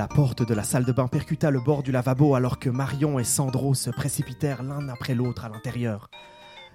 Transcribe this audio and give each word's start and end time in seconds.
La 0.00 0.08
porte 0.08 0.42
de 0.42 0.54
la 0.54 0.62
salle 0.62 0.86
de 0.86 0.92
bain 0.92 1.08
percuta 1.08 1.50
le 1.50 1.60
bord 1.60 1.82
du 1.82 1.92
lavabo 1.92 2.34
alors 2.34 2.58
que 2.58 2.70
Marion 2.70 3.18
et 3.18 3.24
Sandro 3.24 3.74
se 3.74 3.90
précipitèrent 3.90 4.62
l'un 4.62 4.88
après 4.88 5.14
l'autre 5.14 5.44
à 5.44 5.50
l'intérieur. 5.50 6.08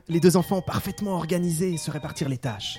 Les 0.07 0.19
deux 0.19 0.37
enfants 0.37 0.61
parfaitement 0.61 1.15
organisés 1.15 1.75
se 1.77 1.89
répartirent 1.89 2.29
les 2.29 2.37
tâches. 2.37 2.77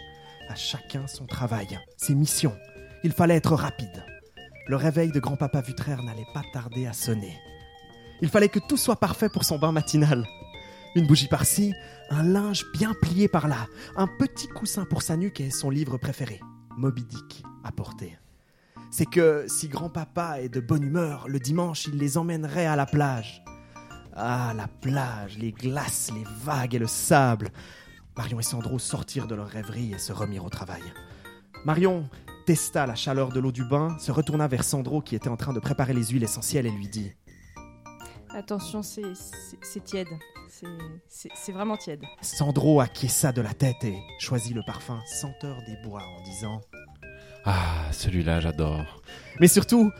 À 0.49 0.55
chacun 0.55 1.09
son 1.09 1.27
travail, 1.27 1.67
ses 1.97 2.15
missions. 2.15 2.57
Il 3.03 3.11
fallait 3.11 3.35
être 3.35 3.57
rapide. 3.57 4.05
Le 4.69 4.77
réveil 4.77 5.11
de 5.11 5.19
grand-papa 5.19 5.63
Vutraire 5.63 6.05
n'allait 6.05 6.29
pas 6.33 6.45
tarder 6.53 6.87
à 6.87 6.93
sonner. 6.93 7.37
Il 8.23 8.29
fallait 8.29 8.49
que 8.49 8.61
tout 8.69 8.77
soit 8.77 9.01
parfait 9.01 9.29
pour 9.29 9.43
son 9.43 9.59
bain 9.59 9.73
matinal. 9.73 10.25
Une 10.95 11.09
bougie 11.09 11.27
par-ci, 11.27 11.75
un 12.09 12.23
linge 12.23 12.65
bien 12.73 12.95
plié 13.03 13.27
par-là, 13.27 13.67
un 13.97 14.07
petit 14.07 14.47
coussin 14.47 14.85
pour 14.85 15.03
sa 15.03 15.17
nuque 15.17 15.41
et 15.41 15.51
son 15.51 15.71
livre 15.71 15.99
préféré, 15.99 16.39
Moby 16.77 17.03
Dick, 17.03 17.43
à 17.65 17.73
porter. 17.73 18.17
C'est 18.91 19.07
que 19.07 19.45
si 19.49 19.69
grand-papa 19.69 20.41
est 20.41 20.49
de 20.49 20.61
bonne 20.61 20.83
humeur, 20.83 21.29
le 21.29 21.39
dimanche, 21.39 21.87
il 21.87 21.99
les 21.99 22.19
emmènerait 22.19 22.67
à 22.67 22.77
la 22.77 22.87
plage. 22.87 23.43
Ah, 24.15 24.55
la 24.57 24.69
plage, 24.69 25.37
les 25.39 25.53
glaces, 25.53 26.11
les 26.15 26.25
vagues 26.43 26.75
et 26.75 26.79
le 26.79 26.87
sable. 26.87 27.51
Marion 28.17 28.41
et 28.41 28.43
Sandro 28.43 28.79
sortirent 28.79 29.27
de 29.27 29.35
leur 29.35 29.49
rêverie 29.49 29.93
et 29.93 29.99
se 29.99 30.13
remirent 30.13 30.45
au 30.45 30.51
travail. 30.51 30.83
Marion 31.65 32.09
testa 32.47 32.87
la 32.87 32.95
chaleur 32.95 33.31
de 33.31 33.41
l'eau 33.41 33.53
du 33.53 33.65
bain, 33.65 33.99
se 33.99 34.13
retourna 34.13 34.47
vers 34.47 34.65
Sandro 34.65 35.03
qui 35.03 35.17
était 35.17 35.29
en 35.29 35.37
train 35.37 35.53
de 35.53 35.61
préparer 35.61 35.93
les 35.93 36.05
huiles 36.05 36.23
essentielles 36.25 36.67
et 36.67 36.71
lui 36.71 36.89
dit 36.89 37.13
Attention, 38.31 38.83
c'est 38.83 39.05
tiède. 39.85 40.09
C'est 41.09 41.53
vraiment 41.53 41.77
tiède. 41.77 42.03
Sandro 42.23 42.81
acquiesça 42.81 43.33
de 43.33 43.43
la 43.43 43.53
tête 43.53 43.83
et 43.85 43.99
choisit 44.19 44.55
le 44.55 44.63
parfum 44.67 45.01
senteur 45.21 45.57
des 45.67 45.77
bois 45.89 46.03
en 46.03 46.23
disant 46.23 46.61
Ah, 47.47 47.93
celui-là, 47.93 48.41
j'adore. 48.41 49.03
Mais 49.41 49.47
surtout, 49.47 49.93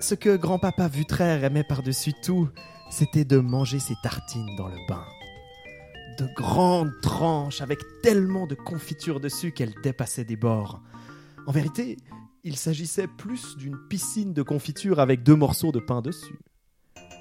ce 0.00 0.16
que 0.16 0.36
grand-papa 0.36 0.88
Vutraire 0.88 1.44
aimait 1.44 1.62
par-dessus 1.62 2.12
tout, 2.24 2.48
c'était 2.90 3.24
de 3.24 3.38
manger 3.38 3.78
ses 3.78 3.94
tartines 4.02 4.56
dans 4.56 4.66
le 4.66 4.78
bain. 4.88 5.04
De 6.18 6.26
grandes 6.34 6.92
tranches 7.00 7.60
avec 7.60 7.78
tellement 8.02 8.48
de 8.48 8.56
confiture 8.56 9.20
dessus 9.20 9.52
qu'elles 9.52 9.74
dépassaient 9.84 10.24
des 10.24 10.36
bords. 10.36 10.80
En 11.46 11.52
vérité, 11.52 11.96
il 12.42 12.56
s'agissait 12.56 13.06
plus 13.06 13.56
d'une 13.56 13.78
piscine 13.88 14.32
de 14.32 14.42
confiture 14.42 14.98
avec 14.98 15.22
deux 15.22 15.36
morceaux 15.36 15.70
de 15.70 15.78
pain 15.78 16.02
dessus. 16.02 16.40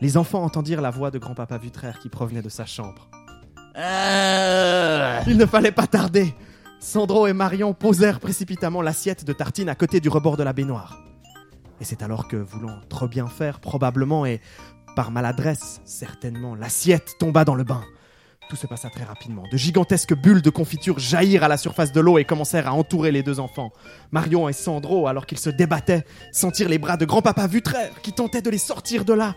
Les 0.02 0.17
enfants 0.17 0.44
entendirent 0.44 0.81
la 0.81 0.89
voix 0.89 1.12
de 1.12 1.19
grand-papa 1.19 1.59
Vutraire 1.59 2.00
qui 2.00 2.09
provenait 2.09 2.41
de 2.41 2.50
sa 2.50 2.66
chambre. 2.66 3.12
Il 3.75 5.38
ne 5.38 5.45
fallait 5.45 5.72
pas 5.72 5.86
tarder. 5.86 6.34
Sandro 6.80 7.28
et 7.28 7.33
Marion 7.33 7.73
posèrent 7.73 8.20
précipitamment 8.20 8.81
l'assiette 8.81 9.25
de 9.25 9.33
tartines 9.33 9.70
à 9.70 9.75
côté 9.75 10.00
du 10.00 10.09
rebord 10.09 10.38
de 10.38 10.44
la 10.44 10.53
baignoire. 10.53 11.02
Et 11.81 11.86
c'est 11.86 12.02
alors 12.02 12.28
que, 12.28 12.38
voulant 12.38 12.80
trop 12.89 13.08
bien 13.08 13.28
faire, 13.28 13.59
probablement, 13.59 14.25
et 14.25 14.42
par 14.95 15.11
maladresse, 15.11 15.81
certainement, 15.86 16.56
l'assiette 16.56 17.16
tomba 17.19 17.45
dans 17.45 17.56
le 17.56 17.64
bain. 17.64 17.84
Tout 18.50 18.56
se 18.56 18.67
passa 18.67 18.89
très 18.89 19.03
rapidement. 19.03 19.44
De 19.52 19.58
gigantesques 19.58 20.16
bulles 20.16 20.42
de 20.42 20.50
confiture 20.50 21.00
jaillirent 21.00 21.44
à 21.44 21.50
la 21.50 21.58
surface 21.58 21.92
de 21.92 22.00
l'eau 22.00 22.17
et 22.17 22.25
commencèrent 22.25 22.67
à 22.67 22.73
entourer 22.73 23.12
les 23.12 23.22
deux 23.22 23.39
enfants. 23.39 23.72
Marion 24.12 24.47
et 24.47 24.53
Sandro, 24.53 25.08
alors 25.08 25.25
qu'ils 25.25 25.39
se 25.39 25.50
débattaient, 25.50 26.06
sentirent 26.31 26.69
les 26.69 26.78
bras 26.78 26.95
de 26.95 27.06
grand-papa 27.06 27.47
Vutraire 27.47 28.02
qui 28.02 28.14
tentait 28.14 28.41
de 28.41 28.50
les 28.50 28.58
sortir 28.58 29.03
de 29.03 29.14
là. 29.14 29.36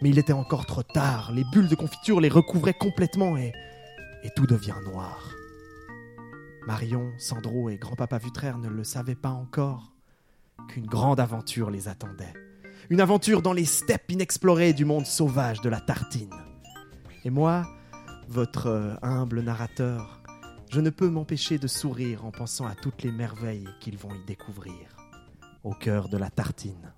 Mais 0.00 0.10
il 0.10 0.18
était 0.18 0.32
encore 0.32 0.66
trop 0.66 0.82
tard. 0.82 1.32
Les 1.34 1.44
bulles 1.44 1.68
de 1.68 1.74
confiture 1.74 2.20
les 2.20 2.28
recouvraient 2.28 2.74
complètement 2.74 3.36
et, 3.36 3.52
et 4.22 4.30
tout 4.36 4.46
devient 4.46 4.76
noir. 4.92 5.25
Marion, 6.66 7.12
Sandro 7.18 7.70
et 7.70 7.76
grand-papa 7.76 8.18
Vutraire 8.18 8.58
ne 8.58 8.68
le 8.68 8.82
savaient 8.84 9.14
pas 9.14 9.30
encore 9.30 9.92
qu'une 10.68 10.86
grande 10.86 11.20
aventure 11.20 11.70
les 11.70 11.86
attendait. 11.88 12.32
Une 12.90 13.00
aventure 13.00 13.40
dans 13.42 13.52
les 13.52 13.64
steppes 13.64 14.10
inexplorées 14.10 14.72
du 14.72 14.84
monde 14.84 15.06
sauvage 15.06 15.60
de 15.60 15.68
la 15.68 15.80
tartine. 15.80 16.34
Et 17.24 17.30
moi, 17.30 17.66
votre 18.28 18.66
euh, 18.66 18.94
humble 19.02 19.40
narrateur, 19.40 20.20
je 20.70 20.80
ne 20.80 20.90
peux 20.90 21.08
m'empêcher 21.08 21.58
de 21.58 21.68
sourire 21.68 22.24
en 22.24 22.30
pensant 22.32 22.66
à 22.66 22.74
toutes 22.74 23.02
les 23.02 23.12
merveilles 23.12 23.68
qu'ils 23.80 23.96
vont 23.98 24.12
y 24.14 24.24
découvrir. 24.24 24.74
Au 25.62 25.72
cœur 25.72 26.08
de 26.08 26.16
la 26.16 26.30
tartine, 26.30 26.92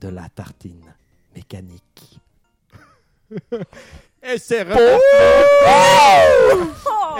de 0.00 0.08
la 0.08 0.28
tartine 0.28 0.94
mécanique. 1.34 2.20
Et 4.22 4.38
c'est 4.38 4.62
reparti, 4.62 5.04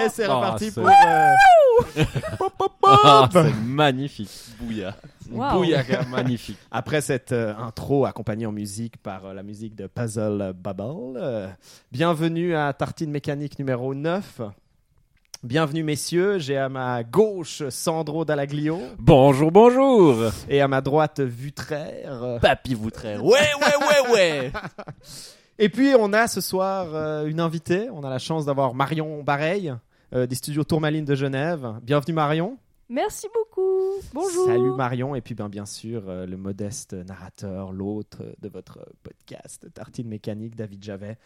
Et 0.05 0.09
c'est 0.09 0.27
pour... 0.81 0.89
euh. 0.89 1.35
Ah, 2.85 3.29
c'est 3.33 3.55
magnifique. 3.65 4.31
Bouilla. 4.61 4.95
Wow. 5.31 5.53
Bouillaka, 5.59 6.05
magnifique. 6.11 6.59
Après 6.71 7.01
cette 7.01 7.33
euh, 7.33 7.55
intro 7.57 8.07
accompagnée 8.07 8.47
en 8.47 8.53
musique 8.53 8.97
par 8.97 9.27
euh, 9.27 9.35
la 9.35 9.43
musique 9.43 9.75
de 9.75 9.87
Puzzle 9.87 10.53
Bubble, 10.57 11.19
euh, 11.21 11.49
bienvenue 11.93 12.55
à 12.55 12.73
Tartine 12.73 13.11
Mécanique 13.11 13.59
numéro 13.59 13.95
9. 13.95 14.41
Bienvenue 15.45 15.85
messieurs, 15.85 16.39
j'ai 16.39 16.57
à 16.57 16.69
ma 16.69 17.05
gauche 17.05 17.63
Sandro 17.69 18.25
Dallaglio 18.25 18.81
Bonjour, 18.99 19.53
bonjour. 19.53 20.17
et 20.49 20.61
à 20.61 20.67
ma 20.67 20.81
droite 20.81 21.21
Vutraire. 21.21 22.39
Papy 22.41 22.75
Voutraire. 22.75 23.25
Ouais, 23.25 23.39
ouais, 23.61 23.87
ouais, 23.87 24.13
ouais. 24.13 24.53
Et 25.61 25.69
puis 25.69 25.93
on 25.99 26.13
a 26.13 26.29
ce 26.29 26.41
soir 26.41 26.87
euh, 26.95 27.27
une 27.27 27.41
invitée, 27.41 27.89
on 27.93 28.05
a 28.05 28.11
la 28.11 28.19
chance 28.19 28.47
d'avoir 28.47 28.75
Marion 28.75 29.23
Bareil 29.25 29.75
des 30.13 30.35
studios 30.35 30.65
Tourmaline 30.65 31.05
de 31.05 31.15
Genève. 31.15 31.75
Bienvenue 31.83 32.15
Marion. 32.15 32.59
Merci 32.91 33.27
beaucoup. 33.35 34.01
Bonjour. 34.15 34.47
Salut 34.47 34.71
Marion 34.73 35.15
et 35.15 35.21
puis 35.21 35.35
ben, 35.35 35.51
bien 35.51 35.67
sûr 35.67 36.05
euh, 36.09 36.25
le 36.25 36.39
modeste 36.39 36.95
narrateur, 36.95 37.71
l'autre 37.71 38.23
de 38.41 38.49
votre 38.49 38.79
podcast 39.03 39.67
Tartine 39.75 40.09
Mécanique, 40.09 40.57
David 40.57 40.83
Javet, 40.83 41.19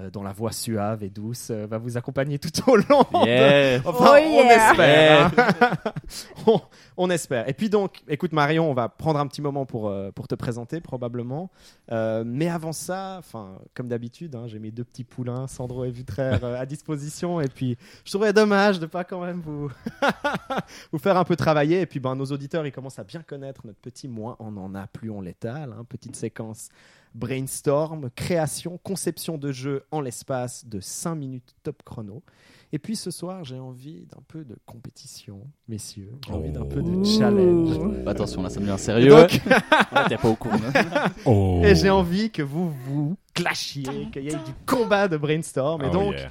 euh, 0.00 0.10
dont 0.10 0.24
la 0.24 0.32
voix 0.32 0.50
suave 0.50 1.04
et 1.04 1.10
douce 1.10 1.50
euh, 1.52 1.66
va 1.66 1.78
vous 1.78 1.96
accompagner 1.96 2.40
tout 2.40 2.50
au 2.68 2.74
long. 2.74 3.02
de- 3.12 3.26
Yeah. 3.28 3.80
Enfin, 3.84 4.04
Oh 4.08 4.16
on 4.16 4.42
yeah. 4.44 4.70
espère. 4.70 5.30
hein. 5.38 5.92
on, 6.48 6.60
on 6.96 7.10
espère. 7.10 7.48
Et 7.48 7.54
puis 7.54 7.70
donc, 7.70 8.02
écoute 8.08 8.32
Marion, 8.32 8.68
on 8.68 8.74
va 8.74 8.88
prendre 8.88 9.20
un 9.20 9.26
petit 9.28 9.40
moment 9.40 9.66
pour, 9.66 9.88
euh, 9.88 10.10
pour 10.10 10.26
te 10.26 10.34
présenter 10.34 10.80
probablement. 10.80 11.48
Euh, 11.92 12.24
mais 12.26 12.48
avant 12.48 12.72
ça, 12.72 13.16
enfin, 13.20 13.58
comme 13.74 13.86
d'habitude, 13.86 14.34
hein, 14.34 14.48
j'ai 14.48 14.58
mes 14.58 14.72
deux 14.72 14.82
petits 14.84 15.04
poulains, 15.04 15.46
Sandro 15.46 15.84
et 15.84 15.92
Vutraire, 15.92 16.40
euh, 16.42 16.60
à 16.60 16.66
disposition. 16.66 17.40
Et 17.40 17.46
puis, 17.48 17.76
je 18.04 18.10
trouverais 18.10 18.32
dommage 18.32 18.80
de 18.80 18.86
pas 18.86 19.04
quand 19.04 19.20
même 19.24 19.40
vous, 19.40 19.70
vous 20.92 20.98
faire 21.04 21.16
un 21.16 21.24
peu 21.24 21.36
travailler. 21.36 21.82
Et 21.82 21.86
puis, 21.86 22.00
ben, 22.00 22.16
nos 22.16 22.24
auditeurs, 22.26 22.66
ils 22.66 22.72
commencent 22.72 22.98
à 22.98 23.04
bien 23.04 23.22
connaître 23.22 23.66
notre 23.66 23.78
petit 23.78 24.08
moins 24.08 24.36
on 24.40 24.56
en 24.56 24.74
a, 24.74 24.86
plus 24.88 25.10
on 25.10 25.20
l'étale. 25.20 25.72
Hein, 25.78 25.84
petite 25.88 26.16
séquence 26.16 26.68
brainstorm, 27.14 28.10
création, 28.16 28.76
conception 28.82 29.38
de 29.38 29.52
jeu 29.52 29.84
en 29.92 30.00
l'espace 30.00 30.66
de 30.66 30.80
5 30.80 31.14
minutes 31.14 31.54
top 31.62 31.82
chrono. 31.84 32.22
Et 32.72 32.78
puis 32.80 32.96
ce 32.96 33.12
soir, 33.12 33.44
j'ai 33.44 33.58
envie 33.60 34.04
d'un 34.06 34.22
peu 34.26 34.44
de 34.44 34.56
compétition, 34.66 35.46
messieurs. 35.68 36.10
J'ai 36.26 36.32
envie 36.32 36.50
d'un 36.50 36.64
peu 36.64 36.82
de 36.82 36.90
Oh. 36.90 37.04
challenge. 37.04 37.78
Attention, 38.06 38.42
là, 38.42 38.50
ça 38.50 38.58
devient 38.58 38.74
sérieux. 38.78 39.10
donc- 39.10 39.30
Ouais, 39.46 40.08
T'es 40.08 40.16
pas 40.16 40.28
au 40.28 40.34
courant. 40.34 40.58
Oh. 41.24 41.60
et 41.64 41.76
j'ai 41.76 41.90
envie 41.90 42.30
que 42.32 42.42
vous 42.42 42.70
vous 42.70 43.16
clashiez, 43.32 44.10
qu'il 44.12 44.24
y 44.24 44.28
ait 44.28 44.32
du 44.32 44.52
combat 44.66 45.06
de 45.06 45.16
brainstorm. 45.16 45.82
Et 45.82 45.88
Oh, 45.90 45.92
donc, 45.92 46.14
yeah. 46.14 46.30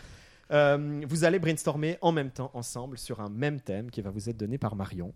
Euh, 0.51 1.01
vous 1.07 1.23
allez 1.23 1.39
brainstormer 1.39 1.97
en 2.01 2.11
même 2.11 2.29
temps, 2.31 2.51
ensemble, 2.53 2.97
sur 2.97 3.21
un 3.21 3.29
même 3.29 3.59
thème 3.61 3.89
qui 3.89 4.01
va 4.01 4.09
vous 4.09 4.29
être 4.29 4.37
donné 4.37 4.57
par 4.57 4.75
Marion. 4.75 5.13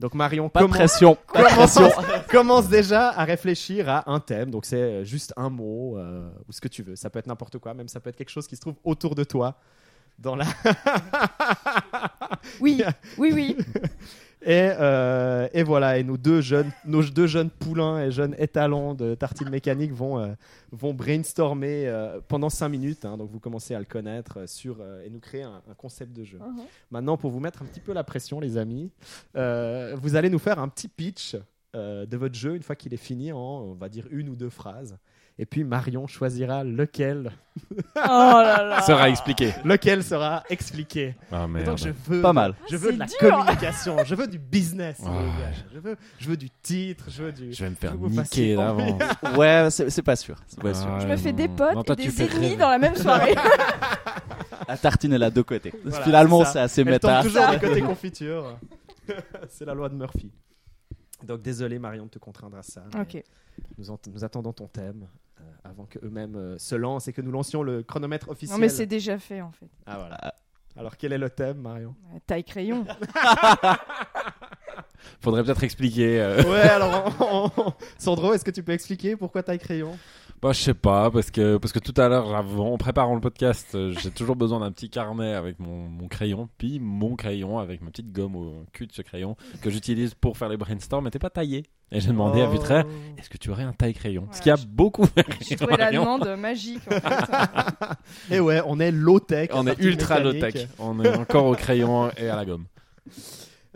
Donc 0.00 0.14
Marion, 0.14 0.48
Pas 0.48 0.60
de 0.60 0.64
comment- 0.64 0.76
pression. 0.76 1.18
Pas 1.32 1.42
de 1.42 1.46
pression. 1.56 1.90
commence, 1.90 2.26
commence 2.30 2.68
déjà 2.68 3.10
à 3.10 3.24
réfléchir 3.24 3.88
à 3.88 4.10
un 4.10 4.18
thème. 4.18 4.50
Donc 4.50 4.64
c'est 4.64 4.76
euh, 4.80 5.04
juste 5.04 5.34
un 5.36 5.50
mot 5.50 5.98
euh, 5.98 6.30
ou 6.48 6.52
ce 6.52 6.60
que 6.60 6.68
tu 6.68 6.82
veux. 6.82 6.96
Ça 6.96 7.10
peut 7.10 7.18
être 7.18 7.26
n'importe 7.26 7.58
quoi, 7.58 7.74
même 7.74 7.88
ça 7.88 8.00
peut 8.00 8.08
être 8.08 8.16
quelque 8.16 8.30
chose 8.30 8.46
qui 8.46 8.56
se 8.56 8.60
trouve 8.62 8.76
autour 8.82 9.14
de 9.14 9.24
toi. 9.24 9.56
Dans 10.18 10.36
la... 10.36 10.44
Oui, 12.60 12.82
oui, 13.18 13.30
oui. 13.34 13.56
et, 14.42 14.70
euh, 14.78 15.48
et 15.52 15.62
voilà, 15.62 15.98
et 15.98 16.04
nos 16.04 16.16
deux 16.16 16.40
jeunes, 16.40 16.70
nos 16.86 17.02
deux 17.02 17.26
jeunes 17.26 17.50
poulains 17.50 18.02
et 18.04 18.10
jeunes 18.10 18.34
étalons 18.38 18.94
de 18.94 19.14
tartine 19.14 19.50
mécanique 19.50 19.92
vont, 19.92 20.18
euh, 20.18 20.32
vont 20.72 20.94
brainstormer 20.94 21.86
euh, 21.86 22.20
pendant 22.26 22.48
5 22.48 22.68
minutes. 22.68 23.04
hein. 23.04 23.16
donc 23.16 23.30
vous 23.30 23.40
commencez 23.40 23.74
à 23.74 23.78
le 23.78 23.84
connaître 23.84 24.48
sur, 24.48 24.78
et 25.04 25.10
nous 25.10 25.20
créer 25.20 25.42
un, 25.42 25.62
un 25.70 25.74
concept 25.74 26.12
de 26.12 26.24
jeu. 26.24 26.38
Uh-huh. 26.38 26.64
Maintenant, 26.90 27.16
pour 27.16 27.30
vous 27.30 27.40
mettre 27.40 27.62
un 27.62 27.66
petit 27.66 27.80
peu 27.80 27.92
la 27.92 28.04
pression, 28.04 28.40
les 28.40 28.56
amis, 28.56 28.90
vous 29.34 30.16
allez 30.16 30.30
nous 30.30 30.38
faire 30.38 30.58
un 30.58 30.68
petit 30.68 30.88
pitch 30.88 31.36
de 31.74 32.16
votre 32.16 32.34
jeu 32.34 32.56
une 32.56 32.62
fois 32.62 32.76
qu'il 32.76 32.92
est 32.94 32.98
fini 32.98 33.32
en, 33.32 33.38
on 33.38 33.74
va 33.74 33.88
dire, 33.88 34.06
une 34.10 34.28
ou 34.28 34.36
deux 34.36 34.50
phrases. 34.50 34.96
Et 35.38 35.46
puis 35.46 35.64
Marion 35.64 36.06
choisira 36.06 36.64
lequel, 36.64 37.32
Oh 37.96 37.98
là 37.98 38.62
là. 38.62 38.82
Sera 38.86 39.08
expliqué. 39.08 39.54
lequel 39.64 40.04
sera 40.04 40.42
expliqué. 40.50 41.14
Ah 41.32 41.46
Et 41.58 41.64
donc 41.64 41.78
je 41.78 41.88
veux, 42.08 42.20
Pas 42.20 42.34
mal. 42.34 42.54
je 42.70 42.76
Ah, 42.76 42.78
veux 42.78 42.92
de 42.92 42.98
la 42.98 43.06
dur. 43.06 43.16
communication, 43.18 43.96
je 44.04 44.14
veux 44.14 44.26
du 44.26 44.38
business. 44.38 45.00
Je 45.72 45.78
veux, 45.78 45.96
je 46.18 46.28
veux 46.28 46.36
du 46.36 46.50
titre, 46.50 47.06
je 47.08 47.22
veux 47.22 47.32
du. 47.32 47.52
Je 47.54 47.64
vais 47.64 47.70
me 47.70 47.74
faire 47.74 47.94
niquer 47.96 48.54
d'avant. 48.54 48.98
Ouais, 49.36 49.68
c'est 49.70 49.88
c'est 49.88 50.02
pas 50.02 50.16
sûr. 50.16 50.36
C'est 50.46 50.60
pas 50.60 50.74
sûr. 50.74 50.88
Ah, 50.90 51.00
Je 51.00 51.06
me 51.06 51.16
fais 51.16 51.32
des 51.32 51.48
potes 51.48 51.74
Non, 51.74 51.84
toi, 51.84 51.96
et 51.98 52.02
tu 52.02 52.08
des 52.12 52.22
ennemis 52.22 52.56
dans 52.58 52.68
la 52.70 52.78
même 52.78 52.96
soirée. 52.96 53.34
La 54.68 54.76
tartine, 54.76 55.12
elle 55.14 55.22
a 55.24 55.30
deux 55.30 55.42
côtés. 55.42 55.72
Voilà, 55.84 56.04
Finalement, 56.04 56.44
c'est 56.44 56.60
assez 56.60 56.82
Elle 56.82 57.00
tombe 57.00 57.10
méta. 57.10 57.22
toujours 57.22 57.48
du 57.50 57.58
côté 57.58 57.80
confiture. 57.80 58.58
C'est 59.48 59.64
la 59.64 59.74
loi 59.74 59.88
de 59.88 59.94
Murphy. 59.94 60.30
Donc 61.24 61.42
désolé 61.42 61.78
Marion 61.78 62.04
de 62.06 62.10
te 62.10 62.18
contraindre 62.18 62.56
à 62.56 62.62
ça. 62.62 62.84
Nous, 63.78 64.24
attendons 64.24 64.52
ton 64.52 64.66
thème 64.68 65.06
euh, 65.40 65.42
avant 65.64 65.84
que 65.84 65.98
eux-mêmes 66.04 66.36
euh, 66.36 66.58
se 66.58 66.74
lancent 66.74 67.08
et 67.08 67.12
que 67.12 67.20
nous 67.20 67.30
lancions 67.32 67.62
le 67.62 67.82
chronomètre 67.82 68.28
officiel. 68.30 68.56
Non, 68.56 68.60
mais 68.60 68.68
c'est 68.68 68.86
déjà 68.86 69.18
fait 69.18 69.40
en 69.40 69.50
fait. 69.52 69.68
Ah 69.86 69.98
voilà. 69.98 70.34
Alors 70.76 70.96
quel 70.96 71.12
est 71.12 71.18
le 71.18 71.28
thème 71.30 71.58
Marion? 71.58 71.94
Euh, 72.14 72.18
Taille 72.26 72.44
crayon. 72.44 72.86
Faudrait 75.20 75.42
peut-être 75.44 75.64
expliquer. 75.64 76.20
euh. 76.20 76.42
Ouais 76.44 76.60
alors 76.60 77.14
on- 77.20 77.50
on- 77.56 77.72
Sandro, 77.98 78.32
est-ce 78.34 78.44
que 78.44 78.50
tu 78.50 78.62
peux 78.62 78.72
expliquer 78.72 79.16
pourquoi 79.16 79.42
taille 79.42 79.58
crayon? 79.58 79.98
Bah, 80.42 80.52
je 80.52 80.60
sais 80.62 80.72
pas, 80.74 81.10
parce 81.10 81.30
que, 81.30 81.58
parce 81.58 81.70
que 81.70 81.78
tout 81.78 81.92
à 82.00 82.08
l'heure, 82.08 82.34
avant- 82.34 82.72
en 82.72 82.78
préparant 82.78 83.14
le 83.14 83.20
podcast, 83.20 83.74
euh, 83.74 83.92
j'ai 84.00 84.10
toujours 84.10 84.36
besoin 84.36 84.60
d'un 84.60 84.72
petit 84.72 84.88
carnet 84.88 85.34
avec 85.34 85.58
mon, 85.60 85.86
mon 85.86 86.08
crayon, 86.08 86.48
puis 86.56 86.80
mon 86.80 87.14
crayon 87.14 87.58
avec 87.58 87.82
ma 87.82 87.90
petite 87.90 88.10
gomme 88.10 88.36
au 88.36 88.64
cul 88.72 88.86
de 88.86 88.92
ce 88.92 89.02
crayon 89.02 89.36
que 89.60 89.68
j'utilise 89.68 90.14
pour 90.14 90.38
faire 90.38 90.48
les 90.48 90.56
brainstorms 90.56 91.04
n'était 91.04 91.18
pas 91.18 91.28
taillé. 91.28 91.64
Et 91.92 92.00
j'ai 92.00 92.08
demandé 92.08 92.40
à 92.40 92.48
Oh. 92.48 92.52
Vitraire, 92.52 92.86
est-ce 93.18 93.28
que 93.28 93.36
tu 93.36 93.50
aurais 93.50 93.64
un 93.64 93.72
taille 93.74 93.92
crayon 93.92 94.28
Ce 94.32 94.40
qui 94.40 94.48
a 94.50 94.56
je- 94.56 94.64
beaucoup 94.66 95.04
fait 95.04 95.26
J'ai 95.46 95.56
trouvé 95.56 95.76
la 95.76 95.92
demande 95.92 96.26
magique. 96.38 96.80
En 96.86 96.90
fait. 97.00 97.04
Et 98.34 98.40
ouais, 98.40 98.62
on 98.64 98.80
est 98.80 98.92
low 98.92 99.20
tech. 99.20 99.50
On 99.52 99.66
est 99.66 99.78
ultra 99.80 100.20
low 100.20 100.32
tech. 100.32 100.68
On 100.78 101.04
est 101.04 101.14
encore 101.16 101.44
au 101.46 101.54
crayon 101.54 102.10
et 102.16 102.28
à 102.28 102.36
la 102.36 102.46
gomme. 102.46 102.64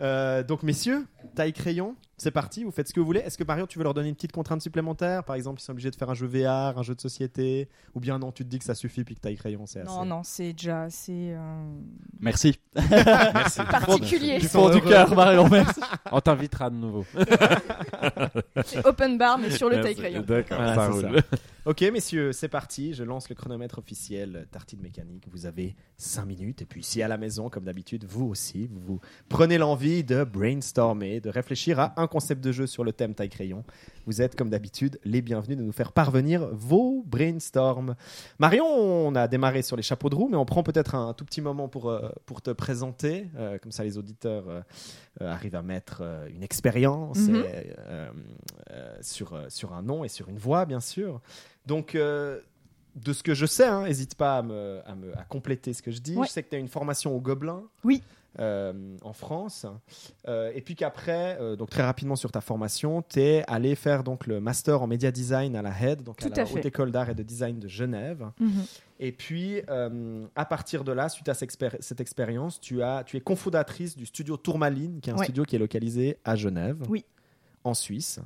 Euh, 0.01 0.43
donc 0.43 0.63
messieurs, 0.63 1.05
taille 1.35 1.53
crayon, 1.53 1.95
c'est 2.17 2.31
parti. 2.31 2.63
Vous 2.63 2.71
faites 2.71 2.87
ce 2.87 2.93
que 2.93 2.99
vous 2.99 3.05
voulez. 3.05 3.19
Est-ce 3.19 3.37
que 3.37 3.43
Marion, 3.43 3.67
tu 3.67 3.77
veux 3.77 3.83
leur 3.83 3.93
donner 3.93 4.09
une 4.09 4.15
petite 4.15 4.31
contrainte 4.31 4.61
supplémentaire? 4.61 5.23
Par 5.23 5.35
exemple, 5.35 5.59
ils 5.59 5.63
sont 5.63 5.71
obligés 5.73 5.91
de 5.91 5.95
faire 5.95 6.09
un 6.09 6.13
jeu 6.13 6.27
VR, 6.27 6.77
un 6.77 6.83
jeu 6.83 6.95
de 6.95 7.01
société, 7.01 7.67
ou 7.93 7.99
bien 7.99 8.19
non, 8.19 8.31
tu 8.31 8.43
te 8.43 8.49
dis 8.49 8.59
que 8.59 8.65
ça 8.65 8.75
suffit 8.75 9.03
puis 9.03 9.15
que 9.15 9.19
taille 9.21 9.35
crayon, 9.35 9.65
c'est 9.65 9.81
assez. 9.81 9.89
non, 9.89 10.05
non, 10.05 10.21
c'est 10.23 10.53
déjà 10.53 10.83
assez 10.83 11.33
euh, 11.33 11.63
Merci. 12.19 12.59
Merci. 12.75 13.59
particulier. 13.71 14.37
Du 14.39 14.47
fond 14.47 14.69
du 14.69 14.81
cœur, 14.81 15.13
Marion, 15.15 15.49
merci. 15.49 15.81
On 16.11 16.21
t'invitera 16.21 16.69
de 16.69 16.75
nouveau. 16.75 17.05
C'est 18.65 18.85
open 18.85 19.17
bar, 19.17 19.37
mais 19.37 19.51
sur 19.51 19.69
le 19.69 19.81
taille 19.81 19.95
crayon. 19.95 20.23
D'accord, 20.25 20.57
Voilà, 20.57 20.75
ça 20.75 20.87
roule. 20.89 21.21
Ok, 21.67 21.81
messieurs, 21.81 22.31
c'est 22.31 22.47
parti. 22.47 22.93
Je 22.93 23.03
lance 23.03 23.27
le 23.27 23.33
chronomètre 23.33 23.79
officiel 23.79 24.47
Tartine 24.51 24.81
Mécanique. 24.81 25.25
Vous 25.31 25.47
avez 25.47 25.75
5 25.97 26.23
minutes. 26.23 26.61
Et 26.61 26.65
puis, 26.65 26.83
si 26.83 27.01
à 27.01 27.07
la 27.07 27.17
maison, 27.17 27.49
comme 27.49 27.63
d'habitude, 27.63 28.05
vous 28.07 28.25
aussi, 28.25 28.67
vous, 28.67 28.79
vous 28.81 28.99
prenez 29.29 29.57
l'envie 29.57 30.03
de 30.03 30.23
brainstormer, 30.23 31.21
de 31.21 31.29
réfléchir 31.31 31.79
à 31.79 31.99
un 31.99 32.05
concept 32.05 32.43
de 32.43 32.51
jeu 32.51 32.67
sur 32.67 32.83
le 32.83 32.93
thème 32.93 33.15
taille-crayon, 33.15 33.63
vous 34.05 34.21
êtes, 34.21 34.35
comme 34.35 34.51
d'habitude, 34.51 34.99
les 35.03 35.23
bienvenus 35.23 35.57
de 35.57 35.63
nous 35.63 35.71
faire 35.71 35.91
parvenir 35.91 36.47
vos 36.51 37.03
brainstorms. 37.07 37.95
Marion, 38.37 38.67
on 38.67 39.15
a 39.15 39.27
démarré 39.27 39.63
sur 39.63 39.75
les 39.75 39.81
chapeaux 39.81 40.11
de 40.11 40.15
roue, 40.15 40.29
mais 40.29 40.37
on 40.37 40.45
prend 40.45 40.61
peut-être 40.61 40.93
un 40.93 41.15
tout 41.15 41.25
petit 41.25 41.41
moment 41.41 41.67
pour, 41.67 41.89
euh, 41.89 42.09
pour 42.27 42.43
te 42.43 42.51
présenter. 42.51 43.27
Euh, 43.37 43.57
comme 43.57 43.71
ça, 43.71 43.83
les 43.83 43.97
auditeurs 43.97 44.43
euh, 44.47 44.61
arrivent 45.19 45.55
à 45.55 45.63
mettre 45.63 46.03
une 46.29 46.43
expérience 46.43 47.17
et, 47.27 47.73
euh, 47.87 48.11
sur, 49.01 49.39
sur 49.49 49.73
un 49.73 49.81
nom 49.81 50.03
et 50.03 50.09
sur 50.09 50.29
une 50.29 50.37
voix, 50.37 50.65
bien 50.65 50.79
sûr. 50.79 51.21
Donc, 51.67 51.95
euh, 51.95 52.39
de 52.95 53.11
ce 53.13 53.23
que 53.23 53.33
je 53.33 53.45
sais, 53.45 53.65
hein, 53.65 53.83
n'hésite 53.83 54.15
pas 54.15 54.37
à, 54.37 54.41
me, 54.41 54.81
à, 54.85 54.95
me- 54.95 55.17
à 55.17 55.23
compléter 55.23 55.73
ce 55.73 55.81
que 55.81 55.91
je 55.91 55.99
dis. 55.99 56.15
Ouais. 56.15 56.27
Je 56.27 56.31
sais 56.31 56.43
que 56.43 56.49
tu 56.49 56.55
as 56.55 56.59
une 56.59 56.67
formation 56.69 57.15
au 57.15 57.19
Gobelin. 57.19 57.63
Oui. 57.83 58.01
euh, 58.37 58.97
en 59.01 59.13
France. 59.13 59.65
Euh, 60.27 60.51
et 60.53 60.59
puis 60.59 60.75
qu'après, 60.75 61.37
euh, 61.39 61.55
donc 61.55 61.69
très 61.69 61.83
rapidement 61.83 62.17
sur 62.17 62.33
ta 62.33 62.41
formation, 62.41 63.01
tu 63.01 63.21
es 63.21 63.45
allé 63.47 63.75
faire 63.75 64.03
donc 64.03 64.27
le 64.27 64.41
master 64.41 64.81
en 64.81 64.87
média 64.87 65.09
design 65.09 65.55
à 65.55 65.61
la 65.61 65.69
HED, 65.71 66.03
donc 66.03 66.17
Tout 66.17 66.27
à 66.27 66.35
la 66.35 66.43
à. 66.43 66.51
Haute 66.53 66.65
École 66.65 66.91
d'Art 66.91 67.09
et 67.09 67.15
de 67.15 67.23
Design 67.23 67.59
de 67.59 67.69
Genève. 67.69 68.29
Mhm. 68.41 68.65
Et 68.99 69.13
puis, 69.13 69.61
à 70.35 70.45
partir 70.45 70.83
de 70.83 70.91
là, 70.91 71.07
suite 71.07 71.29
à 71.29 71.33
cette 71.33 71.49
expéri- 71.49 71.77
cette 71.79 72.01
expérience, 72.01 72.59
tu, 72.59 72.83
as, 72.83 73.05
tu 73.05 73.15
es 73.15 73.21
cofondatrice 73.21 73.95
du 73.95 74.05
studio 74.05 74.35
Tourmaline, 74.35 74.99
qui 74.99 75.09
est 75.09 75.13
un 75.13 75.17
Ouais. 75.17 75.23
studio 75.23 75.45
qui 75.45 75.55
est 75.55 75.59
localisé 75.59 76.17
à 76.25 76.35
Genève, 76.35 76.83
Oui. 76.89 77.05
en 77.63 77.73
Suisse. 77.73 78.19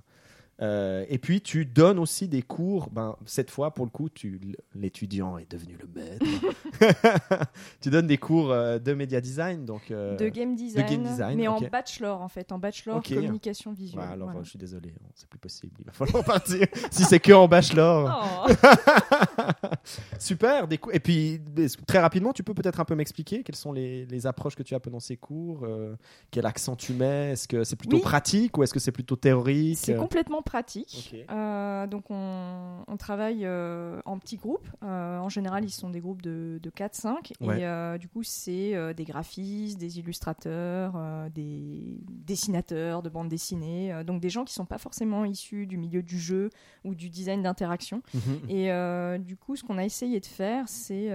Euh, 0.61 1.05
et 1.09 1.17
puis, 1.17 1.41
tu 1.41 1.65
donnes 1.65 1.99
aussi 1.99 2.27
des 2.27 2.41
cours. 2.41 2.89
Ben, 2.89 3.15
cette 3.25 3.49
fois, 3.49 3.73
pour 3.73 3.85
le 3.85 3.91
coup, 3.91 4.09
tu, 4.09 4.39
l'étudiant 4.75 5.37
est 5.37 5.49
devenu 5.49 5.77
le 5.79 5.87
maître. 6.01 6.25
tu 7.81 7.89
donnes 7.89 8.07
des 8.07 8.17
cours 8.17 8.51
euh, 8.51 8.79
de 8.79 8.93
média 8.93 9.21
design. 9.21 9.65
Donc, 9.65 9.91
euh, 9.91 10.17
de 10.17 10.27
game 10.29 10.55
design, 10.55 10.85
game 10.85 11.03
design, 11.03 11.37
mais 11.37 11.47
en 11.47 11.59
bachelor 11.61 12.21
en 12.21 12.27
fait, 12.27 12.51
en 12.51 12.59
bachelor 12.59 12.97
Ok. 12.97 13.13
communication 13.13 13.71
visuelle. 13.73 14.01
ouais, 14.01 14.11
alors, 14.11 14.29
voilà. 14.29 14.43
je 14.43 14.49
suis 14.49 14.59
désolé, 14.59 14.89
non, 15.01 15.09
c'est 15.15 15.29
plus 15.29 15.39
possible. 15.39 15.73
Il 15.79 15.85
va 15.85 15.91
falloir 15.91 16.23
partir. 16.25 16.67
si 16.91 17.03
c'est 17.03 17.19
que 17.19 17.31
en 17.33 17.47
bachelor. 17.47 18.47
Oh. 18.47 18.51
Super. 20.19 20.67
Des 20.67 20.79
Et 20.91 20.99
puis, 20.99 21.41
très 21.87 21.99
rapidement, 21.99 22.33
tu 22.33 22.43
peux 22.43 22.53
peut-être 22.53 22.79
un 22.79 22.85
peu 22.85 22.95
m'expliquer 22.95 23.43
quelles 23.43 23.55
sont 23.55 23.71
les, 23.71 24.05
les 24.05 24.27
approches 24.27 24.55
que 24.55 24.63
tu 24.63 24.75
as 24.75 24.79
pendant 24.79 24.99
ces 24.99 25.17
cours 25.17 25.61
euh, 25.63 25.95
Quel 26.31 26.45
accent 26.45 26.75
tu 26.75 26.93
mets 26.93 27.31
Est-ce 27.31 27.47
que 27.47 27.63
c'est 27.63 27.75
plutôt 27.75 27.97
Oui. 27.97 28.01
pratique 28.01 28.57
ou 28.57 28.63
est-ce 28.63 28.73
que 28.73 28.79
c'est 28.79 28.91
plutôt 28.91 29.15
théorique? 29.15 29.77
C'est 29.77 29.95
complètement 29.95 30.41
pratique. 30.49 31.15
Euh, 31.29 31.85
donc 31.85 32.05
on, 32.09 32.83
on 32.87 32.97
travaille 32.97 33.45
euh, 33.45 34.01
en 34.05 34.17
petits 34.17 34.37
groupes. 34.37 34.67
Euh, 34.83 35.19
en 35.19 35.29
général, 35.29 35.63
ils 35.63 35.69
sont 35.69 35.91
des 35.91 35.99
groupes 35.99 36.23
de, 36.23 36.59
de 36.61 36.69
4-5. 36.71 37.33
Ouais. 37.41 37.61
Et 37.61 37.99
du 37.99 38.07
coup, 38.07 38.23
c'est 38.23 38.93
des 38.95 39.05
graphistes, 39.05 39.77
des 39.77 39.99
illustrateurs, 39.99 40.99
des 41.29 41.99
dessinateurs 42.09 43.03
de 43.03 43.09
bandes 43.09 43.29
dessinées. 43.29 44.03
donc 44.03 44.21
des 44.21 44.29
gens 44.29 44.43
qui 44.43 44.53
sont 44.53 44.65
pas 44.65 44.79
forcément 44.79 45.23
issus 45.23 45.67
du 45.67 45.77
milieu 45.77 46.01
du 46.01 46.19
jeu 46.19 46.49
ou 46.83 46.95
du 46.95 47.09
design 47.09 47.43
d'interaction. 47.43 48.01
Mhm. 48.15 48.49
Et 48.49 49.19
du 49.19 49.37
coup, 49.37 49.55
ce 49.55 49.63
qu'on 49.63 49.77
a 49.77 49.85
essayé 49.85 50.19
de 50.19 50.25
faire, 50.25 50.67
c'est 50.67 51.11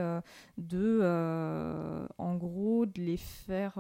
de, 0.59 2.07
en 2.19 2.37
gros, 2.37 2.87
de 2.87 3.01
les 3.01 3.17
faire, 3.17 3.79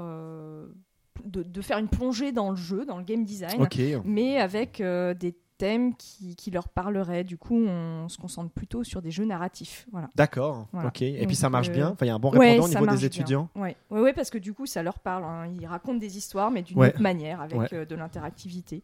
de, 1.24 1.42
de 1.42 1.60
faire 1.60 1.78
une 1.78 1.88
plongée 1.88 2.32
dans 2.32 2.50
le 2.50 2.56
jeu, 2.56 2.84
dans 2.84 2.98
le 2.98 3.04
game 3.04 3.24
design, 3.24 3.66
mais 4.04 4.38
avec 4.38 4.80
euh, 4.80 5.14
des 5.14 5.34
thèmes 5.58 5.94
qui, 5.96 6.36
qui 6.36 6.50
leur 6.50 6.68
parleraient. 6.68 7.24
Du 7.24 7.38
coup, 7.38 7.56
on 7.56 8.08
se 8.08 8.18
concentre 8.18 8.50
plutôt 8.52 8.84
sur 8.84 9.00
des 9.02 9.10
jeux 9.10 9.24
narratifs. 9.24 9.86
Voilà. 9.92 10.10
D'accord. 10.14 10.66
Voilà. 10.72 10.88
Ok. 10.88 11.02
Et 11.02 11.18
Donc, 11.18 11.26
puis 11.28 11.36
ça 11.36 11.48
marche 11.50 11.68
euh, 11.68 11.72
bien. 11.72 11.88
Enfin, 11.90 12.06
il 12.06 12.08
y 12.08 12.12
a 12.12 12.14
un 12.14 12.18
bon 12.18 12.30
Ouais, 12.32 12.50
répondant 12.52 12.66
au 12.66 12.68
niveau 12.68 12.86
des 12.86 13.04
étudiants. 13.04 13.48
Ouais. 13.54 13.76
Ouais, 13.90 14.00
ouais, 14.00 14.12
parce 14.12 14.30
que 14.30 14.38
du 14.38 14.52
coup, 14.52 14.66
ça 14.66 14.82
leur 14.82 14.98
parle. 14.98 15.24
hein. 15.24 15.46
Ils 15.58 15.66
racontent 15.66 15.98
des 15.98 16.16
histoires, 16.16 16.50
mais 16.50 16.62
d'une 16.62 16.78
Ouais. 16.78 16.88
autre 16.88 17.00
manière, 17.00 17.40
avec 17.40 17.72
euh, 17.72 17.84
de 17.84 17.94
l'interactivité. 17.94 18.82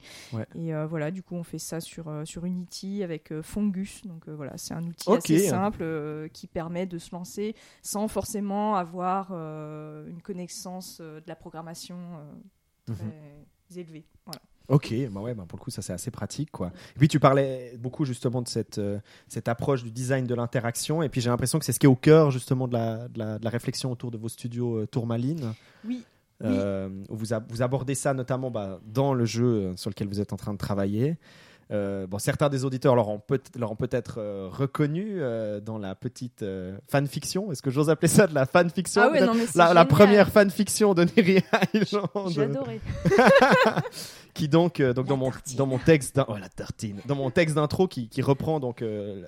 Et 0.55 0.75
euh, 0.75 0.87
voilà, 0.87 1.11
du 1.11 1.23
coup, 1.23 1.35
on 1.35 1.43
fait 1.45 1.59
ça 1.59 1.81
sur, 1.81 2.11
sur 2.25 2.45
Unity 2.45 3.03
avec 3.03 3.33
Fungus. 3.43 4.03
Donc 4.07 4.29
voilà, 4.29 4.53
c'est 4.57 4.75
un 4.75 4.85
outil 4.85 5.11
assez 5.13 5.39
simple 5.49 6.29
qui 6.33 6.47
permet 6.47 6.87
de 6.87 6.99
se 6.99 7.11
lancer 7.13 7.55
sans 7.83 8.09
forcément 8.09 8.77
avoir 8.77 9.33
une 9.33 10.23
connaissance 10.23 11.01
de 11.01 11.23
la 11.27 11.37
programmation 11.37 11.97
euh, 11.97 12.95
très 12.95 13.05
Mhm. 13.05 13.13
élevée. 13.77 14.05
Voilà. 14.27 14.41
Ok, 14.71 14.95
bah 15.11 15.21
ouais, 15.21 15.35
bah 15.35 15.45
pour 15.47 15.59
le 15.59 15.63
coup, 15.65 15.71
ça 15.71 15.83
c'est 15.83 15.93
assez 15.93 16.11
pratique, 16.11 16.51
quoi. 16.51 16.69
Et 16.97 16.99
puis 16.99 17.09
tu 17.09 17.19
parlais 17.21 17.75
beaucoup 17.79 18.05
justement 18.05 18.41
de 18.41 18.49
cette, 18.49 18.79
euh, 18.79 18.99
cette 19.29 19.49
approche 19.49 19.83
du 19.83 19.91
design 19.91 20.27
de 20.27 20.35
l'interaction, 20.35 21.03
et 21.03 21.09
puis 21.09 21.21
j'ai 21.21 21.29
l'impression 21.29 21.59
que 21.59 21.65
c'est 21.65 21.73
ce 21.73 21.79
qui 21.81 21.87
est 21.87 21.89
au 21.91 21.97
cœur 21.97 22.31
justement 22.31 22.69
de 22.69 22.73
la, 22.75 23.09
de 23.09 23.19
la, 23.19 23.39
de 23.39 23.45
la 23.45 23.51
réflexion 23.51 23.91
autour 23.93 24.11
de 24.11 24.17
vos 24.17 24.29
studios 24.29 24.79
euh, 24.79 24.87
Tourmaline. 24.87 25.53
Oui, 25.85 26.03
Euh, 26.43 26.89
vous, 27.11 27.35
a- 27.35 27.43
vous 27.51 27.61
abordez 27.61 27.95
ça 27.95 28.15
notamment 28.15 28.51
bah, 28.51 28.81
dans 28.87 29.13
le 29.13 29.27
jeu 29.27 29.73
sur 29.77 29.91
lequel 29.91 30.09
vous 30.09 30.21
êtes 30.21 30.33
en 30.33 30.37
train 30.39 30.53
de 30.55 30.59
travailler. 30.59 31.19
Euh, 31.73 32.07
bon, 32.07 32.19
certains 32.19 32.49
des 32.49 32.65
auditeurs 32.65 32.97
l'auront 32.97 33.21
peut- 33.21 33.39
peut-être 33.79 34.17
euh, 34.19 34.49
reconnu 34.51 35.15
euh, 35.21 35.61
dans 35.61 35.79
la 35.79 35.95
petite 35.95 36.45
fanfiction. 36.89 37.53
Est-ce 37.53 37.63
que 37.63 37.71
j'ose 37.71 37.91
appeler 37.91 38.09
ça 38.09 38.27
de 38.27 38.35
la 38.35 38.45
fanfiction? 38.47 39.03
Ah 39.05 39.11
ouais, 39.11 39.25
non, 39.25 39.35
mais 39.35 39.47
c'est 39.47 39.57
la, 39.59 39.73
la 39.73 39.85
première 39.85 40.29
fanfiction 40.31 40.95
de 40.95 41.05
Neri 41.05 41.43
Island. 41.75 42.09
J'ai 42.29 42.43
adoré. 42.43 42.81
qui 44.35 44.49
donc, 44.49 44.81
donc 44.81 45.07
dans 45.07 45.17
mon 45.17 45.31
dans 45.57 45.67
mon 45.67 45.79
texte 45.79 46.17
d'in- 46.17 46.25
oh, 46.29 46.37
la 46.37 46.49
tartine 46.49 47.01
dans 47.07 47.17
mon 47.17 47.31
texte 47.31 47.55
d'intro 47.57 47.89
qui, 47.89 48.09
qui 48.09 48.23
reprend 48.23 48.61
donc 48.61 48.83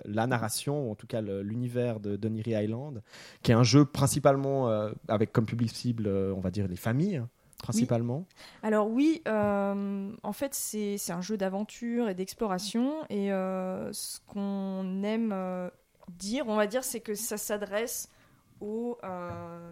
la 0.04 0.26
narration 0.26 0.88
ou 0.88 0.92
en 0.92 0.94
tout 0.94 1.06
cas 1.08 1.20
le- 1.20 1.42
l'univers 1.42 1.98
de 2.00 2.16
Donnery 2.16 2.52
Island 2.64 3.02
qui 3.42 3.50
est 3.50 3.54
un 3.54 3.64
jeu 3.64 3.84
principalement 3.84 4.68
avec 5.08 5.32
comme 5.32 5.46
public 5.46 5.70
cible 5.70 6.08
on 6.08 6.40
va 6.40 6.50
dire 6.50 6.68
les 6.68 6.76
familles 6.76 7.22
principalement? 7.62 8.26
Alors 8.62 8.88
oui, 8.90 9.22
euh, 9.26 10.10
en 10.22 10.32
fait 10.32 10.54
c'est 10.54 10.98
un 11.10 11.22
jeu 11.22 11.38
d'aventure 11.38 12.08
et 12.10 12.14
d'exploration 12.14 12.96
et 13.08 13.32
euh, 13.32 13.90
ce 13.92 14.18
qu'on 14.26 15.02
aime 15.02 15.30
euh, 15.32 15.70
dire, 16.18 16.44
on 16.48 16.56
va 16.56 16.66
dire, 16.66 16.84
c'est 16.84 17.00
que 17.00 17.14
ça 17.14 17.38
s'adresse 17.38 18.10
aux 18.60 18.96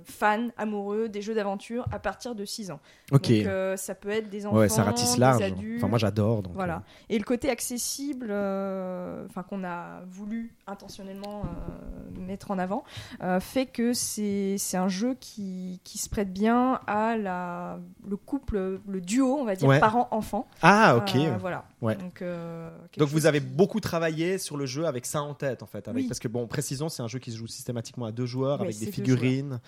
fans 0.04 0.48
amoureux 0.56 1.08
des 1.08 1.22
jeux 1.22 1.34
d'aventure 1.34 1.86
à 1.92 2.00
partir 2.00 2.34
de 2.34 2.44
6 2.44 2.72
ans. 2.72 2.80
ok 3.12 3.30
Donc 3.30 3.78
ça 3.78 3.94
peut 3.94 4.08
être 4.08 4.28
des 4.28 4.46
enfants, 4.46 4.56
ouais 4.56 4.68
ça 4.68 4.82
ratisse 4.82 5.14
des 5.14 5.20
large 5.20 5.42
adultes. 5.42 5.76
enfin 5.78 5.86
moi 5.86 5.98
j'adore 5.98 6.42
Voilà. 6.54 6.82
Et 7.08 7.16
le 7.16 7.22
côté 7.24 7.50
accessible, 7.50 8.32
enfin 8.32 9.44
qu'on 9.48 9.62
a 9.62 10.00
voulu 10.08 10.56
intentionnellement 10.70 11.42
euh, 11.44 12.20
mettre 12.20 12.50
en 12.50 12.58
avant, 12.58 12.84
euh, 13.22 13.40
fait 13.40 13.66
que 13.66 13.92
c'est 13.92 14.56
un 14.74 14.88
jeu 14.88 15.16
qui, 15.18 15.80
qui 15.84 15.98
se 15.98 16.08
prête 16.08 16.32
bien 16.32 16.80
à 16.86 17.16
la, 17.16 17.78
le 18.08 18.16
couple, 18.16 18.80
le 18.86 19.00
duo, 19.00 19.36
on 19.38 19.44
va 19.44 19.54
dire, 19.56 19.68
Ouais. 19.68 19.80
parent-enfant. 19.80 20.46
euh, 20.48 20.56
ah 20.62 20.96
ok 20.96 21.16
voilà. 21.40 21.64
Ouais. 21.82 21.96
Donc, 21.96 22.22
Donc 22.98 23.08
vous 23.08 23.26
avez 23.26 23.40
beaucoup 23.40 23.80
travaillé 23.80 24.38
sur 24.38 24.56
le 24.56 24.66
jeu 24.66 24.86
avec 24.86 25.06
ça 25.06 25.22
en 25.22 25.34
tête 25.34 25.62
en 25.62 25.66
fait, 25.66 25.88
avec 25.88 26.02
Oui. 26.02 26.08
parce 26.08 26.20
que 26.20 26.28
bon 26.28 26.46
précisons 26.46 26.88
c'est 26.88 27.02
un 27.02 27.08
jeu 27.08 27.18
qui 27.18 27.32
se 27.32 27.36
joue 27.36 27.46
systématiquement 27.46 28.06
à 28.06 28.12
deux 28.12 28.26
joueurs 28.26 28.60
avec 28.60 28.78
des 28.78 28.90
figurines. 28.92 29.60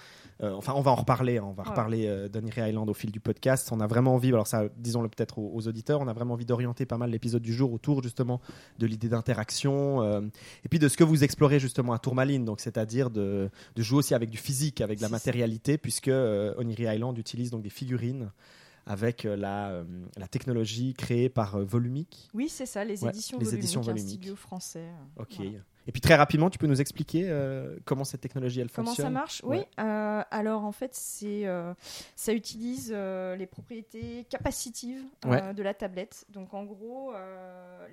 Euh, 0.42 0.52
enfin 0.54 0.72
on 0.76 0.80
va 0.80 0.90
en 0.90 0.96
reparler, 0.96 1.38
hein, 1.38 1.44
on 1.46 1.52
va 1.52 1.62
Ouais. 1.62 1.68
reparler 1.68 2.06
euh, 2.08 2.28
Island 2.56 2.88
au 2.90 2.94
fil 2.94 3.11
du 3.12 3.20
podcast. 3.20 3.70
On 3.72 3.80
a 3.80 3.87
vraiment 3.87 4.14
envie, 4.14 4.28
alors 4.28 4.46
ça 4.46 4.64
disons-le 4.76 5.08
peut-être 5.08 5.38
aux, 5.38 5.50
aux 5.54 5.68
auditeurs, 5.68 6.00
on 6.00 6.08
a 6.08 6.12
vraiment 6.12 6.34
envie 6.34 6.44
d'orienter 6.46 6.84
pas 6.87 6.99
mal 6.99 7.11
l'épisode 7.11 7.42
du 7.42 7.52
jour 7.54 7.72
autour 7.72 8.02
justement 8.02 8.40
de 8.78 8.87
l'idée 8.87 9.08
d'interaction 9.08 10.02
euh, 10.02 10.20
et 10.64 10.68
puis 10.68 10.78
de 10.78 10.88
ce 10.88 10.96
que 10.96 11.04
vous 11.04 11.22
explorez 11.25 11.61
justement 11.61 11.92
à 11.92 11.99
Tourmaline, 11.99 12.44
donc 12.44 12.61
c'est-à-dire 12.61 13.11
de, 13.11 13.50
de 13.76 13.82
jouer 13.82 13.99
aussi 13.99 14.14
avec 14.14 14.30
du 14.30 14.38
physique, 14.38 14.80
avec 14.80 14.99
de 14.99 15.02
la 15.02 15.08
matérialité 15.08 15.78
puisque 15.78 16.08
euh, 16.08 16.54
Oniri 16.58 16.84
Island 16.94 17.16
utilise 17.18 17.50
donc 17.50 17.62
des 17.62 17.70
figurines 17.70 18.30
avec 18.84 19.22
la, 19.22 19.68
euh, 19.70 19.84
la 20.16 20.26
technologie 20.26 20.92
créée 20.94 21.28
par 21.28 21.54
euh, 21.54 21.62
Volumic. 21.64 22.28
Oui, 22.34 22.49
c'est 22.49 22.66
ça, 22.66 22.84
les 22.84 23.04
Ouais, 23.04 23.11
éditions 23.11 23.38
les 23.38 23.54
éditions 23.54 23.88
un 23.88 23.96
studio 23.96 24.34
français. 24.34 24.80
euh, 24.80 25.22
Ok. 25.22 25.34
voilà. 25.37 25.50
Et 25.87 25.93
puis 25.93 26.01
très 26.01 26.15
rapidement, 26.15 26.49
tu 26.49 26.59
peux 26.59 26.67
nous 26.67 26.81
expliquer 26.81 27.25
euh, 27.27 27.77
comment 27.85 28.05
cette 28.05 28.21
technologie 28.21 28.61
elle 28.61 28.71
Comment 28.71 28.89
fonctionne 28.89 29.07
ça 29.07 29.11
marche 29.11 29.43
Ouais. 29.45 29.59
Oui. 29.59 29.85
euh, 29.85 30.23
alors 30.31 30.65
en 30.65 30.73
fait, 30.73 30.91
c'est 30.95 31.47
euh, 31.47 31.75
ça 32.15 32.33
utilise 32.33 32.93
les 32.93 33.47
propriétés 33.47 34.25
capacitives 34.31 35.03
Ouais. 35.27 35.55
de 35.55 35.62
la 35.62 35.75
tablette. 35.75 36.25
Donc 36.31 36.55
en 36.55 36.65
gros, 36.65 37.12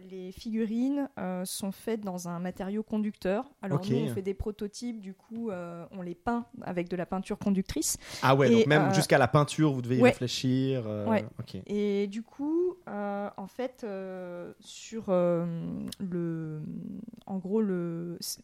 les 0.09 0.31
figurines 0.31 1.09
sont 1.45 1.71
faites 1.71 2.01
dans 2.01 2.27
un 2.27 2.39
matériau 2.39 2.83
conducteur. 2.83 3.45
Alors 3.61 3.79
Ok. 3.79 3.89
nous, 3.89 3.97
on 3.97 4.07
fait 4.13 4.21
des 4.21 4.33
prototypes. 4.33 4.99
Du 4.99 5.13
coup, 5.13 5.49
on 5.51 6.01
les 6.01 6.15
peint 6.15 6.45
avec 6.61 6.89
de 6.89 6.95
la 6.95 7.05
peinture 7.05 7.37
conductrice. 7.37 7.97
Ah 8.21 8.35
ouais, 8.35 8.51
Et, 8.51 8.55
donc 8.57 8.67
même 8.67 8.93
jusqu'à 8.93 9.17
la 9.17 9.27
peinture, 9.27 9.71
vous 9.71 9.81
devez 9.81 9.97
y 9.97 10.01
ouais. 10.01 10.09
réfléchir. 10.09 10.83
Et 11.65 12.07
du 12.07 12.21
coup, 12.23 12.75
en 12.87 13.47
fait, 13.47 13.85
sur 14.59 15.05
le, 15.09 16.61
en 17.25 17.37
gros 17.37 17.61
le, 17.61 17.78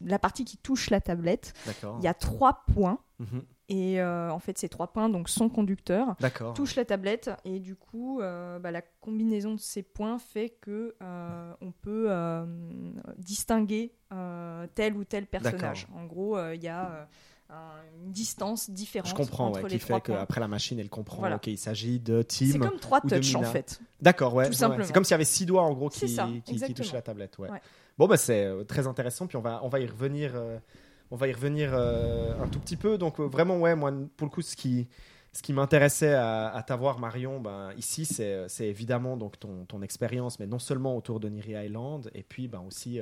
la 0.00 0.18
partie 0.18 0.44
qui 0.44 0.56
touche 0.58 0.90
la 0.90 1.00
tablette, 1.00 1.52
il 1.98 2.04
y 2.04 2.08
a 2.08 2.14
trois 2.14 2.64
points. 2.72 2.98
Mhm. 3.18 3.42
Et 3.68 4.00
euh, 4.00 4.30
en 4.30 4.38
fait, 4.38 4.58
ces 4.58 4.68
trois 4.68 4.92
points 4.92 5.08
donc, 5.08 5.28
sont 5.28 5.48
conducteurs, 5.48 6.14
D'accord. 6.20 6.54
touchent 6.54 6.76
la 6.76 6.84
tablette, 6.84 7.30
et 7.44 7.58
du 7.58 7.74
coup, 7.74 8.20
euh, 8.20 8.60
bah, 8.60 8.70
la 8.70 8.82
combinaison 9.00 9.54
de 9.54 9.58
ces 9.60 9.82
points 9.82 10.18
fait 10.18 10.50
que 10.60 10.94
euh, 11.02 11.52
on 11.60 11.72
peut 11.72 12.08
distinguer 13.18 13.92
tel 14.74 14.96
ou 14.96 15.04
tel 15.04 15.26
personnage. 15.26 15.88
En 15.94 16.04
gros, 16.04 16.38
il 16.52 16.62
y 16.62 16.68
a 16.68 17.08
un- 17.48 17.54
une 18.04 18.10
distance 18.10 18.70
différente 18.70 19.08
Je 19.08 19.14
comprends, 19.14 19.46
entre 19.48 19.62
ouais, 19.62 19.68
les 19.68 19.78
qui 19.78 19.84
trois 19.84 19.98
fait 20.00 20.12
qu'après 20.12 20.40
la 20.40 20.48
machine, 20.48 20.78
elle 20.80 20.90
comprend. 20.90 21.18
Voilà. 21.18 21.36
Ok, 21.36 21.46
il 21.46 21.58
s'agit 21.58 22.00
de 22.00 22.24
C'est 22.28 22.44
Team. 22.46 22.60
comme 22.60 22.78
trois 22.78 23.00
touches 23.00 23.34
en 23.36 23.42
fait. 23.42 23.80
D'accord, 24.00 24.34
ouais. 24.34 24.50
C'est 24.52 24.92
comme 24.92 25.04
s'il 25.04 25.12
y 25.12 25.14
avait 25.14 25.24
six 25.24 25.46
doigts 25.46 25.62
en 25.62 25.72
gros 25.72 25.88
qui, 25.88 26.00
C'est 26.00 26.08
ça, 26.08 26.28
qui, 26.44 26.56
qui 26.56 26.92
la 26.92 27.02
tablette. 27.02 27.38
Ouais. 27.38 27.50
Ouais. 27.50 27.60
Bon, 27.98 28.06
bah 28.06 28.16
c'est 28.16 28.44
euh, 28.44 28.64
très 28.64 28.86
intéressant. 28.86 29.26
Puis 29.26 29.36
on 29.36 29.42
va, 29.42 29.60
on 29.62 29.68
va 29.68 29.80
y 29.80 29.86
revenir. 29.86 30.32
euh, 30.34 30.58
on 31.10 31.16
va 31.16 31.28
y 31.28 31.32
revenir 31.32 31.70
euh, 31.72 32.34
un 32.42 32.48
tout 32.48 32.58
petit 32.58 32.76
peu. 32.76 32.98
Donc 32.98 33.20
vraiment, 33.20 33.58
ouais, 33.58 33.76
moi, 33.76 33.92
pour 34.16 34.26
le 34.26 34.30
coup, 34.30 34.42
ce 34.42 34.56
qui, 34.56 34.88
ce 35.32 35.40
qui 35.42 35.52
m'intéressait 35.52 36.14
à, 36.14 36.62
t'avoir, 36.66 36.98
Marion, 36.98 37.40
ben, 37.40 37.72
ici, 37.76 38.04
c'est 38.04 38.66
évidemment 38.66 39.16
donc 39.16 39.38
ton, 39.38 39.64
ton 39.66 39.82
expérience, 39.82 40.40
mais 40.40 40.46
non 40.48 40.58
seulement 40.58 40.96
autour 40.96 41.20
de 41.20 41.28
Niri 41.28 41.52
Island, 41.52 42.10
et 42.12 42.24
puis 42.24 42.48
ben, 42.48 42.60
aussi 42.66 42.98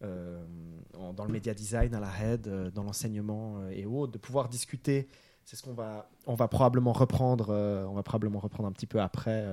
dans 0.00 1.24
le 1.24 1.32
média 1.32 1.54
design 1.54 1.94
à 1.94 2.00
la 2.00 2.10
head, 2.20 2.72
dans 2.74 2.82
l'enseignement 2.82 3.68
et 3.70 3.86
autres, 3.86 4.12
de 4.14 4.18
pouvoir 4.18 4.48
discuter. 4.48 5.08
C'est 5.44 5.54
ce 5.54 5.62
qu'on 5.62 5.74
va, 5.74 6.10
on 6.26 6.34
va 6.34 6.48
probablement 6.48 6.92
reprendre. 6.92 7.50
on 7.88 7.94
va 7.94 8.02
probablement 8.02 8.40
reprendre 8.40 8.68
un 8.68 8.72
petit 8.72 8.86
peu 8.86 9.00
après. 9.00 9.46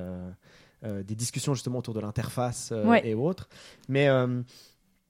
Euh, 0.84 1.04
des 1.04 1.16
discussions 1.16 1.54
justement 1.54 1.80
autour 1.80 1.94
de 1.94 2.00
l'interface 2.00 2.70
euh, 2.72 2.84
Ouais. 2.86 3.08
et 3.08 3.14
autres. 3.16 3.48
Mais 3.88 4.08
euh, 4.10 4.42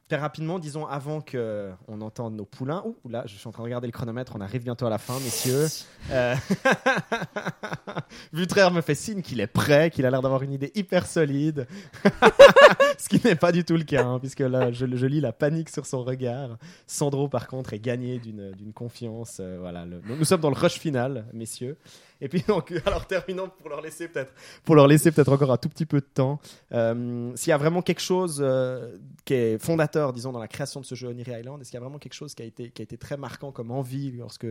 très 0.07 0.17
rapidement, 0.17 0.59
disons 0.59 0.85
avant 0.85 1.21
que 1.21 1.71
on 1.87 1.99
entende 2.01 2.35
nos 2.35 2.45
poulains. 2.45 2.83
Ouh 2.85 3.09
là, 3.09 3.23
je 3.25 3.35
suis 3.35 3.47
en 3.47 3.51
train 3.51 3.63
de 3.63 3.65
regarder 3.65 3.87
le 3.87 3.91
chronomètre. 3.91 4.33
On 4.35 4.41
arrive 4.41 4.63
bientôt 4.63 4.85
à 4.85 4.89
la 4.89 4.97
fin, 4.99 5.15
messieurs. 5.19 5.65
Euh, 6.11 6.35
Vutraire 8.33 8.71
me 8.71 8.81
fait 8.81 8.95
signe 8.95 9.21
qu'il 9.21 9.39
est 9.39 9.47
prêt, 9.47 9.89
qu'il 9.89 10.05
a 10.05 10.09
l'air 10.11 10.21
d'avoir 10.21 10.43
une 10.43 10.51
idée 10.53 10.71
hyper 10.75 11.05
solide. 11.07 11.67
Ce 12.97 13.09
qui 13.09 13.19
n'est 13.25 13.35
pas 13.35 13.51
du 13.51 13.63
tout 13.65 13.75
le 13.75 13.83
cas, 13.83 14.05
hein, 14.05 14.19
puisque 14.19 14.39
là, 14.39 14.71
je, 14.71 14.85
je 14.95 15.05
lis 15.05 15.21
la 15.21 15.33
panique 15.33 15.69
sur 15.69 15.85
son 15.85 16.03
regard. 16.03 16.57
Sandro, 16.87 17.27
par 17.27 17.47
contre, 17.47 17.73
est 17.73 17.79
gagné 17.79 18.19
d'une 18.19 18.51
d'une 18.51 18.73
confiance. 18.73 19.37
euh, 19.41 19.57
voilà, 19.59 19.85
le- 19.85 20.01
nous 20.07 20.23
sommes 20.25 20.41
dans 20.41 20.49
le 20.49 20.55
rush 20.57 20.79
final, 20.79 21.25
messieurs. 21.33 21.77
Et 22.21 22.29
puis 22.29 22.43
donc, 22.47 22.71
alors 22.85 23.05
terminons 23.07 23.49
pour 23.59 23.69
leur 23.69 23.81
laisser 23.81 24.07
peut-être, 24.07 24.33
pour 24.63 24.75
leur 24.75 24.87
laisser 24.87 25.11
peut-être 25.11 25.31
encore 25.31 25.51
un 25.51 25.57
tout 25.57 25.69
petit 25.69 25.85
peu 25.85 25.99
de 25.99 26.05
temps. 26.05 26.39
Euh, 26.71 27.31
S'il 27.35 27.49
y 27.49 27.53
a 27.53 27.57
vraiment 27.57 27.81
quelque 27.81 28.01
chose 28.01 28.39
euh, 28.41 28.97
qui 29.25 29.33
est 29.33 29.57
fondateur, 29.57 30.13
disons, 30.13 30.31
dans 30.31 30.39
la 30.39 30.47
création 30.47 30.79
de 30.79 30.85
ce 30.85 30.95
jeu 30.95 31.09
Oniri 31.09 31.31
Island, 31.39 31.61
est-ce 31.61 31.71
qu'il 31.71 31.77
y 31.77 31.81
a 31.81 31.83
vraiment 31.83 31.99
quelque 31.99 32.13
chose 32.13 32.33
qui 32.33 32.43
a 32.43 32.45
été, 32.45 32.71
qui 32.71 32.81
a 32.81 32.83
été 32.83 32.97
très 32.97 33.17
marquant 33.17 33.51
comme 33.51 33.71
envie 33.71 34.11
lorsque 34.13 34.47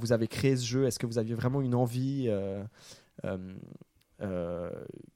vous 0.00 0.12
avez 0.12 0.26
créé 0.28 0.56
ce 0.56 0.64
jeu? 0.66 0.86
Est-ce 0.86 0.98
que 0.98 1.06
vous 1.06 1.18
aviez 1.18 1.34
vraiment 1.34 1.60
une 1.60 1.74
envie 1.74 2.28
euh, 4.20 4.70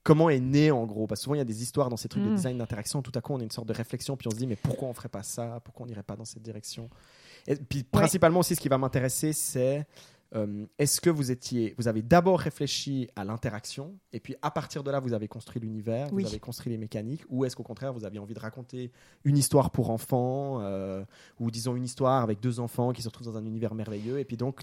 comment 0.05 0.31
est 0.31 0.41
né 0.41 0.71
en 0.71 0.87
gros? 0.87 1.07
Parce 1.07 1.21
que 1.21 1.25
souvent 1.25 1.35
il 1.35 1.39
y 1.39 1.43
a 1.43 1.45
des 1.45 1.62
histoires 1.62 1.89
dans 1.89 1.97
ces 1.97 2.09
trucs 2.09 2.23
de 2.23 2.31
Mm. 2.31 2.37
design 2.37 2.59
d'interaction. 2.59 3.03
Tout 3.03 3.12
à 3.17 3.21
coup, 3.21 3.33
on 3.35 3.41
a 3.41 3.43
une 3.43 3.51
sorte 3.51 3.67
de 3.67 3.73
réflexion, 3.73 4.17
puis 4.17 4.29
on 4.29 4.31
se 4.31 4.37
dit 4.37 4.47
mais 4.47 4.57
pourquoi 4.57 4.89
on 4.89 4.95
ferait 4.95 5.09
pas 5.09 5.23
ça? 5.25 5.61
Pourquoi 5.65 5.85
on 5.85 5.87
n'irait 5.89 6.03
pas 6.05 6.15
dans 6.17 6.25
cette 6.25 6.43
direction? 6.43 6.89
Et 7.49 7.57
puis 7.57 7.83
principalement 7.83 8.41
aussi, 8.41 8.55
ce 8.55 8.61
qui 8.61 8.69
va 8.69 8.79
m'intéresser, 8.79 9.33
c'est 9.33 9.85
euh, 10.35 10.65
est-ce 10.79 11.01
que 11.01 11.11
vous 11.11 11.31
étiez, 11.31 11.75
vous 11.79 11.89
avez 11.89 12.01
d'abord 12.03 12.41
réfléchi 12.41 13.09
à 13.17 13.25
l'interaction 13.25 13.99
et 14.12 14.21
puis 14.21 14.35
à 14.43 14.51
partir 14.51 14.83
de 14.83 14.91
là, 14.91 14.99
vous 15.01 15.12
avez 15.12 15.29
construit 15.29 15.61
l'univers, 15.61 16.09
Oui. 16.12 16.23
vous 16.23 16.29
avez 16.31 16.39
construit 16.41 16.71
les 16.73 16.79
mécaniques, 16.79 17.23
ou 17.29 17.45
est-ce 17.45 17.55
qu'au 17.57 17.62
contraire, 17.62 17.93
vous 17.93 18.05
aviez 18.05 18.19
envie 18.19 18.35
de 18.35 18.41
raconter 18.41 18.91
une 19.25 19.37
histoire 19.37 19.71
pour 19.71 19.91
enfants 19.91 20.61
euh, 20.61 21.05
ou 21.39 21.51
disons 21.51 21.77
une 21.77 21.85
histoire 21.85 22.23
avec 22.23 22.41
deux 22.41 22.61
enfants 22.61 22.93
qui 22.93 23.03
se 23.03 23.09
retrouvent 23.09 23.27
dans 23.33 23.37
un 23.37 23.45
univers 23.45 23.75
merveilleux 23.75 24.19
et 24.19 24.25
puis 24.25 24.37
donc 24.37 24.61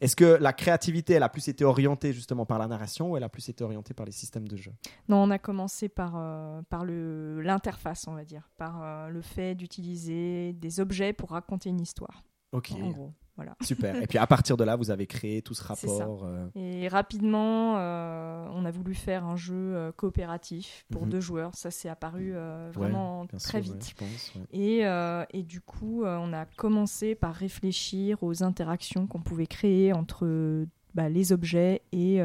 est-ce 0.00 0.14
que 0.16 0.24
la 0.40 0.52
créativité, 0.52 1.14
elle 1.14 1.22
a 1.22 1.28
plus 1.28 1.48
été 1.48 1.64
orientée 1.64 2.12
justement 2.12 2.44
par 2.46 2.58
la 2.58 2.66
narration 2.66 3.10
ou 3.12 3.16
elle 3.16 3.24
a 3.24 3.28
plus 3.28 3.48
été 3.48 3.64
orientée 3.64 3.94
par 3.94 4.06
les 4.06 4.12
systèmes 4.12 4.46
de 4.48 4.56
jeu? 4.56 4.72
Non, 5.08 5.16
on 5.22 5.30
a 5.30 5.38
commencé 5.38 5.88
par, 5.88 6.14
euh, 6.16 6.62
par 6.68 6.84
le- 6.84 7.40
l'interface, 7.42 8.06
on 8.06 8.14
va 8.14 8.24
dire, 8.24 8.48
par 8.58 9.08
le 9.08 9.20
fait 9.22 9.54
d'utiliser 9.54 10.52
des 10.54 10.80
objets 10.80 11.12
pour 11.12 11.30
raconter 11.30 11.68
une 11.70 11.80
histoire. 11.80 12.22
Ok, 12.52 12.70
En 12.82 12.90
gros, 12.90 13.12
voilà. 13.36 13.56
super. 13.62 13.96
Et 14.02 14.06
puis 14.06 14.18
à 14.18 14.26
partir 14.26 14.56
de 14.58 14.64
là, 14.64 14.76
vous 14.76 14.90
avez 14.90 15.06
créé 15.06 15.40
tout 15.42 15.54
ce 15.54 15.64
rapport. 15.64 16.24
euh, 16.24 16.46
Et 16.54 16.86
rapidement, 16.88 17.78
euh, 17.78 18.46
on 18.52 18.64
a 18.66 18.70
voulu 18.70 18.94
faire 18.94 19.24
un 19.24 19.36
jeu 19.36 19.54
euh, 19.74 19.92
coopératif 19.92 20.84
pour 20.90 21.02
Mhm. 21.04 21.08
deux 21.08 21.20
joueurs. 21.20 21.54
Ça 21.54 21.70
s'est 21.70 21.88
apparu 21.88 22.32
euh, 22.34 22.70
vraiment 22.74 23.26
très 23.26 23.38
sûr, 23.38 23.54
ouais, 23.54 23.60
vite. 23.78 23.88
je 23.90 23.94
pense. 23.94 24.32
ouais. 24.34 24.42
Et, 24.52 25.38
et 25.38 25.42
du 25.42 25.60
coup, 25.60 26.04
on 26.04 26.32
a 26.32 26.44
commencé 26.44 27.14
par 27.14 27.34
réfléchir 27.34 28.22
aux 28.22 28.42
interactions 28.42 29.06
qu'on 29.06 29.22
pouvait 29.22 29.46
créer 29.46 29.92
entre 29.92 30.66
bah, 30.94 31.08
les 31.08 31.32
objets 31.32 31.80
et, 31.92 32.20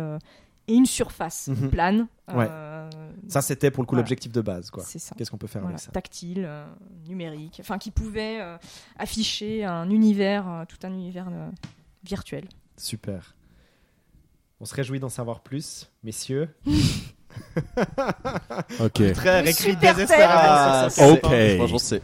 et 0.67 0.73
une 0.73 0.85
surface 0.85 1.47
Mhm. 1.47 1.69
plane. 1.69 2.07
Ouais. 2.33 2.47
Euh, 2.49 2.89
Ça, 3.27 3.41
c'était 3.41 3.71
pour 3.71 3.83
le 3.83 3.87
coup 3.87 3.95
Voilà. 3.95 4.03
l'objectif 4.03 4.31
de 4.31 4.41
base. 4.41 4.69
quoi. 4.69 4.83
C'est 4.85 4.99
ça. 4.99 5.15
Qu'est-ce 5.17 5.31
qu'on 5.31 5.37
peut 5.37 5.47
faire 5.47 5.61
Voilà, 5.61 5.75
avec 5.75 5.85
ça 5.85 5.91
tactile, 5.91 6.43
euh, 6.45 6.65
numérique, 7.07 7.57
enfin 7.61 7.77
qui 7.77 7.91
pouvait 7.91 8.39
euh, 8.41 8.57
afficher 8.97 9.63
un 9.65 9.89
univers, 9.89 10.47
euh, 10.47 10.63
tout 10.67 10.77
un 10.83 10.91
univers 10.93 11.27
euh, 11.31 11.49
virtuel. 12.03 12.45
Super. 12.77 13.35
On 14.59 14.65
se 14.65 14.73
réjouit 14.75 14.99
d'en 14.99 15.09
savoir 15.09 15.41
plus, 15.41 15.89
messieurs. 16.03 16.49
Ok. 18.79 19.13
Très 19.13 19.43
Le 19.43 19.49
écrit 19.49 19.71
super 19.73 19.93
désespérément 19.93 20.33
Ah, 20.35 20.87
sa 20.89 21.11
Ok. 21.11 21.25
Franchement, 21.57 21.77
c'est. 21.77 22.01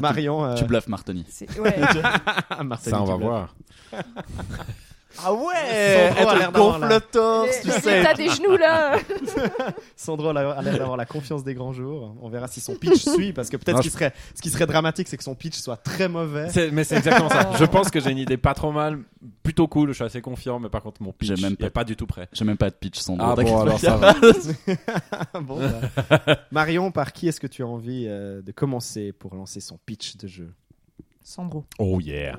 Marion, 0.00 0.44
euh, 0.44 0.54
Tu 0.54 0.64
bluffes, 0.64 0.88
Martoni. 0.88 1.24
C'est- 1.30 1.58
ouais. 1.58 1.74
Ça, 2.80 3.00
on 3.00 3.04
va 3.04 3.16
bluffes. 3.16 3.26
voir. 3.26 3.56
Ah 5.24 5.32
ouais 5.32 6.12
Sandro 6.16 6.28
a 6.30 6.38
l'air 6.38 6.52
d'avoir 6.52 6.78
la- 6.78 7.00
torse, 7.00 7.60
tu 7.62 7.70
sais. 7.70 7.98
L'état 7.98 8.14
des 8.14 8.28
genoux 8.28 8.56
là. 8.56 8.98
Sandro 9.96 10.28
a 10.28 10.32
l'air 10.62 10.78
d'avoir 10.78 10.96
la 10.96 11.06
confiance 11.06 11.44
des 11.44 11.54
grands 11.54 11.72
jours. 11.72 12.14
On 12.20 12.28
verra 12.28 12.48
si 12.48 12.60
son 12.60 12.74
pitch 12.76 13.02
suit, 13.14 13.32
parce 13.32 13.48
que 13.48 13.56
peut-être 13.56 13.78
ce, 13.78 13.82
qui 13.82 13.90
serait, 13.90 14.12
ce 14.34 14.42
qui 14.42 14.50
serait 14.50 14.66
dramatique, 14.66 15.08
c'est 15.08 15.16
que 15.16 15.24
son 15.24 15.34
pitch 15.34 15.56
soit 15.56 15.76
très 15.76 16.08
mauvais. 16.08 16.48
Mais 16.72 16.84
c'est 16.84 16.96
exactement 16.96 17.28
ça. 17.28 17.50
Je 17.58 17.64
pense 17.64 17.90
que 17.90 18.00
j'ai 18.00 18.10
une 18.10 18.18
idée 18.18 18.36
pas 18.36 18.54
trop 18.54 18.72
mal, 18.72 18.98
plutôt 19.42 19.66
cool. 19.68 19.88
Je 19.88 19.94
suis 19.94 20.04
assez 20.04 20.20
confiant, 20.20 20.58
mais 20.58 20.68
par 20.68 20.82
contre, 20.82 21.02
mon 21.02 21.12
pitch 21.12 21.40
même 21.40 21.52
est 21.54 21.56
pas- 21.56 21.70
pas 21.70 21.84
du 21.84 21.96
tout 21.96 22.06
prêt. 22.06 22.28
J'ai 22.32 22.44
même 22.44 22.56
pas 22.56 22.70
de 22.70 22.74
pitch, 22.74 22.98
Sandro. 22.98 23.26
Ah 23.30 23.34
bon, 23.36 23.60
alors 23.60 23.78
ça 23.80 23.96
va. 23.96 24.14
Bon, 25.40 25.58
bah. 25.60 26.36
Marion, 26.50 26.90
par 26.90 27.12
qui 27.12 27.28
est-ce 27.28 27.40
que 27.40 27.46
tu 27.46 27.62
as 27.62 27.66
envie 27.66 28.06
euh, 28.08 28.42
de 28.42 28.52
commencer 28.52 29.12
pour 29.12 29.34
lancer 29.34 29.60
son 29.60 29.78
pitch 29.84 30.16
de 30.16 30.26
jeu? 30.26 30.52
Sandro. 31.22 31.64
Oh 31.78 32.00
yeah. 32.00 32.38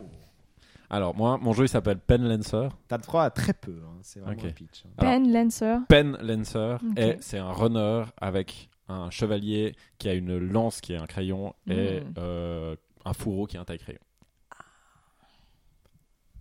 Alors, 0.89 1.15
moi, 1.15 1.37
mon 1.41 1.51
jeu 1.53 1.65
il 1.65 1.69
s'appelle 1.69 1.99
Pen 1.99 2.27
Lancer. 2.27 2.69
T'as 2.87 2.97
le 2.97 3.03
droit 3.03 3.23
à 3.23 3.29
très 3.29 3.53
peu, 3.53 3.81
hein. 3.85 3.97
c'est 4.03 4.19
vraiment 4.21 4.39
Ok. 4.39 4.45
un 4.47 4.51
pitch. 4.51 4.83
hein. 4.85 4.89
Alors, 4.97 5.13
Pen 5.13 5.31
Lancer. 5.33 5.77
Pen 5.89 6.17
Lancer, 6.21 6.77
et 6.95 7.17
c'est 7.19 7.39
un 7.39 7.51
runner 7.51 8.03
avec 8.21 8.69
un 8.87 9.09
chevalier 9.09 9.75
qui 9.97 10.07
a 10.07 10.13
une 10.13 10.37
lance 10.37 10.79
qui 10.79 10.93
est 10.93 10.97
un 10.97 11.05
crayon 11.07 11.53
et 11.69 11.99
Mm. 11.99 12.13
euh, 12.19 12.75
un 13.03 13.13
fourreau 13.13 13.45
qui 13.47 13.57
est 13.57 13.59
un 13.59 13.65
taille-crayon. 13.65 13.99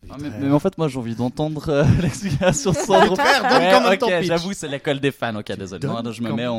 Ah, 0.08 0.14
mais, 0.20 0.30
mais 0.38 0.52
en 0.52 0.60
fait, 0.60 0.78
moi 0.78 0.86
j'ai 0.86 0.98
envie 0.98 1.16
d'entendre 1.16 1.68
euh, 1.68 1.84
l'explication 2.00 2.70
de 2.70 2.76
Sandro. 2.76 3.16
Frère, 3.16 3.42
donne 3.48 3.84
Ouais, 3.88 3.94
ok, 3.94 3.98
ton 3.98 4.22
j'avoue, 4.22 4.52
c'est 4.52 4.68
l'école 4.68 5.00
des 5.00 5.10
fans. 5.10 5.34
Ok, 5.34 5.50
désolé. 5.56 5.80
donnes 5.80 5.90
Non, 5.96 6.02
non, 6.04 6.12
je 6.12 6.22
me 6.22 6.32
mets 6.32 6.46
en, 6.46 6.54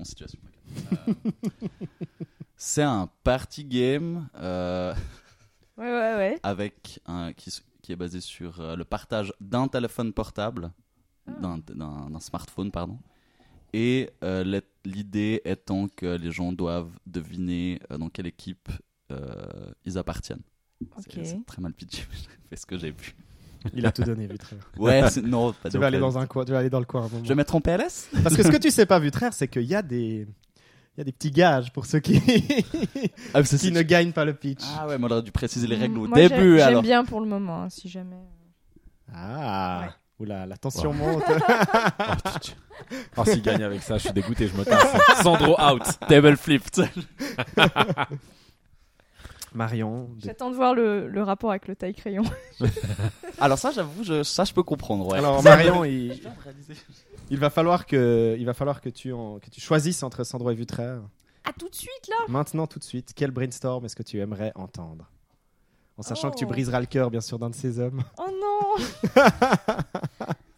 en 0.00 0.04
situation. 0.04 0.38
Euh, 1.08 1.12
c'est 2.56 2.82
un 2.82 3.10
party 3.22 3.64
game 3.66 4.26
euh, 4.40 4.94
Ouais, 5.78 5.84
ouais, 5.84 6.14
ouais. 6.16 6.40
avec 6.42 7.00
un, 7.06 7.32
qui, 7.32 7.50
est 7.92 7.96
basé 7.96 8.20
sur 8.20 8.60
euh, 8.60 8.76
le 8.76 8.84
partage 8.84 9.32
d'un 9.40 9.68
téléphone 9.68 10.12
portable, 10.12 10.72
Ah. 11.28 11.32
d'un- 11.68 12.20
smartphone, 12.20 12.70
pardon. 12.70 12.98
Et 13.72 14.10
euh, 14.24 14.42
l'et- 14.44 14.66
l'idée 14.84 15.42
étant 15.44 15.88
que 15.88 16.16
les 16.16 16.32
gens 16.32 16.52
doivent 16.52 16.90
deviner 17.04 17.80
euh, 17.90 17.98
dans 17.98 18.08
quelle 18.08 18.26
équipe 18.26 18.70
euh, 19.10 19.70
ils 19.84 19.98
appartiennent. 19.98 20.42
C'est- 20.98 21.18
Ok. 21.18 21.24
C'est 21.26 21.46
très 21.46 21.60
mal 21.62 21.72
pitché, 21.74 22.04
mais 22.10 22.16
j'ai 22.16 22.28
fait 22.50 22.56
ce 22.56 22.66
que 22.66 22.78
j'ai 22.78 22.92
pu. 22.92 23.14
Il 23.74 23.84
a 23.84 23.92
tout 23.92 24.02
donné, 24.04 24.26
Vutraire. 24.26 24.70
Ouais, 24.78 25.02
non, 25.22 25.52
pas 25.52 25.68
Tu 25.70 25.78
vas 25.78 25.88
aller 25.88 25.98
dans 25.98 26.16
un 26.18 26.26
coin, 26.26 26.44
tu 26.44 26.52
vas 26.52 26.58
aller 26.60 26.70
dans 26.70 26.78
le 26.80 26.86
coin. 26.86 27.02
un 27.04 27.08
moment. 27.08 27.24
Je 27.24 27.28
vais 27.28 27.34
mettre 27.34 27.54
en 27.54 27.60
PLS 27.60 28.08
Parce 28.22 28.36
que 28.36 28.42
ce 28.42 28.48
que 28.50 28.56
tu 28.56 28.70
sais 28.70 28.86
pas, 28.86 28.98
Vutraire, 28.98 29.32
c'est 29.34 29.48
qu'il 29.48 29.62
y 29.64 29.74
a 29.74 29.82
des, 29.82 30.26
il 30.96 31.00
y 31.00 31.02
a 31.02 31.04
des 31.04 31.12
petits 31.12 31.30
gages 31.30 31.72
pour 31.72 31.84
ceux 31.86 32.00
qui, 32.00 32.22
Ah, 33.34 33.42
qui 33.42 33.70
ne 33.70 33.82
gagnent 33.82 34.12
pas 34.12 34.24
le 34.24 34.32
pitch. 34.34 34.62
Ah 34.78 34.86
ouais, 34.86 34.96
mais 34.98 35.04
on 35.06 35.10
aurait 35.10 35.22
dû 35.22 35.30
préciser 35.32 35.66
les 35.66 35.76
règles 35.76 35.98
au 35.98 36.06
Moi, 36.08 36.18
j'ai- 36.18 36.28
début 36.30 36.58
J'aime 36.58 36.80
bien 36.80 37.04
pour 37.04 37.20
le 37.20 37.26
moment, 37.26 37.62
hein, 37.64 37.68
si 37.68 37.88
jamais. 37.88 38.16
Ah. 39.14 39.80
Ouais. 39.82 39.88
Oula, 40.18 40.46
la 40.46 40.56
tension 40.56 40.92
monte. 40.94 41.22
Oh, 41.98 42.38
tu- 42.42 42.52
Oh, 43.16 43.24
s'il 43.24 43.40
gagne 43.42 43.62
avec 43.62 43.82
ça, 43.82 43.96
je 43.98 44.04
suis 44.04 44.12
dégoûté, 44.12 44.48
je 44.48 44.56
me 44.56 44.64
casse. 44.64 45.22
Sandro 45.22 45.56
out. 45.60 45.82
Table 46.08 46.36
flip. 46.36 46.62
Marion. 49.56 50.10
J'attends 50.18 50.50
de 50.50 50.54
voir 50.56 50.74
le, 50.74 51.08
le 51.08 51.22
rapport 51.22 51.50
avec 51.50 51.66
le 51.68 51.74
taille-crayon. 51.74 52.22
Alors 53.40 53.58
ça, 53.58 53.70
j'avoue, 53.72 54.04
je, 54.04 54.22
ça 54.22 54.44
je 54.44 54.52
peux 54.52 54.62
comprendre. 54.62 55.08
Ouais. 55.08 55.18
Alors 55.18 55.42
Marion, 55.42 55.84
il, 55.84 56.20
il 57.30 57.38
va 57.38 57.50
falloir 57.50 57.86
que, 57.86 58.36
il 58.38 58.44
va 58.46 58.54
falloir 58.54 58.80
que 58.80 58.88
tu, 58.88 59.12
en- 59.12 59.38
que 59.38 59.50
tu 59.50 59.60
choisisses 59.60 60.02
entre 60.02 60.22
Sandro 60.24 60.50
et 60.50 60.54
Vutraire. 60.54 61.00
Ah, 61.44 61.50
tout 61.58 61.68
de 61.68 61.74
suite 61.74 62.08
là? 62.08 62.16
Maintenant, 62.28 62.66
tout 62.66 62.78
de 62.78 62.84
suite, 62.84 63.12
quel 63.14 63.30
brainstorm 63.30 63.84
est-ce 63.84 63.96
que 63.96 64.02
tu 64.02 64.18
aimerais 64.20 64.52
entendre? 64.54 65.10
En 65.98 66.02
sachant 66.02 66.30
que 66.30 66.36
tu 66.36 66.44
Oh. 66.44 66.48
briseras 66.48 66.80
le 66.80 66.86
cœur, 66.86 67.10
bien 67.10 67.20
sûr, 67.22 67.38
d'un 67.38 67.48
de 67.50 67.54
ces 67.54 67.78
hommes. 67.80 68.02
Oh 68.18 68.26
non 68.28 68.84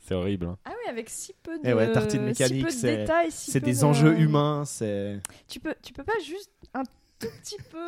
C'est 0.00 0.14
horrible. 0.14 0.46
hein. 0.46 0.58
Ah 0.64 0.70
oui, 0.70 0.90
avec 0.90 1.10
si 1.10 1.34
peu 1.42 1.58
de, 1.58 1.68
Eh 1.68 1.74
ouais, 1.74 1.92
tartine 1.92 2.20
si 2.20 2.24
mécanique, 2.42 2.64
peu 2.64 2.70
de 2.70 2.74
c'est- 2.76 2.96
détails. 2.96 3.30
si 3.30 3.50
C'est 3.50 3.60
peu 3.60 3.66
des 3.66 3.74
de- 3.80 3.84
enjeux 3.84 4.18
humains, 4.18 4.64
c'est. 4.64 5.20
Tu 5.46 5.60
peux, 5.60 5.74
tu 5.82 5.92
peux 5.92 6.02
pas 6.04 6.18
juste 6.24 6.50
un 6.74 6.82
tout 7.18 7.28
petit 7.42 7.58
peu 7.70 7.86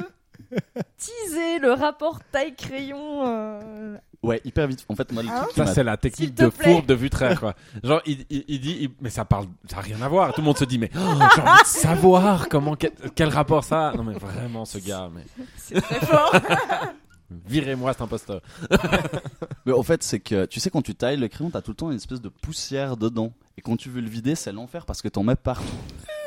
teaser 0.97 1.59
le 1.61 1.73
rapport 1.73 2.21
taille-crayon 2.33 3.27
euh, 3.27 3.97
Ouais, 4.23 4.41
hyper 4.45 4.67
vite. 4.67 4.85
En 4.89 4.95
fait, 4.95 5.11
moi, 5.13 5.23
le 5.23 5.31
Hein 5.31 5.43
truc 5.45 5.57
Ça, 5.57 5.67
c'est 5.67 5.83
la 5.85 5.97
technique 5.97 6.35
te 6.35 6.43
de 6.45 6.51
fourbe 6.51 6.85
de 6.87 6.95
Vutraire, 6.95 7.41
quoi. 7.41 7.55
Genre, 7.83 8.03
il, 8.05 8.27
il- 8.29 8.45
il 8.49 8.61
dit, 8.61 8.77
il- 8.83 8.91
mais 9.01 9.09
ça 9.11 9.25
parle, 9.25 9.47
ça 9.71 9.79
a 9.79 9.81
rien 9.81 10.01
à 10.03 10.09
voir. 10.09 10.35
Tout 10.35 10.43
le 10.43 10.47
monde 10.47 10.59
se 10.59 10.65
dit, 10.67 10.79
mais 10.79 10.91
oh, 10.95 10.99
j'ai 11.35 11.41
envie 11.43 11.61
de 11.63 11.67
savoir 11.67 12.49
comment, 12.51 12.77
quel, 12.77 12.93
quel 13.15 13.29
rapport 13.31 13.65
ça 13.65 13.89
a. 13.91 13.95
Non, 13.97 14.05
mais 14.05 14.13
vraiment, 14.15 14.65
ce 14.67 14.77
gars, 14.79 15.09
mais 15.15 15.25
C'est 15.57 15.81
très 15.81 16.01
fort. 16.07 16.35
virez-moi 17.47 17.93
cet 17.93 18.03
imposteur. 18.03 18.41
Mais 19.67 19.73
en 19.73 19.83
fait, 19.85 20.03
c'est 20.03 20.19
que 20.21 20.47
tu 20.47 20.59
sais, 20.59 20.69
quand 20.71 20.83
tu 20.83 20.95
tailles 20.97 21.17
le 21.17 21.29
crayon, 21.29 21.51
t'as 21.51 21.61
tout 21.63 21.71
le 21.71 21.77
temps 21.77 21.91
une 21.91 21.97
espèce 21.97 22.21
de 22.21 22.29
poussière 22.29 22.97
dedans. 22.97 23.33
Et 23.57 23.63
quand 23.63 23.77
tu 23.77 23.89
veux 23.89 24.01
le 24.01 24.09
vider, 24.09 24.35
c'est 24.35 24.51
l'enfer 24.53 24.85
parce 24.85 25.01
que 25.03 25.09
t'en 25.09 25.23
mets 25.23 25.37
partout. 25.37 25.65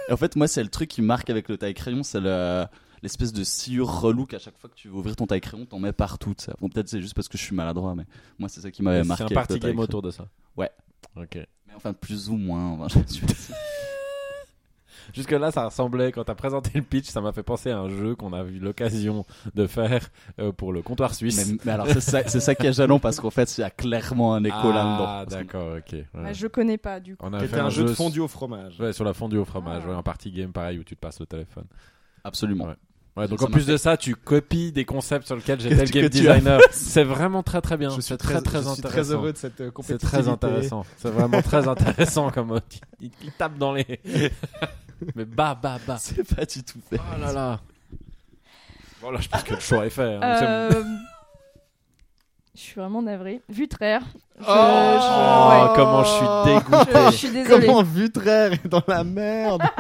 Et 0.08 0.14
en 0.14 0.18
fait, 0.18 0.36
moi, 0.36 0.48
c'est 0.48 0.64
le 0.64 0.70
truc 0.70 0.90
qui 0.90 1.02
marque 1.02 1.30
avec 1.30 1.50
le 1.50 1.58
taille-crayon, 1.58 2.04
c'est 2.04 2.22
le- 2.22 2.66
l'espèce 3.04 3.32
de 3.34 3.44
sciure 3.44 3.88
relou 4.02 4.26
qu'à 4.26 4.40
chaque 4.40 4.58
fois 4.58 4.70
que 4.70 4.76
tu 4.76 4.88
veux 4.88 4.96
ouvrir 4.96 5.16
ton 5.16 5.28
taille-crayon, 5.28 5.66
t'en 5.68 5.78
mets 5.80 5.92
partout. 5.94 6.34
tu. 6.34 6.50
Bon, 6.60 6.70
peut-être 6.70 6.90
c'est 6.90 7.02
juste 7.02 7.14
parce 7.14 7.28
que 7.28 7.38
je 7.38 7.44
suis 7.44 7.56
maladroit, 7.56 7.94
mais 7.94 8.06
moi, 8.40 8.50
c'est 8.50 8.62
ça 8.62 8.72
qui 8.72 8.82
m'avait 8.82 9.02
C'est 9.04 9.08
marqué. 9.08 9.24
un 9.24 9.26
avec 9.28 9.36
party 9.36 9.60
game 9.60 9.78
autour 9.80 10.02
de 10.02 10.10
ça. 10.10 10.28
Ouais. 10.58 10.72
Ok. 11.16 11.36
Mais 11.36 11.74
enfin, 11.76 11.94
plus 11.94 12.30
ou 12.30 12.38
moins. 12.38 12.80
enfin, 12.82 13.02
je 13.08 13.14
suis- 13.14 13.26
Jusque 15.14 15.32
là, 15.32 15.52
ça 15.52 15.66
ressemblait, 15.66 16.14
quand 16.14 16.24
t'as 16.24 16.34
présenté 16.36 16.72
le 16.76 16.82
pitch, 16.82 17.08
ça 17.10 17.20
m'a 17.20 17.34
fait 17.34 17.44
penser 17.44 17.70
à 17.72 17.78
un 17.80 17.90
jeu 17.90 18.16
qu'on 18.16 18.32
a 18.32 18.42
eu 18.44 18.58
l'occasion 18.60 19.26
de 19.54 19.68
faire 19.68 20.10
euh, 20.40 20.54
pour 20.54 20.72
le 20.72 20.82
comptoir 20.82 21.14
suisse. 21.14 21.46
mais, 21.52 21.58
mais 21.66 21.72
alors, 21.74 21.88
c'est 21.88 22.00
ça, 22.00 22.26
c'est 22.26 22.40
ça 22.40 22.56
qui 22.56 22.68
est 22.68 22.74
gênant 22.74 23.00
parce 23.00 23.20
qu'en 23.20 23.30
fait, 23.30 23.58
il 23.58 23.62
y 23.62 23.64
a 23.66 23.70
clairement 23.70 24.34
un 24.34 24.44
écho 24.46 24.72
là-dedans. 24.72 25.06
Ah, 25.06 25.26
Parce 25.28 25.42
que- 25.42 25.44
d'accord, 25.44 25.76
ok. 25.78 25.92
ouais. 25.92 26.06
Ah, 26.24 26.32
je 26.32 26.48
connais 26.48 26.78
pas 26.78 27.02
du 27.02 27.18
coup. 27.18 27.26
On 27.28 27.34
a 27.34 27.46
fait 27.46 27.60
un 27.60 27.70
jeu 27.70 27.84
de 27.84 27.90
s- 27.92 27.98
fondu 27.98 28.22
au 28.22 28.30
fromage. 28.30 28.80
Ouais, 28.80 28.94
sur 28.94 29.04
la 29.04 29.14
fondue 29.14 29.38
au 29.38 29.46
fromage, 29.46 29.84
Ah. 29.86 29.90
ouais, 29.90 29.96
un 29.96 30.04
party 30.04 30.32
game 30.32 30.54
pareil 30.54 30.80
où 30.80 30.84
tu 30.86 30.96
te 30.96 31.02
passes 31.02 31.20
le 31.20 31.26
téléphone. 31.26 31.66
Absolument. 32.24 32.68
Ouais. 32.68 32.76
Ouais, 33.16 33.28
donc 33.28 33.42
en 33.44 33.48
plus 33.48 33.68
de 33.68 33.78
ça, 33.78 33.96
tu 33.96 34.16
copies 34.16 34.72
des 34.72 34.86
concepts 34.86 35.28
sur 35.28 35.36
lesquels 35.36 35.60
j'étais 35.60 35.86
le 35.86 35.92
game 35.92 36.10
designer. 36.10 36.60
C'est 36.72 37.04
vraiment 37.04 37.44
très 37.44 37.62
très 37.62 37.78
bien. 37.78 37.90
Je 37.90 37.94
suis 37.96 38.04
C'est 38.04 38.18
très, 38.18 38.42
très 38.42 38.42
très 38.42 38.64
je 38.64 38.70
suis 38.70 38.82
très 38.82 38.90
intéressant. 38.90 39.14
heureux 39.14 39.34
de 39.34 39.38
cette 39.38 39.62
euh, 39.62 39.70
C'est 39.84 40.00
très 40.00 40.28
intéressant. 40.28 40.84
C'est 40.98 41.12
vraiment 41.12 41.42
très 41.44 41.68
intéressant 41.68 42.32
comme. 42.32 42.60
Il, 43.00 43.12
il 43.24 43.32
tape 43.34 43.58
dans 43.60 43.74
les. 43.74 43.86
Mais 45.16 45.26
bah 45.26 45.56
bah 45.62 45.78
bah. 45.86 45.98
C'est 46.00 46.24
pas 46.36 46.46
du 46.46 46.64
tout 46.64 46.80
fait. 46.90 47.00
Oh 47.00 47.20
là 47.22 47.32
là. 47.34 47.60
Voilà, 49.02 49.20
je 49.20 49.28
pense 49.30 49.44
que 49.44 49.54
le 49.54 49.60
choix 49.60 49.86
est 49.86 49.90
fait. 49.92 50.16
hein. 50.16 50.22
Euh, 50.24 50.84
Je 52.56 52.62
suis 52.62 52.80
vraiment 52.80 53.02
navrée. 53.04 53.42
Vutraire. 53.48 54.02
Je- 54.40 54.46
Oh, 54.48 54.50
Oh, 54.50 55.00
je- 55.00 55.70
ouais. 55.70 55.76
comment 55.76 56.04
je 56.04 56.10
suis 56.10 56.26
dégoûté. 56.56 56.92
Je, 57.06 57.12
je 57.12 57.18
suis 57.18 57.30
désolée. 57.32 57.68
Comment 57.68 57.84
Vutraire 57.84 58.54
est 58.54 58.68
dans 58.68 58.82
la 58.88 59.04
merde 59.04 59.62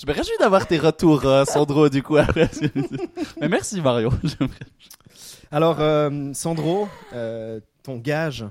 Je 0.00 0.06
me 0.06 0.12
réjouis 0.12 0.36
d'avoir 0.40 0.66
tes 0.66 0.78
retours, 0.78 1.24
euh, 1.24 1.44
Sandro, 1.44 1.88
du 1.88 2.02
coup. 2.02 2.16
après. 2.16 2.50
Mais 3.40 3.48
merci, 3.48 3.80
Mario. 3.80 4.10
Alors, 5.50 5.76
euh, 5.80 6.32
Sandro, 6.32 6.88
euh, 7.14 7.60
ton 7.82 7.96
gage 7.96 8.44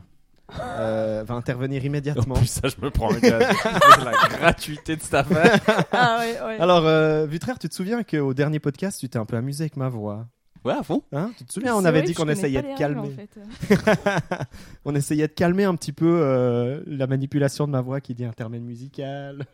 euh, 0.59 1.23
va 1.25 1.33
intervenir 1.35 1.81
En 1.81 1.85
immédiatement. 1.85 2.35
plus, 2.35 2.47
ça, 2.47 2.67
je 2.67 2.83
me 2.83 2.89
prends 2.91 3.13
un 3.13 3.19
gage. 3.19 3.55
la 4.03 4.27
gratuité 4.37 4.95
de 4.95 5.01
cette 5.01 5.13
affaire. 5.13 5.59
Ah 5.91 6.19
ouais. 6.19 6.59
Alors, 6.59 6.85
euh, 6.85 7.25
Vutraire, 7.25 7.59
tu 7.59 7.67
te 7.67 7.73
souviens 7.75 8.03
qu'au 8.03 8.33
dernier 8.33 8.59
podcast, 8.59 8.99
tu 8.99 9.09
t'es 9.09 9.17
un 9.17 9.25
peu 9.25 9.35
amusé 9.35 9.63
avec 9.63 9.77
ma 9.77 9.89
voix? 9.89 10.27
Ouais, 10.65 10.73
à 10.73 10.83
fond. 10.83 11.03
hein 11.11 11.31
Tu 11.37 11.43
te 11.45 11.51
souviens, 11.53 11.75
on 11.75 11.83
avait 11.85 12.01
dit 12.03 12.13
qu'on 12.13 12.27
essayait 12.29 12.61
de 12.61 12.77
calmer. 12.77 13.01
règles, 13.01 13.13
en 13.13 13.77
fait. 13.77 14.47
On 14.85 14.95
essayait 14.95 15.27
de 15.27 15.33
calmer 15.33 15.63
un 15.63 15.75
petit 15.75 15.91
peu 15.93 16.05
euh, 16.21 16.81
la 16.87 17.07
manipulation 17.07 17.65
de 17.67 17.71
ma 17.71 17.81
voix 17.81 18.01
qui 18.01 18.13
dit 18.13 18.25
intermède 18.25 18.61
musical. 18.63 19.45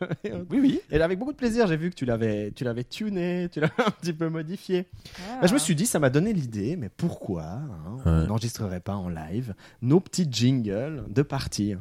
Oui, 0.50 0.58
oui. 0.60 0.80
Et 0.90 1.00
avec 1.00 1.18
beaucoup 1.18 1.32
de 1.32 1.36
plaisir, 1.36 1.66
j'ai 1.66 1.76
vu 1.76 1.90
que 1.90 1.94
tu 1.94 2.04
l'avais, 2.04 2.50
tu 2.52 2.64
l'avais 2.64 2.84
tuné, 2.84 3.48
tu 3.50 3.60
l'avais 3.60 3.72
un 3.86 3.90
petit 3.90 4.12
peu 4.12 4.28
modifié. 4.28 4.86
Ah. 5.30 5.38
Bah, 5.42 5.46
je 5.46 5.54
me 5.54 5.58
suis 5.58 5.74
dit, 5.74 5.86
ça 5.86 5.98
m'a 5.98 6.10
donné 6.10 6.32
l'idée, 6.32 6.76
mais 6.76 6.88
pourquoi 6.88 7.44
hein, 7.44 7.68
on 8.04 8.20
Ouais. 8.20 8.26
n'enregistrerait 8.26 8.80
pas 8.80 8.94
en 8.94 9.08
live 9.08 9.54
nos 9.82 10.00
petits 10.00 10.26
jingles 10.30 11.04
de 11.08 11.22
partie 11.22 11.74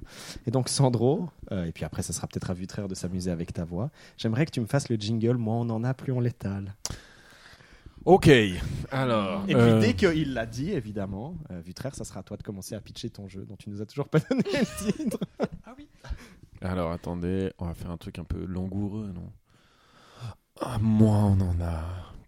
Et 0.47 0.51
donc 0.51 0.69
Sandro, 0.69 1.29
euh, 1.51 1.65
et 1.65 1.71
puis 1.71 1.85
après 1.85 2.01
ça 2.01 2.13
sera 2.13 2.27
peut-être 2.27 2.49
à 2.51 2.53
Vutraire 2.53 2.87
de 2.87 2.95
s'amuser 2.95 3.31
avec 3.31 3.53
ta 3.53 3.63
voix, 3.65 3.89
j'aimerais 4.17 4.45
que 4.45 4.51
tu 4.51 4.61
me 4.61 4.65
fasses 4.67 4.89
le 4.89 4.95
jingle, 4.95 5.37
moi 5.37 5.55
on 5.55 5.69
en 5.69 5.83
a 5.83 5.93
plus 5.93 6.11
on 6.11 6.19
l'étale. 6.19 6.73
Ok. 8.05 8.29
Alors. 8.91 9.43
Et 9.47 9.55
euh, 9.55 9.79
puis 9.79 9.87
dès 9.87 9.93
qu'il 9.95 10.33
l'a 10.33 10.45
dit, 10.45 10.71
évidemment, 10.71 11.35
euh, 11.51 11.59
Vutraire, 11.61 11.95
ça 11.95 12.03
sera 12.03 12.21
à 12.21 12.23
toi 12.23 12.37
de 12.37 12.43
commencer 12.43 12.75
à 12.75 12.81
pitcher 12.81 13.09
ton 13.09 13.27
jeu 13.27 13.45
dont 13.45 13.55
tu 13.55 13.69
nous 13.69 13.81
as 13.81 13.85
toujours 13.85 14.07
pas 14.07 14.19
donné 14.29 14.43
le 14.43 14.91
titre. 14.93 15.19
Alors 16.61 16.91
attendez, 16.91 17.51
on 17.59 17.65
va 17.65 17.73
faire 17.73 17.91
un 17.91 17.97
truc 17.97 18.19
un 18.19 18.23
peu 18.23 18.45
langoureux, 18.45 19.11
non? 19.13 19.31
Ah, 20.61 20.77
Moi, 20.79 21.15
on 21.15 21.39
en 21.39 21.61
a 21.61 21.83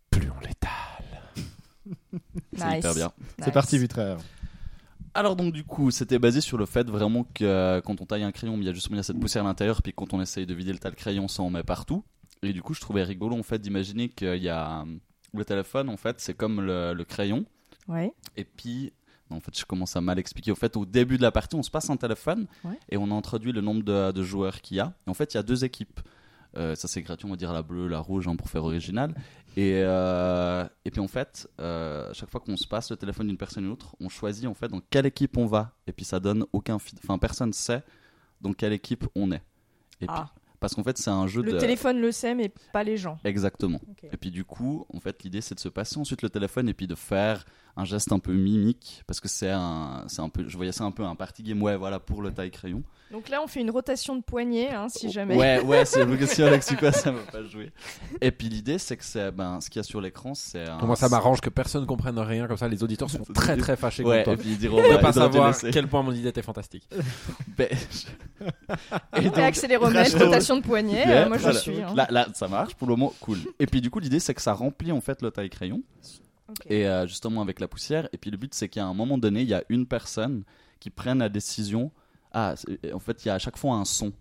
plus 0.09 0.29
on 0.29 0.39
l'étale. 0.39 1.21
C'est 2.53 2.65
Nice. 2.65 2.77
hyper 2.79 2.93
bien. 2.95 3.11
C'est 3.43 3.51
parti 3.51 3.77
Vutraire. 3.77 4.17
Alors 5.13 5.35
donc 5.35 5.51
du 5.51 5.65
coup, 5.65 5.91
c'était 5.91 6.19
basé 6.19 6.39
sur 6.39 6.57
le 6.57 6.65
fait 6.65 6.87
vraiment 6.89 7.25
que 7.33 7.43
euh, 7.43 7.81
quand 7.81 7.99
on 7.99 8.05
taille 8.05 8.23
un 8.23 8.31
crayon, 8.31 8.55
il 8.57 8.63
y 8.63 8.69
a 8.69 8.73
justement 8.73 8.95
il 8.95 8.99
y 8.99 9.01
a 9.01 9.03
cette 9.03 9.19
poussière 9.19 9.43
à 9.43 9.47
l'intérieur, 9.47 9.81
puis 9.81 9.91
quand 9.93 10.13
on 10.13 10.21
essaye 10.21 10.45
de 10.45 10.53
vider 10.53 10.71
le 10.71 10.79
tas 10.79 10.89
de 10.91 10.95
crayon, 10.95 11.27
ça 11.27 11.43
en 11.43 11.49
met 11.49 11.63
partout. 11.63 12.05
Et 12.43 12.53
du 12.53 12.61
coup, 12.61 12.73
je 12.73 12.79
trouvais 12.79 13.03
rigolo 13.03 13.37
en 13.37 13.43
fait 13.43 13.59
d'imaginer 13.59 14.07
qu'il 14.07 14.41
y 14.41 14.47
a 14.49 14.81
euh, 14.81 14.85
le 15.33 15.45
téléphone 15.45 15.89
en 15.89 15.97
fait, 15.97 16.19
c'est 16.19 16.33
comme 16.33 16.61
le, 16.61 16.93
le 16.93 17.03
crayon. 17.05 17.45
Ouais. 17.87 18.13
Et 18.37 18.43
puis, 18.45 18.93
en 19.29 19.39
fait, 19.39 19.57
je 19.57 19.65
commence 19.65 19.95
à 19.95 20.01
mal 20.01 20.19
expliquer. 20.19 20.51
Au 20.51 20.55
fait, 20.55 20.75
au 20.77 20.85
début 20.85 21.17
de 21.17 21.21
la 21.21 21.31
partie, 21.31 21.55
on 21.55 21.63
se 21.63 21.71
passe 21.71 21.89
un 21.89 21.97
téléphone 21.97 22.47
Ouais. 22.63 22.77
et 22.89 22.97
on 22.97 23.09
introduit 23.17 23.51
le 23.51 23.61
nombre 23.61 23.83
de, 23.83 24.11
de 24.11 24.23
joueurs 24.23 24.61
qu'il 24.61 24.77
y 24.77 24.79
a. 24.81 24.93
Et 25.07 25.09
en 25.09 25.13
fait, 25.13 25.33
il 25.33 25.37
y 25.37 25.39
a 25.39 25.43
deux 25.43 25.63
équipes. 25.65 25.99
Euh, 26.57 26.75
ça, 26.75 26.89
c'est 26.89 27.01
gratuit, 27.01 27.25
on 27.25 27.29
va 27.31 27.37
dire 27.37 27.53
la 27.53 27.61
bleue, 27.63 27.87
la 27.87 27.99
rouge, 27.99 28.27
hein, 28.27 28.35
pour 28.35 28.49
faire 28.49 28.65
original. 28.65 29.15
Et, 29.55 29.81
euh, 29.83 30.67
et 30.83 30.91
puis, 30.91 30.99
en 30.99 31.07
fait, 31.07 31.47
euh, 31.61 32.09
à 32.09 32.13
chaque 32.13 32.29
fois 32.29 32.41
qu'on 32.41 32.57
se 32.57 32.67
passe 32.67 32.91
le 32.91 32.97
téléphone 32.97 33.27
d'une 33.27 33.37
personne 33.37 33.63
à 33.63 33.67
une 33.67 33.73
autre, 33.73 33.95
on 34.01 34.09
choisit 34.09 34.45
en 34.47 34.53
fait 34.53 34.67
dans 34.67 34.81
quelle 34.89 35.05
équipe 35.05 35.37
on 35.37 35.45
va. 35.45 35.71
Et 35.87 35.93
puis, 35.93 36.03
ça 36.03 36.19
donne 36.19 36.45
aucun. 36.51 36.75
Enfin, 36.75 37.17
personne 37.17 37.53
sait 37.53 37.83
dans 38.41 38.51
quelle 38.51 38.73
équipe 38.73 39.07
on 39.15 39.31
est. 39.31 39.41
Et 40.01 40.07
puis- 40.07 40.09
Ah, 40.09 40.29
parce 40.61 40.75
qu'en 40.75 40.83
fait, 40.83 40.97
c'est 40.97 41.09
un 41.09 41.27
jeu 41.27 41.41
le 41.41 41.53
de. 41.53 41.57
téléphone 41.57 41.99
le 41.99 42.11
sait, 42.11 42.35
mais 42.35 42.53
pas 42.71 42.83
les 42.83 42.95
gens. 42.95 43.17
Exactement. 43.25 43.81
Et 44.13 44.15
puis 44.15 44.29
du 44.29 44.45
coup, 44.45 44.85
en 44.93 44.99
fait, 45.01 45.23
l'idée 45.23 45.41
c'est 45.41 45.55
de 45.55 45.59
se 45.59 45.67
passer 45.67 45.97
ensuite 45.99 46.21
le 46.21 46.29
téléphone 46.29 46.69
et 46.69 46.73
puis 46.73 46.87
de 46.87 46.95
faire 46.95 47.43
un 47.77 47.85
geste 47.85 48.11
un 48.11 48.19
peu 48.19 48.33
mimique 48.33 49.03
parce 49.07 49.19
que 49.19 49.27
c'est 49.27 49.49
un, 49.51 50.03
c'est 50.07 50.21
un 50.21 50.29
peu, 50.29 50.47
je 50.47 50.55
voyais 50.57 50.71
ça 50.71 50.83
un 50.83 50.91
peu 50.91 51.03
un 51.03 51.15
party 51.15 51.43
game, 51.43 51.61
ouais, 51.61 51.75
voilà, 51.77 51.99
pour 51.99 52.21
le 52.21 52.31
taille 52.31 52.51
crayon. 52.51 52.83
Donc 53.11 53.27
là, 53.27 53.41
on 53.43 53.47
fait 53.47 53.59
une 53.59 53.71
rotation 53.71 54.15
de 54.15 54.21
poignet, 54.21 54.69
hein, 54.73 54.87
si 54.87 55.11
jamais. 55.11 55.35
Ouais, 55.35 55.59
ouais, 55.61 55.83
c'est 55.83 56.05
le 56.05 56.15
question 56.15 56.45
avec 56.45 56.63
quoi 56.79 56.93
ça 56.93 57.11
va 57.11 57.19
pas 57.29 57.43
jouer. 57.43 57.71
Et 58.21 58.31
puis 58.31 58.47
l'idée, 58.47 58.77
c'est 58.77 58.95
que 58.95 59.03
c'est, 59.03 59.31
ben, 59.31 59.59
ce 59.59 59.69
qu'il 59.69 59.79
y 59.79 59.81
a 59.81 59.83
sur 59.83 59.99
l'écran, 59.99 60.33
c'est 60.33 60.65
un. 60.69 60.77
Moi, 60.77 60.95
ça 60.95 61.09
m'arrange 61.09 61.41
que 61.41 61.49
personne 61.49 61.85
comprenne 61.85 62.17
rien, 62.19 62.47
comme 62.47 62.55
ça 62.55 62.69
les 62.69 62.81
auditeurs 62.83 63.09
sont 63.09 63.23
très 63.33 63.57
très 63.57 63.75
fâchés 63.75 64.03
Ouais, 64.05 64.23
contre 64.23 64.23
toi. 64.23 64.33
et 64.35 64.37
puis 64.37 64.49
ils 64.51 64.57
diront, 64.57 64.77
De 64.77 64.87
bah, 64.93 64.97
pas 64.99 65.11
savoir 65.13 65.53
quel 65.71 65.87
point 65.89 66.03
mon 66.03 66.13
idée 66.13 66.29
était 66.29 66.41
fantastique. 66.41 66.87
Ben, 67.57 67.67
je- 67.71 69.21
Et 69.21 69.41
accéléromètre, 69.43 70.09
Crash 70.11 70.23
rotation 70.23 70.57
de 70.57 70.61
poignet, 70.61 71.05
Yeah, 71.05 71.23
euh, 71.25 71.27
moi 71.27 71.37
je 71.37 71.43
voilà. 71.43 71.59
suis. 71.59 71.81
hein. 71.81 71.93
Là, 71.95 72.07
là, 72.09 72.27
ça 72.33 72.47
marche 72.47 72.75
pour 72.75 72.87
le 72.87 72.95
moment, 72.95 73.13
cool. 73.19 73.37
Et 73.59 73.65
puis 73.67 73.81
du 73.81 73.89
coup, 73.89 73.99
l'idée, 73.99 74.19
c'est 74.19 74.33
que 74.33 74.41
ça 74.41 74.53
remplit 74.53 74.91
en 74.91 75.01
fait 75.01 75.21
le 75.21 75.31
taille 75.31 75.49
et 76.67 76.87
euh, 76.87 77.07
justement 77.07 77.41
avec 77.41 77.59
la 77.59 77.67
poussière. 77.67 78.07
Et 78.13 78.17
puis 78.17 78.31
le 78.31 78.37
but, 78.37 78.53
c'est 78.53 78.69
qu'à 78.69 78.85
un 78.85 78.93
moment 78.93 79.17
donné, 79.17 79.41
il 79.41 79.47
y 79.47 79.53
a 79.53 79.63
une 79.69 79.85
personne 79.85 80.43
qui 80.79 80.89
prenne 80.89 81.19
la 81.19 81.29
décision. 81.29 81.91
Ah, 82.33 82.55
en 82.93 82.99
fait, 82.99 83.23
il 83.23 83.27
y 83.27 83.31
a 83.31 83.35
à 83.35 83.39
chaque 83.39 83.57
fois 83.57 83.75
un 83.75 83.85
son. 83.85 84.13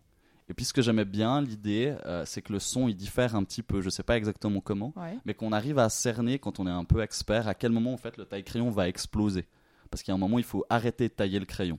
Et 0.49 0.55
puis 0.55 0.65
ce 0.65 0.73
que 0.73 0.83
j'aimais 0.83 1.05
bien, 1.05 1.41
l'idée, 1.43 1.95
euh, 2.07 2.25
c'est 2.27 2.43
que 2.43 2.53
le 2.53 2.59
son, 2.59 2.89
il 2.89 2.97
diffère 2.97 3.37
un 3.37 3.45
petit 3.45 3.63
peu. 3.63 3.81
Je 3.81 3.89
sais 3.89 4.03
pas 4.03 4.17
exactement 4.17 4.61
comment, 4.61 4.93
Ouais. 4.97 5.17
mais 5.25 5.33
qu'on 5.33 5.53
arrive 5.53 5.79
à 5.79 5.89
cerner 5.89 6.39
quand 6.41 6.59
on 6.59 6.67
est 6.67 6.71
un 6.71 6.85
peu 6.85 7.03
expert 7.03 7.47
à 7.47 7.55
quel 7.55 7.71
moment 7.71 7.93
en 7.93 7.97
fait 7.97 8.17
le 8.17 8.25
taille 8.25 8.43
crayon 8.43 8.69
va 8.71 8.89
exploser. 8.89 9.47
Parce 9.91 10.03
qu'il 10.03 10.11
y 10.11 10.13
a 10.13 10.17
un 10.17 10.19
moment, 10.19 10.39
il 10.39 10.45
faut 10.45 10.65
arrêter 10.69 11.09
de 11.09 11.13
tailler 11.15 11.39
le 11.39 11.47
crayon. 11.47 11.79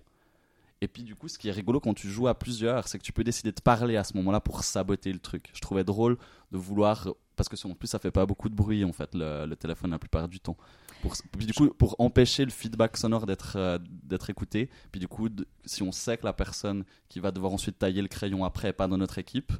Et 0.83 0.87
puis 0.87 1.03
du 1.03 1.13
coup, 1.15 1.27
ce 1.27 1.37
qui 1.37 1.47
est 1.47 1.51
rigolo 1.51 1.79
quand 1.79 1.93
tu 1.93 2.09
joues 2.09 2.27
à 2.27 2.33
plusieurs, 2.33 2.87
c'est 2.87 2.97
que 2.97 3.03
tu 3.03 3.13
peux 3.13 3.23
décider 3.23 3.51
de 3.51 3.61
parler 3.61 3.97
à 3.97 4.03
ce 4.03 4.17
moment-là 4.17 4.39
pour 4.39 4.63
saboter 4.63 5.13
le 5.13 5.19
truc. 5.19 5.51
Je 5.53 5.61
trouvais 5.61 5.83
drôle 5.83 6.17
de 6.51 6.57
vouloir, 6.57 7.07
parce 7.35 7.47
que 7.47 7.67
en 7.67 7.75
plus 7.75 7.87
ça 7.87 7.99
fait 7.99 8.09
pas 8.11 8.25
beaucoup 8.25 8.49
de 8.49 8.55
bruit 8.55 8.83
en 8.83 8.91
fait 8.91 9.13
le, 9.13 9.45
le 9.45 9.55
téléphone 9.55 9.91
la 9.91 9.99
plupart 9.99 10.27
du 10.27 10.39
temps. 10.39 10.57
Pour, 11.03 11.13
puis 11.37 11.45
du 11.45 11.53
coup, 11.53 11.67
pour 11.69 11.95
empêcher 11.99 12.45
le 12.45 12.51
feedback 12.51 12.97
sonore 12.97 13.25
d'être 13.27 13.53
euh, 13.57 13.77
d'être 14.03 14.29
écouté, 14.31 14.69
puis 14.91 14.99
du 14.99 15.07
coup, 15.07 15.29
de- 15.29 15.47
si 15.65 15.83
on 15.83 15.91
sait 15.91 16.17
que 16.17 16.25
la 16.25 16.33
personne 16.33 16.83
qui 17.09 17.19
va 17.19 17.31
devoir 17.31 17.53
ensuite 17.53 17.77
tailler 17.77 18.01
le 18.01 18.07
crayon 18.07 18.43
après 18.43 18.69
est 18.69 18.73
pas 18.73 18.87
dans 18.87 18.97
notre 18.97 19.17
équipe, 19.19 19.51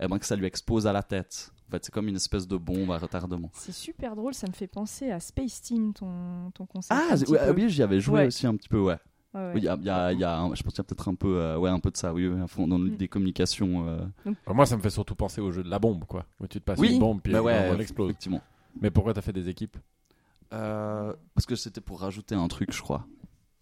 eh 0.00 0.06
ben 0.06 0.18
que 0.18 0.26
ça 0.26 0.36
lui 0.36 0.46
expose 0.46 0.86
à 0.86 0.92
la 0.92 1.02
tête. 1.02 1.52
En 1.68 1.70
fait, 1.72 1.84
c'est 1.84 1.92
comme 1.92 2.08
une 2.08 2.16
espèce 2.16 2.48
de 2.48 2.56
bombe 2.56 2.90
à 2.90 2.98
retardement. 2.98 3.50
C'est 3.54 3.70
super 3.72 4.16
drôle, 4.16 4.34
ça 4.34 4.48
me 4.48 4.52
fait 4.52 4.66
penser 4.66 5.10
à 5.12 5.20
Space 5.20 5.62
Team, 5.62 5.92
ton, 5.94 6.50
ton 6.52 6.66
concept. 6.66 7.00
Ah, 7.00 7.14
oui, 7.54 7.68
j'y 7.70 7.82
avais 7.82 8.00
joué 8.00 8.20
Ouais. 8.20 8.26
aussi 8.26 8.46
un 8.46 8.56
petit 8.56 8.68
peu, 8.68 8.80
ouais. 8.80 8.96
Ouais, 9.32 9.40
ouais. 9.40 9.52
Oui, 9.54 9.60
il 9.60 9.64
y 9.64 9.68
a, 9.68 9.76
il 9.76 9.84
y 9.84 9.90
a- 9.90 10.12
il 10.12 10.18
y 10.18 10.24
a 10.24 10.38
un- 10.38 10.54
je 10.54 10.62
pense 10.62 10.72
qu'il 10.72 10.78
y 10.78 10.80
a 10.80 10.84
peut-être 10.84 11.08
un 11.08 11.14
peu, 11.14 11.36
euh, 11.40 11.56
ouais, 11.56 11.70
un 11.70 11.78
peu 11.78 11.90
de 11.90 11.96
ça, 11.96 12.12
oui, 12.12 12.28
à 12.42 12.46
fond, 12.48 12.66
dans 12.66 12.78
Mm. 12.78 12.96
des 12.96 13.06
communications. 13.08 13.86
euh, 13.86 13.98
Alors 14.46 14.56
moi, 14.56 14.66
ça 14.66 14.76
me 14.76 14.82
fait 14.82 14.90
surtout 14.90 15.14
penser 15.14 15.40
au 15.40 15.52
jeu 15.52 15.62
de 15.62 15.68
la 15.70 15.78
bombe, 15.78 16.04
quoi. 16.04 16.26
Où 16.40 16.46
tu 16.48 16.58
te 16.58 16.64
passes 16.64 16.78
Oui. 16.80 16.92
une 16.94 16.98
bombe, 16.98 17.20
puis 17.22 17.32
bah 17.32 17.40
elle 17.52 17.80
explose. 17.80 18.10
effectivement. 18.10 18.40
Mais 18.80 18.90
pourquoi 18.90 19.14
t'as 19.14 19.20
fait 19.22 19.32
des 19.32 19.48
équipes? 19.48 19.76
Euh, 20.52 21.14
parce 21.34 21.46
que 21.46 21.54
c'était 21.54 21.80
pour 21.80 22.00
rajouter 22.00 22.34
un 22.34 22.48
truc, 22.48 22.72
je 22.72 22.82
crois. 22.82 23.06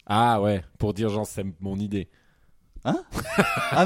Ah 0.07 0.41
ouais, 0.41 0.63
pour 0.79 0.93
dire 0.95 1.09
genre 1.09 1.27
c'est 1.27 1.45
mon 1.59 1.77
idée. 1.77 2.09
Ah 2.85 2.93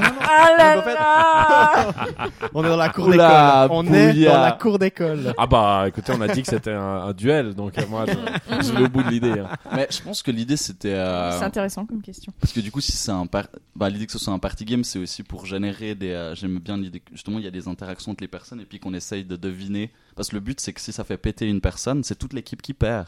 non. 0.00 0.12
Ah 0.20 0.50
là 0.56 0.78
En 0.78 0.82
fait- 0.82 0.94
là 0.94 2.28
On 2.54 2.64
est 2.64 2.68
dans 2.68 2.76
la 2.76 2.88
cour 2.90 3.06
Oula, 3.08 3.66
d'école. 3.66 3.76
On 3.76 3.92
est 3.94 4.12
bouilla. 4.12 4.32
dans 4.32 4.40
la 4.42 4.52
cour 4.52 4.78
d'école. 4.78 5.34
Ah 5.36 5.46
bah 5.46 5.84
écoutez, 5.88 6.12
on 6.16 6.20
a 6.20 6.28
dit 6.28 6.42
que 6.42 6.48
c'était 6.48 6.72
un, 6.72 6.80
un 7.08 7.12
duel, 7.12 7.54
donc 7.54 7.76
euh, 7.78 7.82
moi 7.88 8.04
je, 8.06 8.66
je 8.66 8.72
vais 8.72 8.84
au 8.84 8.88
bout 8.88 9.02
de 9.02 9.08
l'idée. 9.10 9.30
hein. 9.40 9.48
Mais 9.74 9.88
je 9.90 10.00
pense 10.02 10.22
que 10.22 10.30
l'idée 10.30 10.56
c'était. 10.56 10.92
euh, 10.94 11.36
C'est 11.38 11.44
intéressant 11.44 11.86
comme 11.86 12.02
question. 12.02 12.32
Parce 12.40 12.52
que 12.52 12.60
du 12.60 12.70
coup, 12.70 12.80
si 12.80 12.92
c'est 12.92 13.10
un 13.12 13.26
par... 13.26 13.44
bah, 13.74 13.90
l'idée 13.90 14.06
que 14.06 14.12
ce 14.12 14.18
soit 14.18 14.32
un 14.32 14.38
party 14.38 14.64
game, 14.64 14.84
c'est 14.84 14.98
aussi 14.98 15.22
pour 15.22 15.44
générer 15.46 15.94
des. 15.94 16.10
euh, 16.12 16.34
J'aime 16.34 16.58
bien 16.58 16.76
l'idée 16.76 17.00
que 17.00 17.10
justement 17.12 17.38
il 17.38 17.44
y 17.44 17.48
a 17.48 17.52
des 17.52 17.66
interactions 17.68 18.12
entre 18.12 18.22
les 18.22 18.28
personnes 18.28 18.60
et 18.60 18.64
puis 18.64 18.78
qu'on 18.78 18.94
essaye 18.94 19.24
de 19.24 19.36
deviner. 19.36 19.90
Parce 20.16 20.28
que 20.28 20.36
le 20.36 20.40
but, 20.40 20.60
c'est 20.60 20.72
que 20.72 20.80
si 20.80 20.92
ça 20.92 21.02
fait 21.04 21.16
péter 21.16 21.48
une 21.48 21.60
personne, 21.60 22.04
c'est 22.04 22.14
toute 22.16 22.32
l'équipe 22.32 22.62
qui 22.62 22.74
perd. 22.74 23.06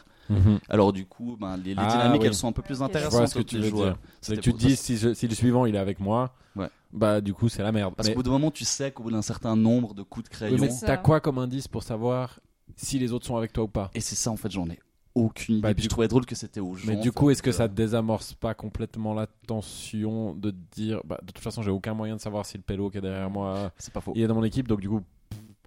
Alors 0.68 0.92
du 0.92 1.06
coup, 1.06 1.36
ben, 1.40 1.56
les, 1.56 1.74
les 1.74 1.80
Ah, 1.80 1.88
dynamiques, 1.90 2.22
oui. 2.22 2.26
elles 2.28 2.34
sont 2.34 2.48
un 2.48 2.52
peu 2.52 2.62
plus 2.62 2.78
Je 2.78 2.82
intéressantes. 2.82 3.12
vois 3.12 3.26
ce 3.26 3.34
que 3.38 3.42
tu 3.42 3.56
les 3.56 3.62
veux 3.64 3.68
joueurs. 3.70 3.96
dire. 4.22 4.36
Que 4.36 4.40
tu 4.40 4.52
te 4.52 4.58
dis 4.58 4.76
si, 4.76 4.96
je- 4.96 5.14
si 5.14 5.28
le 5.28 5.34
suivant 5.34 5.66
il 5.66 5.74
est 5.74 5.78
avec 5.78 6.00
moi, 6.00 6.34
Ouais. 6.56 6.68
bah 6.92 7.20
du 7.20 7.34
coup 7.34 7.48
c'est 7.48 7.62
la 7.62 7.72
merde. 7.72 7.94
Parce 7.96 8.08
Mais, 8.08 8.14
qu'au 8.14 8.20
bout 8.20 8.24
d'un 8.24 8.30
moment, 8.30 8.50
tu 8.50 8.64
sais 8.64 8.90
qu'au 8.90 9.02
bout 9.04 9.10
d'un 9.10 9.22
certain 9.22 9.56
nombre 9.56 9.94
de 9.94 10.02
coups 10.02 10.24
de 10.24 10.34
oui, 10.34 10.36
crayon. 10.36 10.58
mais 10.60 10.70
Ça. 10.70 10.86
t'as 10.86 10.96
quoi 10.96 11.20
comme 11.20 11.38
indice 11.38 11.68
pour 11.68 11.82
savoir 11.82 12.40
si 12.76 12.98
les 12.98 13.12
autres 13.12 13.26
sont 13.26 13.36
avec 13.36 13.52
toi 13.52 13.64
ou 13.64 13.68
pas? 13.68 13.90
Et 13.94 14.00
c'est 14.00 14.16
ça, 14.16 14.30
en 14.30 14.36
fait, 14.36 14.50
j'en 14.50 14.68
ai 14.68 14.78
aucune 15.14 15.56
idée. 15.56 15.62
Bah, 15.62 15.68
Puis 15.74 15.82
du 15.82 15.84
je 15.84 15.88
trouvais 15.88 16.08
drôle 16.08 16.26
que 16.26 16.34
c'était 16.34 16.60
aux 16.60 16.74
gens. 16.74 16.84
Mais 16.88 16.96
du 16.96 17.10
coup, 17.12 17.30
est-ce 17.30 17.42
que 17.42 17.48
euh, 17.50 17.52
ça 17.52 17.68
désamorce 17.68 18.34
pas 18.34 18.52
complètement 18.54 19.14
la 19.14 19.26
tension 19.46 20.34
de 20.34 20.50
te 20.50 20.56
dire, 20.72 21.00
bah, 21.04 21.18
de 21.22 21.26
toute 21.32 21.42
façon, 21.42 21.62
j'ai 21.62 21.70
aucun 21.70 21.94
moyen 21.94 22.16
de 22.16 22.20
savoir 22.20 22.44
si 22.44 22.56
le 22.58 22.62
pélo 22.62 22.90
qui 22.90 22.98
est 22.98 23.02
derrière 23.02 23.30
moi, 23.30 23.70
C'est 23.78 23.92
pas 23.92 24.00
faux. 24.02 24.12
il 24.14 24.22
est 24.22 24.26
dans 24.26 24.34
mon 24.34 24.44
équipe, 24.44 24.68
donc 24.68 24.80
du 24.80 24.88
coup, 24.90 25.00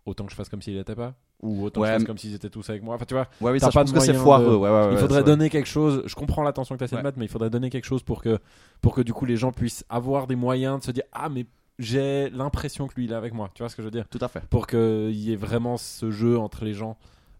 autant 0.05 0.25
que 0.25 0.31
je 0.31 0.35
fasse 0.35 0.49
comme 0.49 0.61
s'il 0.61 0.75
n'était 0.75 0.95
pas, 0.95 1.15
ou 1.41 1.63
autant 1.63 1.81
Ouais, 1.81 1.95
que 1.95 2.01
je 2.01 2.05
comme 2.05 2.17
s'ils 2.17 2.33
étaient 2.35 2.49
tous 2.49 2.69
avec 2.69 2.83
moi. 2.83 2.95
Enfin, 2.95 3.05
tu 3.05 3.13
vois, 3.13 3.27
Ouais, 3.41 3.51
oui, 3.51 3.59
T'as 3.59 3.67
ça, 3.67 3.69
je 3.71 3.73
pas 3.75 3.81
pense 3.81 3.91
de 3.93 3.97
que 3.97 4.03
c'est 4.03 4.13
foireux. 4.13 4.43
de- 4.51 4.55
Ouais, 4.55 4.69
ouais, 4.69 4.85
ouais, 4.87 4.91
il 4.93 4.97
faudrait 4.97 5.23
donner 5.23 5.49
quelque 5.49 5.67
chose. 5.67 6.03
Je 6.05 6.15
comprends 6.15 6.43
l'attention 6.43 6.75
que 6.77 6.83
tu 6.83 6.93
Ouais. 6.93 7.01
de 7.01 7.05
mettre, 7.05 7.17
mais 7.17 7.25
il 7.25 7.29
faudrait 7.31 7.49
donner 7.49 7.69
quelque 7.69 7.85
chose 7.85 8.03
pour 8.03 8.21
que, 8.21 8.39
pour 8.81 8.93
que 8.93 9.01
du 9.01 9.13
coup 9.13 9.25
les 9.25 9.37
gens 9.37 9.51
puissent 9.51 9.85
avoir 9.89 10.27
des 10.27 10.35
moyens 10.35 10.79
de 10.79 10.83
se 10.85 10.91
dire, 10.91 11.03
ah, 11.13 11.29
mais 11.29 11.45
j'ai 11.79 12.29
l'impression 12.31 12.87
que 12.87 12.95
lui 12.95 13.05
il 13.05 13.11
est 13.11 13.15
avec 13.15 13.33
moi. 13.33 13.49
Tu 13.53 13.63
vois 13.63 13.69
ce 13.69 13.75
que 13.75 13.81
je 13.81 13.87
veux 13.87 13.91
dire? 13.91 14.07
Tout 14.09 14.19
à 14.21 14.27
fait. 14.27 14.41
Pour 14.49 14.67
qu'il 14.67 15.11
y 15.11 15.31
ait 15.31 15.37
vraiment 15.37 15.77
ce 15.77 16.11
jeu 16.11 16.37
entre 16.37 16.65
les 16.65 16.73
gens. 16.73 16.97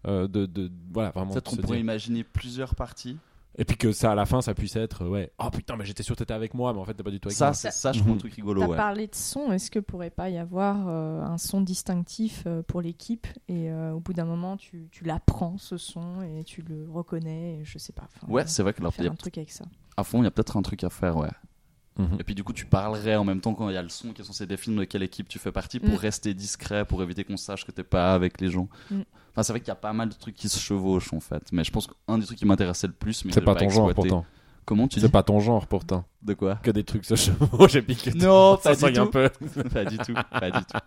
euh, 0.07 0.29
de, 0.29 0.45
de 0.45 0.71
voilà 0.93 1.09
vraiment 1.11 1.31
Peut-être 1.33 1.51
de 1.51 1.57
qu'on 1.57 1.61
pourrait 1.61 1.75
dire- 1.75 1.83
imaginer 1.83 2.23
plusieurs 2.23 2.73
parties. 2.73 3.17
Et 3.59 3.65
puis 3.65 3.77
que 3.77 3.91
ça 3.91 4.13
à 4.13 4.15
la 4.15 4.25
fin 4.25 4.41
ça 4.41 4.55
puisse 4.55 4.75
être 4.75 5.03
euh, 5.03 5.09
ouais 5.09 5.31
oh 5.37 5.49
putain 5.51 5.75
mais 5.75 5.85
j'étais 5.85 6.01
sûr 6.01 6.15
que 6.15 6.19
t'étais 6.19 6.33
avec 6.33 6.53
moi 6.55 6.73
mais 6.73 6.79
en 6.79 6.85
fait 6.85 6.93
t'es 6.95 7.03
pas 7.03 7.11
du 7.11 7.19
tout 7.19 7.27
avec 7.27 7.37
Ça, 7.37 7.45
moi 7.47 7.53
ça, 7.53 7.91
je 7.91 7.99
trouve 7.99 8.11
un 8.11 8.13
Mhm. 8.15 8.19
truc 8.19 8.33
rigolo. 8.33 8.61
T'as 8.61 8.67
Ouais. 8.67 8.77
parlé 8.77 9.05
de 9.07 9.13
son, 9.15 9.51
est-ce 9.51 9.69
que 9.69 9.79
pourrait 9.79 10.09
pas 10.09 10.29
y 10.29 10.37
avoir 10.39 10.87
euh, 10.87 11.21
un 11.21 11.37
son 11.37 11.61
distinctif 11.61 12.43
euh, 12.47 12.63
pour 12.63 12.81
l'équipe 12.81 13.27
et 13.47 13.69
euh, 13.69 13.91
au 13.91 13.99
bout 13.99 14.13
d'un 14.13 14.25
moment 14.25 14.57
tu, 14.57 14.87
tu 14.91 15.03
l'apprends 15.03 15.57
ce 15.59 15.77
son 15.77 16.21
et 16.23 16.43
tu 16.43 16.61
le 16.63 16.87
reconnais, 16.89 17.59
et 17.59 17.65
je 17.65 17.77
sais 17.77 17.93
pas. 17.93 18.07
Ouais, 18.27 18.47
c'est 18.47 18.63
vrai 18.63 18.73
que 18.73 18.81
là, 18.81 18.89
il 18.89 18.93
y 18.93 19.03
faire 19.03 19.11
a- 19.11 19.13
un 19.13 19.17
truc 19.17 19.37
avec 19.37 19.51
ça. 19.51 19.65
à 19.97 20.03
fond, 20.03 20.21
il 20.21 20.23
y 20.23 20.27
a 20.27 20.31
peut-être 20.31 20.55
un 20.57 20.61
truc 20.61 20.83
à 20.83 20.89
faire, 20.89 21.17
ouais. 21.17 21.29
Mhm. 21.97 22.15
Et 22.19 22.23
puis 22.23 22.33
du 22.35 22.45
coup, 22.45 22.53
tu 22.53 22.65
parlerais 22.65 23.17
en 23.17 23.25
même 23.25 23.41
temps 23.41 23.53
quand 23.53 23.67
il 23.69 23.73
y 23.73 23.77
a 23.77 23.81
le 23.83 23.89
son 23.89 24.13
qui 24.13 24.21
est 24.21 24.25
censé 24.25 24.47
définir 24.47 24.79
de 24.79 24.85
quelle 24.85 25.03
équipe 25.03 25.27
tu 25.27 25.37
fais 25.37 25.51
partie 25.51 25.79
pour 25.81 25.89
Mm. 25.95 25.95
rester 25.97 26.33
discret, 26.33 26.85
pour 26.85 27.03
éviter 27.03 27.25
qu'on 27.25 27.35
sache 27.35 27.65
que 27.65 27.71
t'es 27.73 27.83
pas 27.83 28.13
avec 28.13 28.39
les 28.39 28.49
gens. 28.49 28.69
Mm. 28.89 29.01
Enfin, 29.39 29.43
c'est 29.43 29.53
vrai 29.53 29.59
qu'il 29.61 29.69
y 29.69 29.71
a 29.71 29.75
pas 29.75 29.93
mal 29.93 30.09
de 30.09 30.13
trucs 30.15 30.35
qui 30.35 30.49
se 30.49 30.59
chevauchent 30.59 31.13
en 31.13 31.21
fait. 31.21 31.43
Mais 31.53 31.63
je 31.63 31.71
pense 31.71 31.87
qu'un 31.87 32.17
des 32.17 32.25
trucs 32.25 32.37
qui 32.37 32.45
m'intéressait 32.45 32.87
le 32.87 32.93
plus, 32.93 33.13
c'est 33.31 33.39
pas 33.41 33.55
ton 33.55 33.69
genre 33.69 33.93
pourtant 33.93 34.25
Comment 34.65 34.89
tu 34.89 34.99
c'est 34.99 35.07
pas 35.07 35.23
ton 35.23 35.39
genre 35.39 35.65
pourtant 35.65 36.03
De 36.21 36.33
quoi 36.33 36.55
que 36.55 36.69
des 36.71 36.83
trucs 36.83 37.05
se 37.05 37.15
chevauchent 37.15 37.75
et 37.75 37.81
puis 37.81 37.95
que 37.95 38.09
Non, 38.17 38.57
ça 38.57 38.71
pas 38.71 38.73
du 38.73 38.79
soigne 38.81 38.97
un 38.99 39.05
tout. 39.05 39.11
peu 39.11 39.29
Pas 39.73 39.85
du 39.85 39.97
tout, 39.97 40.13
pas 40.13 40.51
du 40.51 40.59
tout. 40.59 40.77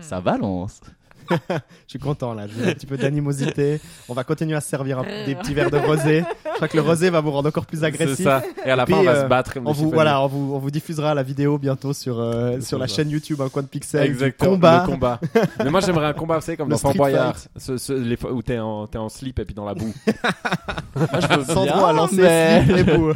Ça 0.00 0.20
balance. 0.20 0.80
Je 1.50 1.56
suis 1.86 1.98
content 1.98 2.34
là, 2.34 2.46
j'ai 2.46 2.70
un 2.70 2.72
petit 2.74 2.86
peu 2.86 2.96
d'animosité. 2.96 3.80
On 4.08 4.14
va 4.14 4.24
continuer 4.24 4.54
à 4.56 4.60
se 4.60 4.68
servir 4.68 4.98
un- 5.00 5.24
des 5.26 5.34
petits 5.34 5.54
verres 5.54 5.70
de 5.70 5.76
rosé. 5.78 6.24
Je 6.44 6.50
crois 6.56 6.68
que 6.68 6.76
le 6.76 6.82
rosé 6.82 7.10
va 7.10 7.20
vous 7.20 7.30
rendre 7.30 7.48
encore 7.48 7.66
plus 7.66 7.78
c'est 7.80 7.84
agressif. 7.86 8.24
ça 8.24 8.42
et 8.64 8.70
à 8.70 8.76
la 8.76 8.84
Puis, 8.84 8.94
fin 8.94 9.00
on 9.00 9.04
va 9.04 9.10
euh, 9.12 9.22
se 9.24 9.28
battre 9.28 9.52
comme 9.54 9.66
On 9.66 9.72
vous, 9.72 9.90
voilà, 9.90 10.20
on 10.22 10.26
vous, 10.26 10.54
on 10.54 10.58
vous 10.58 10.70
diffusera 10.70 11.14
la 11.14 11.22
vidéo 11.22 11.58
bientôt 11.58 11.92
sur, 11.92 12.18
euh, 12.18 12.56
C'est 12.60 12.66
sur 12.66 12.78
la 12.78 12.86
chaîne 12.86 13.10
YouTube 13.10 13.40
Un 13.40 13.48
coin 13.48 13.62
de 13.62 13.68
pixels. 13.68 14.04
du 14.06 14.10
Exactement, 14.12 14.52
combat. 14.52 14.84
le 14.86 14.92
combat. 14.92 15.20
mais 15.64 15.70
moi 15.70 15.80
j'aimerais 15.80 16.06
un 16.06 16.12
combat 16.14 16.36
vous 16.36 16.44
savez 16.44 16.56
comme 16.56 16.68
Le 16.68 16.74
dans 16.74 16.78
Fort 16.78 16.94
Boyard 16.94 17.36
fight. 17.36 17.48
ce, 17.56 17.76
ce- 17.76 17.92
les 17.92 18.16
fois 18.16 18.32
où 18.32 18.42
t'es 18.42 18.58
en, 18.58 18.86
t'es 18.86 18.98
en 18.98 19.08
slip 19.08 19.38
et 19.38 19.44
puis 19.44 19.54
dans 19.54 19.64
la 19.66 19.74
boue 19.74 19.92
Moi, 20.96 21.06
je 21.20 21.38
veux 21.38 21.44
Sandro 21.44 21.64
bien, 21.64 21.84
a 21.86 21.92
lancé 21.92 22.16
mais- 22.16 22.64
slip 22.64 22.76
et 22.88 22.96
boue. 22.96 23.12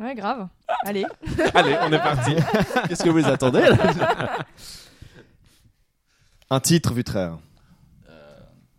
Ouais, 0.00 0.14
grave. 0.14 0.46
Allez. 0.86 1.04
allez 1.54 1.76
on 1.86 1.92
est 1.92 1.98
parti 1.98 2.32
Qu'est-ce 2.88 3.04
que 3.04 3.10
vous 3.10 3.26
attendez 3.26 3.60
là? 3.60 3.76
Un 6.52 6.58
titre, 6.58 6.94
Vutraire. 6.94 7.38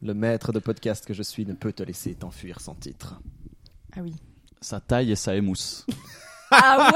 Le 0.02 0.14
maître 0.14 0.52
de 0.52 0.60
podcast 0.60 1.06
que 1.06 1.14
je 1.14 1.24
suis 1.24 1.46
ne 1.46 1.54
peut 1.54 1.72
te 1.72 1.84
laisser 1.84 2.14
t'enfuir 2.16 2.60
sans 2.60 2.76
titre. 2.76 3.22
Ah 3.96 4.02
oui. 4.02 4.14
Ça 4.60 4.82
taille 4.82 5.12
et 5.12 5.16
ça 5.16 5.38
émousse. 5.38 5.86
Ah 6.52 6.90
oh 6.90 6.94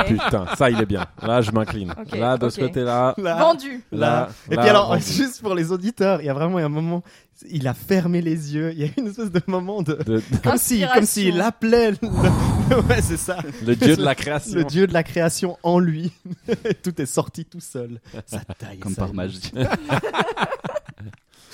ouais 0.00 0.04
putain 0.08 0.46
ça 0.56 0.70
il 0.70 0.80
est 0.80 0.86
bien 0.86 1.04
là 1.22 1.42
je 1.42 1.50
m'incline 1.50 1.92
là 2.14 2.36
de 2.38 2.48
ce 2.48 2.60
ok. 2.60 2.68
côté 2.68 2.80
là 2.82 3.14
Vendu 3.18 3.84
là 3.92 4.28
Et 4.50 4.54
là, 4.56 4.60
puis 4.62 4.70
alors, 4.70 4.88
vendu. 4.88 5.02
juste 5.04 5.42
pour 5.42 5.54
les 5.54 5.70
auditeurs, 5.72 6.20
il 6.22 6.26
y 6.26 6.28
a 6.30 6.34
vraiment 6.34 6.56
un 6.58 6.68
moment, 6.68 7.02
il 7.50 7.68
a 7.68 7.74
fermé 7.74 8.22
les 8.22 8.54
yeux. 8.54 8.72
Il 8.72 8.78
y 8.80 8.84
a 8.84 8.88
une 8.96 9.08
espèce 9.08 9.30
de 9.30 9.42
moment 9.46 9.82
de, 9.82 9.94
De- 9.94 10.22
comme 10.42 10.56
si, 10.56 10.84
comme 10.94 11.04
s'il 11.04 11.40
appelait, 11.40 11.90
le... 11.92 11.98
ouais, 12.88 13.02
c'est 13.02 13.16
ça, 13.18 13.38
le 13.64 13.76
dieu 13.76 13.96
de 13.96 14.02
la 14.02 14.14
création 14.14 14.54
le 14.58 14.64
dieu 14.64 14.86
de 14.86 14.92
la 14.94 15.02
création 15.02 15.58
en 15.62 15.78
lui. 15.78 16.12
tout 16.82 17.00
est 17.00 17.06
sorti 17.06 17.44
tout 17.44 17.60
seul. 17.60 18.00
Ça 18.26 18.40
taille, 18.58 18.78
Comme 18.78 18.94
ça 18.94 19.02
par 19.02 19.12
magie. 19.14 19.52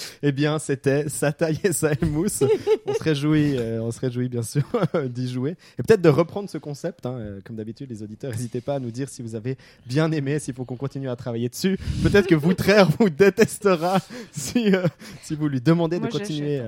Eh 0.22 0.32
bien, 0.32 0.58
c'était 0.58 1.08
ça 1.08 1.32
taille 1.32 1.58
et 1.64 1.72
ça 1.72 1.92
émousse. 2.00 2.42
on 2.86 2.94
se 2.94 3.02
réjouit, 3.02 3.56
euh, 3.56 3.82
on 3.82 3.90
se 3.90 4.00
réjouit 4.00 4.28
bien 4.28 4.42
sûr 4.42 4.62
d'y 5.08 5.30
jouer 5.30 5.56
et 5.78 5.82
peut-être 5.82 6.02
de 6.02 6.08
reprendre 6.08 6.48
ce 6.48 6.58
concept. 6.58 7.06
hein, 7.06 7.16
euh, 7.18 7.40
comme 7.44 7.56
d'habitude, 7.56 7.90
les 7.90 8.02
auditeurs, 8.02 8.30
n'hésitez 8.32 8.60
pas 8.60 8.74
à 8.76 8.78
nous 8.78 8.90
dire 8.90 9.08
si 9.08 9.22
vous 9.22 9.34
avez 9.34 9.56
bien 9.86 10.10
aimé, 10.12 10.38
s'il 10.38 10.54
faut 10.54 10.64
qu'on 10.64 10.76
continue 10.76 11.08
à 11.08 11.16
travailler 11.16 11.48
dessus. 11.48 11.78
Peut-être 12.02 12.26
que 12.26 12.34
Voutraire 12.34 12.88
vous 12.98 13.10
détestera 13.10 13.98
si 14.32 14.74
euh, 14.74 14.86
si 15.22 15.34
vous 15.34 15.48
lui 15.48 15.60
demandez 15.60 15.98
Moi, 15.98 16.08
de 16.08 16.12
continuer. 16.12 16.62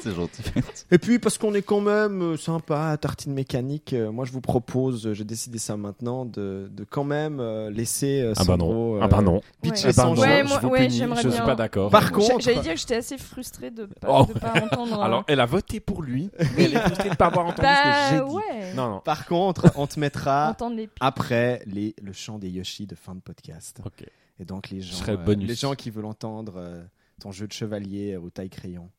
C'est 0.00 0.14
gentil. 0.14 0.42
Et 0.90 0.98
puis 0.98 1.18
parce 1.18 1.38
qu'on 1.38 1.54
est 1.54 1.62
quand 1.62 1.80
même 1.80 2.22
euh, 2.22 2.36
sympa 2.36 2.90
à 2.90 2.96
tartine 2.96 3.32
mécanique, 3.32 3.92
euh, 3.92 4.12
moi 4.12 4.24
je 4.24 4.32
vous 4.32 4.40
propose, 4.40 5.06
euh, 5.06 5.14
j'ai 5.14 5.24
décidé 5.24 5.58
ça 5.58 5.76
maintenant, 5.76 6.24
de, 6.24 6.68
de 6.70 6.84
quand 6.84 7.04
même 7.04 7.40
euh, 7.40 7.70
laisser 7.70 8.20
euh, 8.20 8.32
Ah 8.36 8.44
bah 8.44 8.56
non. 8.56 9.00
Ah 9.00 9.08
bah 9.08 9.20
non. 9.22 9.40
pitcher 9.62 9.86
Ouais. 9.88 9.92
son 9.92 10.14
jeu. 10.14 10.22
Ouais, 10.22 10.42
je 10.44 10.48
moi- 10.48 10.58
vous 10.58 10.68
ouais, 10.68 10.86
punis. 10.86 10.96
j'aimerais 10.98 11.22
Je 11.22 11.28
suis 11.28 11.38
bien. 11.38 11.46
pas 11.46 11.54
d'accord. 11.56 11.90
Par 11.90 12.12
contre- 12.12 12.40
J'allais 12.40 12.60
dire 12.60 12.74
que 12.74 12.80
j'étais 12.80 12.96
assez 12.96 13.18
frustrée 13.18 13.70
de 13.70 13.86
pas, 13.86 14.08
Oh. 14.10 14.26
de 14.26 14.38
pas 14.38 14.52
entendre. 14.62 15.02
Alors, 15.02 15.24
elle 15.28 15.40
a 15.40 15.46
voté 15.46 15.80
pour 15.80 16.02
lui. 16.02 16.30
Elle 16.58 16.74
est 16.74 16.78
frustrée 16.80 17.10
de 17.10 17.16
pas 17.16 17.26
avoir 17.26 17.46
entendu 17.46 17.66
ce 17.68 17.82
que 17.82 17.88
bah 17.88 18.10
j'ai 18.10 18.16
dit. 18.16 18.34
ouais. 18.60 18.74
Non, 18.74 18.88
non. 18.90 19.00
Par 19.00 19.26
contre, 19.26 19.72
on 19.76 19.86
te 19.86 19.98
mettra 19.98 20.50
Entendre 20.50 20.76
les 20.76 20.88
après 21.00 21.62
les, 21.66 21.94
le 22.02 22.12
chant 22.12 22.38
des 22.38 22.48
Yoshi 22.50 22.86
de 22.86 22.94
fin 22.94 23.14
de 23.14 23.20
podcast. 23.20 23.80
Ok. 23.84 24.04
Et 24.38 24.44
donc 24.44 24.68
les 24.70 24.80
gens, 24.82 24.94
serai 24.96 25.12
euh, 25.12 25.16
bonus. 25.16 25.48
les 25.48 25.54
gens 25.54 25.74
qui 25.74 25.90
veulent 25.90 26.04
entendre 26.04 26.54
euh, 26.56 26.82
ton 27.20 27.32
jeu 27.32 27.46
de 27.46 27.52
chevalier 27.52 28.16
au 28.16 28.28
taille 28.30 28.50
crayon 28.50 28.90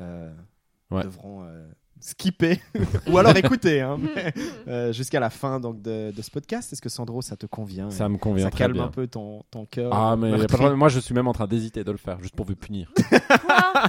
Ouais. 0.00 1.02
devront 1.04 1.42
euh, 1.44 1.66
skipper 2.00 2.60
ou 3.10 3.16
alors 3.16 3.34
écouter 3.36 3.80
hein, 3.80 3.98
euh, 4.68 4.92
jusqu'à 4.92 5.20
la 5.20 5.30
fin 5.30 5.58
donc 5.60 5.80
de, 5.80 6.10
de 6.14 6.22
ce 6.22 6.30
podcast. 6.30 6.72
Est-ce 6.72 6.82
que 6.82 6.88
Sandro, 6.90 7.22
ça 7.22 7.36
te 7.36 7.46
convient? 7.46 7.90
Ça 7.90 8.08
me 8.08 8.18
convient 8.18 8.44
Ça 8.46 8.50
très 8.50 8.64
calme 8.64 8.74
bien. 8.74 8.84
un 8.84 8.88
peu 8.88 9.06
ton, 9.06 9.42
ton 9.50 9.64
cœur 9.64 9.92
Ah, 9.94 10.16
mais 10.16 10.26
y 10.26 10.28
a 10.28 10.32
pas 10.32 10.36
de 10.36 10.40
meurtri. 10.42 10.56
problème. 10.58 10.78
moi 10.78 10.88
je 10.90 11.00
suis 11.00 11.14
même 11.14 11.28
en 11.28 11.32
train 11.32 11.46
d'hésiter 11.46 11.82
de 11.84 11.90
le 11.90 11.96
faire, 11.98 12.20
juste 12.20 12.34
pour 12.36 12.44
vous 12.46 12.56
punir. 12.56 12.92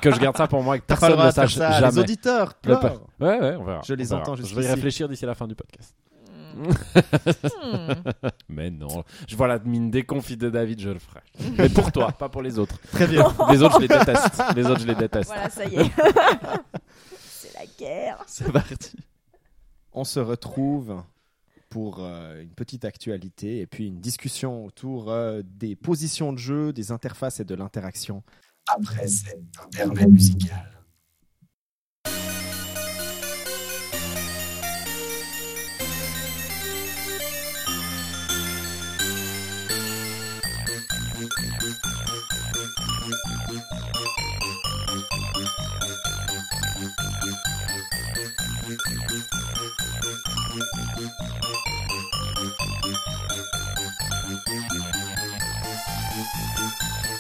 Que 0.02 0.12
je 0.12 0.20
garde 0.20 0.38
ça 0.38 0.48
pour 0.48 0.64
moi 0.64 0.78
et 0.78 0.80
que 0.80 0.86
T'as 0.86 0.96
pas 0.96 1.08
personne 1.08 1.20
le 1.20 1.26
ne 1.28 1.32
sache 1.32 1.56
ça. 1.56 1.70
Les 1.80 1.80
jamais. 1.88 2.00
auditeurs 2.00 2.54
Le 2.66 2.78
pleurent. 2.80 3.02
Ouais, 3.20 3.40
ouais, 3.40 3.56
on 3.60 3.64
verra. 3.64 3.82
Je 3.86 3.94
les 3.94 4.14
On 4.14 4.18
verra. 4.18 4.22
entends 4.32 4.36
Je 4.42 4.56
vais 4.56 4.64
y 4.64 4.68
réfléchir 4.68 5.10
d'ici 5.10 5.26
la 5.26 5.36
fin 5.36 5.48
du 5.48 5.56
podcast. 5.56 5.94
Hmm. 6.54 7.94
Mais 8.50 8.70
non, 8.70 9.04
je 9.28 9.36
vois 9.36 9.48
la 9.48 9.60
mine 9.60 9.90
déconfite 9.90 10.40
de 10.40 10.50
David, 10.50 10.80
je 10.80 10.90
le 10.90 11.00
ferai. 11.00 11.22
Mais 11.58 11.70
pour 11.70 11.92
toi, 11.92 12.12
pas 12.12 12.30
pour 12.30 12.42
les 12.42 12.60
autres. 12.60 12.80
Très 12.92 13.08
bien. 13.08 13.34
Les 13.52 13.62
autres, 13.62 13.76
je 13.76 13.82
les 13.82 13.88
déteste. 13.88 14.44
Les 14.56 14.66
autres, 14.66 14.82
je 14.82 14.88
les 14.88 14.96
déteste. 14.96 15.30
Voilà, 15.30 15.50
ça 15.50 15.66
y 15.66 15.76
est. 15.76 15.92
C'est 17.18 17.54
la 17.54 17.66
guerre. 17.80 18.24
C'est 18.28 18.52
parti. 18.52 18.98
On 19.92 20.04
se 20.04 20.20
retrouve 20.20 21.02
pour 21.70 22.00
euh, 22.00 22.42
une 22.42 22.54
petite 22.54 22.86
actualité 22.86 23.60
et 23.60 23.68
puis 23.68 23.88
une 23.88 24.00
discussion 24.00 24.66
autour 24.66 25.12
euh, 25.12 25.42
des 25.44 25.76
positions 25.76 26.34
de 26.34 26.38
jeu, 26.38 26.74
des 26.74 26.92
interfaces 26.92 27.40
et 27.40 27.46
de 27.46 27.56
l'interaction. 27.56 28.24
Après 28.68 29.08
cet 29.08 29.40
intermède 29.60 30.12
musical. 30.12 30.83
Thank 51.04 51.20
you. 56.82 57.03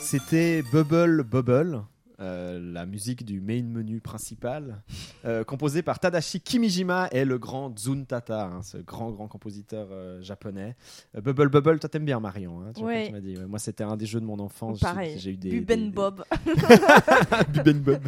C'était 0.00 0.62
Bubble 0.62 1.22
Bubble, 1.22 1.82
euh, 2.20 2.58
la 2.72 2.84
musique 2.86 3.24
du 3.24 3.40
main 3.40 3.62
menu 3.62 4.00
principal, 4.00 4.82
euh, 5.24 5.44
composée 5.44 5.82
par 5.82 6.00
Tadashi 6.00 6.40
Kimijima 6.40 7.08
et 7.12 7.24
le 7.24 7.38
grand 7.38 7.76
Zuntata, 7.78 8.44
hein, 8.46 8.62
ce 8.62 8.78
grand 8.78 9.10
grand 9.12 9.28
compositeur 9.28 9.88
euh, 9.92 10.20
japonais. 10.22 10.76
Bubble 11.14 11.48
Bubble, 11.48 11.78
toi 11.78 11.88
t'aimes 11.88 12.04
bien 12.04 12.18
Marion, 12.20 12.60
hein, 12.60 12.72
tu 12.74 12.80
vois, 12.80 12.90
Ouais. 12.90 13.06
tu 13.06 13.12
m'as 13.12 13.20
dit. 13.20 13.36
Ouais, 13.36 13.46
moi 13.46 13.58
c'était 13.58 13.84
un 13.84 13.96
des 13.96 14.06
jeux 14.06 14.20
de 14.20 14.24
mon 14.26 14.38
enfance. 14.40 14.80
Pareil. 14.80 15.18
J'ai- 15.18 15.30
eu 15.32 15.36
des 15.36 15.50
Buben 15.50 15.84
des- 15.86 15.90
Bob. 15.90 16.24
Buben 17.52 17.80
Bob. 17.80 18.02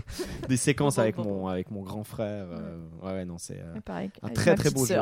des 0.49 0.57
séquences 0.57 0.97
Bob, 0.97 1.03
avec 1.03 1.17
Bob, 1.17 1.27
mon 1.27 1.47
avec 1.47 1.71
mon 1.71 1.83
grand 1.83 2.05
frère. 2.05 2.49
ouais, 3.03 3.13
ouais, 3.13 3.25
non 3.25 3.39
c'est. 3.39 3.61
un 3.61 3.93
avec 3.93 4.21
très 4.35 4.55
très 4.55 4.71
beau 4.71 4.87
jeu. 4.87 4.97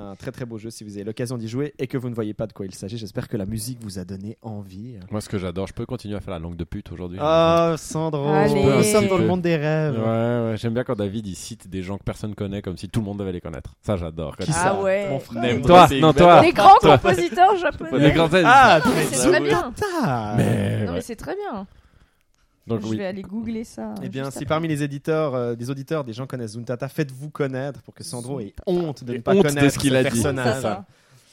Un 0.00 0.16
très 0.16 0.32
très 0.32 0.46
beau 0.46 0.56
jeu 0.56 0.70
si 0.70 0.82
vous 0.82 0.94
avez 0.96 1.04
l'occasion 1.04 1.36
d'y 1.36 1.46
jouer 1.48 1.74
et 1.78 1.86
que 1.86 1.98
vous 1.98 2.08
ne 2.08 2.14
voyez 2.14 2.32
pas 2.32 2.46
de 2.46 2.52
quoi 2.52 2.64
il 2.64 2.74
s'agit. 2.74 2.96
J'espère 2.96 3.28
que 3.28 3.36
la 3.36 3.44
musique 3.44 3.78
vous 3.82 3.98
a 3.98 4.04
donné 4.04 4.38
envie. 4.40 4.96
Moi, 5.10 5.20
ce 5.20 5.28
que 5.28 5.38
j'adore, 5.38 5.66
je 5.66 5.74
peux 5.74 5.84
continuer 5.84 6.16
à 6.16 6.20
faire 6.20 6.32
la 6.32 6.38
langue 6.38 6.56
de 6.56 6.64
pute 6.64 6.90
aujourd'hui. 6.90 7.18
Oh 7.20 7.74
Sandro, 7.76 8.26
nous 8.48 8.82
sommes 8.82 9.08
dans 9.08 9.18
le 9.18 9.26
monde 9.26 9.42
des 9.42 9.56
rêves. 9.56 9.98
Ouais, 9.98 10.50
ouais, 10.50 10.54
j'aime 10.56 10.74
bien 10.74 10.84
quand 10.84 10.96
David 10.96 11.26
il 11.26 11.34
cite 11.36 11.68
des 11.68 11.82
gens 11.82 11.98
que 11.98 12.04
personne 12.04 12.34
connaît 12.34 12.62
comme 12.62 12.76
si 12.76 12.88
tout 12.88 13.00
le 13.00 13.06
monde 13.06 13.18
devait 13.18 13.32
les 13.32 13.40
connaître. 13.40 13.74
Ça, 13.82 13.96
j'adore. 13.96 14.36
Qui 14.36 14.46
Quand 14.46 14.52
ça 14.52 14.76
Ah 14.76 14.82
ouais. 14.82 15.08
Mon 15.10 15.18
frère. 15.20 15.62
Toi, 15.62 15.86
non 16.00 16.12
toi. 16.12 16.40
Les 16.42 16.52
grands 16.52 16.78
Toi. 16.80 16.96
compositeurs 16.98 17.52
Les 17.54 17.58
japonais. 17.58 18.12
grands 18.12 18.28
Ah, 18.44 18.80
mais 18.96 19.04
c'est 19.04 19.28
très 19.28 19.40
bien. 19.40 19.72
Mais, 20.36 20.84
Non, 20.86 20.92
mais 20.92 21.00
c'est 21.02 21.16
très 21.16 21.34
bien. 21.36 21.66
Donc 22.66 22.82
je 22.82 22.86
oui. 22.88 22.98
vais 22.98 23.06
aller 23.06 23.22
googler 23.22 23.64
ça. 23.64 23.94
Eh 24.02 24.08
bien, 24.08 24.24
si 24.30 24.38
après. 24.38 24.46
parmi 24.46 24.68
les 24.68 24.82
éditeurs, 24.82 25.34
euh, 25.34 25.54
des 25.54 25.70
auditeurs, 25.70 26.04
des 26.04 26.12
gens 26.12 26.26
connaissent 26.26 26.52
Zuntata, 26.52 26.88
faites-vous 26.88 27.30
connaître 27.30 27.82
pour 27.82 27.94
que 27.94 28.04
Sandro 28.04 28.38
ait 28.40 28.54
honte 28.66 29.02
de 29.02 29.14
ne 29.14 29.18
pas 29.18 29.34
de 29.34 29.42
connaître 29.42 29.72
ce 29.72 29.78
qu'il 29.78 29.96
a 29.96 30.02
personnage. 30.02 30.62
Ça. 30.62 30.84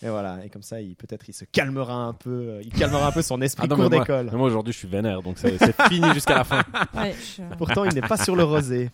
Et 0.03 0.09
voilà, 0.09 0.39
et 0.45 0.49
comme 0.49 0.61
ça, 0.61 0.79
il 0.79 0.95
peut-être 0.95 1.27
il 1.27 1.33
se 1.33 1.43
calmera 1.45 1.93
un 2.05 2.13
peu, 2.13 2.29
euh, 2.29 2.61
il 2.63 2.69
calmera 2.71 3.07
un 3.07 3.11
peu 3.11 3.21
son 3.23 3.41
esprit 3.41 3.63
Ah 3.65 3.75
non, 3.75 3.75
cours 3.75 3.89
d'école. 3.89 4.29
moi 4.31 4.45
aujourd'hui 4.47 4.71
je 4.71 4.77
suis 4.77 4.87
vénère 4.87 5.23
donc 5.23 5.37
c'est 5.39 5.57
fini 5.89 6.07
jusqu'à 6.13 6.35
la 6.35 6.43
fin. 6.43 6.63
Ouais, 6.95 7.15
je- 7.37 7.55
Pourtant, 7.57 7.83
il 7.83 7.93
n'est 7.95 8.01
pas 8.01 8.17
sur 8.17 8.35
le 8.35 8.43
rosé. 8.43 8.91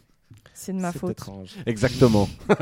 C'est 0.53 0.71
de 0.73 0.79
ma 0.79 0.91
C'est 0.93 0.99
faute. 0.99 1.11
étrange. 1.11 1.55
Exactement. 1.65 2.29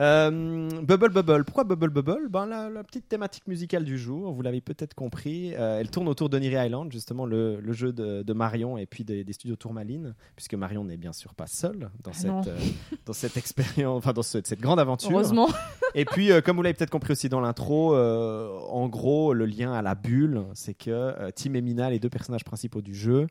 Euh, 0.00 0.68
Bubble 0.82 1.10
Bubble. 1.10 1.44
Pourquoi 1.44 1.62
Bubble 1.64 1.90
Bubble? 1.90 2.28
Ben, 2.28 2.46
la, 2.46 2.68
la 2.68 2.82
petite 2.82 3.08
thématique 3.08 3.46
musicale 3.46 3.84
du 3.84 3.96
jour, 3.96 4.32
vous 4.32 4.42
l'avez 4.42 4.60
peut-être 4.60 4.94
compris, 4.94 5.54
euh, 5.54 5.78
elle 5.78 5.88
tourne 5.90 6.08
autour 6.08 6.28
de 6.28 6.38
Niri 6.38 6.56
Island, 6.66 6.90
justement 6.90 7.26
le, 7.26 7.60
le 7.60 7.72
jeu 7.72 7.92
de, 7.92 8.22
de 8.22 8.32
Marion 8.32 8.76
et 8.76 8.86
puis 8.86 9.04
des, 9.04 9.22
des 9.22 9.32
studios 9.32 9.54
Tourmaline, 9.56 10.14
puisque 10.34 10.54
Marion 10.54 10.82
n'est 10.84 10.96
bien 10.96 11.12
sûr 11.12 11.32
pas 11.34 11.46
seule 11.46 11.90
dans, 12.02 12.10
Ah 12.10 12.14
cette, 12.14 12.48
euh, 12.48 12.58
dans 13.06 13.12
cette 13.12 13.36
expérience, 13.36 13.96
enfin 13.98 14.12
dans 14.12 14.22
ce- 14.22 14.38
cette 14.42 14.60
grande 14.60 14.80
aventure. 14.80 15.10
Heureusement. 15.12 15.48
Et 15.94 16.04
puis, 16.04 16.30
comme 16.44 16.56
vous 16.56 16.62
l'avez 16.62 16.74
peut-être 16.74 16.90
compris 16.90 17.12
aussi 17.12 17.28
dans 17.28 17.40
l'intro, 17.40 17.94
en 17.96 18.88
gros, 18.88 19.32
le 19.32 19.46
lien 19.46 19.72
à 19.72 19.80
la 19.80 19.94
bulle, 19.94 20.42
c'est 20.54 20.74
que 20.74 21.30
Tim 21.36 21.54
et 21.54 21.60
Mina, 21.60 21.88
les 21.88 22.00
deux 22.00 22.08
personnages 22.10 22.42
principaux 22.42 22.82
du 22.82 22.94
jeu, 22.96 23.28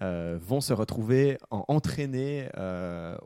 vont 0.00 0.60
se 0.60 0.72
retrouver 0.72 1.38
en 1.50 1.64
entraînés 1.66 2.48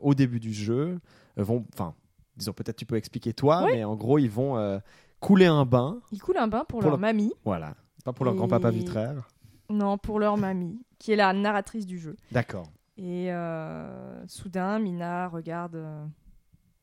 au 0.01 0.15
début 0.15 0.39
du 0.39 0.53
jeu. 0.53 0.97
vont, 1.37 1.63
enfin, 1.73 1.93
disons 2.37 2.53
peut-être 2.53 2.75
tu 2.77 2.85
peux 2.85 2.95
expliquer 2.95 3.33
toi, 3.33 3.65
mais 3.71 3.83
en 3.83 3.95
gros, 3.95 4.17
ils 4.17 4.29
vont 4.29 4.57
euh, 4.57 4.79
couler 5.19 5.45
un 5.45 5.65
bain, 5.65 5.99
Ils 6.11 6.19
coulent 6.21 6.37
un 6.37 6.47
bain 6.47 6.65
pour, 6.67 6.79
Pour 6.79 6.89
leur 6.89 6.97
le- 6.97 7.01
mamie. 7.01 7.33
voilà, 7.45 7.75
pas 8.03 8.13
pour 8.13 8.25
leur 8.25 8.33
Et- 8.33 8.37
grand-papa 8.37 8.69
vitraire. 8.71 9.27
Non, 9.69 9.97
pour 9.97 10.19
leur 10.19 10.37
mamie, 10.37 10.79
qui 10.99 11.11
est 11.11 11.15
la 11.15 11.31
narratrice 11.33 11.85
du 11.85 11.97
jeu. 11.97 12.15
D'accord. 12.31 12.67
Et 12.97 13.31
euh, 13.31 14.27
soudain, 14.27 14.77
Mina 14.79 15.27
regarde 15.29 15.75
euh, 15.75 16.05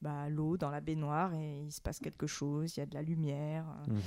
bah, 0.03 0.29
l'eau 0.29 0.57
dans 0.57 0.71
la 0.71 0.81
baignoire 0.81 1.35
et 1.35 1.63
il 1.67 1.71
se 1.73 1.81
passe 1.81 2.01
quelque 2.01 2.27
chose, 2.27 2.77
il 2.77 2.81
y 2.81 2.83
a 2.83 2.87
de 2.87 2.95
la 2.95 3.03
lumière. 3.03 3.65
Mhm. 3.87 4.01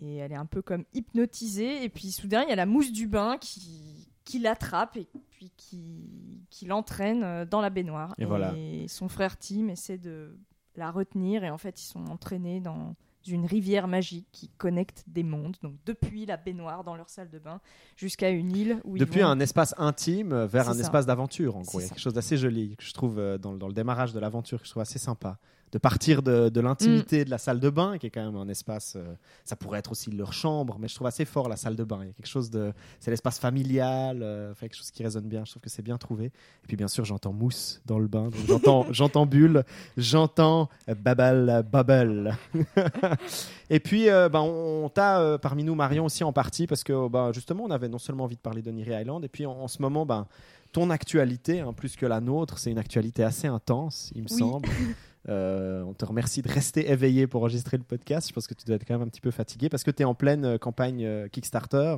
et 0.00 0.16
elle 0.16 0.32
est 0.32 0.36
un 0.36 0.44
peu 0.46 0.60
comme 0.60 0.84
hypnotisée. 0.92 1.84
Et 1.84 1.88
puis 1.88 2.10
soudain, 2.10 2.42
il 2.42 2.48
y 2.50 2.52
a 2.52 2.56
la 2.56 2.66
mousse 2.66 2.92
du 2.92 3.06
bain 3.06 3.38
qui, 3.38 4.08
qui 4.24 4.38
l'attrape 4.40 4.96
et 4.96 5.06
puis 5.30 5.50
qui, 5.56 6.44
qui 6.50 6.66
l'entraîne 6.66 7.44
dans 7.46 7.60
la 7.62 7.70
baignoire. 7.70 8.12
Et 8.18 8.24
voilà. 8.26 8.52
son 8.88 9.08
frère 9.08 9.38
Tim 9.38 9.68
essaie 9.68 9.98
de 9.98 10.36
la 10.76 10.90
retenir 10.90 11.44
et 11.44 11.50
en 11.50 11.58
fait 11.58 11.80
ils 11.82 11.86
sont 11.86 12.04
entraînés 12.06 12.60
dans 12.60 12.94
une 13.28 13.44
rivière 13.44 13.88
magique 13.88 14.28
qui 14.30 14.48
connecte 14.56 15.02
des 15.08 15.24
mondes, 15.24 15.56
donc 15.60 15.74
depuis 15.84 16.26
la 16.26 16.36
baignoire 16.36 16.84
dans 16.84 16.94
leur 16.94 17.08
salle 17.10 17.28
de 17.28 17.40
bain 17.40 17.60
jusqu'à 17.96 18.30
une 18.30 18.52
île 18.56 18.80
où 18.84 18.96
Depuis 18.96 19.18
ils 19.18 19.22
vont... 19.24 19.30
un 19.30 19.40
espace 19.40 19.74
intime 19.78 20.44
vers 20.44 20.68
un 20.68 20.74
ça. 20.74 20.80
espace 20.82 21.06
d'aventure, 21.06 21.56
en 21.56 21.62
gros. 21.62 21.80
Il 21.80 21.82
y 21.82 21.86
a 21.86 21.88
quelque 21.88 21.98
chose 22.00 22.14
d'assez 22.14 22.36
joli 22.36 22.76
que 22.76 22.84
je 22.84 22.92
trouve 22.94 23.18
euh, 23.18 23.36
dans, 23.36 23.50
le- 23.50 23.58
dans 23.58 23.66
le 23.66 23.72
démarrage 23.74 24.12
de 24.12 24.20
l'aventure, 24.20 24.60
que 24.60 24.66
je 24.66 24.70
trouve 24.70 24.82
assez 24.82 25.00
sympa. 25.00 25.38
De 25.72 25.78
partir 25.78 26.22
de, 26.22 26.48
de 26.48 26.60
l'intimité 26.60 27.22
Mm. 27.22 27.24
de 27.24 27.30
la 27.30 27.38
salle 27.38 27.58
de 27.60 27.68
bain, 27.70 27.98
qui 27.98 28.06
est 28.06 28.10
quand 28.10 28.24
même 28.24 28.36
un 28.36 28.48
espace. 28.48 28.94
euh, 28.96 29.14
ça 29.44 29.56
pourrait 29.56 29.80
être 29.80 29.90
aussi 29.90 30.10
leur 30.12 30.32
chambre, 30.32 30.76
mais 30.78 30.86
je 30.88 30.94
trouve 30.94 31.08
assez 31.08 31.24
fort 31.24 31.48
la 31.48 31.56
salle 31.56 31.74
de 31.76 31.82
bain. 31.84 31.98
Il 32.02 32.06
y 32.06 32.10
a 32.10 32.12
quelque 32.12 32.28
chose 32.28 32.50
de. 32.50 32.72
C'est 33.00 33.10
l'espace 33.10 33.38
familial, 33.40 34.20
euh, 34.22 34.54
quelque 34.54 34.76
chose 34.76 34.90
qui 34.92 35.02
résonne 35.02 35.26
bien. 35.28 35.44
Je 35.44 35.50
trouve 35.50 35.62
que 35.62 35.68
c'est 35.68 35.82
bien 35.82 35.98
trouvé. 35.98 36.26
Et 36.26 36.66
puis 36.68 36.76
bien 36.76 36.86
sûr, 36.88 37.04
j'entends 37.04 37.32
mousse 37.32 37.82
dans 37.84 37.98
le 37.98 38.06
bain. 38.06 38.30
J'entends, 38.46 38.86
j'entends 38.92 39.26
bulle, 39.26 39.64
j'entends 39.96 40.68
bubble, 40.86 41.64
bubble. 41.70 42.36
Et 43.70 43.80
puis, 43.80 44.08
euh, 44.08 44.28
ben, 44.28 44.40
on, 44.40 44.84
on 44.84 44.88
t'a 44.88 45.20
euh, 45.20 45.38
parmi 45.38 45.64
nous, 45.64 45.74
Marion, 45.74 46.04
aussi 46.04 46.22
en 46.24 46.32
partie, 46.32 46.66
parce 46.68 46.84
que 46.84 47.08
ben, 47.08 47.32
justement, 47.32 47.64
on 47.64 47.70
avait 47.70 47.88
non 47.88 47.98
seulement 47.98 48.24
envie 48.24 48.36
de 48.36 48.40
parler 48.40 48.62
d'Oniri 48.62 48.92
Island, 49.00 49.24
et 49.24 49.28
puis 49.28 49.46
en, 49.46 49.52
en 49.52 49.68
ce 49.68 49.82
moment, 49.82 50.06
ben, 50.06 50.26
ton 50.72 50.90
actualité, 50.90 51.60
hein, 51.60 51.72
plus 51.72 51.96
que 51.96 52.06
la 52.06 52.20
nôtre, 52.20 52.58
c'est 52.58 52.70
une 52.70 52.78
actualité 52.78 53.24
assez 53.24 53.48
intense, 53.48 54.12
il 54.14 54.22
me 54.22 54.28
Oui. 54.30 54.38
semble. 54.38 54.68
Euh, 55.28 55.82
on 55.82 55.92
te 55.94 56.04
remercie 56.04 56.40
de 56.42 56.48
rester 56.50 56.90
éveillé 56.90 57.26
pour 57.26 57.42
enregistrer 57.42 57.76
le 57.76 57.82
podcast. 57.82 58.28
Je 58.28 58.32
pense 58.32 58.46
que 58.46 58.54
tu 58.54 58.64
dois 58.64 58.76
être 58.76 58.86
quand 58.86 58.94
même 58.94 59.02
un 59.02 59.08
petit 59.10 59.20
peu 59.20 59.30
fatigué 59.30 59.68
parce 59.68 59.82
que 59.82 59.90
tu 59.90 60.02
es 60.02 60.04
en 60.04 60.14
pleine 60.14 60.44
euh, 60.44 60.58
campagne 60.58 61.04
euh, 61.04 61.28
Kickstarter, 61.28 61.96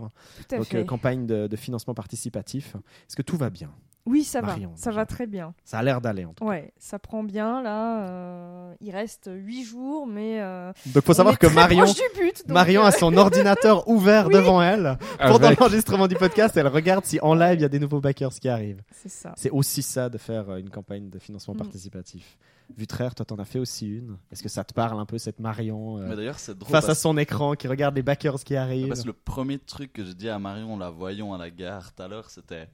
Tout 0.49 0.55
à 0.55 0.59
donc 0.59 0.67
fait. 0.67 0.79
euh, 0.79 0.85
campagne 0.85 1.27
de, 1.27 1.47
de 1.47 1.57
financement 1.57 1.95
participatif. 1.95 2.75
Est-ce 2.77 3.17
que 3.17 3.23
tout 3.23 3.37
va 3.37 3.51
bien? 3.51 3.71
Oui, 4.07 4.25
ça 4.25 4.41
Marion, 4.41 4.71
va, 4.71 4.77
ça 4.77 4.89
déjà. 4.89 5.01
va 5.01 5.07
très 5.07 5.27
bien. 5.27 5.53
Ça 5.65 5.79
a 5.79 5.83
l'air 5.83 6.01
d'aller 6.01 6.25
en 6.25 6.33
tout 6.33 6.43
cas. 6.43 6.51
Ouais, 6.51 6.73
ça 6.79 6.99
prend 6.99 7.23
bien 7.23 7.61
là. 7.63 8.09
euh, 8.09 8.75
il 8.81 8.91
reste 8.91 9.29
huit 9.31 9.65
jours, 9.65 10.07
mais 10.07 10.41
euh, 10.41 10.73
Donc 10.87 11.05
faut 11.05 11.11
on 11.11 11.15
savoir 11.15 11.35
est 11.35 11.37
que 11.37 11.45
très 11.47 11.55
Marion, 11.55 11.85
du 11.85 12.01
but. 12.19 12.39
donc, 12.47 12.55
Marion 12.55 12.85
euh, 12.85 12.87
a 12.87 12.91
son 12.93 13.15
ordinateur 13.19 13.87
ouvert 13.87 14.29
Oui. 14.29 14.33
devant 14.35 14.63
elle. 14.63 14.97
Pendant 15.19 15.49
Avec- 15.49 15.61
l'enregistrement 15.61 16.09
du 16.09 16.15
podcast, 16.15 16.57
elle 16.57 16.69
regarde 16.69 17.05
si 17.05 17.21
en 17.21 17.35
live 17.35 17.59
il 17.59 17.63
y 17.63 17.65
a 17.67 17.69
des 17.69 17.79
nouveaux 17.81 18.01
backers 18.01 18.31
qui 18.33 18.49
arrivent. 18.49 18.81
c'est 18.93 19.11
ça. 19.11 19.35
C'est 19.37 19.51
aussi 19.51 19.83
ça 19.83 20.09
de 20.09 20.17
faire 20.17 20.57
une 20.57 20.71
campagne 20.71 21.11
de 21.11 21.19
financement 21.19 21.53
Mm. 21.53 21.59
participatif. 21.59 22.39
Vutraire, 22.77 23.15
toi 23.15 23.25
t'en 23.27 23.37
as 23.39 23.45
fait 23.45 23.59
aussi 23.59 23.89
une. 23.89 24.19
Est-ce 24.31 24.43
que 24.43 24.49
ça 24.49 24.63
te 24.65 24.73
parle 24.75 24.99
un 25.01 25.07
peu 25.07 25.19
cette 25.19 25.41
Marion 25.41 25.99
euh, 25.99 26.07
Mais 26.09 26.17
d'ailleurs, 26.17 26.39
c'est 26.39 26.57
drôle. 26.57 26.71
face 26.71 26.89
à 26.89 26.95
son 26.95 27.17
écran 27.17 27.55
qui 27.55 27.67
regarde 27.67 27.95
les 27.97 28.03
backers 28.03 28.43
qui 28.45 28.55
arrivent? 28.57 28.89
Parce 28.89 29.03
que 29.03 29.07
le 29.07 29.13
premier 29.13 29.59
truc 29.59 29.93
que 29.93 30.05
j'ai 30.05 30.15
dit 30.15 30.29
à 30.29 30.39
Marion 30.39 30.75
en 30.75 30.77
la 30.79 30.91
voyant 30.91 31.33
à 31.33 31.39
la 31.39 31.51
gare 31.51 31.93
tout 31.95 32.03
à 32.03 32.09
l'heure, 32.09 32.31
c'était 32.31 32.69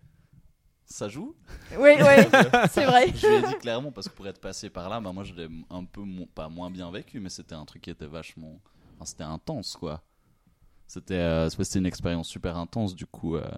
Ça 0.86 1.08
joue? 1.08 1.34
Oui, 1.72 1.90
oui, 1.96 1.98
c'est 2.70 2.84
vrai. 2.84 3.12
Je 3.14 3.26
lui 3.26 3.34
ai 3.36 3.42
dit 3.48 3.58
clairement, 3.60 3.92
parce 3.92 4.08
que 4.08 4.14
pour 4.14 4.26
être 4.26 4.40
passé 4.40 4.68
par 4.68 4.88
là, 4.88 5.00
bah, 5.00 5.12
moi 5.12 5.24
je 5.24 5.32
l'ai 5.32 5.48
un 5.70 5.84
peu, 5.84 6.02
mo- 6.02 6.26
pas 6.26 6.48
moins 6.48 6.70
bien 6.70 6.90
vécu, 6.90 7.20
mais 7.20 7.30
c'était 7.30 7.54
un 7.54 7.64
truc 7.64 7.82
qui 7.82 7.90
était 7.90 8.06
vachement. 8.06 8.60
enfin, 8.96 9.04
c'était 9.06 9.24
intense 9.24 9.76
quoi. 9.76 10.02
C'était 10.86 11.14
euh, 11.14 11.48
une 11.76 11.86
expérience 11.86 12.28
super 12.28 12.56
intense, 12.58 12.94
du 12.94 13.06
coup. 13.06 13.36
euh, 13.36 13.48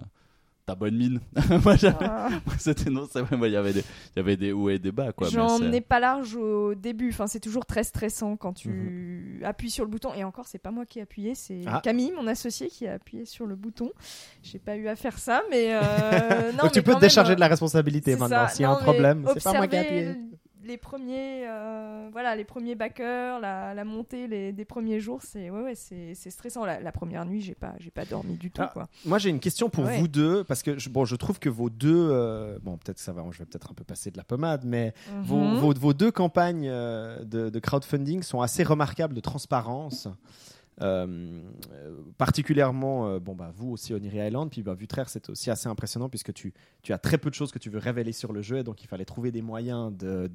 T'as 0.67 0.75
bonne 0.75 0.97
mine. 0.97 1.21
moi, 1.63 1.77
j'avais- 1.77 1.95
Ah. 2.01 2.27
moi, 2.45 2.55
c'était 2.59 2.89
non, 2.89 3.07
c'est 3.09 3.21
vrai, 3.21 3.37
moi, 3.37 3.47
il 3.47 3.53
y 3.53 3.55
avait 3.55 3.71
des, 3.71 3.79
il 3.79 4.17
y 4.17 4.19
avait 4.19 4.35
des 4.35 4.51
hauts 4.51 4.69
et 4.69 4.77
des 4.79 4.91
bas 4.91 5.13
quoi. 5.13 5.29
J'en 5.29 5.61
ai 5.71 5.79
pas 5.79 6.01
large 6.01 6.35
au 6.35 6.75
début. 6.75 7.09
Enfin, 7.09 7.25
c'est 7.25 7.39
toujours 7.39 7.65
très 7.65 7.85
stressant 7.85 8.35
quand 8.35 8.51
tu 8.51 9.39
appuies 9.45 9.69
sur 9.71 9.85
le 9.85 9.89
bouton. 9.89 10.13
Et 10.13 10.25
encore, 10.25 10.45
c'est 10.45 10.57
pas 10.59 10.71
moi 10.71 10.85
qui 10.85 10.99
ai 10.99 11.03
appuyé, 11.03 11.35
c'est 11.35 11.61
Ah. 11.65 11.79
Camille, 11.81 12.11
mon 12.11 12.27
associé, 12.27 12.67
qui 12.67 12.85
a 12.85 12.95
appuyé 12.95 13.23
sur 13.23 13.45
le 13.45 13.55
bouton. 13.55 13.91
J'ai 14.43 14.59
pas 14.59 14.75
eu 14.75 14.89
à 14.89 14.97
faire 14.97 15.17
ça, 15.17 15.41
mais 15.49 15.67
euh, 15.71 15.79
non. 16.51 16.63
Donc 16.63 16.73
tu 16.73 16.83
peux 16.83 16.93
te 16.95 16.99
décharger 16.99 17.29
même, 17.29 17.35
de 17.37 17.39
la 17.41 17.47
responsabilité 17.47 18.17
maintenant. 18.17 18.49
S'il 18.49 18.63
y 18.63 18.65
a 18.65 18.71
un 18.71 18.75
problème, 18.75 19.25
c'est 19.35 19.43
pas 19.43 19.53
moi 19.53 19.67
qui 19.69 19.75
ai 19.77 19.79
appuyé. 19.79 20.15
Les 20.67 20.77
premiers, 20.77 21.47
euh, 21.47 22.09
voilà, 22.11 22.35
les 22.35 22.43
premiers 22.43 22.75
backers, 22.75 23.39
la, 23.39 23.73
la 23.73 23.85
montée 23.85 24.27
les, 24.27 24.51
des 24.51 24.65
premiers 24.65 24.99
jours, 24.99 25.21
c'est 25.21 25.49
ouais, 25.49 25.61
ouais, 25.61 25.75
c'est 25.75 26.13
stressant. 26.29 26.65
La, 26.65 26.79
la 26.81 26.91
première 26.91 27.25
nuit, 27.25 27.41
j'ai 27.41 27.55
pas, 27.55 27.73
j'ai 27.79 27.89
pas 27.91 28.03
dormi 28.03 28.35
du 28.35 28.51
tout, 28.51 28.61
Ah. 28.61 28.69
quoi. 28.73 28.87
Moi, 29.05 29.17
j'ai 29.17 29.29
une 29.29 29.39
question 29.39 29.69
pour 29.69 29.85
Ouais. 29.85 29.97
vous 29.97 30.07
deux, 30.09 30.43
parce 30.43 30.63
que 30.63 30.77
je, 30.77 30.89
bon, 30.89 31.05
je 31.05 31.15
trouve 31.15 31.39
que 31.39 31.47
vos 31.49 31.69
deux, 31.69 32.09
euh, 32.11 32.59
bon, 32.61 32.77
peut-être 32.77 32.99
ça 32.99 33.13
va, 33.13 33.23
je 33.31 33.37
vais 33.39 33.45
peut-être 33.45 33.71
un 33.71 33.75
peu 33.75 33.85
passer 33.85 34.11
de 34.11 34.17
la 34.17 34.23
pommade, 34.25 34.63
mais 34.65 34.93
vos, 35.23 35.37
Mhm. 35.37 35.55
vos, 35.59 35.73
vos 35.73 35.93
deux 35.93 36.11
campagnes 36.11 36.67
euh, 36.69 37.23
de, 37.23 37.49
de 37.49 37.59
crowdfunding 37.59 38.21
sont 38.23 38.41
assez 38.41 38.63
remarquables 38.63 39.13
de 39.13 39.21
transparence. 39.21 40.09
Euh, 40.81 41.41
euh, 41.73 41.95
particulièrement, 42.19 43.07
euh, 43.07 43.19
bon 43.19 43.33
bah 43.33 43.51
vous 43.55 43.71
aussi 43.71 43.93
Oniri 43.93 44.17
Island, 44.27 44.49
puis 44.51 44.61
bah, 44.61 44.75
Vutraire 44.75 45.09
c'est 45.09 45.27
aussi 45.29 45.49
assez 45.49 45.67
impressionnant 45.67 46.07
puisque 46.07 46.33
tu, 46.33 46.53
tu 46.83 46.93
as 46.93 46.99
très 46.99 47.17
peu 47.17 47.29
de 47.31 47.35
choses 47.35 47.51
que 47.51 47.57
tu 47.59 47.69
veux 47.71 47.79
révéler 47.79 48.11
sur 48.11 48.31
le 48.31 48.41
jeu, 48.43 48.57
et 48.59 48.63
donc 48.63 48.83
il 48.83 48.87
fallait 48.87 49.05
trouver 49.05 49.31
des 49.31 49.41
moyens 49.41 49.91
de 49.97 50.29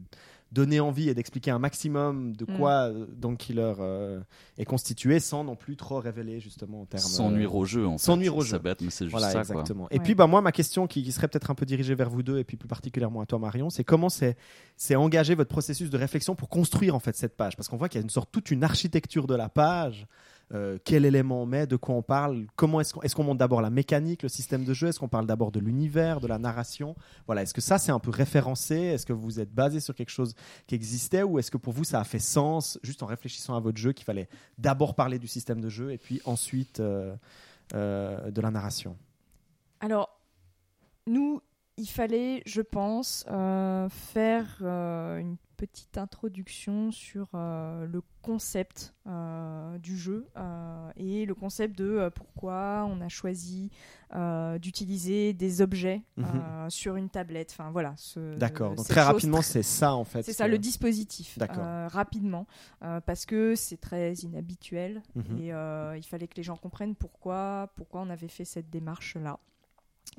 donner 0.51 0.81
envie 0.81 1.09
et 1.09 1.15
d'expliquer 1.15 1.51
un 1.51 1.59
maximum 1.59 2.37
de 2.37 2.45
Mm. 2.45 2.57
quoi 2.59 2.91
euh, 2.91 3.07
donc 3.17 3.39
Killer 3.39 3.73
euh, 3.79 4.21
est 4.59 4.65
constitué 4.67 5.19
sans 5.21 5.45
non 5.45 5.57
plus 5.57 5.77
trop 5.77 5.99
révéler 6.01 6.41
justement 6.41 6.83
en 6.83 6.85
termes 6.87 7.03
Sans 7.03 7.31
euh, 7.31 7.35
nuire 7.37 7.55
au 7.55 7.65
jeu 7.65 7.87
en 7.87 7.93
fait. 7.97 8.05
sans 8.05 8.17
nuire 8.19 8.37
au 8.37 8.43
jeu. 8.43 8.59
bête, 8.59 8.81
mais 8.83 8.91
c'est 8.91 9.05
juste 9.07 9.13
voilà, 9.13 9.29
ça 9.29 9.45
quoi. 9.45 9.55
exactement. 9.61 9.89
Et 9.91 9.97
Ouais. 9.99 10.03
puis, 10.05 10.15
bah, 10.15 10.27
moi, 10.27 10.43
ma 10.43 10.53
question 10.53 10.87
qui, 10.87 11.03
qui 11.05 11.13
serait 11.13 11.29
peut-être 11.29 11.51
un 11.51 11.55
peu 11.55 11.65
dirigée 11.65 11.95
vers 11.95 12.11
vous 12.11 12.23
deux, 12.23 12.39
et 12.39 12.45
puis 12.45 12.57
plus 12.59 12.69
particulièrement 12.69 13.21
à 13.23 13.27
toi, 13.27 13.39
Marion, 13.39 13.71
c'est 13.71 13.85
comment 13.85 14.11
c'est, 14.11 14.37
c'est 14.77 14.95
engagé 14.97 15.35
votre 15.35 15.49
processus 15.51 15.89
de 15.89 15.97
réflexion 15.97 16.35
pour 16.35 16.49
construire 16.51 16.95
en 16.95 17.01
fait 17.01 17.17
cette 17.17 17.35
page? 17.37 17.57
Parce 17.57 17.69
qu'on 17.69 17.77
voit 17.79 17.89
qu'il 17.89 18.01
y 18.01 18.03
a 18.03 18.05
une 18.05 18.11
sorte, 18.11 18.31
toute 18.31 18.51
une 18.51 18.63
architecture 18.65 19.27
de 19.27 19.35
la 19.37 19.49
page. 19.49 20.07
Euh, 20.55 20.79
quel 20.85 21.07
élément 21.07 21.43
on 21.43 21.47
met, 21.47 21.67
de 21.67 21.77
quoi 21.77 21.95
on 21.95 22.03
parle, 22.03 22.47
comment 22.57 22.81
est-ce 22.81 22.93
qu'on, 22.93 23.01
est-ce 23.01 23.15
qu'on 23.15 23.25
monte 23.25 23.39
d'abord 23.39 23.63
la 23.63 23.71
mécanique, 23.71 24.23
le 24.23 24.29
système 24.29 24.65
de 24.65 24.75
jeu, 24.75 24.89
est-ce 24.89 25.01
qu'on 25.01 25.09
parle 25.09 25.27
d'abord 25.27 25.51
de 25.51 25.59
l'univers, 25.59 26.21
de 26.21 26.27
la 26.27 26.39
narration? 26.39 26.95
Voilà, 27.25 27.43
est-ce 27.43 27.55
que 27.55 27.63
ça 27.63 27.79
c'est 27.79 27.93
un 27.93 27.99
peu 27.99 28.11
référencé? 28.11 28.77
Est-ce 28.77 29.07
que 29.07 29.15
vous 29.15 29.41
êtes 29.41 29.51
basé 29.51 29.81
sur 29.81 29.95
quelque 29.95 30.11
chose 30.11 30.35
qui 30.67 30.75
existait 30.75 31.23
ou 31.23 31.39
est-ce 31.39 31.51
que 31.51 31.57
pour 31.57 31.73
vous 31.73 31.85
ça 31.85 32.01
a 32.01 32.05
fait 32.05 32.19
sens, 32.19 32.79
juste 32.83 33.03
en 33.03 33.07
réfléchissant 33.07 33.57
à 33.57 33.61
votre 33.61 33.79
jeu, 33.79 33.93
qu'il 33.93 34.05
fallait 34.05 34.29
d'abord 34.59 34.95
parler 34.95 35.19
du 35.19 35.27
système 35.27 35.61
de 35.61 35.71
jeu 35.71 35.91
et 35.91 35.99
puis 35.99 36.21
ensuite 36.27 36.81
euh, 36.81 37.17
euh, 37.75 38.31
de 38.31 38.41
la 38.43 38.51
narration? 38.51 38.99
Alors, 39.81 40.21
nous, 41.07 41.41
il 41.79 41.89
fallait, 41.89 42.43
je 42.45 42.61
pense, 42.61 43.25
faire 43.27 44.57
une 44.61 45.37
petite 45.63 45.97
introduction 45.97 46.91
sur 46.91 47.29
euh, 47.35 47.87
le 47.87 48.03
concept 48.21 48.95
euh, 49.07 49.79
du 49.79 49.97
jeu 49.97 50.27
euh, 50.37 50.91
et 50.97 51.25
le 51.25 51.37
concept 51.37 51.79
de 51.79 52.11
pourquoi 52.17 52.85
on 52.91 53.01
a 53.01 53.09
choisi 53.09 53.71
d'utiliser 54.61 55.33
des 55.33 55.63
objets 55.63 56.03
Mhm. 56.17 56.69
sur 56.69 56.97
une 56.97 57.09
tablette. 57.09 57.51
Enfin 57.53 57.71
voilà. 57.71 57.95
D'accord. 58.37 58.75
Donc 58.75 58.87
très 58.87 59.01
rapidement, 59.03 59.41
c'est 59.41 59.63
ça 59.63 59.95
en 59.95 60.05
fait. 60.05 60.23
C'est 60.25 60.33
ça, 60.35 60.49
le 60.49 60.59
dispositif. 60.59 61.39
D'accord. 61.39 61.65
rapidement, 61.91 62.47
parce 63.07 63.25
que 63.25 63.55
c'est 63.55 63.79
très 63.81 64.13
inhabituel 64.15 65.01
Mhm. 65.15 65.39
et 65.39 65.97
il 65.97 66.05
fallait 66.05 66.27
que 66.29 66.37
les 66.37 66.43
gens 66.43 66.57
comprennent 66.57 66.97
pourquoi, 66.97 67.71
pourquoi 67.77 68.01
on 68.03 68.11
avait 68.11 68.29
fait 68.29 68.45
cette 68.45 68.69
démarche-là. 68.69 69.39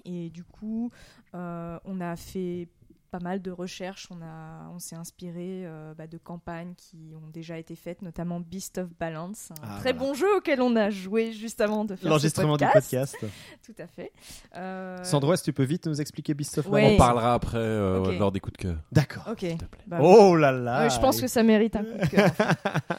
Et 0.05 0.29
du 0.31 0.43
coup, 0.43 0.89
on 1.33 2.01
a 2.01 2.15
fait 2.15 2.69
pas 3.13 3.19
mal 3.19 3.43
de 3.43 3.51
recherches, 3.51 4.07
on, 4.09 4.15
a, 4.23 4.67
on 4.73 4.79
s'est 4.79 4.95
inspiré 4.95 5.65
euh, 5.67 5.93
bah, 5.95 6.07
de 6.07 6.17
campagnes 6.17 6.73
qui 6.75 7.13
ont 7.15 7.29
déjà 7.31 7.59
été 7.59 7.75
faites, 7.75 8.01
notamment 8.01 8.39
Beast 8.39 8.79
of 8.79 8.89
Balance, 8.99 9.51
un 9.51 9.55
Ah, 9.61 9.77
très 9.79 9.93
voilà. 9.93 9.99
bon 10.07 10.13
jeu 10.15 10.25
auquel 10.37 10.63
on 10.63 10.75
a 10.75 10.89
joué 10.89 11.31
juste 11.31 11.61
avant 11.61 11.85
de 11.85 11.95
faire 11.95 12.09
L'enregistrement 12.09 12.57
du 12.57 12.65
podcast. 12.65 13.15
Tout 13.63 13.75
à 13.77 13.85
fait. 13.85 14.11
Euh, 14.55 15.03
Sandro, 15.03 15.31
est-ce 15.33 15.43
que 15.43 15.51
tu 15.51 15.53
peux 15.53 15.63
vite 15.63 15.85
nous 15.85 16.01
expliquer 16.01 16.33
Beast 16.33 16.57
of 16.57 16.65
Ouais. 16.69 16.81
Balance 16.81 16.93
On 16.95 16.97
parlera 16.97 17.33
après 17.35 17.57
euh, 17.59 17.99
Ok. 18.03 18.17
lors 18.17 18.31
des 18.31 18.39
coups 18.39 18.53
de 18.53 18.63
cœur. 18.63 18.75
D'accord. 18.91 19.27
Ok. 19.31 19.45
Bah, 19.85 19.99
Oh 20.01 20.35
là 20.35 20.51
là. 20.51 20.81
Ouais, 20.85 20.89
je 20.89 20.99
pense 20.99 21.21
que 21.21 21.27
ça 21.27 21.43
mérite 21.43 21.75
un 21.75 21.83
coup 21.83 21.97
de 21.99 22.07
cœur. 22.07 22.31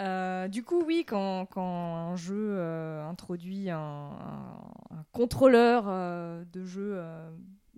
Euh, 0.00 0.48
du 0.48 0.64
coup, 0.64 0.82
oui, 0.84 1.04
quand, 1.06 1.46
quand 1.46 1.96
un 2.10 2.16
jeu 2.16 2.34
euh, 2.58 3.08
introduit 3.08 3.70
un, 3.70 3.78
un- 3.78 4.96
un 4.96 5.04
contrôleur 5.12 5.84
euh, 5.86 6.42
de 6.52 6.64
jeu 6.64 6.94
euh, 6.96 7.30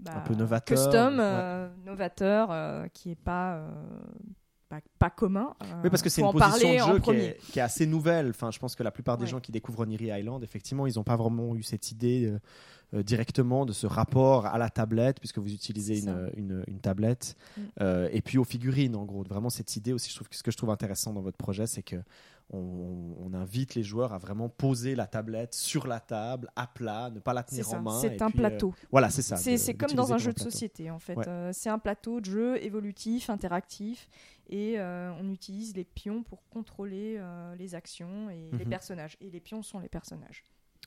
bah, 0.07 0.19
Un 0.19 0.21
peu 0.21 0.35
novateur, 0.35 0.77
custom, 0.77 1.15
ouais. 1.15 1.21
euh, 1.25 1.69
novateur, 1.85 2.49
euh, 2.51 2.87
qui 2.93 3.11
est 3.13 3.15
pas, 3.21 3.57
euh, 3.57 3.69
pas, 4.69 4.81
pas 4.99 5.11
commun. 5.11 5.55
euh, 5.63 5.81
Oui, 5.85 5.91
parce 5.91 6.03
que 6.03 6.09
c'est 6.09 6.23
une 6.23 6.33
position 6.33 6.73
de 6.73 6.79
jeu 6.95 6.99
qui 7.01 7.11
est, 7.11 7.39
qui 7.53 7.59
est 7.59 7.63
assez 7.63 7.87
nouvelle. 7.87 8.31
Enfin, 8.31 8.51
je 8.51 8.59
pense 8.59 8.75
que 8.75 8.83
la 8.83 8.91
plupart 8.91 9.17
des 9.17 9.25
Ouais. 9.25 9.31
gens 9.31 9.41
qui 9.41 9.53
découvrent 9.53 9.81
Oniri 9.81 10.07
Island, 10.07 10.43
effectivement, 10.43 10.87
ils 10.87 10.95
n'ont 10.97 11.05
pas 11.05 11.17
vraiment 11.17 11.55
eu 11.55 11.63
cette 11.63 11.91
idée 11.93 12.33
euh, 12.95 13.03
directement 13.03 13.67
de 13.67 13.73
ce 13.73 13.87
rapport 13.87 14.47
à 14.47 14.59
la 14.59 14.71
tablette, 14.71 15.19
puisque 15.19 15.39
vous 15.39 15.53
utilisez 15.53 15.99
une, 16.01 16.31
une, 16.37 16.65
une 16.69 16.79
tablette, 16.81 17.37
Mm. 17.57 17.61
Euh, 17.81 18.09
et 18.13 18.23
puis 18.23 18.39
aux 18.39 18.45
figurines, 18.45 18.95
en 18.97 19.05
gros. 19.05 19.23
Vraiment, 19.25 19.51
cette 19.51 19.75
idée 19.77 19.93
aussi, 19.93 20.11
je 20.11 20.15
trouve 20.17 20.29
que 20.29 20.37
ce 20.37 20.43
que 20.43 20.51
je 20.51 20.57
trouve 20.57 20.71
intéressant 20.71 21.13
dans 21.13 21.21
votre 21.23 21.37
projet, 21.39 21.67
c'est 21.67 21.83
que 21.83 21.97
on, 22.51 23.17
on 23.21 23.35
invite 23.35 23.75
les 23.75 23.83
joueurs 23.83 24.13
à 24.13 24.19
vraiment 24.19 24.49
poser 24.49 24.95
la 24.95 25.07
tablette 25.07 25.53
sur 25.55 25.87
la 25.87 25.99
table, 26.01 26.49
à 26.55 26.67
plat, 26.67 27.11
ne 27.11 27.19
pas 27.19 27.33
la 27.35 27.43
tenir 27.43 27.73
en 27.73 27.81
main. 27.83 28.01
c'est 28.01 28.23
un 28.23 28.31
puis, 28.31 28.39
euh, 28.39 28.49
plateau. 28.49 28.75
voilà, 28.93 29.11
c'est 29.11 29.23
ça. 29.23 29.37
C'est 29.37 29.75
comme 29.75 29.93
dans 29.93 30.13
un 30.13 30.19
jeu 30.19 30.31
de 30.31 30.37
plateau. 30.37 30.51
société 30.51 30.91
en 30.91 30.99
fait. 31.01 31.17
Ouais. 31.17 31.29
Euh, 31.29 31.51
c'est 31.53 31.69
un 31.71 31.79
plateau 31.79 32.21
de 32.21 32.27
jeu 32.27 32.63
évolutif, 32.65 33.31
interactif, 33.31 34.09
et 34.49 34.79
euh, 34.79 35.13
on 35.21 35.29
utilise 35.33 35.75
les 35.77 35.85
pions 35.85 36.23
pour 36.23 36.47
contrôler 36.49 37.21
les 37.59 37.75
actions 37.75 38.31
et 38.31 38.51
les 38.53 38.65
Mhm. 38.65 38.71
personnages. 38.71 39.17
Et 39.21 39.31
les 39.31 39.41
pions 39.41 39.63
sont 39.63 39.81
les 39.81 39.89
personnages. 39.89 40.45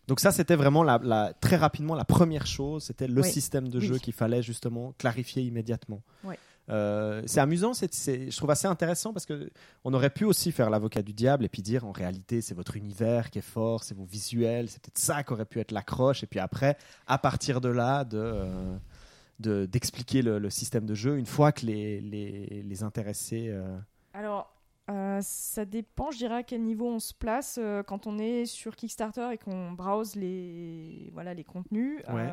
Donc 0.08 0.20
ça, 0.22 0.32
c'était 0.32 0.56
vraiment 0.56 0.82
la, 0.82 1.00
la- 1.04 1.34
très 1.34 1.56
rapidement 1.56 1.94
la 1.94 2.06
première 2.06 2.48
chose, 2.48 2.84
c'était 2.86 3.08
le 3.08 3.22
Oui. 3.22 3.30
système 3.32 3.68
de 3.68 3.80
Oui. 3.80 3.86
jeu 3.86 3.98
qu'il 4.00 4.14
fallait 4.14 4.42
justement 4.42 4.94
clarifier 4.98 5.44
immédiatement. 5.44 6.02
Ouais. 6.24 6.40
Euh, 6.70 7.22
c'est 7.26 7.40
amusant, 7.40 7.74
c'est, 7.74 7.92
je 8.32 8.38
trouve 8.38 8.52
assez 8.52 8.68
intéressant 8.68 9.12
parce 9.14 9.26
que 9.26 9.50
on 9.84 9.94
aurait 9.94 10.10
pu 10.10 10.26
aussi 10.26 10.52
faire 10.52 10.70
l'avocat 10.70 11.02
du 11.02 11.14
diable 11.14 11.46
et 11.46 11.50
puis 11.50 11.62
dire 11.62 11.86
en 11.86 11.92
réalité 11.92 12.42
c'est 12.42 12.54
votre 12.56 12.78
univers 12.78 13.30
qui 13.30 13.40
est 13.40 13.44
fort, 13.44 13.84
c'est 13.84 13.96
vos 13.96 14.06
visuels, 14.06 14.70
c'est 14.70 14.82
peut-être 14.82 14.98
ça 15.00 15.24
qui 15.24 15.34
aurait 15.34 15.46
pu 15.46 15.60
être 15.60 15.72
l'accroche 15.72 16.24
et 16.24 16.28
puis 16.28 16.40
après 16.40 16.78
à 17.08 17.18
partir 17.18 17.60
de 17.62 17.70
là 17.70 18.04
de 18.06 18.18
euh, 18.18 18.78
de- 19.40 19.66
d'expliquer 19.66 20.22
le, 20.22 20.38
le 20.38 20.50
système 20.50 20.86
de 20.86 20.94
jeu 20.96 21.18
une 21.18 21.26
fois 21.26 21.52
que 21.52 21.66
les, 21.66 22.02
les, 22.02 22.62
les 22.64 22.84
intéressés 22.84 23.48
euh, 23.50 23.78
Alors, 24.14 24.54
euh, 24.92 25.20
ça 25.22 25.66
dépend, 25.66 26.12
je 26.12 26.18
dirais, 26.18 26.36
à 26.36 26.44
quel 26.44 26.62
niveau 26.64 26.88
on 26.90 27.00
se 27.00 27.14
place. 27.14 27.58
Euh, 27.62 27.84
quand 27.84 28.06
on 28.08 28.18
est 28.20 28.46
sur 28.46 28.76
Kickstarter 28.76 29.30
et 29.32 29.38
qu'on 29.38 29.72
browse 29.72 30.16
les, 30.16 31.10
voilà, 31.14 31.34
les 31.34 31.44
contenus, 31.44 32.02
Ouais. 32.12 32.28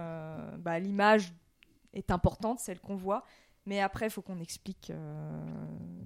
bah, 0.59 0.79
l'image 0.81 1.33
est 1.93 2.11
importante, 2.11 2.59
celle 2.61 2.81
qu'on 2.81 2.97
voit. 2.97 3.25
Mais 3.67 3.81
après, 3.81 4.07
il 4.07 4.11
faut 4.11 4.23
qu'on 4.23 4.39
explique 4.41 4.91
euh, 4.91 5.43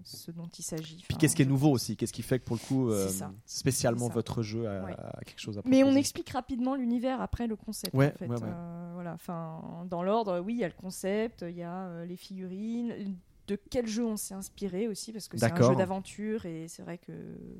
ce 0.04 0.30
dont 0.30 0.48
il 0.58 0.62
s'agit. 0.62 0.96
Puis 0.96 1.06
Enfin, 1.10 1.18
qu'est-ce 1.18 1.36
qui 1.36 1.42
est 1.42 1.46
nouveau 1.46 1.70
aussi 1.70 1.94
Qu'est-ce 1.96 2.12
qui 2.12 2.22
fait 2.22 2.38
que 2.38 2.44
pour 2.44 2.56
le 2.56 2.66
coup, 2.66 2.90
euh, 2.90 3.08
spécialement 3.44 4.08
votre 4.08 4.42
jeu 4.42 4.66
a, 4.66 4.82
Ouais. 4.84 4.94
a 4.98 5.20
quelque 5.26 5.38
chose 5.40 5.58
à 5.58 5.62
Mais 5.66 5.78
on 5.82 5.86
proposer 5.88 5.98
explique 6.00 6.30
rapidement 6.30 6.74
l'univers 6.74 7.20
après 7.20 7.46
le 7.46 7.56
concept. 7.56 7.94
Ouais, 7.94 8.12
en 8.14 8.18
fait. 8.18 8.26
ouais, 8.28 8.36
ouais. 8.36 8.42
Euh, 8.48 8.90
voilà. 8.94 9.12
Enfin, 9.12 9.86
dans 9.90 10.02
l'ordre, 10.02 10.40
oui, 10.40 10.54
il 10.54 10.58
y 10.60 10.64
a 10.64 10.68
le 10.68 10.74
concept, 10.74 11.44
il 11.46 11.56
y 11.56 11.62
a 11.62 11.84
euh, 11.86 12.06
les 12.06 12.16
figurines. 12.16 13.16
De 13.46 13.56
quel 13.56 13.86
jeu 13.86 14.04
on 14.06 14.16
s'est 14.16 14.34
inspiré 14.34 14.86
aussi 14.86 15.12
parce 15.12 15.26
que 15.28 15.36
c'est 15.36 15.52
un 15.52 15.68
jeu 15.68 15.74
d'aventure 15.74 16.46
et 16.46 16.68
c'est 16.68 16.82
vrai 16.82 16.98
que 16.98 17.12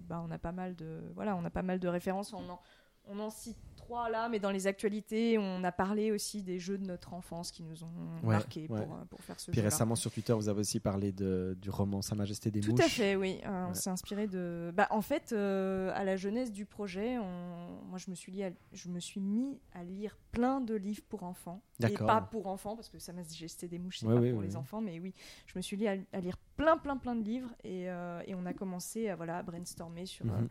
bah, 0.09 0.25
on 0.27 0.31
a 0.31 0.39
pas 0.39 0.53
mal 0.53 0.77
de 0.77 1.01
voilà 1.17 1.35
on 1.35 1.45
a 1.45 1.51
pas 1.51 1.63
mal 1.63 1.81
de 1.81 1.89
références 1.89 2.33
on 2.33 2.49
en, 2.49 2.61
on 3.09 3.19
en 3.19 3.29
cite 3.29 3.57
trois 3.91 4.09
là 4.09 4.29
mais 4.29 4.39
dans 4.39 4.51
les 4.51 4.67
actualités 4.67 5.37
on 5.39 5.65
a 5.65 5.73
parlé 5.73 6.13
aussi 6.13 6.43
des 6.43 6.59
jeux 6.59 6.79
de 6.79 6.85
notre 6.87 7.13
enfance 7.15 7.51
qui 7.51 7.63
nous 7.63 7.83
ont 7.85 7.89
Ouais, 8.23 8.35
marqué 8.35 8.61
ouais. 8.63 8.67
pour, 8.69 8.95
euh, 8.95 9.05
pour 9.09 9.21
faire 9.21 9.39
ce 9.41 9.51
Puis 9.51 9.61
jeu 9.61 9.65
récemment 9.67 9.97
sur 9.97 10.11
Twitter, 10.13 10.33
vous 10.35 10.49
avez 10.49 10.61
aussi 10.61 10.79
parlé 10.81 11.11
de, 11.13 11.57
du 11.61 11.71
roman 11.71 12.03
Sa 12.03 12.15
Majesté 12.15 12.51
des 12.51 12.61
Tout 12.61 12.73
Mouches. 12.73 12.85
à 12.85 12.89
fait, 12.89 13.17
oui. 13.17 13.41
Euh, 13.45 13.65
On 13.67 13.69
Ouais. 13.69 13.75
s'est 13.75 13.91
inspiré 13.91 14.27
de. 14.27 14.73
Bah, 14.75 14.87
en 14.91 15.01
fait, 15.01 15.33
euh, 15.33 15.91
à 15.95 16.05
la 16.05 16.17
jeunesse 16.17 16.53
du 16.53 16.67
projet, 16.67 17.19
on- 17.19 17.83
moi, 17.89 17.99
je 17.99 18.11
me 18.11 18.15
suis 18.15 18.31
lié 18.33 18.45
à- 18.45 18.51
je 18.73 18.89
me 18.89 19.01
suis 19.01 19.21
mis 19.21 19.59
à 19.73 19.83
lire 19.85 20.19
plein 20.33 20.61
de 20.61 20.75
livres 20.75 21.03
pour 21.09 21.23
enfants. 21.23 21.63
Et 21.83 21.95
pas 21.95 22.21
pour 22.21 22.47
enfants, 22.47 22.77
parce 22.77 22.91
que 22.91 22.99
ça 22.99 23.13
m'a 23.15 23.23
digesté 23.23 23.67
des 23.69 23.79
mouches, 23.79 24.01
c'est 24.01 24.07
pas 24.07 24.15
oui, 24.17 24.31
pour 24.31 24.41
oui, 24.41 24.47
les 24.47 24.53
oui. 24.53 24.57
enfants, 24.57 24.83
mais 24.83 25.01
oui, 25.01 25.15
je 25.47 25.55
me 25.57 25.63
suis 25.63 25.77
lié 25.79 25.89
à, 26.13 26.17
à 26.17 26.21
lire 26.21 26.37
plein, 26.57 26.77
plein, 26.77 26.99
plein 26.99 27.17
de 27.17 27.23
livres 27.25 27.51
et, 27.65 27.89
euh, 27.89 28.21
et 28.27 28.35
on 28.35 28.45
a 28.45 28.53
commencé 28.53 29.09
à 29.09 29.17
voilà 29.17 29.39
à 29.39 29.43
brainstormer 29.43 30.05
sur 30.05 30.27
Mhm. 30.27 30.49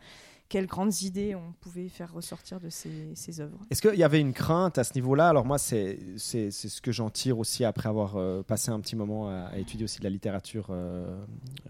quelles 0.48 0.66
grandes 0.66 1.02
idées 1.02 1.36
on 1.36 1.52
pouvait 1.60 1.88
faire 1.88 2.12
ressortir 2.12 2.58
de 2.58 2.68
ces, 2.68 3.14
ces 3.14 3.29
œuvres. 3.38 3.58
Est-ce 3.70 3.80
qu'il 3.82 3.98
y 3.98 4.02
avait 4.02 4.20
une 4.20 4.32
crainte 4.32 4.78
à 4.78 4.84
ce 4.84 4.94
niveau-là? 4.94 5.28
Alors 5.28 5.44
moi, 5.44 5.58
c'est 5.58 5.98
ce 6.16 6.80
que 6.80 6.90
j'en 6.90 7.10
tire 7.10 7.38
aussi 7.38 7.64
après 7.64 7.88
avoir 7.88 8.16
euh, 8.16 8.42
passé 8.42 8.70
un 8.72 8.80
petit 8.80 8.96
moment 8.96 9.28
à, 9.28 9.50
à 9.52 9.58
étudier 9.58 9.84
aussi 9.84 10.00
de 10.00 10.04
la 10.04 10.10
littérature 10.10 10.68
euh, 10.70 11.16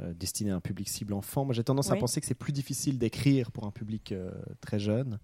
euh, 0.00 0.14
destinée 0.14 0.52
à 0.52 0.56
un 0.56 0.61
public 0.61 0.88
cible 0.88 1.12
enfant. 1.12 1.44
Moi, 1.44 1.52
j'ai 1.54 1.64
tendance 1.64 1.90
à 1.90 1.96
penser 1.96 2.20
que 2.20 2.26
c'est 2.26 2.34
plus 2.34 2.52
difficile 2.52 2.96
d'écrire 2.96 3.50
pour 3.50 3.66
un 3.66 3.70
public 3.70 4.14
très 4.61 4.78
jeune. 4.78 5.18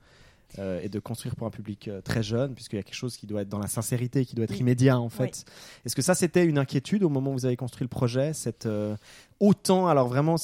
Euh, 0.59 0.81
et 0.83 0.89
de 0.89 0.99
construire 0.99 1.37
pour 1.37 1.47
un 1.47 1.51
public 1.51 1.89
euh, 1.89 2.01
très 2.01 2.23
jeune, 2.23 2.55
puisqu'il 2.55 2.77
y 2.77 2.79
a 2.79 2.83
quelque 2.83 2.95
chose 2.95 3.17
qui 3.17 3.27
doit 3.27 3.43
être 3.43 3.49
dans 3.49 3.59
la 3.59 3.67
sincérité, 3.67 4.25
qui 4.25 4.35
doit 4.35 4.45
être 4.45 4.51
Oui. 4.53 4.61
immédiat 4.61 4.99
en 4.99 5.09
fait. 5.09 5.45
Est-ce 5.85 5.95
que 5.95 6.03
ça 6.03 6.15
c'était 6.15 6.45
une 6.45 6.59
inquiétude 6.59 7.03
au 7.03 7.09
moment 7.09 7.31
où 7.31 7.35
vous 7.35 7.47
avez 7.47 7.57
construit 7.57 7.85
le 7.85 7.89
projet, 7.89 8.33
cette 8.33 8.67
euh, 8.67 8.97
autant 9.41 9.87
alors 9.87 10.09
vraiment 10.09 10.37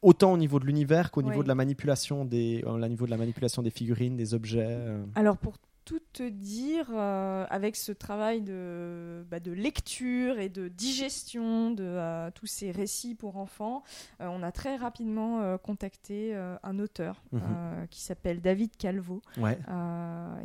autant 0.00 0.32
au 0.32 0.38
niveau 0.38 0.58
de 0.58 0.66
l'univers 0.66 1.10
qu'au 1.10 1.22
niveau 1.22 1.42
de 1.42 1.48
la 1.48 1.54
manipulation 1.54 2.24
des, 2.24 2.62
au 2.66 2.78
niveau 2.78 3.06
de 3.06 3.10
la 3.10 3.16
manipulation 3.16 3.62
des 3.62 3.70
figurines, 3.70 4.16
des 4.16 4.34
objets. 4.34 4.78
Alors 5.14 5.36
pour 5.36 5.54
tout 5.92 6.00
te 6.14 6.26
dire, 6.26 6.86
euh, 6.90 7.44
avec 7.50 7.76
ce 7.76 7.92
travail 7.92 8.40
de, 8.40 9.26
bah, 9.30 9.40
de 9.40 9.52
lecture 9.52 10.38
et 10.38 10.48
de 10.48 10.68
digestion 10.68 11.70
de 11.70 11.84
euh, 11.84 12.30
tous 12.34 12.46
ces 12.46 12.70
récits 12.70 13.14
pour 13.14 13.36
enfants, 13.36 13.82
euh, 14.22 14.28
on 14.30 14.42
a 14.42 14.52
très 14.52 14.76
rapidement 14.76 15.58
contacté 15.58 16.34
un 16.62 16.78
auteur 16.78 17.22
Mhm. 17.32 17.86
qui 17.90 18.00
s'appelle 18.00 18.40
David 18.40 18.74
Calvo 18.76 19.20
Ouais. 19.36 19.58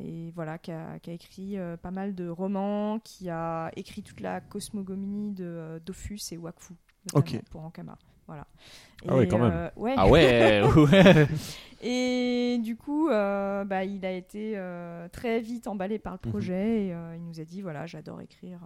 et 0.03 0.31
voilà 0.31 0.57
qui 0.57 0.71
a, 0.71 0.99
qui 0.99 1.11
a 1.11 1.13
écrit 1.13 1.57
pas 1.81 1.91
mal 1.91 2.13
de 2.13 2.27
romans, 2.27 2.99
qui 2.99 3.29
a 3.29 3.71
écrit 3.77 4.03
toute 4.03 4.19
la 4.19 4.41
cosmogonie 4.41 5.31
de 5.31 5.81
Dofus 5.85 6.19
et 6.33 6.37
Wakfu 6.37 6.73
Ok. 7.13 7.39
pour 7.51 7.61
Ankama. 7.63 7.97
Voilà. 8.27 8.45
Ah 9.07 9.15
ouais, 9.15 9.27
quand 9.27 9.37
même. 9.39 9.51
euh, 9.53 9.69
ouais. 9.75 9.93
Ah 9.97 10.07
ouais, 10.07 10.61
ouais. 10.75 11.27
Et 11.81 12.57
du 12.63 12.75
coup, 12.75 13.07
euh, 13.09 13.63
bah, 13.63 13.83
il 13.85 14.03
a 14.05 14.11
été 14.11 14.53
euh, 14.55 15.07
très 15.09 15.39
vite 15.39 15.67
emballé 15.67 15.99
par 15.99 16.13
le 16.13 16.19
Mhm. 16.25 16.31
projet 16.31 16.85
et 16.87 16.93
euh, 16.93 17.15
il 17.15 17.23
nous 17.23 17.39
a 17.39 17.43
dit 17.43 17.61
voilà, 17.61 17.85
j'adore 17.85 18.19
écrire 18.21 18.59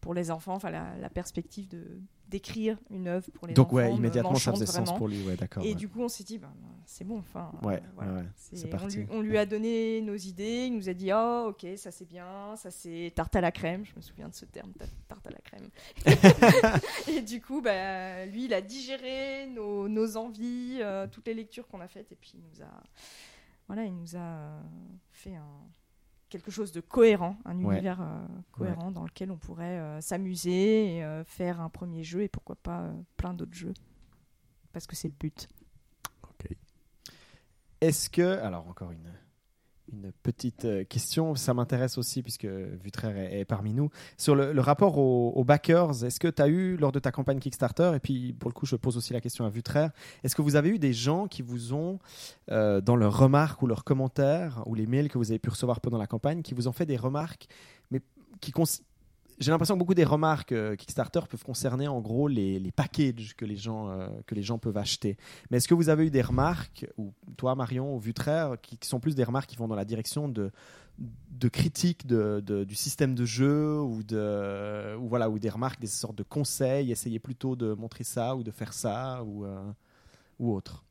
pour 0.00 0.12
les 0.14 0.30
enfants. 0.32 0.54
Enfin, 0.54 0.70
la, 0.70 0.96
la 1.00 1.08
perspective 1.08 1.68
de 1.68 2.00
d'écrire 2.28 2.76
une 2.90 3.06
œuvre 3.06 3.30
pour 3.34 3.46
les 3.46 3.54
Donc 3.54 3.68
enfants. 3.68 3.76
ouais, 3.76 3.88
me- 3.92 3.98
immédiatement 3.98 4.34
ça 4.34 4.50
faisait 4.50 4.66
sens 4.66 4.74
vraiment. 4.86 4.98
pour 4.98 5.06
lui, 5.06 5.22
ouais, 5.24 5.36
d'accord. 5.36 5.62
Et 5.64 5.68
ouais. 5.68 5.74
du 5.76 5.88
coup, 5.88 6.02
on 6.02 6.08
s'est 6.08 6.24
dit, 6.24 6.38
bah, 6.38 6.52
c'est 6.84 7.04
bon, 7.04 7.18
enfin, 7.20 7.52
Ouais, 7.62 7.80
voilà. 7.94 8.14
ouais, 8.14 8.18
ouais, 8.18 8.24
C'est- 8.34 8.66
on, 8.66 8.68
parti. 8.68 8.96
lui, 8.96 9.06
on 9.12 9.20
lui 9.20 9.38
a 9.38 9.46
donné 9.46 10.00
nos 10.00 10.16
idées, 10.16 10.64
il 10.66 10.74
nous 10.74 10.88
a 10.88 10.92
dit, 10.92 11.10
oh, 11.14 11.50
ok, 11.50 11.64
ça 11.76 11.92
c'est 11.92 12.04
bien, 12.08 12.56
ça 12.56 12.72
c'est 12.72 13.12
tarte 13.14 13.36
à 13.36 13.40
la 13.40 13.52
crème, 13.52 13.84
je 13.84 13.92
me 13.94 14.00
souviens 14.00 14.28
de 14.28 14.34
ce 14.34 14.44
terme, 14.44 14.72
ta- 14.72 14.86
tarte 15.06 15.24
à 15.28 15.30
la 15.30 15.38
crème. 15.38 15.68
et 17.16 17.22
du 17.22 17.40
coup, 17.40 17.60
bah, 17.62 18.26
lui, 18.26 18.46
il 18.46 18.54
a 18.54 18.60
digéré 18.66 19.46
nos, 19.46 19.88
nos 19.88 20.16
envies, 20.16 20.78
euh, 20.82 21.06
toutes 21.06 21.26
les 21.26 21.34
lectures 21.34 21.66
qu'on 21.68 21.80
a 21.80 21.88
faites, 21.88 22.12
et 22.12 22.16
puis 22.16 22.32
il 22.34 22.40
nous 22.40 22.62
a, 22.62 22.82
voilà, 23.66 23.84
il 23.84 23.94
nous 23.96 24.14
a 24.16 24.18
euh, 24.20 24.60
fait 25.12 25.34
un, 25.36 25.46
quelque 26.28 26.50
chose 26.50 26.72
de 26.72 26.80
cohérent, 26.80 27.36
un 27.44 27.56
Ouais. 27.64 27.74
univers 27.76 28.00
euh, 28.02 28.26
cohérent 28.52 28.90
dans 28.90 29.04
lequel 29.04 29.30
on 29.30 29.38
pourrait 29.38 29.78
euh, 29.78 30.00
s'amuser 30.00 30.98
et 30.98 31.22
faire 31.24 31.60
un 31.60 31.70
premier 31.70 32.02
jeu, 32.04 32.22
et 32.22 32.28
pourquoi 32.28 32.56
pas 32.56 32.92
plein 33.16 33.32
d'autres 33.32 33.54
jeux. 33.54 33.74
Parce 34.72 34.86
que 34.86 34.94
c'est 34.96 35.08
le 35.08 35.14
but. 35.18 35.48
Est-ce 37.80 38.08
que, 38.08 38.38
alors 38.38 38.66
encore 38.68 38.90
une, 38.90 39.12
une 39.92 40.12
petite 40.22 40.64
euh, 40.64 40.84
question, 40.84 41.34
ça 41.34 41.54
m'intéresse 41.54 41.98
aussi 41.98 42.22
puisque 42.22 42.44
Vutraire 42.44 43.16
est, 43.16 43.40
est 43.40 43.44
parmi 43.44 43.72
nous, 43.72 43.90
sur 44.16 44.34
le, 44.34 44.60
rapport 44.60 44.98
aux, 44.98 45.44
backers, 45.44 46.04
est-ce 46.04 46.18
que 46.18 46.28
tu 46.28 46.42
as 46.42 46.48
eu 46.48 46.76
lors 46.76 46.92
de 46.92 46.98
ta 46.98 47.12
campagne 47.12 47.38
Kickstarter, 47.38 47.92
et 47.94 48.00
puis 48.00 48.32
pour 48.32 48.50
le 48.50 48.54
coup 48.54 48.66
je 48.66 48.76
pose 48.76 48.96
aussi 48.96 49.12
la 49.12 49.20
question 49.20 49.44
à 49.44 49.50
Vutraire, 49.50 49.90
est-ce 50.24 50.34
que 50.34 50.42
vous 50.42 50.56
avez 50.56 50.70
eu 50.70 50.78
des 50.78 50.92
gens 50.92 51.28
qui 51.28 51.42
vous 51.42 51.72
ont, 51.72 51.98
euh, 52.50 52.80
dans 52.80 52.96
leurs 52.96 53.16
remarques 53.16 53.62
ou 53.62 53.66
leurs 53.66 53.84
commentaires, 53.84 54.62
ou 54.66 54.74
les 54.74 54.86
mails 54.86 55.08
que 55.08 55.18
vous 55.18 55.30
avez 55.30 55.38
pu 55.38 55.50
recevoir 55.50 55.80
pendant 55.80 55.98
la 55.98 56.06
campagne, 56.06 56.42
qui 56.42 56.54
vous 56.54 56.68
ont 56.68 56.72
fait 56.72 56.86
des 56.86 56.96
remarques, 56.96 57.46
mais 57.90 58.00
qui 58.40 58.52
j'ai 59.38 59.50
l'impression 59.50 59.74
que 59.74 59.78
beaucoup 59.78 59.94
des 59.94 60.04
remarques 60.04 60.52
euh, 60.52 60.76
Kickstarter 60.76 61.20
peuvent 61.28 61.44
concerner 61.44 61.88
en 61.88 62.00
gros 62.00 62.28
les, 62.28 62.72
packages 62.74 63.34
que 63.36 63.44
les, 63.44 63.56
gens, 63.56 63.90
euh, 63.90 64.08
que 64.26 64.34
les 64.34 64.42
gens 64.42 64.58
peuvent 64.58 64.76
acheter. 64.76 65.16
Mais 65.50 65.58
est-ce 65.58 65.68
que 65.68 65.74
vous 65.74 65.88
avez 65.88 66.06
eu 66.06 66.10
des 66.10 66.22
remarques, 66.22 66.86
ou 66.96 67.12
toi 67.36 67.54
Marion, 67.54 67.94
ou 67.94 67.98
Vutraire, 67.98 68.56
qui, 68.62 68.78
qui 68.78 68.88
sont 68.88 69.00
plus 69.00 69.14
des 69.14 69.24
remarques 69.24 69.50
qui 69.50 69.56
vont 69.56 69.68
dans 69.68 69.74
la 69.76 69.84
direction 69.84 70.28
de, 70.28 70.50
de 70.98 71.48
critiques 71.48 72.06
de- 72.06 72.64
du 72.64 72.74
système 72.74 73.14
de 73.14 73.24
jeu, 73.24 73.80
ou, 73.80 74.02
de, 74.02 74.96
ou, 74.96 75.08
voilà, 75.08 75.28
ou 75.28 75.38
des 75.38 75.50
remarques, 75.50 75.80
des 75.80 75.86
sortes 75.86 76.16
de 76.16 76.22
conseils, 76.22 76.90
essayez 76.90 77.18
plutôt 77.18 77.56
de 77.56 77.74
montrer 77.74 78.04
ça, 78.04 78.34
ou 78.36 78.42
de 78.42 78.50
faire 78.50 78.72
ça, 78.72 79.22
ou, 79.24 79.44
euh, 79.44 79.70
ou 80.38 80.52
autre? 80.54 80.84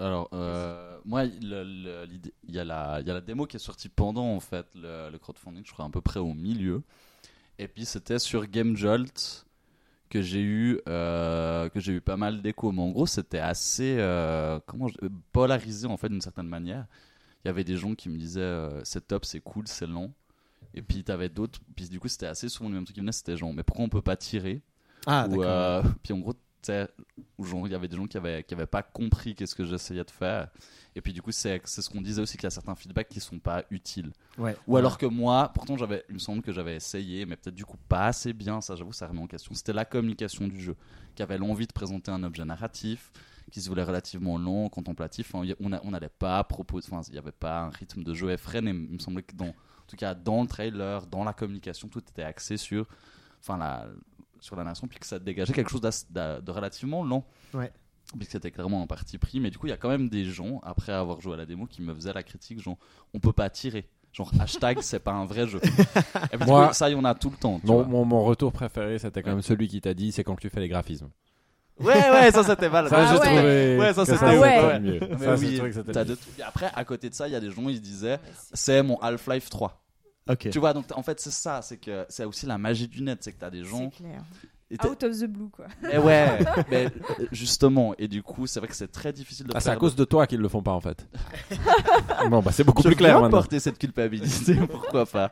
Alors, 0.00 0.28
euh, 0.32 0.98
moi, 1.04 1.24
il 1.24 1.44
y, 2.48 2.58
a 2.58 2.64
la- 2.64 3.00
y 3.00 3.10
a 3.10 3.14
la 3.14 3.20
démo 3.20 3.46
qui 3.46 3.56
est 3.56 3.60
sortie 3.60 3.88
pendant 3.88 4.34
en 4.34 4.40
fait 4.40 4.66
le, 4.74 5.08
le 5.10 5.18
crowdfunding, 5.18 5.64
je 5.64 5.72
crois 5.72 5.84
à 5.84 5.88
peu 5.88 6.00
près 6.00 6.18
au 6.20 6.34
milieu. 6.34 6.82
Et 7.58 7.68
puis 7.68 7.84
c'était 7.86 8.18
sur 8.18 8.46
Game 8.48 8.76
Jolt 8.76 9.46
que 10.10 10.22
j'ai 10.22 10.42
eu 10.42 10.80
euh, 10.88 11.68
que 11.70 11.80
j'ai 11.80 11.94
eu 11.94 12.00
pas 12.02 12.16
mal 12.16 12.42
d'échos. 12.42 12.72
Mais 12.72 12.82
en 12.82 12.90
gros, 12.90 13.06
c'était 13.06 13.38
assez 13.40 13.96
euh, 13.98 14.60
comment 14.66 14.88
je- 14.88 14.98
polarisé 15.32 15.86
en 15.88 15.96
fait 15.98 16.08
d'une 16.10 16.20
certaine 16.22 16.48
manière. 16.48 16.86
Il 17.44 17.48
y 17.48 17.50
avait 17.50 17.64
des 17.64 17.76
gens 17.76 17.94
qui 17.94 18.08
me 18.10 18.18
disaient 18.18 18.68
c'est 18.84 19.06
top, 19.08 19.24
c'est 19.26 19.40
cool, 19.40 19.68
c'est 19.68 19.86
lent. 19.86 20.12
Et 20.74 20.82
puis 20.82 21.04
t'avais 21.04 21.28
d'autres. 21.30 21.60
Puis 21.76 21.88
du 21.88 22.00
coup, 22.00 22.08
c'était 22.08 22.26
assez 22.26 22.48
souvent 22.48 22.68
le 22.70 22.76
même 22.76 22.84
truc 22.84 22.94
qui 22.96 23.00
venait. 23.00 23.12
C'était 23.12 23.36
genre 23.36 23.54
mais 23.54 23.62
pourquoi 23.64 23.84
on 23.86 23.88
peut 23.90 24.02
pas 24.02 24.16
tirer? 24.16 24.62
Ah, 25.06 25.28
ou, 25.28 25.42
puis 26.02 26.12
en 26.14 26.18
gros, 26.20 26.34
où 27.38 27.66
il 27.66 27.72
y 27.72 27.74
avait 27.74 27.88
des 27.88 27.96
gens 27.96 28.06
qui 28.06 28.16
avaient, 28.16 28.42
qui 28.44 28.54
avaient 28.54 28.66
pas 28.66 28.82
compris 28.82 29.34
qu'est-ce 29.34 29.54
que 29.54 29.64
j'essayais 29.64 30.04
de 30.04 30.10
faire. 30.10 30.48
Et 30.96 31.00
puis 31.00 31.12
du 31.12 31.22
coup, 31.22 31.32
c'est 31.32 31.60
ce 31.66 31.88
qu'on 31.90 32.00
disait 32.00 32.22
aussi 32.22 32.36
qu'il 32.36 32.44
y 32.44 32.46
a 32.46 32.50
certains 32.50 32.74
feedbacks 32.74 33.08
qui 33.08 33.20
sont 33.20 33.38
pas 33.38 33.64
utiles. 33.70 34.12
Ouais. 34.38 34.56
Ou 34.66 34.76
alors 34.76 34.96
que 34.96 35.06
moi, 35.06 35.50
pourtant, 35.54 35.76
j'avais, 35.76 36.04
il 36.08 36.14
me 36.14 36.18
semble 36.18 36.42
que 36.42 36.52
j'avais 36.52 36.76
essayé, 36.76 37.26
mais 37.26 37.36
peut-être 37.36 37.54
du 37.54 37.64
coup 37.64 37.78
pas 37.88 38.06
assez 38.06 38.32
bien. 38.32 38.60
Ça, 38.60 38.76
j'avoue, 38.76 38.92
ça 38.92 39.08
remet 39.08 39.20
en 39.20 39.26
question. 39.26 39.54
C'était 39.54 39.72
la 39.72 39.84
communication 39.84 40.46
du 40.46 40.60
jeu, 40.60 40.76
qui 41.14 41.22
avait 41.22 41.38
l'envie 41.38 41.66
de 41.66 41.72
présenter 41.72 42.10
un 42.10 42.22
objet 42.22 42.44
narratif, 42.44 43.10
qui 43.50 43.60
se 43.60 43.68
voulait 43.68 43.82
relativement 43.82 44.38
long, 44.38 44.68
contemplatif. 44.68 45.34
Enfin, 45.34 45.46
on 45.60 45.90
n'allait 45.90 46.08
pas 46.08 46.42
proposer, 46.44 46.88
enfin, 46.90 47.02
il 47.08 47.12
n'y 47.12 47.18
avait 47.18 47.32
pas 47.32 47.62
un 47.62 47.70
rythme 47.70 48.04
de 48.04 48.14
jeu 48.14 48.30
effréné. 48.30 48.70
Il 48.70 48.94
me 48.94 48.98
semblait 48.98 49.22
que 49.22 49.34
dans, 49.34 49.48
en 49.48 49.86
tout 49.88 49.96
cas, 49.96 50.14
dans 50.14 50.42
le 50.42 50.48
trailer, 50.48 51.06
dans 51.08 51.24
la 51.24 51.32
communication, 51.32 51.88
tout 51.88 52.00
était 52.08 52.22
axé 52.22 52.56
sur, 52.56 52.86
enfin, 53.40 53.58
la, 53.58 53.88
sur 54.44 54.56
la 54.56 54.64
nation, 54.64 54.86
puis 54.86 54.98
que 54.98 55.06
ça 55.06 55.18
dégageait 55.18 55.52
quelque 55.54 55.70
chose 55.70 55.80
de 55.80 56.50
relativement 56.50 57.02
lent. 57.02 57.24
Ouais. 57.54 57.72
Puis 58.16 58.26
que 58.26 58.32
c'était 58.32 58.50
clairement 58.50 58.82
un 58.82 58.86
parti 58.86 59.16
pris. 59.16 59.40
Mais 59.40 59.50
du 59.50 59.56
coup, 59.58 59.66
il 59.66 59.70
y 59.70 59.72
a 59.72 59.78
quand 59.78 59.88
même 59.88 60.08
des 60.10 60.24
gens, 60.26 60.60
après 60.62 60.92
avoir 60.92 61.20
joué 61.22 61.32
à 61.34 61.36
la 61.38 61.46
démo, 61.46 61.66
qui 61.66 61.80
me 61.80 61.94
faisaient 61.94 62.12
la 62.12 62.22
critique, 62.22 62.60
genre, 62.60 62.76
on 63.14 63.18
peut 63.20 63.32
pas 63.32 63.48
tirer. 63.48 63.88
Genre 64.12 64.30
hashtag, 64.40 64.78
c'est 64.82 64.98
pas 65.00 65.12
un 65.12 65.24
vrai 65.24 65.48
jeu. 65.48 65.60
Et 66.32 66.36
puis, 66.36 66.46
Moi- 66.46 66.72
ça, 66.74 66.90
il 66.90 66.92
y 66.92 66.94
en 66.94 67.04
a 67.04 67.14
tout 67.14 67.30
le 67.30 67.36
temps. 67.36 67.58
tu 67.58 67.66
Mon, 67.66 67.76
vois. 67.76 67.84
mon, 67.86 68.04
mon 68.04 68.22
retour 68.22 68.52
préféré, 68.52 68.98
c'était 68.98 69.22
quand 69.22 69.30
même 69.30 69.42
celui 69.42 69.66
qui 69.68 69.80
t'a 69.80 69.94
dit 69.94 70.12
c'est 70.12 70.22
quand 70.22 70.36
tu 70.36 70.50
fais 70.50 70.60
les 70.60 70.68
graphismes. 70.68 71.08
Ouais, 71.80 71.92
ouais, 72.10 72.30
ça 72.30 72.44
c'était 72.44 72.68
mal. 72.68 72.88
Ça, 72.90 72.96
Ah 72.98 73.06
j'ai 73.06 73.18
ouais. 73.18 73.26
trouvé. 73.36 73.78
Ouais, 73.80 73.92
ça, 73.94 74.04
c'était- 74.04 74.18
c'était 74.18 74.38
ouais. 74.38 74.78
mieux. 74.80 75.00
Mais 75.00 75.18
Ça, 75.18 75.34
j'ai 75.36 75.46
oui, 75.46 75.54
trouvé 75.56 75.70
que 75.70 75.74
c'était 75.76 75.92
t'as 75.92 76.04
mieux. 76.04 76.10
de 76.10 76.14
tout. 76.14 76.28
Et 76.38 76.42
après, 76.42 76.70
à 76.72 76.84
côté 76.84 77.10
de 77.10 77.14
ça, 77.14 77.26
il 77.26 77.32
y 77.32 77.34
a 77.34 77.40
des 77.40 77.50
gens, 77.50 77.68
ils 77.68 77.80
disaient, 77.80 78.20
c'est 78.52 78.80
mon 78.84 78.96
Half-Life 79.00 79.48
3. 79.50 79.83
Tu 80.38 80.58
vois, 80.58 80.72
donc 80.72 80.86
en 80.94 81.02
fait, 81.02 81.20
c'est 81.20 81.30
ça, 81.32 81.60
c'est 81.62 81.76
que 81.78 82.06
c'est 82.08 82.24
aussi 82.24 82.46
la 82.46 82.58
magie 82.58 82.88
du 82.88 83.02
net, 83.02 83.18
c'est 83.22 83.32
que 83.32 83.38
t'as 83.38 83.50
des 83.50 83.62
gens. 83.64 83.90
C'est 83.92 84.02
clair. 84.02 84.22
et 84.70 84.76
Out 84.86 85.02
of 85.04 85.18
the 85.20 85.24
blue, 85.26 85.50
quoi. 85.50 85.66
Mais 85.82 85.98
ouais, 85.98 86.38
mais 86.70 86.86
euh, 86.86 87.26
justement, 87.30 87.94
et 87.98 88.08
du 88.08 88.22
coup, 88.22 88.46
c'est 88.46 88.58
vrai 88.58 88.68
que 88.68 88.74
c'est 88.74 88.90
très 88.90 89.12
difficile 89.12 89.46
de 89.46 89.52
Ah, 89.54 89.60
c'est 89.60 89.68
à 89.70 89.76
cause 89.76 89.94
de 89.94 90.04
toi 90.04 90.26
qu'ils 90.26 90.40
le 90.40 90.48
font 90.48 90.62
pas 90.62 90.72
en 90.72 90.80
fait. 90.80 91.06
bon, 92.30 92.40
bah 92.40 92.52
c'est 92.52 92.64
beaucoup 92.64 92.82
Je 92.82 92.88
plus 92.88 92.96
clair 92.96 93.14
maintenant. 93.20 93.38
porter 93.38 93.60
cette 93.60 93.78
culpabilité, 93.78 94.54
pourquoi 94.70 95.06
pas. 95.06 95.30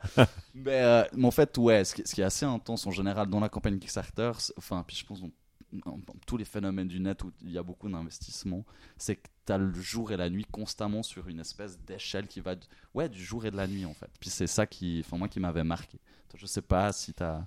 mais, 0.54 0.82
euh, 0.82 1.04
mais 1.14 1.26
en 1.26 1.30
fait, 1.30 1.56
ouais, 1.58 1.84
ce 1.84 1.94
qui, 1.94 2.02
ce 2.04 2.14
qui 2.14 2.20
est 2.20 2.24
assez 2.24 2.44
intense 2.44 2.86
en 2.86 2.90
général 2.90 3.28
dans 3.28 3.40
la 3.40 3.48
campagne 3.48 3.78
Kickstarter, 3.78 4.32
enfin, 4.58 4.84
puis 4.86 4.96
je 4.96 5.06
pense 5.06 5.20
dans, 5.22 5.30
dans- 5.72 5.96
dans 5.98 6.14
tous 6.26 6.36
les 6.36 6.44
phénomènes 6.44 6.88
du 6.88 7.00
net 7.00 7.24
où 7.24 7.32
il 7.42 7.50
y 7.52 7.58
a 7.58 7.62
beaucoup 7.62 7.88
d'investissement, 7.88 8.64
c'est 8.98 9.16
que 9.16 9.28
tu 9.46 9.52
as 9.52 9.58
le 9.58 9.72
jour 9.74 10.12
et 10.12 10.16
la 10.16 10.30
nuit 10.30 10.46
constamment 10.50 11.02
sur 11.02 11.28
une 11.28 11.40
espèce 11.40 11.78
d'échelle 11.80 12.26
qui 12.26 12.40
va, 12.40 12.54
du- 12.54 12.66
ouais, 12.94 13.08
du 13.08 13.22
jour 13.22 13.44
et 13.46 13.50
de 13.50 13.56
la 13.56 13.66
nuit 13.66 13.84
en 13.84 13.94
fait. 13.94 14.10
Puis 14.20 14.30
c'est 14.30 14.46
ça 14.46 14.66
qui, 14.66 15.02
enfin, 15.04 15.16
moi, 15.16 15.28
qui 15.28 15.40
m'avait 15.40 15.64
marqué. 15.64 15.98
Je 16.34 16.46
sais 16.46 16.62
pas 16.62 16.92
si 16.92 17.12
tu 17.12 17.22
as. 17.22 17.46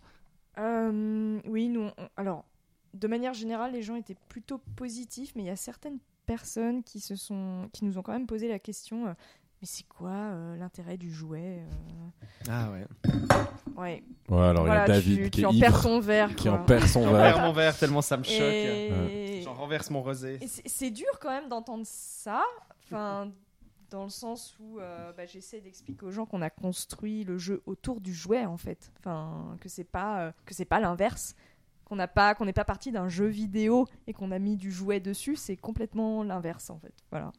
Euh, 0.57 1.41
oui, 1.45 1.69
nous, 1.69 1.89
alors, 2.15 2.45
de 2.93 3.07
manière 3.07 3.33
générale, 3.33 3.73
les 3.73 3.81
gens 3.81 3.95
étaient 3.95 4.17
plutôt 4.29 4.59
positifs, 4.75 5.33
mais 5.35 5.43
il 5.43 5.47
y 5.47 5.49
a 5.49 5.55
certaines 5.55 5.99
personnes 6.25 6.83
qui 6.83 6.99
se 6.99 7.15
sont, 7.15 7.69
qui 7.73 7.83
nous 7.85 7.97
ont 7.97 8.01
quand 8.03 8.13
même 8.13 8.27
posé 8.27 8.47
la 8.47 8.59
question. 8.59 9.07
euh, 9.07 9.13
mais 9.61 9.67
c'est 9.67 9.87
quoi 9.87 10.11
euh, 10.11 10.55
l'intérêt 10.57 10.97
du 10.97 11.11
jouet 11.11 11.59
euh 11.59 12.49
Ah 12.49 12.71
ouais. 12.71 12.85
Ouais. 13.75 14.03
Ouais, 14.29 14.41
alors 14.41 14.67
il 14.67 14.73
y 14.73 14.75
a 14.75 14.87
David 14.87 15.23
tu, 15.23 15.29
qui 15.29 15.39
tu 15.41 15.45
en 15.45 15.51
ivre, 15.51 15.65
perds 15.65 15.81
ton 15.81 15.99
verre. 15.99 16.35
qui 16.35 16.49
en 16.49 16.63
perd 16.63 16.87
son 16.87 17.03
J'en 17.03 17.13
verre. 17.13 17.35
perds 17.35 17.45
mon 17.45 17.53
verre 17.53 17.77
tellement 17.77 18.01
ça 18.01 18.17
me 18.17 18.23
choque. 18.23 18.33
Et, 18.41 19.41
J'en 19.43 19.53
renverse 19.53 19.89
mon 19.89 20.01
rosé. 20.01 20.39
c'est 20.47 20.67
c'est 20.67 20.91
dur 20.91 21.19
quand 21.19 21.29
même 21.29 21.49
d'entendre 21.49 21.83
ça. 21.85 22.43
Enfin, 22.83 23.31
dans 23.89 24.03
le 24.03 24.09
sens 24.09 24.55
où 24.59 24.79
euh, 24.79 25.11
bah, 25.13 25.25
j'essaie 25.25 25.61
d'expliquer 25.61 26.05
aux 26.05 26.11
gens 26.11 26.25
qu'on 26.25 26.41
a 26.41 26.49
construit 26.49 27.23
le 27.23 27.37
jeu 27.37 27.61
autour 27.65 28.01
du 28.01 28.13
jouet 28.13 28.45
en 28.45 28.57
fait. 28.57 28.91
Enfin, 28.99 29.57
que 29.61 29.69
c'est 29.69 29.83
pas 29.83 30.21
euh, 30.21 30.31
que 30.45 30.53
c'est 30.53 30.65
pas 30.65 30.79
l'inverse. 30.79 31.35
Qu'on 31.85 31.95
n'a 31.95 32.07
pas 32.07 32.33
qu'on 32.33 32.45
n'est 32.45 32.53
pas 32.53 32.65
parti 32.65 32.91
d'un 32.91 33.09
jeu 33.09 33.27
vidéo 33.27 33.87
et 34.07 34.13
qu'on 34.13 34.31
a 34.31 34.39
mis 34.39 34.57
du 34.57 34.71
jouet 34.71 34.99
dessus. 34.99 35.35
C'est 35.35 35.55
complètement 35.55 36.23
l'inverse 36.23 36.69
en 36.69 36.79
fait. 36.79 36.93
Voilà. 37.11 37.31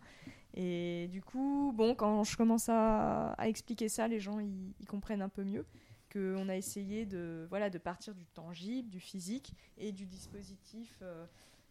Et 0.57 1.09
du 1.09 1.23
coup, 1.23 1.73
bon, 1.75 1.95
quand 1.95 2.25
je 2.25 2.37
commence 2.37 2.69
à, 2.69 3.33
à 3.33 3.49
expliquer 3.49 3.89
ça, 3.89 4.09
les 4.09 4.21
gens 4.21 4.39
ils, 4.41 4.73
ils 4.81 4.87
comprennent 4.87 5.23
un 5.23 5.29
peu 5.29 5.45
mieux 5.45 5.67
qu'on 6.13 6.49
a 6.49 6.57
essayé 6.57 7.05
de 7.05 7.47
voilà 7.51 7.69
de 7.69 7.79
partir 7.79 8.15
du 8.15 8.25
tangible, 8.27 8.89
du 8.89 9.01
physique 9.01 9.53
et 9.77 9.93
du 9.93 10.07
dispositif. 10.07 10.99
euh, 11.03 11.27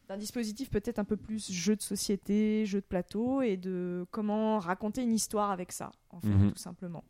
d'un 0.07 0.17
dispositif 0.17 0.69
peut-être 0.69 0.99
un 0.99 1.03
peu 1.03 1.17
plus 1.17 1.51
jeu 1.51 1.75
de 1.75 1.81
société, 1.81 2.63
jeu 2.67 2.79
de 2.79 2.85
plateau, 2.85 3.41
et 3.41 3.57
de 3.57 4.05
comment 4.11 4.59
raconter 4.59 5.01
une 5.01 5.13
histoire 5.13 5.49
avec 5.49 5.71
ça, 5.71 5.91
en 6.11 6.19
fait, 6.19 6.27
Mhm. 6.27 6.51
tout 6.51 6.59
simplement. 6.59 7.03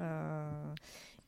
Euh, 0.00 0.74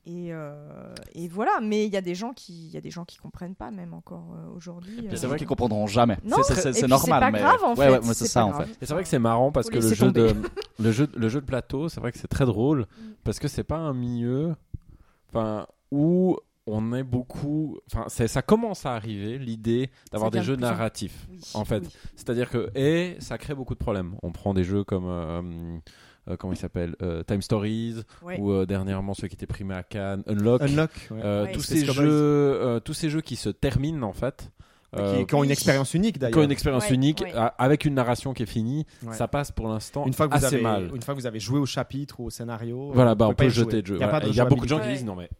et, 0.05 0.32
euh, 0.32 0.94
et 1.14 1.28
voilà, 1.28 1.53
mais 1.62 1.86
il 1.86 1.92
y 1.92 1.96
a 1.96 2.00
des 2.00 2.14
gens 2.14 2.32
qui, 2.32 2.66
il 2.66 2.72
y 2.72 2.76
a 2.76 2.80
des 2.80 2.90
gens 2.90 3.05
qui 3.05 3.18
comprennent 3.18 3.55
pas 3.55 3.70
même 3.70 3.94
encore 3.94 4.34
euh, 4.34 4.57
aujourd'hui. 4.57 5.07
Euh. 5.07 5.14
c'est 5.16 5.26
vrai 5.28 5.38
qu'ils 5.38 5.46
comprendront 5.46 5.86
jamais. 5.86 6.16
Non, 6.24 6.38
C'est- 6.42 6.86
normal, 6.88 7.00
c'est 7.05 7.11
pas 7.20 7.30
mais 7.30 7.38
grave, 7.38 7.62
en 7.64 7.74
ouais, 7.74 7.86
fait, 8.00 8.07
ouais, 8.07 8.14
c'est 8.14 8.26
ça 8.26 8.44
en 8.46 8.53
fait. 8.53 8.68
Et 8.80 8.86
c'est 8.86 8.94
vrai 8.94 9.03
que 9.05 9.09
c'est 9.09 9.18
marrant 9.20 9.53
parce 9.53 9.66
Faut 9.68 9.74
que 9.78 9.78
le 9.78 9.94
jeu, 9.94 10.11
de, 10.11 10.34
le, 10.80 10.90
jeu, 10.92 11.09
le 11.14 11.28
jeu 11.28 11.40
de 11.40 11.46
plateau, 11.46 11.88
c'est 11.88 12.00
vrai 12.00 12.11
que 12.11 12.18
c'est 12.18 12.28
très 12.28 12.46
drôle 12.46 12.80
Mm. 12.82 13.12
parce 13.24 13.38
que 13.38 13.46
c'est 13.48 13.62
pas 13.64 13.76
un 13.76 13.94
milieu 13.94 14.55
enfin, 15.28 15.66
où 15.90 16.36
on 16.66 16.92
est 16.92 17.03
beaucoup. 17.05 17.78
Enfin, 17.92 18.07
ça 18.09 18.42
commence 18.42 18.86
à 18.86 18.94
arriver 18.94 19.38
l'idée 19.38 19.90
d'avoir 20.12 20.30
des 20.30 20.42
jeux 20.42 20.57
narratifs. 20.57 21.26
Oui, 21.30 21.40
en 21.55 21.64
fait. 21.64 21.80
oui. 21.80 21.88
C'est-à-dire 22.16 22.50
que, 22.50 22.70
et 22.76 23.16
ça 23.20 23.36
crée 23.38 23.55
beaucoup 23.55 23.74
de 23.74 23.78
problèmes. 23.80 24.14
On 24.22 24.32
prend 24.32 24.53
des 24.55 24.64
jeux 24.64 24.84
comme. 24.84 25.80
Euh, 26.28 26.36
comment 26.36 26.52
il 26.52 26.56
s'appelle 26.56 26.94
euh, 27.02 27.22
Time 27.24 27.42
Stories 27.42 27.96
Ouais. 28.22 28.38
ou 28.38 28.52
euh, 28.52 28.66
dernièrement 28.66 29.14
ceux 29.14 29.28
qui 29.28 29.34
étaient 29.34 29.46
primés 29.46 29.74
à 29.74 29.82
Cannes 29.82 30.22
Unlock 30.26 30.62
Unlock. 30.62 30.90
ouais. 31.10 31.20
Euh, 31.24 31.44
Ouais. 31.44 31.52
tous 31.52 31.60
Space 31.62 31.78
ces 31.80 31.86
Cowboys. 31.86 32.04
jeux 32.04 32.10
euh, 32.12 32.80
tous 32.80 32.94
ces 32.94 33.10
jeux 33.10 33.20
qui 33.20 33.36
se 33.36 33.48
terminent 33.48 34.06
en 34.06 34.12
fait 34.12 34.50
euh, 34.94 35.20
qui, 35.20 35.26
qui 35.26 35.34
ont 35.34 35.42
une 35.42 35.50
expérience 35.50 35.94
unique 35.94 36.14
qui 36.14 36.18
d'ailleurs. 36.20 36.38
ont 36.38 36.42
une 36.42 36.50
expérience 36.52 36.88
Ouais, 36.88 36.94
unique 36.94 37.22
ouais. 37.22 37.32
avec 37.58 37.84
une 37.86 37.94
narration 37.94 38.34
qui 38.34 38.42
est 38.42 38.46
finie 38.46 38.86
Ouais. 39.04 39.14
ça 39.14 39.26
passe 39.26 39.50
pour 39.50 39.66
l'instant 39.68 40.04
Une 40.06 40.12
fois, 40.12 40.28
que 40.28 40.32
vous 40.38 40.44
assez 40.44 40.56
avez, 40.56 40.62
mal 40.62 40.90
une 40.94 41.00
fois 41.02 41.14
que 41.14 41.20
vous 41.20 41.26
avez 41.26 41.40
joué 41.40 41.58
au 41.58 41.66
chapitre 41.66 42.20
ou 42.20 42.26
au 42.26 42.30
scénario, 42.30 42.90
voilà 42.92 43.14
bah 43.14 43.26
on 43.28 43.34
peut 43.34 43.48
jeter 43.48 43.80
le 43.80 43.86
jeu 43.86 43.94
Il 43.96 44.00
y 44.00 44.04
a, 44.04 44.06
Voilà. 44.08 44.20
pas 44.20 44.20
de 44.20 44.28
Et 44.28 44.34
il 44.34 44.36
y 44.36 44.40
a 44.40 44.44
beaucoup 44.44 44.64
de 44.64 44.68
gens 44.70 44.80
qui 44.80 44.88
disent 44.88 45.04
non 45.04 45.16
mais 45.16 45.30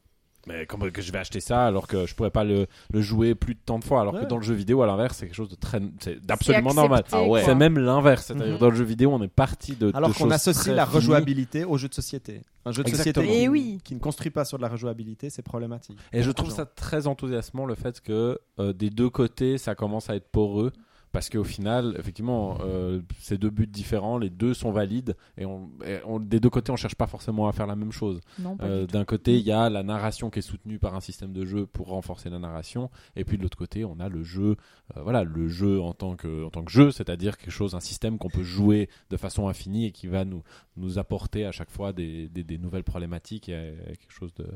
mais 0.47 0.67
comment 0.67 0.89
que 0.91 1.01
je 1.03 1.13
vais 1.13 1.19
acheter 1.19 1.41
ça 1.41 1.67
alors 1.67 1.87
que 1.87 2.07
je 2.07 2.15
pourrais 2.15 2.31
pas 2.31 2.45
le, 2.45 2.67
le 2.93 3.01
jouer 3.01 3.35
plus 3.35 3.55
de 3.55 3.61
tant 3.65 3.79
de 3.79 3.85
fois 3.85 4.01
alors 4.01 4.15
Ouais. 4.15 4.21
que 4.23 4.27
dans 4.27 4.37
le 4.39 4.43
jeu 4.43 4.55
vidéo 4.55 4.83
à 4.83 4.87
l'inverse 4.87 5.19
c'est 5.19 5.27
quelque 5.27 5.35
chose 5.37 5.49
de 5.49 5.55
très 5.55 5.81
c'est 6.01 6.25
d'absolument 6.25 6.75
normal 6.75 7.05
Ah 7.13 7.23
ouais. 7.23 7.43
c'est 7.45 7.55
même 7.55 7.79
l'inverse 7.79 8.27
c'est-à-dire 8.27 8.55
Mhm. 8.55 8.59
dans 8.59 8.71
le 8.71 8.77
jeu 8.77 8.85
vidéo 8.85 9.11
on 9.13 9.23
est 9.23 9.29
parti 9.29 9.77
de 9.77 9.91
Alors 9.95 10.13
qu'on 10.15 10.31
associe 10.31 10.65
très 10.65 10.75
la 10.75 10.85
finies. 10.87 10.97
rejouabilité 10.97 11.65
au 11.65 11.77
jeu 11.79 11.89
de 11.89 11.95
société. 11.95 12.43
Un 12.65 12.71
jeu 12.73 12.83
de 12.85 12.89
Exactement. 12.89 13.25
société 13.27 13.39
Et 13.41 13.43
qui, 13.45 13.49
oui. 13.49 13.81
qui 13.83 13.95
ne 13.95 14.01
construit 14.01 14.31
pas 14.31 14.45
sur 14.45 14.57
de 14.57 14.63
la 14.63 14.69
rejouabilité, 14.69 15.31
c'est 15.31 15.43
problématique. 15.43 15.99
Et 16.13 16.23
je 16.23 16.31
trouve 16.31 16.51
ça 16.51 16.65
très 16.65 17.07
enthousiasmant 17.09 17.67
le 17.67 17.75
fait 17.75 18.01
que 18.01 18.39
euh, 18.61 18.73
des 18.73 18.91
deux 18.91 19.11
côtés 19.11 19.59
ça 19.59 19.75
commence 19.75 20.11
à 20.11 20.15
être 20.17 20.29
poreux 20.31 20.73
parce 21.13 21.29
qu'au 21.29 21.45
final 21.45 21.95
effectivement 21.99 22.59
euh, 22.63 23.01
c'est 23.19 23.39
deux 23.39 23.51
buts 23.51 23.67
différents 23.67 24.17
les 24.19 24.31
deux 24.31 24.55
sont 24.55 24.73
valides 24.73 25.15
et, 25.37 25.45
on, 25.47 25.71
et 25.87 25.99
on- 26.07 26.19
des 26.19 26.41
deux 26.41 26.49
côtés 26.51 26.73
on 26.73 26.77
cherche 26.77 26.95
pas 26.95 27.07
forcément 27.07 27.49
à 27.49 27.53
faire 27.53 27.67
la 27.67 27.77
même 27.77 27.93
chose. 27.93 28.21
Euh, 28.63 28.87
d'un 28.87 29.05
côté 29.05 29.39
il 29.39 29.45
y 29.45 29.53
a 29.53 29.69
la 29.71 29.83
narration 29.83 30.31
qui 30.31 30.39
est 30.39 30.43
soutenue 30.43 30.79
par 30.79 30.95
un 30.95 31.01
système 31.01 31.33
de 31.33 31.45
jeu 31.45 31.67
pour 31.67 31.89
renforcer 31.89 32.31
la 32.31 32.39
narration 32.39 32.91
et 33.15 33.25
puis 33.25 33.37
de 33.37 33.43
l'autre 33.43 33.59
côté 33.59 33.85
on 33.85 34.01
a 34.01 34.09
le 34.09 34.23
jeu 34.23 34.57
euh, 34.97 35.03
voilà 35.03 35.23
le 35.25 35.49
jeu 35.49 35.81
en 35.81 35.93
tant 35.93 36.17
que 36.17 36.45
en 36.45 36.51
tant 36.51 36.65
que 36.65 36.73
jeu 36.73 36.91
c'est-à-dire 36.91 37.37
quelque 37.37 37.51
chose 37.51 37.75
un 37.75 37.81
système 37.81 38.19
qu'on 38.19 38.31
peut 38.31 38.43
jouer 38.43 38.89
de 39.11 39.17
façon 39.17 39.49
infinie 39.49 39.87
et 39.87 39.93
qui 39.93 40.07
va 40.07 40.25
nous 40.25 40.43
nous 40.77 40.99
apporter 40.99 41.45
à 41.45 41.53
chaque 41.53 41.71
fois 41.71 41.93
des, 41.93 42.29
des, 42.29 42.43
des 42.43 42.59
nouvelles 42.59 42.85
problématiques 42.85 43.49
et, 43.49 43.75
quelque 43.87 44.13
chose 44.13 44.33
de 44.35 44.47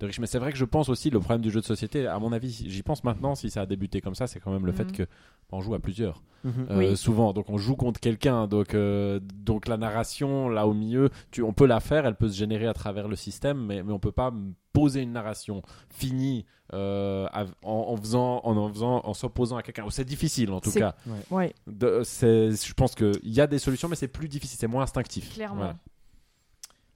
de. 0.00 0.08
Mais 0.18 0.26
c'est 0.26 0.38
vrai 0.38 0.52
que 0.52 0.58
je 0.58 0.64
pense 0.64 0.88
aussi 0.88 1.10
le 1.10 1.20
problème 1.20 1.40
du 1.42 1.50
jeu 1.50 1.60
de 1.60 1.64
société, 1.66 2.06
à 2.06 2.18
mon 2.18 2.32
avis, 2.32 2.64
j'y 2.68 2.82
pense 2.82 3.04
maintenant, 3.04 3.34
si 3.34 3.50
ça 3.50 3.62
a 3.62 3.66
débuté 3.66 4.00
comme 4.00 4.14
ça, 4.14 4.26
c'est 4.26 4.40
quand 4.40 4.52
même 4.52 4.66
le 4.66 4.72
fait 4.72 4.84
Mhm. 4.84 4.92
que 4.92 5.06
on 5.52 5.60
joue 5.60 5.74
à 5.74 5.78
plusieurs. 5.78 6.22
Mhm. 6.42 6.66
Euh, 6.70 6.78
Oui. 6.78 6.96
Souvent, 6.96 7.32
donc 7.32 7.48
on 7.48 7.58
joue 7.58 7.76
contre 7.76 8.00
quelqu'un, 8.00 8.46
donc 8.48 8.74
donc 8.74 9.22
donc 9.44 9.68
la 9.68 9.76
narration 9.76 10.48
là 10.48 10.66
au 10.66 10.74
milieu, 10.74 11.10
tu, 11.30 11.42
on 11.42 11.52
peut 11.52 11.66
la 11.66 11.80
faire, 11.80 12.06
elle 12.06 12.16
peut 12.16 12.28
se 12.28 12.36
générer 12.36 12.66
à 12.66 12.74
travers 12.74 13.08
le 13.08 13.16
système, 13.16 13.58
mais 13.64 13.82
mais 13.82 13.92
on 13.92 13.98
peut 13.98 14.12
pas 14.12 14.32
poser 14.72 15.02
une 15.02 15.12
narration 15.12 15.62
finie 15.90 16.44
euh, 16.72 17.26
en, 17.62 17.72
en 17.92 17.96
faisant 17.96 18.40
en 18.42 18.56
en 18.56 18.68
faisant 18.72 19.00
en 19.04 19.14
s'opposant 19.14 19.56
à 19.56 19.62
quelqu'un. 19.62 19.84
C'est 19.90 20.04
difficile 20.04 20.50
en 20.50 20.60
tout 20.60 20.72
cas. 20.72 20.94
Ouais, 21.30 21.52
De- 21.66 22.00
c'est- 22.04 22.50
je 22.66 22.74
pense 22.74 22.94
qu'il 22.94 23.12
y 23.22 23.40
a 23.40 23.46
des 23.46 23.58
solutions, 23.58 23.88
mais 23.88 23.96
c'est 23.96 24.08
plus 24.08 24.28
difficile, 24.28 24.58
c'est 24.58 24.66
moins 24.66 24.82
instinctif. 24.82 25.34
clairement. 25.34 25.56
Voilà. 25.56 25.76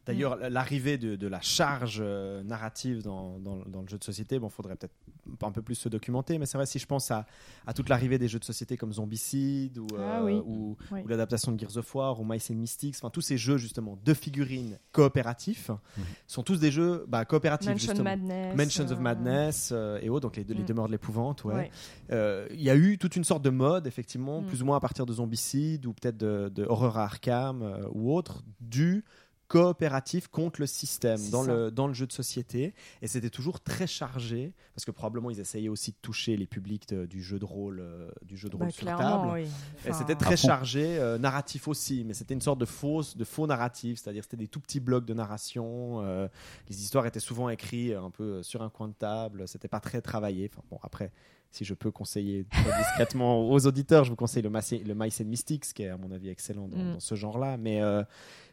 D'ailleurs, 0.09 0.37
l'arrivée 0.51 0.99
de, 0.99 1.17
de 1.17 1.27
la 1.29 1.41
charge 1.41 1.99
euh, 2.01 2.43
narrative 2.43 3.03
dans, 3.03 3.39
dans- 3.39 3.59
dans 3.67 3.83
le 3.83 3.89
jeu 3.89 3.99
de 3.99 4.05
société, 4.05 4.39
bon, 4.39 4.49
faudrait 4.49 4.75
peut-être 4.77 4.95
un 5.43 5.53
peu 5.53 5.63
plus 5.63 5.75
se 5.77 5.89
documenter, 5.89 6.39
mais 6.39 6.47
c'est 6.47 6.57
vrai, 6.59 6.67
si 6.67 6.79
je 6.79 6.87
pense 6.87 7.11
à, 7.11 7.27
à 7.67 7.75
toute 7.75 7.89
l'arrivée 7.91 8.19
des 8.19 8.27
jeux 8.29 8.39
de 8.39 8.45
société 8.45 8.77
comme 8.77 8.93
Zombicide 8.93 9.79
ou, 9.79 9.87
Ah 9.99 10.21
euh, 10.21 10.25
oui. 10.25 10.43
ou, 10.47 10.77
Oui. 10.91 11.01
ou 11.05 11.09
l'adaptation 11.09 11.53
de 11.53 11.61
Gears 11.61 11.77
of 11.77 11.95
War 11.95 12.19
ou 12.21 12.25
Mice 12.25 12.51
and 12.51 12.55
Mystics, 12.55 12.97
enfin 12.97 13.11
tous 13.11 13.21
ces 13.21 13.37
jeux 13.37 13.59
justement 13.59 13.99
de 14.05 14.15
figurines 14.15 14.79
coopératifs 14.93 15.69
Mhm. 15.69 16.05
sont 16.27 16.43
tous 16.43 16.59
des 16.59 16.71
jeux 16.71 17.05
bah, 17.09 17.25
coopératifs 17.25 17.69
Mansion 17.69 17.89
justement. 17.89 18.05
Madness. 18.05 18.57
Mansions 18.57 18.85
of 18.91 18.99
euh, 18.99 19.03
Madness 19.03 19.71
euh, 19.73 19.99
et 20.01 20.09
autres, 20.09 20.23
donc 20.29 20.37
les, 20.37 20.45
les 20.45 20.63
Mm. 20.63 20.65
demeures 20.65 20.87
de 20.87 20.93
l'épouvante, 20.93 21.45
ouais. 21.45 21.55
ouais. 21.55 21.71
Euh, 22.13 22.47
Il 22.53 22.63
y 22.63 22.71
a 22.71 22.77
eu 22.77 22.97
toute 22.99 23.15
une 23.17 23.25
sorte 23.25 23.43
de 23.43 23.51
mode, 23.51 23.87
effectivement, 23.87 24.41
Mm. 24.41 24.47
plus 24.47 24.63
ou 24.63 24.65
moins 24.67 24.77
à 24.77 24.81
partir 24.81 25.05
de 25.07 25.13
Zombicide 25.13 25.85
ou 25.87 25.93
peut-être 25.93 26.17
de, 26.17 26.51
de 26.55 26.65
Horror 26.65 26.97
à 26.99 27.05
Arkham 27.05 27.63
euh, 27.63 27.83
ou 27.93 28.15
autre, 28.15 28.43
du 28.61 29.05
coopératif 29.49 30.29
contre 30.29 30.61
le 30.61 30.67
système 30.67 31.19
dans 31.31 31.43
ça. 31.45 31.53
le, 31.55 31.71
dans 31.71 31.87
le 31.89 31.95
jeu 31.95 32.07
de 32.07 32.13
société. 32.13 32.75
Et 33.03 33.09
c'était 33.09 33.31
toujours 33.31 33.61
très 33.61 33.87
chargé, 33.87 34.53
parce 34.75 34.85
que 34.85 34.91
probablement 34.91 35.31
ils 35.31 35.41
essayaient 35.41 35.69
aussi 35.71 35.91
de 35.93 35.97
toucher 36.03 36.37
les 36.37 36.47
publics 36.47 36.89
de- 36.91 37.07
du 37.07 37.23
jeu 37.23 37.39
de 37.39 37.45
rôle, 37.45 37.81
euh, 37.81 38.11
du 38.23 38.37
jeu 38.37 38.49
de 38.49 38.57
Bah, 38.57 38.67
rôle 38.67 38.73
sur 38.73 38.83
clairement, 38.83 39.23
table. 39.33 39.33
oui. 39.33 39.49
Et 39.87 39.93
c'était 39.93 40.15
très 40.15 40.37
chargé, 40.37 40.99
euh, 40.99 41.19
narratif 41.19 41.67
aussi, 41.67 42.05
mais 42.05 42.15
c'était 42.15 42.35
une 42.35 42.41
sorte 42.43 42.59
de 42.61 42.67
fausse, 42.67 43.17
de 43.17 43.25
faux 43.25 43.47
narratif, 43.47 43.99
c'est-à-dire 43.99 44.23
c'était 44.23 44.37
des 44.37 44.49
tout 44.49 44.61
petits 44.61 44.81
blocs 44.81 45.05
de 45.07 45.15
narration. 45.15 46.01
euh, 46.03 46.29
les 46.69 46.83
histoires 46.83 47.07
étaient 47.07 47.19
souvent 47.21 47.49
écrites 47.49 47.95
un 47.95 48.11
peu 48.11 48.25
euh, 48.25 48.43
sur 48.43 48.63
un 48.63 48.69
coin 48.71 48.89
de 48.89 48.93
table, 48.95 49.49
c'était 49.49 49.69
pas 49.69 49.81
très 49.81 50.01
travaillé. 50.03 50.51
Enfin 50.53 50.63
bon, 50.71 50.79
après, 50.83 51.11
si 51.51 51.65
je 51.65 51.75
peux 51.75 51.91
conseiller 51.91 52.45
discrètement 52.79 53.41
aux 53.51 53.67
auditeurs, 53.67 54.05
je 54.05 54.11
vous 54.11 54.17
conseille 54.17 54.43
le, 54.43 54.51
Mace- 54.51 54.73
le 54.85 54.95
Mice 54.95 55.21
and 55.21 55.25
Mystics, 55.25 55.65
qui 55.73 55.83
est 55.83 55.89
à 55.89 55.97
mon 55.97 56.11
avis 56.13 56.29
excellent 56.29 56.69
dans, 56.69 56.77
Mm. 56.77 56.93
dans 56.95 57.01
ce 57.01 57.15
genre-là. 57.15 57.57
Mais 57.57 57.81
euh, 57.83 58.03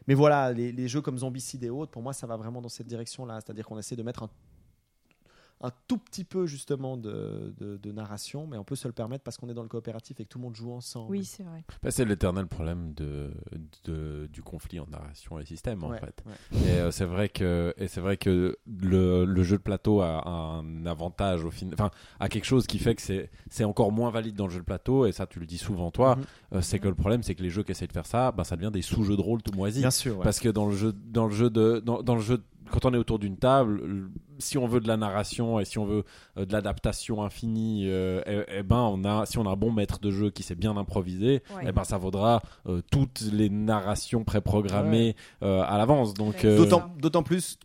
mais 0.08 0.14
voilà, 0.14 0.52
les, 0.52 0.72
les 0.72 0.88
jeux 0.88 1.00
comme 1.02 1.18
Zombicide 1.18 1.62
et 1.64 1.70
autres, 1.70 1.90
pour 1.90 2.02
moi, 2.02 2.12
ça 2.12 2.26
va 2.26 2.36
vraiment 2.36 2.62
dans 2.62 2.68
cette 2.68 2.86
direction-là, 2.86 3.40
c'est-à-dire 3.44 3.66
qu'on 3.66 3.78
essaie 3.78 3.96
de 3.96 4.02
mettre 4.02 4.22
un 4.22 4.30
un 5.62 5.70
tout 5.88 5.96
petit 5.96 6.24
peu 6.24 6.46
justement 6.46 6.96
de, 6.98 7.54
de- 7.58 7.78
de 7.78 7.92
narration, 7.92 8.46
mais 8.46 8.58
on 8.58 8.64
peut 8.64 8.76
se 8.76 8.86
le 8.86 8.92
permettre 8.92 9.24
parce 9.24 9.38
qu'on 9.38 9.48
est 9.48 9.54
dans 9.54 9.62
le 9.62 9.68
coopératif 9.68 10.20
et 10.20 10.24
que 10.24 10.28
tout 10.28 10.38
le 10.38 10.44
monde 10.44 10.54
joue 10.54 10.70
ensemble. 10.72 11.10
Oui, 11.10 11.24
c'est 11.24 11.44
vrai. 11.44 11.64
Bah, 11.82 11.90
c'est 11.90 12.04
l'éternel 12.04 12.46
problème 12.46 12.92
de, 12.94 13.30
de- 13.84 14.28
du 14.32 14.42
conflit 14.42 14.80
en 14.80 14.86
narration 14.86 15.38
et 15.38 15.44
système 15.46 15.82
en 15.84 15.90
Ouais, 15.90 15.98
fait. 16.00 16.22
ouais. 16.26 16.58
Et 16.66 16.78
euh, 16.80 16.90
c'est 16.90 17.04
vrai 17.06 17.28
que 17.28 17.74
et 17.78 17.88
c'est 17.88 18.00
vrai 18.00 18.16
que 18.16 18.58
le, 18.82 19.24
le 19.24 19.42
jeu 19.42 19.56
de 19.56 19.62
plateau 19.62 20.00
a 20.02 20.28
un 20.28 20.84
avantage 20.86 21.44
au 21.44 21.50
fin, 21.50 21.66
enfin 21.72 21.90
a 22.20 22.28
quelque 22.28 22.44
chose 22.44 22.66
qui 22.66 22.78
fait 22.78 22.94
que 22.94 23.02
c'est 23.02 23.30
c'est 23.48 23.64
encore 23.64 23.92
moins 23.92 24.10
valide 24.10 24.36
dans 24.36 24.46
le 24.46 24.52
jeu 24.52 24.60
de 24.60 24.64
plateau 24.64 25.06
et 25.06 25.12
ça 25.12 25.26
tu 25.26 25.40
le 25.40 25.46
dis 25.46 25.58
souvent 25.58 25.90
toi. 25.90 26.16
Mhm. 26.16 26.24
euh, 26.54 26.60
c'est 26.60 26.78
que 26.78 26.88
le 26.88 26.94
problème 26.94 27.22
c'est 27.22 27.34
que 27.34 27.42
les 27.42 27.50
jeux 27.50 27.62
qui 27.62 27.70
essayent 27.72 27.88
de 27.88 27.92
faire 27.92 28.06
ça, 28.06 28.30
ben 28.32 28.44
ça 28.44 28.56
devient 28.56 28.70
des 28.72 28.82
sous-jeux 28.82 29.16
de 29.16 29.22
rôle 29.22 29.42
tout 29.42 29.52
moisis. 29.52 29.80
Bien 29.80 29.90
sûr. 29.90 30.18
ouais. 30.18 30.24
Parce 30.24 30.38
que 30.40 30.48
dans 30.50 30.66
le 30.66 30.76
jeu, 30.76 30.92
dans 30.92 31.26
le 31.26 31.32
jeu 31.34 31.48
de, 31.50 31.80
dans, 31.84 32.02
dans 32.02 32.14
le 32.14 32.20
jeu, 32.20 32.42
quand 32.70 32.84
on 32.84 32.92
est 32.94 32.96
autour 32.98 33.18
d'une 33.18 33.36
table, 33.36 34.10
si 34.38 34.58
on 34.58 34.66
veut 34.66 34.80
de 34.80 34.88
la 34.88 34.96
narration 34.96 35.58
et 35.60 35.64
si 35.64 35.78
on 35.78 35.86
veut 35.86 36.04
euh, 36.36 36.44
de 36.44 36.52
l'adaptation 36.52 37.22
infinie, 37.22 37.84
euh, 37.88 38.20
eh, 38.26 38.44
eh 38.58 38.62
ben 38.62 38.76
on 38.80 39.04
a, 39.04 39.24
si 39.26 39.38
on 39.38 39.46
a 39.46 39.50
un 39.50 39.56
bon 39.56 39.72
maître 39.72 39.98
de 40.00 40.10
jeu 40.10 40.30
qui 40.30 40.42
sait 40.42 40.54
bien 40.54 40.76
improviser, 40.76 41.42
Ouais. 41.54 41.64
eh 41.68 41.72
ben 41.72 41.84
ça 41.84 41.98
vaudra 41.98 42.42
euh, 42.66 42.82
toutes 42.90 43.20
les 43.32 43.48
narrations 43.50 44.24
préprogrammées 44.24 45.16
euh, 45.42 45.62
à 45.66 45.78
l'avance. 45.78 46.14
Donc 46.14 46.34
Ouais. 46.42 46.46
euh, 46.46 46.58
D'autant, 46.98 47.22
plus. 47.22 47.58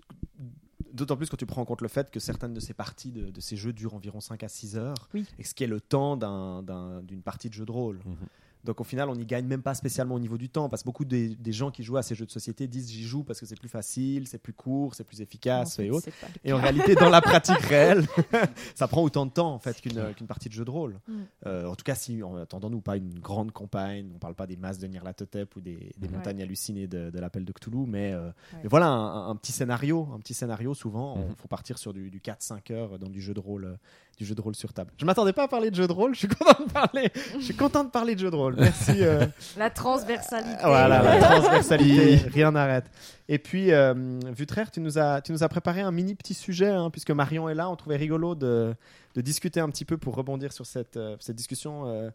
D'autant 0.93 1.15
plus 1.15 1.29
quand 1.29 1.37
tu 1.37 1.45
prends 1.45 1.61
en 1.61 1.65
compte 1.65 1.81
le 1.81 1.87
fait 1.87 2.11
que 2.11 2.19
certaines 2.19 2.53
de 2.53 2.59
ces 2.59 2.73
parties 2.73 3.11
de, 3.11 3.29
de 3.31 3.39
ces 3.41 3.55
jeux 3.55 3.71
durent 3.71 3.93
environ 3.93 4.19
5 4.19 4.43
à 4.43 4.49
6 4.49 4.75
heures, 4.77 5.07
Oui. 5.13 5.25
et 5.39 5.43
ce 5.45 5.53
qui 5.53 5.63
est 5.63 5.67
le 5.67 5.79
temps 5.79 6.17
d'un- 6.17 6.61
d'un- 6.63 7.01
d'une 7.01 7.21
partie 7.21 7.47
de 7.49 7.53
jeu 7.53 7.65
de 7.65 7.71
rôle. 7.71 7.99
Mhm. 8.05 8.15
Donc 8.63 8.79
au 8.81 8.83
final, 8.83 9.09
on 9.09 9.15
n'y 9.15 9.25
gagne 9.25 9.45
même 9.45 9.61
pas 9.61 9.73
spécialement 9.73 10.15
au 10.15 10.19
niveau 10.19 10.37
du 10.37 10.49
temps, 10.49 10.69
parce 10.69 10.83
que 10.83 10.85
beaucoup 10.85 11.05
des, 11.05 11.29
des 11.35 11.51
gens 11.51 11.71
qui 11.71 11.83
jouent 11.83 11.97
à 11.97 12.03
ces 12.03 12.15
jeux 12.15 12.25
de 12.25 12.31
société 12.31 12.67
disent 12.67 12.89
j'y 12.91 13.03
joue 13.03 13.23
parce 13.23 13.39
que 13.39 13.45
c'est 13.45 13.59
plus 13.59 13.69
facile, 13.69 14.27
c'est 14.27 14.37
plus 14.37 14.53
court, 14.53 14.93
c'est 14.95 15.03
plus 15.03 15.21
efficace 15.21 15.73
En 15.73 15.75
fait, 15.77 15.85
et 15.87 15.91
autres. 15.91 16.09
Et 16.43 16.53
en 16.53 16.57
réalité, 16.61 16.95
dans 16.95 17.09
la 17.09 17.21
pratique 17.21 17.57
réelle, 17.61 18.05
ça 18.75 18.87
prend 18.87 19.01
autant 19.03 19.25
de 19.25 19.31
temps 19.31 19.53
en 19.53 19.59
fait 19.59 19.79
qu'une 19.81 20.13
qu'une 20.13 20.27
partie 20.27 20.47
de 20.49 20.53
jeu 20.53 20.65
de 20.65 20.69
rôle. 20.71 20.99
Mm. 21.07 21.13
Euh, 21.47 21.65
en 21.67 21.75
tout 21.75 21.83
cas, 21.83 21.95
si 21.95 22.21
en 22.23 22.35
attendons-nous 22.35 22.81
pas 22.81 22.97
une 22.97 23.19
grande 23.19 23.51
campagne, 23.51 24.11
on 24.15 24.19
parle 24.19 24.35
pas 24.35 24.47
des 24.47 24.57
masses 24.57 24.79
de 24.79 24.87
Nyarlathotep 24.87 25.55
ou 25.55 25.61
des, 25.61 25.91
des 25.97 26.07
Ouais. 26.07 26.15
montagnes 26.17 26.41
hallucinées 26.41 26.87
de, 26.87 27.09
de 27.09 27.19
l'appel 27.19 27.45
de 27.45 27.51
Cthulhu, 27.51 27.85
mais, 27.87 28.11
euh, 28.13 28.27
Ouais. 28.27 28.59
mais 28.63 28.69
voilà 28.69 28.87
un, 28.87 29.29
un 29.29 29.35
petit 29.35 29.51
scénario, 29.51 30.07
un 30.13 30.19
petit 30.19 30.33
scénario. 30.33 30.73
Souvent, 30.73 31.17
Mhm. 31.17 31.23
on 31.31 31.35
faut 31.35 31.47
partir 31.47 31.77
sur 31.77 31.93
du, 31.93 32.09
du 32.09 32.19
4-5 32.19 32.71
heures 32.71 32.99
dans 32.99 33.09
du 33.09 33.21
jeu 33.21 33.33
de 33.33 33.39
rôle, 33.39 33.65
euh, 33.65 33.75
du 34.21 34.27
jeu 34.27 34.35
de 34.35 34.41
rôle 34.41 34.53
sur 34.55 34.71
table. 34.71 34.91
Je 34.99 35.05
m'attendais 35.05 35.33
pas 35.33 35.43
à 35.45 35.47
parler 35.47 35.71
de 35.71 35.75
jeu 35.75 35.87
de 35.87 35.91
rôle. 35.91 36.13
Je 36.13 36.19
suis 36.19 36.27
content 36.27 36.63
de 36.63 36.71
parler. 36.71 37.09
Je 37.39 37.43
suis 37.43 37.55
content 37.55 37.83
de 37.83 37.89
parler 37.89 38.13
de 38.13 38.19
jeu 38.19 38.29
de 38.29 38.35
rôle. 38.35 38.55
Merci. 38.55 38.97
euh, 38.99 39.25
La 39.57 39.71
transversalité. 39.71 40.61
voilà, 40.63 41.01
la 41.01 41.17
transversalité, 41.19 42.17
rien 42.31 42.51
n'arrête. 42.51 42.85
Et 43.27 43.39
puis, 43.39 43.71
euh, 43.71 44.19
Vutraire, 44.31 44.69
tu 44.69 44.79
nous 44.79 44.99
as, 44.99 45.21
tu 45.21 45.31
nous 45.31 45.41
as 45.43 45.49
préparé 45.49 45.81
un 45.81 45.91
mini 45.91 46.13
petit 46.13 46.35
sujet, 46.35 46.69
hein, 46.69 46.91
puisque 46.91 47.09
Marion 47.09 47.49
est 47.49 47.55
là. 47.55 47.67
On 47.71 47.75
trouvait 47.75 47.97
rigolo 47.97 48.35
de, 48.35 48.75
de 49.15 49.21
discuter 49.21 49.59
un 49.59 49.69
petit 49.69 49.85
peu 49.85 49.97
pour 49.97 50.15
rebondir 50.15 50.53
sur 50.53 50.67
cette, 50.67 50.97
euh, 50.97 51.15
cette 51.19 51.35
discussion 51.35 51.87
euh, 51.87 52.11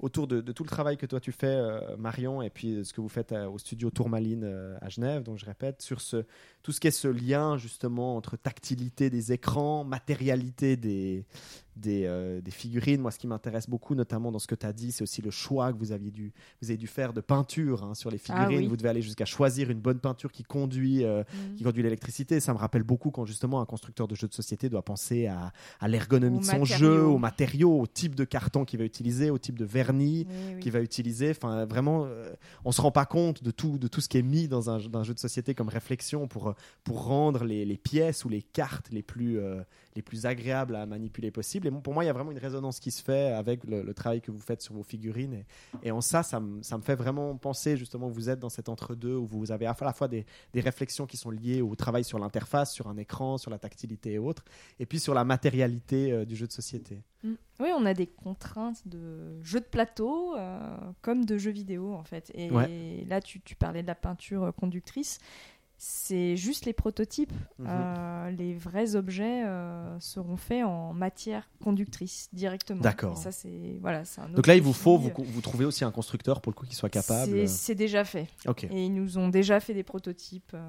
autour 0.00 0.28
de, 0.28 0.40
tout 0.40 0.62
le 0.62 0.68
travail 0.68 0.96
que 0.96 1.06
toi 1.06 1.20
tu 1.20 1.32
fais, 1.32 1.46
euh, 1.46 1.96
Marion, 1.96 2.42
et 2.42 2.50
puis 2.50 2.84
ce 2.84 2.92
que 2.92 3.00
vous 3.00 3.08
faites 3.08 3.32
euh, 3.32 3.48
au 3.48 3.58
studio 3.58 3.90
Tourmaline 3.90 4.44
euh, 4.44 4.76
à 4.80 4.88
Genève. 4.88 5.22
Donc, 5.22 5.38
je 5.38 5.44
répète, 5.44 5.82
sur 5.82 6.00
tout 6.62 6.72
ce 6.72 6.80
qui 6.80 6.86
est 6.86 6.92
ce 6.92 7.08
lien 7.08 7.56
justement 7.56 8.16
entre 8.16 8.36
tactilité 8.36 9.10
des 9.10 9.32
écrans, 9.32 9.84
matérialité 9.84 10.76
des, 10.76 11.26
des, 11.78 12.04
euh, 12.06 12.40
des 12.40 12.50
figurines. 12.50 13.00
Moi, 13.00 13.10
ce 13.10 13.18
qui 13.18 13.26
m'intéresse 13.26 13.68
beaucoup, 13.68 13.94
notamment 13.94 14.30
dans 14.32 14.38
ce 14.38 14.46
que 14.46 14.54
tu 14.54 14.66
as 14.66 14.72
dit, 14.72 14.92
c'est 14.92 15.02
aussi 15.02 15.22
le 15.22 15.30
choix 15.30 15.72
que 15.72 15.78
vous 15.78 15.92
aviez 15.92 16.10
dû, 16.10 16.32
vous 16.60 16.70
avez 16.70 16.76
dû 16.76 16.86
faire 16.86 17.12
de 17.12 17.20
peinture 17.20 17.84
hein, 17.84 17.94
sur 17.94 18.10
les 18.10 18.18
Ah 18.28 18.44
figurines. 18.44 18.58
oui. 18.64 18.66
Vous 18.66 18.76
devez 18.76 18.88
aller 18.88 19.02
jusqu'à 19.02 19.24
choisir 19.24 19.70
une 19.70 19.80
bonne 19.80 19.98
peinture 20.00 20.32
qui 20.32 20.42
conduit, 20.42 21.04
euh, 21.04 21.22
Mm. 21.28 21.54
qui 21.56 21.64
conduit 21.64 21.82
l'électricité. 21.82 22.40
Ça 22.40 22.52
me 22.52 22.58
rappelle 22.58 22.82
beaucoup 22.82 23.10
quand 23.10 23.24
justement 23.24 23.60
un 23.60 23.66
constructeur 23.66 24.08
de 24.08 24.14
jeux 24.14 24.28
de 24.28 24.34
société 24.34 24.68
doit 24.68 24.82
penser 24.82 25.26
à, 25.26 25.52
à 25.80 25.88
l'ergonomie 25.88 26.40
de 26.40 26.44
son 26.44 26.58
matériaux. 26.60 26.78
jeu, 26.78 27.02
aux 27.04 27.18
matériaux, 27.18 27.80
au 27.80 27.86
type 27.86 28.14
de 28.14 28.24
carton 28.24 28.64
qu'il 28.64 28.78
va 28.78 28.84
utiliser, 28.84 29.30
au 29.30 29.38
type 29.38 29.58
de 29.58 29.64
vernis 29.64 30.26
Oui, 30.28 30.34
oui. 30.54 30.60
qu'il 30.60 30.72
va 30.72 30.80
utiliser. 30.80 31.30
Enfin, 31.30 31.64
vraiment, 31.66 32.04
euh, 32.06 32.32
on 32.64 32.72
se 32.72 32.80
rend 32.80 32.90
pas 32.90 33.06
compte 33.06 33.42
de 33.42 33.50
tout, 33.50 33.78
de 33.78 33.88
tout 33.88 34.00
ce 34.00 34.08
qui 34.08 34.18
est 34.18 34.22
mis 34.22 34.48
dans 34.48 34.70
un, 34.70 34.78
dans 34.78 35.00
un 35.00 35.04
jeu 35.04 35.14
de 35.14 35.18
société 35.18 35.54
comme 35.54 35.68
réflexion 35.68 36.26
pour, 36.28 36.54
pour 36.84 37.04
rendre 37.04 37.44
les, 37.44 37.64
les 37.64 37.76
pièces 37.76 38.24
ou 38.24 38.28
les 38.28 38.42
cartes 38.42 38.88
les 38.90 39.02
plus, 39.02 39.38
les 39.98 40.02
plus 40.02 40.26
agréables 40.26 40.76
à 40.76 40.86
manipuler 40.86 41.32
possible. 41.32 41.66
Et 41.66 41.70
bon, 41.72 41.80
pour 41.80 41.92
moi, 41.92 42.04
il 42.04 42.06
y 42.06 42.10
a 42.10 42.12
vraiment 42.12 42.30
une 42.30 42.38
résonance 42.38 42.78
qui 42.78 42.92
se 42.92 43.02
fait 43.02 43.32
avec 43.32 43.64
le, 43.64 43.82
le 43.82 43.94
travail 43.94 44.20
que 44.20 44.30
vous 44.30 44.38
faites 44.38 44.62
sur 44.62 44.72
vos 44.74 44.84
figurines. 44.84 45.34
Et, 45.34 45.88
et 45.88 45.90
en 45.90 46.00
ça, 46.00 46.22
ça 46.22 46.38
me, 46.38 46.62
fait 46.82 46.94
vraiment 46.94 47.36
penser 47.36 47.76
justement 47.76 48.06
vous 48.08 48.30
êtes 48.30 48.38
dans 48.38 48.48
cet 48.48 48.68
entre-deux 48.68 49.16
où 49.16 49.26
vous 49.26 49.50
avez 49.50 49.66
à 49.66 49.74
la 49.80 49.92
fois 49.92 50.06
des, 50.06 50.24
des 50.52 50.60
réflexions 50.60 51.06
qui 51.06 51.16
sont 51.16 51.30
liées 51.32 51.62
au 51.62 51.74
travail 51.74 52.04
sur 52.04 52.20
l'interface, 52.20 52.72
sur 52.72 52.86
un 52.86 52.96
écran, 52.96 53.38
sur 53.38 53.50
la 53.50 53.58
tactilité 53.58 54.12
et 54.12 54.18
autres, 54.18 54.44
et 54.78 54.86
puis 54.86 55.00
sur 55.00 55.14
la 55.14 55.24
matérialité 55.24 56.12
euh, 56.12 56.24
du 56.24 56.36
jeu 56.36 56.46
de 56.46 56.52
société. 56.52 57.02
Mm. 57.24 57.34
Oui, 57.58 57.68
on 57.76 57.84
a 57.84 57.92
des 57.94 58.06
contraintes 58.06 58.86
de 58.86 59.42
jeux 59.42 59.58
de 59.58 59.64
plateau 59.64 60.36
euh, 60.36 60.60
comme 61.02 61.24
de 61.24 61.36
jeux 61.38 61.50
vidéo 61.50 61.92
en 61.92 62.04
fait. 62.04 62.30
Et 62.34 62.52
Ouais. 62.52 63.04
là, 63.08 63.20
tu, 63.20 63.40
tu 63.40 63.56
parlais 63.56 63.82
de 63.82 63.88
la 63.88 63.96
peinture 63.96 64.52
conductrice. 64.54 65.18
C'est 65.80 66.36
juste 66.36 66.66
les 66.66 66.72
prototypes. 66.72 67.32
Mhm. 67.60 67.66
Euh, 67.68 68.30
les 68.32 68.54
vrais 68.54 68.96
objets 68.96 69.44
euh, 69.46 69.96
seront 70.00 70.36
faits 70.36 70.64
en 70.64 70.92
matière 70.92 71.48
conductrice 71.62 72.28
directement. 72.32 72.80
D'accord. 72.80 73.16
Ça, 73.16 73.30
c'est 73.30 73.78
voilà, 73.80 74.04
c'est 74.04 74.20
un 74.20 74.28
Donc 74.28 74.48
là, 74.48 74.56
il 74.56 74.62
vous 74.62 74.72
faut 74.72 74.98
vous, 74.98 75.12
vous 75.16 75.40
trouver 75.40 75.64
aussi 75.64 75.84
un 75.84 75.92
constructeur 75.92 76.40
pour 76.40 76.50
le 76.50 76.56
coup 76.56 76.66
qui 76.66 76.74
soit 76.74 76.88
capable. 76.90 77.46
C'est- 77.48 77.76
déjà 77.76 78.04
fait. 78.04 78.26
Ok. 78.48 78.64
Et 78.64 78.86
ils 78.86 78.92
nous 78.92 79.18
ont 79.18 79.28
déjà 79.28 79.60
fait 79.60 79.72
des 79.72 79.84
prototypes 79.84 80.50
euh, 80.54 80.68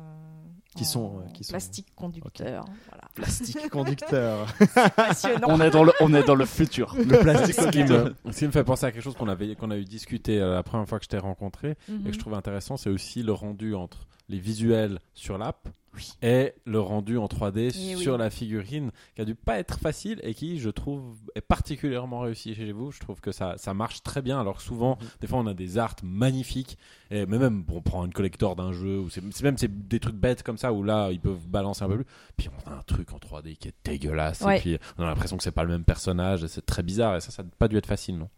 Qui 0.75 0.83
en 0.83 0.87
sont, 0.87 1.17
euh, 1.25 1.31
qui 1.33 1.43
sont- 1.43 1.53
plastique 1.53 1.87
conducteur. 1.95 2.65
Voilà. 2.89 3.07
Plastique 3.15 3.67
conducteur. 3.71 4.53
Passionnant. 4.95 5.47
On 5.49 5.59
est 5.59 5.71
dans 5.71 5.83
le, 5.83 5.91
on 6.01 6.13
est 6.13 6.23
dans 6.23 6.35
le 6.35 6.45
futur. 6.45 6.93
le 6.95 7.17
plastique 7.19 7.55
Ce 7.55 7.61
qui, 7.61 7.79
conducteur. 7.79 8.13
me, 8.25 8.31
ce 8.31 8.37
qui 8.39 8.45
me 8.45 8.51
fait 8.51 8.63
penser 8.63 8.85
à 8.85 8.91
quelque 8.91 9.01
chose 9.03 9.15
qu'on 9.15 9.27
avait 9.27 9.55
qu'on 9.55 9.71
a 9.71 9.77
eu 9.77 9.85
discuté 9.85 10.39
euh, 10.39 10.53
la 10.53 10.61
première 10.61 10.87
fois 10.87 10.99
que 10.99 11.05
je 11.05 11.09
t'ai 11.09 11.17
rencontré 11.17 11.71
et 11.87 11.91
Mhm. 11.91 12.03
que 12.03 12.11
je 12.13 12.19
trouve 12.19 12.35
intéressant, 12.35 12.77
c'est 12.77 12.91
aussi 12.91 13.23
le 13.23 13.33
rendu 13.33 13.73
entre 13.73 14.05
les 14.29 14.39
visuels 14.39 14.99
sur 15.13 15.37
l'app 15.37 15.67
Oui. 15.95 16.13
et 16.21 16.53
le 16.65 16.79
rendu 16.79 17.17
en 17.17 17.25
3D 17.27 17.71
Eh 17.75 17.95
sur 17.95 18.13
oui. 18.13 18.19
la 18.19 18.29
figurine, 18.29 18.91
qui 19.15 19.21
a 19.21 19.25
dû 19.25 19.33
pas 19.35 19.57
être 19.59 19.79
facile 19.79 20.19
et 20.23 20.33
qui, 20.35 20.59
je 20.59 20.69
trouve, 20.69 21.17
est 21.35 21.41
particulièrement 21.41 22.19
réussi 22.19 22.53
chez 22.53 22.71
vous. 22.71 22.91
Je 22.91 22.99
trouve 22.99 23.19
que 23.21 23.31
ça, 23.31 23.55
ça 23.57 23.73
marche 23.73 24.03
très 24.03 24.21
bien. 24.21 24.39
Alors 24.39 24.57
que 24.57 24.61
souvent, 24.63 24.97
Mhm. 25.01 25.07
des 25.21 25.27
fois, 25.27 25.39
on 25.39 25.47
a 25.47 25.53
des 25.55 25.77
arts 25.79 25.95
magnifiques, 26.03 26.77
et, 27.11 27.25
mais 27.25 27.39
même, 27.39 27.63
bon, 27.63 27.77
on 27.77 27.81
prend 27.81 28.05
une 28.05 28.13
collector 28.13 28.55
d'un 28.55 28.71
jeu, 28.71 28.99
ou 28.99 29.09
c'est 29.09 29.21
c'est 29.31 29.43
même 29.43 29.57
c'est 29.57 29.87
des 29.87 29.99
trucs 29.99 30.15
bêtes 30.15 30.43
comme 30.43 30.57
ça 30.59 30.71
où 30.73 30.83
là, 30.83 31.09
ils 31.11 31.19
peuvent 31.19 31.47
balancer 31.47 31.83
un 31.83 31.87
peu 31.87 31.95
plus. 31.97 32.05
Puis 32.37 32.49
on 32.65 32.69
a 32.69 32.75
un 32.75 32.81
truc 32.83 33.11
en 33.11 33.17
3D 33.17 33.55
qui 33.57 33.67
est 33.69 33.75
dégueulasse, 33.83 34.41
Ouais. 34.41 34.57
et 34.57 34.61
puis 34.61 34.77
on 34.99 35.03
a 35.03 35.07
l'impression 35.07 35.37
que 35.37 35.43
c'est 35.43 35.51
pas 35.51 35.63
le 35.63 35.69
même 35.69 35.83
personnage, 35.85 36.43
et 36.43 36.47
c'est 36.47 36.65
très 36.65 36.83
bizarre, 36.83 37.15
et 37.15 37.21
ça, 37.21 37.31
ça 37.31 37.41
n'a 37.43 37.49
pas 37.57 37.67
dû 37.67 37.77
être 37.77 37.87
facile, 37.87 38.17
non? 38.19 38.29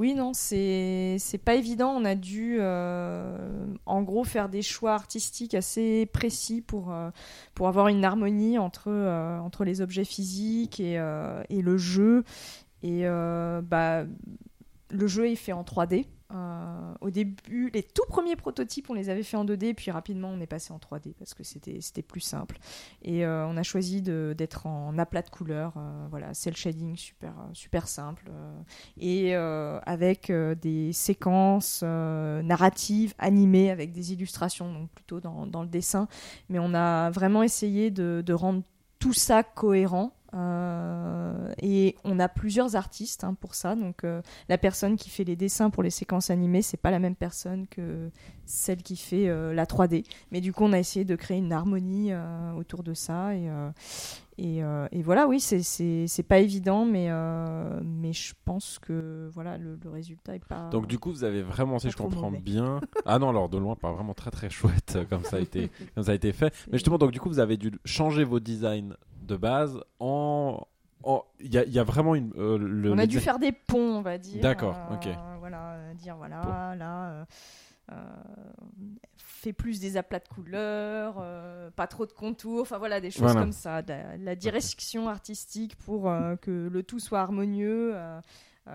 Oui, 0.00 0.14
non, 0.14 0.32
c'est 0.32 1.18
pas 1.44 1.56
évident. 1.56 1.90
On 1.90 2.06
a 2.06 2.14
dû, 2.14 2.56
euh, 2.58 3.66
en 3.84 4.00
gros, 4.00 4.24
faire 4.24 4.48
des 4.48 4.62
choix 4.62 4.94
artistiques 4.94 5.54
assez 5.54 6.06
précis 6.06 6.62
pour, 6.62 6.90
euh, 6.90 7.10
avoir 7.60 7.88
une 7.88 8.02
harmonie 8.02 8.56
entre, 8.56 8.88
euh, 8.88 9.38
entre 9.40 9.62
les 9.62 9.82
objets 9.82 10.06
physiques 10.06 10.80
et, 10.80 10.94
et 11.50 11.60
le 11.60 11.76
jeu. 11.76 12.24
Et 12.82 13.04
bah, 13.04 14.04
le 14.90 15.06
jeu 15.06 15.28
est 15.28 15.36
fait 15.36 15.52
en 15.52 15.64
3D. 15.64 16.06
Euh, 16.32 16.94
au 17.00 17.10
début, 17.10 17.70
les 17.72 17.82
tout 17.82 18.04
premiers 18.08 18.36
prototypes, 18.36 18.88
on 18.90 18.94
les 18.94 19.08
avait 19.08 19.22
fait 19.22 19.36
en 19.36 19.44
2D, 19.44 19.74
puis 19.74 19.90
rapidement, 19.90 20.28
on 20.28 20.40
est 20.40 20.46
passé 20.46 20.72
en 20.72 20.78
3D 20.78 21.14
parce 21.18 21.34
que 21.34 21.42
c'était 21.42 22.02
plus 22.02 22.20
simple. 22.20 22.58
Et 23.02 23.24
euh, 23.24 23.46
on 23.46 23.56
a 23.56 23.62
choisi 23.62 24.02
d'être 24.02 24.66
en 24.66 24.96
aplat 24.98 25.22
de 25.22 25.30
couleurs, 25.30 25.74
euh, 25.76 26.06
voilà, 26.10 26.32
cel 26.34 26.56
shading 26.56 26.96
super, 26.96 27.32
super 27.52 27.88
simple. 27.88 28.30
euh, 28.30 28.60
et 28.98 29.34
avec 29.34 30.30
des 30.30 30.92
séquences 30.92 31.82
narratives 31.82 33.14
animées 33.18 33.70
avec 33.70 33.92
des 33.92 34.12
illustrations, 34.12 34.72
donc 34.72 34.90
plutôt 34.90 35.20
dans, 35.20 35.46
dans 35.46 35.62
le 35.62 35.68
dessin. 35.68 36.08
Mais 36.48 36.58
on 36.58 36.74
a 36.74 37.10
vraiment 37.10 37.42
essayé 37.42 37.90
de, 37.90 38.22
de 38.24 38.32
rendre 38.32 38.62
tout 39.00 39.12
ça 39.14 39.42
cohérent. 39.42 40.12
Euh, 40.34 41.52
et 41.60 41.96
on 42.04 42.18
a 42.18 42.28
plusieurs 42.28 42.76
artistes 42.76 43.24
hein, 43.24 43.34
pour 43.34 43.54
ça. 43.54 43.74
Donc 43.76 44.04
euh, 44.04 44.22
la 44.48 44.58
personne 44.58 44.96
qui 44.96 45.10
fait 45.10 45.24
les 45.24 45.36
dessins 45.36 45.70
pour 45.70 45.82
les 45.82 45.90
séquences 45.90 46.30
animées, 46.30 46.62
c'est 46.62 46.76
pas 46.76 46.90
la 46.90 46.98
même 46.98 47.16
personne 47.16 47.66
que 47.68 48.10
celle 48.46 48.82
qui 48.82 48.96
fait 48.96 49.28
euh, 49.28 49.52
la 49.54 49.64
3D. 49.66 50.04
Mais 50.30 50.40
du 50.40 50.52
coup, 50.52 50.64
on 50.64 50.72
a 50.72 50.78
essayé 50.78 51.04
de 51.04 51.16
créer 51.16 51.38
une 51.38 51.52
harmonie 51.52 52.12
autour 52.56 52.82
de 52.82 52.94
ça. 52.94 53.34
Et, 53.34 53.48
et, 54.38 54.58
et 54.92 55.02
voilà, 55.02 55.26
oui, 55.26 55.40
c'est- 55.40 56.22
pas 56.28 56.38
évident, 56.38 56.84
mais, 56.84 57.08
mais 57.84 58.12
je 58.12 58.34
pense 58.44 58.78
que 58.78 59.28
voilà, 59.32 59.58
le, 59.58 59.78
le 59.82 59.90
résultat 59.90 60.34
est 60.36 60.44
pas. 60.44 60.68
Donc 60.70 60.86
du 60.86 60.98
coup, 60.98 61.10
vous 61.10 61.24
avez 61.24 61.42
vraiment, 61.42 61.78
si 61.78 61.90
je 61.90 61.96
comprends 61.96 62.30
mauvais. 62.30 62.42
bien, 62.42 62.80
ah 63.04 63.18
non, 63.18 63.30
alors 63.30 63.48
de 63.48 63.58
loin, 63.58 63.74
pas 63.76 63.92
vraiment 63.92 64.14
très 64.14 64.30
très 64.30 64.50
chouette 64.50 64.98
comme 65.08 65.24
ça 65.24 65.36
a 65.36 65.40
été, 65.40 65.70
comme 65.94 66.04
ça 66.04 66.12
a 66.12 66.14
été 66.14 66.32
fait. 66.32 66.52
Mais 66.70 66.78
justement, 66.78 66.98
donc 66.98 67.10
du 67.10 67.20
coup, 67.20 67.28
vous 67.28 67.38
avez 67.40 67.56
dû 67.56 67.72
changer 67.84 68.24
vos 68.24 68.40
designs 68.40 68.94
de 69.30 69.36
base 69.36 69.80
en, 70.00 70.66
en- 71.02 71.24
il 71.40 71.52
y, 71.54 71.58
a, 71.58 71.64
il 71.64 71.72
y 71.72 71.78
a 71.78 71.84
vraiment 71.84 72.14
une, 72.14 72.32
euh, 72.36 72.58
le, 72.58 72.92
on 72.92 72.98
a 72.98 73.06
dû 73.06 73.20
faire 73.20 73.38
des 73.38 73.52
ponts, 73.52 73.96
on 73.96 74.02
va 74.02 74.18
dire. 74.18 74.42
D'accord, 74.42 74.76
euh, 74.90 74.94
ok. 74.96 75.08
Voilà, 75.38 75.72
euh, 75.72 75.94
dire 75.94 76.16
voilà, 76.16 76.42
Bon. 76.42 76.78
là. 76.78 77.26
fait 79.16 79.52
plus 79.54 79.80
des 79.80 79.96
aplats 79.96 80.18
de 80.18 80.28
couleurs, 80.28 81.24
pas 81.76 81.86
trop 81.86 82.04
de 82.06 82.12
contours, 82.12 82.60
enfin 82.60 82.78
voilà, 82.78 83.00
des 83.00 83.10
choses 83.10 83.22
Voilà. 83.22 83.40
comme 83.40 83.52
ça, 83.52 83.80
de 83.82 83.94
la, 84.22 84.34
direction 84.34 85.08
artistique 85.08 85.76
pour 85.76 86.02
que 86.42 86.68
le 86.70 86.82
tout 86.82 86.98
soit 86.98 87.20
harmonieux, 87.20 87.94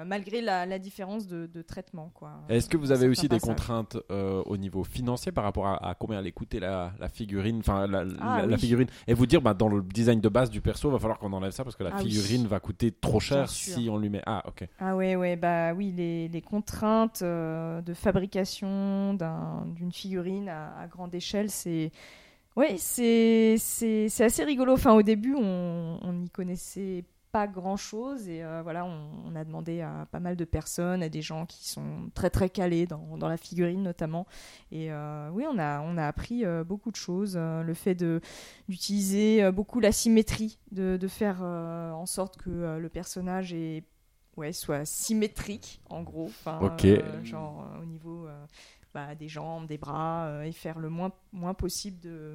malgré 0.04 0.42
la, 0.42 0.66
la 0.66 0.80
différence 0.80 1.28
de, 1.28 1.46
de 1.46 1.62
traitement. 1.62 2.12
Est-ce 2.50 2.68
que 2.68 2.76
vous 2.78 2.92
avez 2.92 3.08
aussi 3.08 3.30
des 3.30 3.40
contraintes 3.40 3.98
euh, 4.12 4.42
au 4.46 4.58
niveau 4.58 4.84
financier 4.84 5.32
par 5.32 5.44
rapport 5.44 5.68
à, 5.68 5.88
à 5.90 5.96
combien 5.96 6.18
allait 6.20 6.32
coûter 6.32 6.60
la, 6.60 6.92
la 7.00 7.08
figurine, 7.08 7.60
enfin 7.60 7.88
la, 7.88 8.04
Ah, 8.20 8.46
la 8.46 8.56
oui. 8.56 8.58
figurine, 8.60 8.88
et 9.08 9.14
vous 9.14 9.26
dire 9.26 9.42
bah, 9.42 9.54
dans 9.54 9.70
le 9.70 9.82
design 9.82 10.20
de 10.20 10.30
base 10.30 10.50
du 10.50 10.62
perso, 10.62 10.90
va 10.90 11.00
falloir 11.00 11.20
qu'on 11.20 11.32
enlève 11.34 11.52
ça 11.52 11.64
parce 11.64 11.76
que 11.76 11.84
la 11.84 11.92
Ah 11.94 12.00
oui. 12.04 12.10
figurine 12.12 12.48
va 12.48 12.60
coûter 12.60 12.92
trop 12.92 13.20
cher 13.20 13.50
si 13.50 13.88
on 13.90 13.98
lui 13.98 14.10
met. 14.10 14.22
Ah 14.26 14.44
ok. 14.48 14.68
Ah 14.80 14.96
ouais, 14.96 15.16
ouais, 15.16 15.36
bah 15.36 15.74
oui, 15.74 15.92
les, 15.92 16.28
les 16.28 16.42
contraintes 16.42 17.22
euh, 17.22 17.82
de 17.82 17.94
fabrication 17.94 19.14
d'un- 19.14 19.66
d'une 19.68 19.92
figurine 19.92 20.50
à, 20.50 20.78
à 20.80 20.88
grande 20.88 21.14
échelle, 21.14 21.50
c'est... 21.52 21.92
Ouais, 22.56 22.76
c'est 22.78 23.56
assez 24.20 24.44
rigolo. 24.46 24.74
Enfin, 24.74 24.94
au 24.94 25.02
début, 25.02 25.36
on 25.36 26.00
on 26.02 26.14
n'y 26.14 26.30
connaissait 26.30 27.04
pas 27.36 27.48
grand-chose 27.48 28.30
et 28.30 28.42
euh, 28.46 28.62
voilà, 28.64 28.86
on, 28.86 29.10
on 29.26 29.36
a 29.36 29.44
demandé 29.44 29.82
à 29.82 30.08
pas 30.10 30.22
mal 30.22 30.38
de 30.38 30.46
personnes, 30.46 31.04
à 31.04 31.10
des 31.10 31.22
gens 31.22 31.46
qui 31.46 31.68
sont 31.68 32.10
très 32.14 32.30
très 32.30 32.50
calés 32.50 32.86
dans, 32.88 33.18
dans 33.18 33.28
la 33.28 33.36
figurine 33.36 33.84
notamment. 33.84 34.26
Et 34.72 34.90
euh, 34.90 35.30
oui, 35.34 35.44
on 35.52 35.60
a, 35.60 35.82
on 35.82 35.98
a 35.98 36.08
appris 36.08 36.46
euh, 36.46 36.64
beaucoup 36.64 36.92
de 36.92 36.96
choses. 36.96 37.36
Le 37.36 37.74
fait 37.74 37.94
d'utiliser 38.70 39.52
beaucoup 39.52 39.82
la 39.82 39.92
symétrie, 39.92 40.60
de, 40.72 40.96
de 40.96 41.08
faire 41.10 41.42
en 41.42 42.06
sorte 42.06 42.38
que 42.38 42.78
le 42.80 42.90
personnage 42.90 43.54
est 43.54 43.84
ouais, 44.38 44.54
soit 44.54 44.86
symétrique, 44.86 45.82
en 45.90 46.04
gros. 46.04 46.28
Enfin, 46.28 46.60
Ok. 46.62 46.86
euh, 46.86 47.24
genre 47.24 47.66
euh, 47.66 47.82
au 47.82 47.86
niveau 47.86 48.28
euh, 48.28 48.46
bah, 48.94 49.14
des 49.16 49.28
jambes, 49.28 49.68
des 49.68 49.78
bras, 49.78 50.46
et 50.46 50.54
faire 50.54 50.80
le 50.80 50.90
moins, 50.90 51.12
moins 51.34 51.54
possible 51.54 52.00
de. 52.00 52.34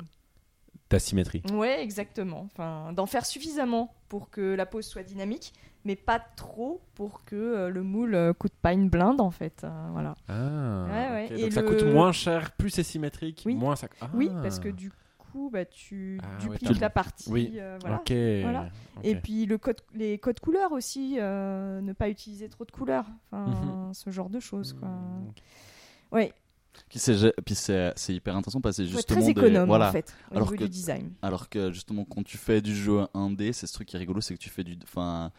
D'asymétrie. 0.91 1.43
Ouais, 1.53 1.83
exactement. 1.83 2.49
Enfin, 2.53 2.93
d'en 2.93 3.07
faire 3.07 3.25
suffisamment 3.25 3.95
pour 4.09 4.29
que 4.31 4.55
la 4.55 4.67
pose 4.67 4.85
soit 4.85 5.05
dynamique, 5.05 5.53
mais 5.85 5.95
pas 5.97 6.19
trop 6.19 6.81
pour 6.95 7.25
que 7.25 7.37
euh, 7.37 7.69
le 7.71 7.83
moule 7.83 8.15
euh, 8.15 8.33
coûte 8.33 8.53
pas 8.61 8.73
une 8.73 8.89
blinde, 8.89 9.21
en 9.21 9.31
fait. 9.31 9.63
Euh, 9.65 9.89
voilà. 9.93 10.15
Ah. 10.29 10.87
Ouais, 10.87 11.11
ouais. 11.15 11.29
ok. 11.33 11.39
Et 11.39 11.43
Donc 11.43 11.53
ça 11.53 11.63
le- 11.63 11.69
coûte 11.69 11.83
moins 11.85 12.13
cher, 12.13 12.51
plus 12.53 12.71
c'est 12.71 12.83
symétrique, 12.83 13.43
Oui. 13.47 13.55
moins 13.55 13.77
ça. 13.77 13.87
Ah. 14.01 14.09
Oui, 14.15 14.29
parce 14.43 14.59
que 14.59 14.69
du 14.69 14.91
coup, 15.17 15.49
bah, 15.53 15.65
tu 15.65 16.19
Ah, 16.25 16.41
dupliques 16.41 16.81
la 16.81 16.91
partie. 16.91 17.31
Oui. 17.31 17.53
euh, 17.61 17.79
voilà. 17.81 18.69
Et 19.05 19.15
puis 19.15 19.47
le 19.47 19.59
code, 19.59 19.81
les 19.95 20.19
codes 20.19 20.41
couleurs 20.41 20.73
aussi, 20.73 21.15
ne 21.21 21.93
pas 21.93 22.09
utiliser 22.09 22.49
trop 22.49 22.65
de 22.65 22.73
couleurs, 22.73 23.07
enfin, 23.31 23.87
Mhm. 23.87 23.95
ce 23.95 24.11
genre 24.11 24.29
de 24.29 24.41
choses. 24.41 24.73
Quoi. 24.73 24.89
Mm. 24.89 25.33
Ouais, 26.13 26.33
Qui 26.89 26.99
c'est- 26.99 27.33
Puis 27.45 27.55
c'est 27.55 27.93
c'est 27.97 28.15
hyper 28.15 28.37
intéressant 28.37 28.61
parce 28.61 28.77
que 28.77 28.85
c'est 28.85 28.89
justement. 28.91 29.21
très 29.21 29.33
des- 29.35 29.41
économe 29.41 29.67
voilà. 29.69 29.89
en 29.89 29.93
fait, 29.93 30.15
au 30.31 30.37
Alors 30.37 30.51
niveau 30.51 30.59
que- 30.59 30.65
du 30.65 30.71
design. 30.71 31.13
Alors 31.23 31.49
que 31.49 31.73
justement, 31.73 32.05
quand 32.05 32.23
tu 32.25 32.37
fais 32.39 32.61
du 32.61 32.75
jeu 32.75 33.01
1D, 33.15 33.53
c'est 33.53 33.67
ce 33.67 33.73
truc 33.73 33.89
qui 33.89 33.97
est 33.97 33.99
rigolo, 33.99 34.21
c'est 34.21 34.35
que 34.35 34.41
tu 34.41 34.51
fais 34.51 34.65
du. 34.65 34.77
Enfin, 34.83 35.31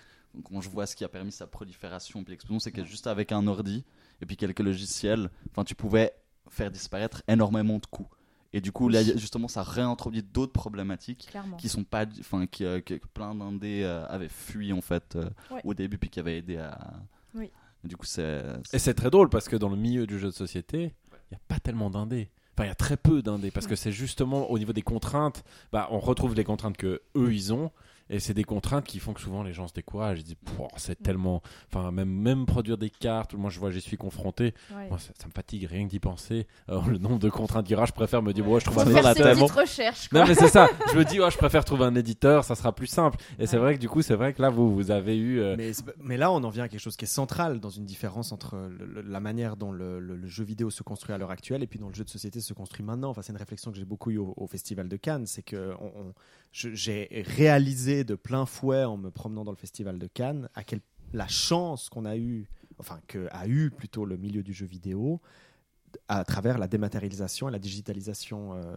quand 0.43 0.61
je 0.61 0.69
vois 0.69 0.85
ce 0.85 0.95
qui 0.95 1.03
a 1.03 1.09
permis 1.09 1.31
sa 1.31 1.47
prolifération 1.47 2.23
puis 2.23 2.31
l'explosion, 2.31 2.59
c'est 2.59 2.71
que 2.71 2.85
juste 2.85 3.07
avec 3.07 3.31
un 3.31 3.47
ordi 3.47 3.83
et 4.21 4.25
puis 4.25 4.37
quelques 4.37 4.59
logiciels, 4.61 5.29
enfin, 5.51 5.63
tu 5.63 5.75
pouvais 5.75 6.13
faire 6.49 6.71
disparaître 6.71 7.21
énormément 7.27 7.79
de 7.79 7.85
coûts. 7.85 8.07
Et 8.53 8.59
du 8.59 8.73
coup, 8.73 8.89
là, 8.89 9.01
justement, 9.01 9.47
ça 9.47 9.63
réintroduit 9.63 10.23
d'autres 10.23 10.51
problématiques 10.51 11.27
Clairement. 11.31 11.55
qui 11.55 11.69
sont 11.69 11.85
pas, 11.85 12.05
enfin, 12.19 12.45
qui, 12.47 12.65
euh, 12.65 12.81
que 12.81 12.95
que 12.95 13.07
plein 13.07 13.33
d'indés 13.33 13.81
euh, 13.83 14.05
avaient 14.07 14.27
fui 14.27 14.73
en 14.73 14.81
fait 14.81 15.15
euh, 15.15 15.29
Ouais. 15.51 15.61
au 15.63 15.73
début 15.73 15.97
puis 15.97 16.09
qui 16.09 16.19
avaient 16.19 16.37
aidé 16.37 16.57
à. 16.57 16.77
Oui. 17.33 17.49
Et 17.83 17.87
du 17.87 17.95
coup, 17.95 18.05
c'est. 18.05 18.43
Et 18.73 18.79
c'est 18.79 18.93
très 18.93 19.09
drôle 19.09 19.29
parce 19.29 19.47
que 19.47 19.55
dans 19.55 19.69
le 19.69 19.77
milieu 19.77 20.05
du 20.05 20.19
jeu 20.19 20.27
de 20.27 20.33
société, 20.33 20.93
il 21.31 21.35
n'y 21.35 21.37
a 21.37 21.41
pas 21.47 21.59
tellement 21.59 21.89
d'indés. 21.89 22.29
Enfin, 22.53 22.65
il 22.65 22.67
y 22.67 22.71
a 22.71 22.75
très 22.75 22.97
peu 22.97 23.21
d'indés 23.21 23.49
parce 23.51 23.65
que 23.65 23.75
c'est 23.75 23.93
justement 23.93 24.51
au 24.51 24.59
niveau 24.59 24.73
des 24.73 24.81
contraintes, 24.81 25.43
bah, 25.71 25.87
on 25.91 25.99
retrouve 25.99 26.35
les 26.35 26.43
contraintes 26.43 26.77
que 26.77 27.01
eux 27.15 27.33
ils 27.33 27.53
ont. 27.53 27.71
Et 28.13 28.19
c'est 28.19 28.33
des 28.33 28.43
contraintes 28.43 28.85
qui 28.85 28.99
font 28.99 29.13
que 29.13 29.21
souvent 29.21 29.41
les 29.41 29.53
gens 29.53 29.67
se 29.67 29.73
découragent. 29.73 30.19
Ils 30.19 30.23
disent, 30.25 30.35
c'est 30.75 31.01
tellement. 31.01 31.41
Enfin, 31.69 31.91
même, 31.91 32.09
même 32.09 32.45
produire 32.45 32.77
des 32.77 32.89
cartes, 32.89 33.33
moi 33.33 33.49
je 33.49 33.57
vois, 33.59 33.71
j'y 33.71 33.81
suis 33.81 33.97
confronté. 33.97 34.53
Ouais. 34.75 34.89
Moi, 34.89 34.99
ça, 34.99 35.13
ça 35.17 35.27
me 35.27 35.31
fatigue 35.31 35.63
rien 35.65 35.85
que 35.85 35.89
d'y 35.89 35.99
penser. 35.99 36.45
Alors, 36.67 36.87
le 36.89 36.97
nombre 36.97 37.19
de 37.19 37.29
contraintes 37.29 37.65
qu'il 37.65 37.73
y 37.73 37.75
aura, 37.77 37.85
je 37.85 37.93
préfère 37.93 38.21
me 38.21 38.33
dire, 38.33 38.47
Ouais. 38.47 38.59
je 38.59 38.65
trouve 38.65 38.79
un 38.79 39.01
la 39.01 39.13
ses 39.13 39.23
tellement. 39.23 39.47
quoi. 39.47 39.63
Non 40.11 40.25
mais 40.27 40.35
c'est 40.35 40.49
ça, 40.49 40.67
je 40.93 40.97
me 40.97 41.05
dis 41.05 41.19
ouais, 41.19 41.31
je 41.31 41.37
préfère 41.37 41.63
trouver 41.65 41.85
un 41.85 41.95
éditeur, 41.95 42.43
ça 42.43 42.55
sera 42.55 42.75
plus 42.75 42.87
simple. 42.87 43.17
Et 43.39 43.47
c'est 43.47 43.57
vrai 43.57 43.75
que 43.75 43.79
du 43.79 43.87
coup, 43.87 44.01
c'est 44.01 44.15
vrai 44.15 44.33
que 44.33 44.41
là 44.41 44.49
vous 44.49 44.73
vous 44.75 44.91
avez 44.91 45.17
eu 45.17 45.39
euh, 45.39 45.55
Mais, 45.57 45.71
mais 46.03 46.17
là, 46.17 46.31
on 46.31 46.43
en 46.43 46.49
vient 46.49 46.65
à 46.65 46.67
quelque 46.67 46.81
chose 46.81 46.97
qui 46.97 47.05
est 47.05 47.07
central 47.07 47.59
dans 47.61 47.69
une 47.69 47.85
différence 47.85 48.31
entre 48.33 48.57
le- 48.57 48.85
le- 48.85 49.01
la 49.01 49.19
manière 49.21 49.55
dont 49.55 49.71
le, 49.71 49.99
le- 49.99 50.17
le 50.17 50.27
jeu 50.27 50.43
vidéo 50.43 50.69
se 50.69 50.83
construit 50.83 51.15
à 51.15 51.17
l'heure 51.17 51.31
actuelle 51.31 51.63
et 51.63 51.67
puis 51.67 51.79
dont 51.79 51.87
le 51.87 51.93
jeu 51.93 52.03
de 52.03 52.09
société 52.09 52.41
se 52.41 52.53
construit 52.53 52.83
maintenant. 52.85 53.09
Enfin, 53.09 53.21
c'est 53.21 53.31
une 53.31 53.37
réflexion 53.37 53.71
que 53.71 53.77
j'ai 53.77 53.85
beaucoup 53.85 54.11
eue 54.11 54.17
au, 54.17 54.33
au 54.35 54.47
Festival 54.47 54.89
de 54.89 54.97
Cannes. 54.97 55.25
C'est 55.27 55.43
que 55.43 55.73
on- 55.79 55.85
on- 55.85 56.07
je- 56.09 56.40
j'ai 56.51 57.23
réalisé 57.27 58.03
de 58.03 58.15
plein 58.15 58.45
fouet 58.45 58.83
en 58.83 58.97
me 58.97 59.09
promenant 59.09 59.43
dans 59.43 59.51
le 59.51 59.57
Festival 59.57 59.99
de 59.99 60.07
Cannes 60.07 60.49
la 61.13 61.27
chance 61.27 61.89
qu'on 61.89 62.05
a 62.05 62.17
eu, 62.17 62.49
enfin 62.77 62.99
que 63.07 63.27
a 63.31 63.47
eu 63.47 63.69
plutôt 63.69 64.05
le 64.05 64.17
milieu 64.17 64.43
du 64.43 64.53
jeu 64.53 64.65
vidéo 64.65 65.21
à 66.07 66.23
travers 66.23 66.57
la 66.57 66.67
dématérialisation 66.67 67.49
et 67.49 67.51
la 67.51 67.59
digitalisation 67.59 68.53
euh, 68.53 68.75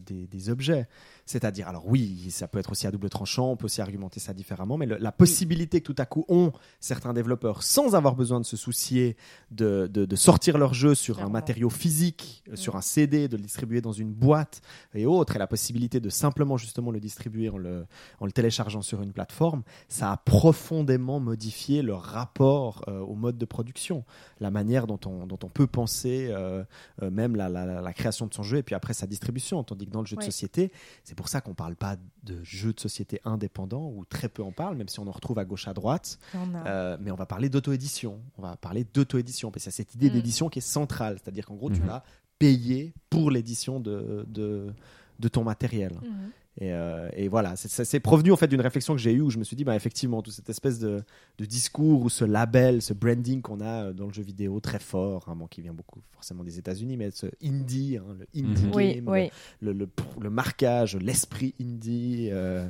des, 0.00 0.26
des 0.26 0.50
objets. 0.50 0.88
C'est-à-dire, 1.26 1.68
alors 1.68 1.86
oui, 1.86 2.28
ça 2.30 2.48
peut 2.48 2.58
être 2.58 2.72
aussi 2.72 2.86
à 2.86 2.90
double 2.90 3.08
tranchant, 3.08 3.50
on 3.52 3.56
peut 3.56 3.66
aussi 3.66 3.80
argumenter 3.80 4.18
ça 4.20 4.34
différemment, 4.34 4.76
mais 4.76 4.86
le- 4.86 4.96
la 4.98 5.12
possibilité 5.12 5.80
que 5.80 5.92
tout 5.92 6.00
à 6.02 6.04
coup 6.06 6.24
ont 6.28 6.52
certains 6.80 7.12
développeurs, 7.12 7.62
sans 7.62 7.94
avoir 7.94 8.16
besoin 8.16 8.40
de 8.40 8.44
se 8.44 8.56
soucier 8.56 9.16
de, 9.50 9.88
de- 9.92 10.04
de 10.04 10.16
sortir 10.16 10.58
leur 10.58 10.74
jeu 10.74 10.94
sur 10.94 11.20
un 11.20 11.28
matériau 11.28 11.70
physique, 11.70 12.42
euh, 12.50 12.56
sur 12.56 12.74
Mm. 12.74 12.78
un 12.78 12.80
CD, 12.80 13.28
de 13.28 13.36
le 13.36 13.42
distribuer 13.42 13.80
dans 13.80 13.92
une 13.92 14.12
boîte 14.12 14.62
et 14.94 15.06
autres, 15.06 15.36
et 15.36 15.38
la 15.38 15.46
possibilité 15.46 16.00
de 16.00 16.08
simplement 16.10 16.56
justement 16.56 16.90
le 16.90 17.00
distribuer 17.00 17.48
en 17.48 17.58
le, 17.58 17.86
en 18.20 18.26
le 18.26 18.32
téléchargeant 18.32 18.82
sur 18.82 19.00
une 19.02 19.12
plateforme, 19.12 19.62
ça 19.88 20.10
a 20.12 20.16
profondément 20.16 21.20
modifié 21.20 21.82
le 21.82 21.94
rapport 21.94 22.84
euh, 22.88 22.98
au 23.00 23.14
mode 23.14 23.38
de 23.38 23.44
production, 23.44 24.04
la 24.40 24.50
manière 24.50 24.86
dont 24.86 24.98
on, 25.06 25.26
dont 25.26 25.38
on 25.44 25.48
peut 25.48 25.66
penser 25.66 26.28
euh, 26.30 26.64
euh, 27.02 27.10
même 27.10 27.36
la, 27.36 27.48
la- 27.48 27.80
la 27.80 27.92
création 27.92 28.26
de 28.26 28.34
son 28.34 28.42
jeu 28.42 28.58
et 28.58 28.62
puis 28.62 28.74
après 28.74 28.92
sa 28.92 29.06
distribution. 29.06 29.62
Dans 29.86 30.00
le 30.00 30.06
jeu 30.06 30.16
de 30.16 30.22
société, 30.22 30.72
c'est 31.04 31.14
pour 31.14 31.28
ça 31.28 31.40
qu'on 31.40 31.54
parle 31.54 31.76
pas 31.76 31.96
de 32.22 32.42
jeux 32.42 32.72
de 32.72 32.80
société 32.80 33.20
indépendants, 33.24 33.88
ou 33.94 34.04
très 34.04 34.28
peu 34.28 34.42
en 34.42 34.52
parlent, 34.52 34.76
même 34.76 34.88
si 34.88 35.00
on 35.00 35.06
en 35.06 35.12
retrouve 35.12 35.38
à 35.38 35.44
gauche 35.44 35.66
à 35.68 35.74
droite. 35.74 36.18
A. 36.34 36.38
Euh, 36.66 36.96
mais 37.00 37.10
on 37.10 37.16
va 37.16 37.26
parler 37.26 37.48
d'auto-édition. 37.48 38.20
On 38.38 38.42
va 38.42 38.56
parler 38.56 38.84
d'auto-édition. 38.94 39.50
Parce 39.50 39.64
qu'il 39.64 39.70
y 39.70 39.74
a 39.74 39.76
cette 39.76 39.94
idée 39.94 40.10
Mm. 40.10 40.12
d'édition 40.12 40.48
qui 40.48 40.58
est 40.60 40.62
centrale. 40.62 41.18
C'est-à-dire 41.22 41.46
qu'en 41.46 41.54
gros, 41.56 41.70
tu 41.70 41.80
Mhm. 41.80 41.86
vas 41.86 42.04
payer 42.38 42.92
pour 43.10 43.30
l'édition 43.30 43.78
de, 43.80 44.24
de, 44.28 44.72
de 45.20 45.28
ton 45.28 45.44
matériel. 45.44 45.92
Mhm. 46.02 46.30
Et, 46.60 46.70
euh, 46.70 47.08
et 47.16 47.28
voilà, 47.28 47.56
c'est- 47.56 47.68
c'est 47.68 47.84
c'est 47.86 47.98
provenu 47.98 48.30
en 48.30 48.36
fait 48.36 48.46
d'une 48.46 48.60
réflexion 48.60 48.94
que 48.94 49.00
j'ai 49.00 49.12
eue 49.14 49.22
où 49.22 49.30
je 49.30 49.38
me 49.38 49.44
suis 49.44 49.56
dit, 49.56 49.64
bah, 49.64 49.74
effectivement, 49.74 50.20
toute 50.20 50.34
cette 50.34 50.50
espèce 50.50 50.78
de, 50.78 51.02
de 51.38 51.44
discours 51.46 52.02
ou 52.02 52.10
ce 52.10 52.26
label, 52.26 52.82
ce 52.82 52.92
branding 52.92 53.40
qu'on 53.40 53.60
a 53.62 53.84
euh, 53.84 53.92
dans 53.94 54.06
le 54.06 54.12
jeu 54.12 54.22
vidéo 54.22 54.60
très 54.60 54.78
fort, 54.78 55.24
hein, 55.28 55.34
bon, 55.34 55.46
qui 55.46 55.62
vient 55.62 55.72
beaucoup 55.72 56.00
forcément 56.10 56.44
des 56.44 56.58
États-Unis, 56.58 56.98
mais 56.98 57.10
ce 57.10 57.26
indie, 57.42 57.96
hein, 57.96 58.04
le 58.18 58.26
indie 58.38 58.64
Mhm. 58.66 58.74
Oui, 58.74 58.94
game, 58.96 59.08
oui. 59.08 59.30
le, 59.62 59.72
le, 59.72 59.88
le 60.20 60.28
marquage, 60.30 60.94
l'esprit 60.96 61.54
indie. 61.58 62.28
euh, 62.30 62.68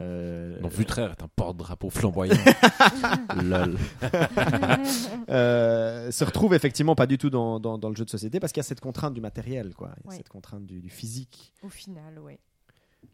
euh, 0.00 0.58
non, 0.60 0.68
Vutraire 0.68 1.10
est 1.10 1.22
un 1.22 1.28
porte-drapeau 1.28 1.90
flamboyant. 1.90 2.34
Lol. 3.44 3.76
euh, 5.28 6.10
se 6.10 6.24
retrouve 6.24 6.54
effectivement 6.54 6.94
pas 6.94 7.06
du 7.06 7.18
tout 7.18 7.30
dans, 7.30 7.60
dans, 7.60 7.78
dans 7.78 7.88
le 7.90 7.96
jeu 7.96 8.04
de 8.04 8.10
société 8.10 8.40
parce 8.40 8.52
qu'il 8.52 8.60
y 8.60 8.64
a 8.64 8.68
cette 8.68 8.80
contrainte 8.80 9.14
du 9.14 9.20
matériel, 9.20 9.74
quoi. 9.74 9.90
Il 9.98 10.04
y 10.04 10.06
a 10.06 10.10
Oui. 10.10 10.16
cette 10.16 10.28
contrainte 10.28 10.66
du, 10.66 10.80
du 10.80 10.88
physique. 10.90 11.52
Au 11.62 11.68
final, 11.68 12.18
oui. 12.22 12.38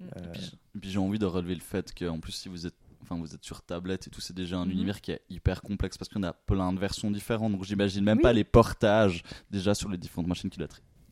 Euh, 0.03 0.07
Et 0.25 0.29
puis, 0.33 0.53
et 0.75 0.79
puis 0.79 0.91
j'ai 0.91 0.99
envie 0.99 1.19
de 1.19 1.27
relever 1.27 1.55
le 1.55 1.61
fait 1.61 1.95
qu'en 1.95 2.19
plus 2.21 2.33
si 2.33 2.49
vous 2.49 2.67
êtes 2.67 2.75
enfin 3.03 3.17
vous 3.17 3.35
êtes 3.35 3.45
sur 3.45 3.63
tablette 3.63 4.07
et 4.07 4.11
tout 4.11 4.21
c'est 4.21 4.35
déjà 4.35 4.57
un 4.59 4.65
Mhm. 4.67 4.73
univers 4.73 5.01
qui 5.01 5.13
est 5.13 5.21
hyper 5.31 5.61
complexe 5.63 5.97
parce 5.99 6.09
qu'on 6.09 6.23
a 6.23 6.33
plein 6.33 6.73
de 6.73 6.79
versions 6.81 7.11
différentes 7.11 7.53
donc 7.53 7.65
j'imagine 7.65 8.03
même 8.03 8.17
Oui. 8.19 8.23
pas 8.23 8.33
les 8.33 8.45
portages 8.45 9.23
déjà 9.51 9.75
sur 9.75 9.89
les 9.91 9.99
différentes 9.99 10.27
machines 10.27 10.51
qui 10.51 10.61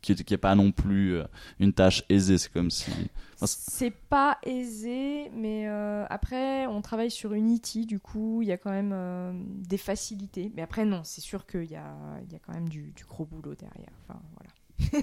qui, 0.01 0.17
qui 0.17 0.35
est 0.35 0.39
pas 0.39 0.55
non 0.57 0.73
plus 0.73 1.15
euh, 1.15 1.25
une 1.61 1.73
tâche 1.73 2.03
aisée 2.09 2.39
c'est 2.39 2.51
comme 2.53 2.71
si 2.71 2.91
Enfin, 3.35 3.47
c'est- 3.47 3.91
pas 3.91 4.39
aisé, 4.45 5.31
mais 5.35 5.67
euh, 5.69 6.05
après, 6.11 6.67
on 6.69 6.81
travaille 6.81 7.11
sur 7.11 7.33
Unity, 7.35 7.87
du 7.87 7.99
coup, 7.99 8.41
il 8.43 8.47
y 8.49 8.53
a 8.53 8.57
quand 8.57 8.71
même 8.71 8.93
euh, 8.93 9.33
des 9.69 9.79
facilités. 9.79 10.53
Mais 10.55 10.63
après, 10.63 10.85
non, 10.85 11.03
c'est 11.03 11.21
sûr 11.23 11.45
qu'il 11.45 11.65
y 11.65 11.75
a, 11.75 11.93
il 12.25 12.33
y 12.33 12.37
a 12.37 12.39
quand 12.39 12.53
même 12.55 12.69
du, 12.69 12.93
du 12.93 13.05
gros 13.05 13.25
boulot 13.25 13.57
derrière. 13.57 13.91
Enfin, 14.09 14.21
voilà. 14.37 15.03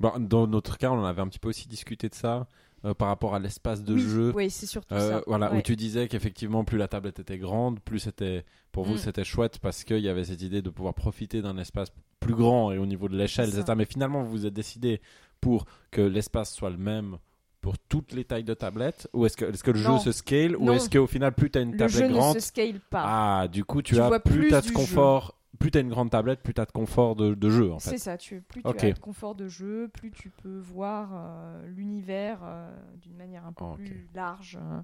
Bon, 0.00 0.12
dans 0.18 0.46
notre 0.46 0.76
cas, 0.78 0.90
on 0.90 0.98
en 0.98 1.04
avait 1.04 1.22
un 1.22 1.28
petit 1.28 1.38
peu 1.38 1.50
aussi 1.50 1.68
discuté 1.68 2.08
de 2.08 2.14
ça 2.14 2.46
euh, 2.86 2.94
par 2.94 3.08
rapport 3.08 3.34
à 3.34 3.38
l'espace 3.38 3.84
de 3.84 3.94
oui, 3.94 4.00
jeu. 4.00 4.32
oui, 4.34 4.48
c'est 4.50 4.64
surtout 4.66 4.94
Euh, 4.94 5.18
ça. 5.18 5.22
voilà, 5.26 5.52
où 5.54 5.60
tu 5.60 5.76
disais 5.76 6.08
qu'effectivement, 6.08 6.64
plus 6.64 6.78
la 6.78 6.88
tablette 6.88 7.18
était 7.20 7.36
grande, 7.38 7.78
plus 7.80 7.98
c'était 7.98 8.44
pour 8.72 8.84
vous 8.84 8.94
Mm. 8.94 8.98
c'était 8.98 9.24
chouette 9.24 9.58
parce 9.58 9.84
qu'il 9.84 9.98
y 10.00 10.08
avait 10.08 10.24
cette 10.24 10.40
idée 10.42 10.62
de 10.62 10.70
pouvoir 10.70 10.94
profiter 10.94 11.42
d'un 11.42 11.58
espace 11.58 11.88
plus 12.18 12.34
grand 12.34 12.72
et 12.72 12.78
au 12.78 12.86
niveau 12.86 13.08
de 13.08 13.16
l'échelle, 13.16 13.52
ça. 13.52 13.74
Mais 13.74 13.84
finalement, 13.84 14.22
vous 14.22 14.30
vous 14.30 14.46
êtes 14.46 14.54
décidé 14.54 15.00
pour 15.40 15.66
que 15.90 16.00
l'espace 16.00 16.54
soit 16.54 16.70
le 16.70 16.78
même 16.78 17.18
pour 17.60 17.78
toutes 17.78 18.12
les 18.14 18.24
tailles 18.24 18.44
de 18.44 18.54
tablettes 18.54 19.06
ou 19.12 19.26
est-ce 19.26 19.36
que, 19.36 19.44
est 19.44 19.62
que 19.62 19.70
le 19.70 19.80
Non. 19.82 19.98
jeu 19.98 20.04
se 20.04 20.12
scale 20.12 20.56
ou 20.56 20.72
est-ce 20.72 20.88
qu'au 20.88 21.06
final, 21.06 21.34
plus 21.34 21.50
tu 21.50 21.58
as 21.58 21.62
une 21.62 21.72
Le 21.72 21.76
tablette 21.78 21.98
jeu 21.98 22.08
grande, 22.08 22.36
ne 22.36 22.40
se 22.40 22.46
scale 22.46 22.80
pas. 22.88 23.02
ah, 23.42 23.48
du 23.48 23.64
coup, 23.66 23.82
tu, 23.82 23.94
Tu 23.94 24.00
as 24.00 24.18
plus 24.20 24.48
du 24.48 24.50
de 24.50 24.72
confort 24.72 25.34
plus 25.58 25.70
t'as 25.70 25.80
une 25.80 25.88
grande 25.90 26.10
tablette, 26.10 26.40
plus 26.42 26.54
t'as 26.54 26.64
de 26.66 26.70
confort 26.72 27.16
de, 27.16 27.34
de 27.34 27.50
jeu 27.50 27.72
en 27.72 27.78
C'est 27.78 27.98
ça, 27.98 28.16
tu, 28.16 28.40
plus 28.40 28.62
tu 28.62 28.68
as 28.68 28.92
de 28.92 28.98
confort 28.98 29.34
de 29.34 29.48
jeu, 29.48 29.88
plus 29.92 30.10
tu 30.10 30.30
peux 30.30 30.58
voir 30.58 31.10
euh, 31.12 31.66
l'univers 31.68 32.40
euh, 32.44 32.70
d'une 33.02 33.16
manière 33.16 33.44
un 33.46 33.52
peu 33.52 33.64
plus 33.76 34.08
large. 34.14 34.58
euh, 34.60 34.80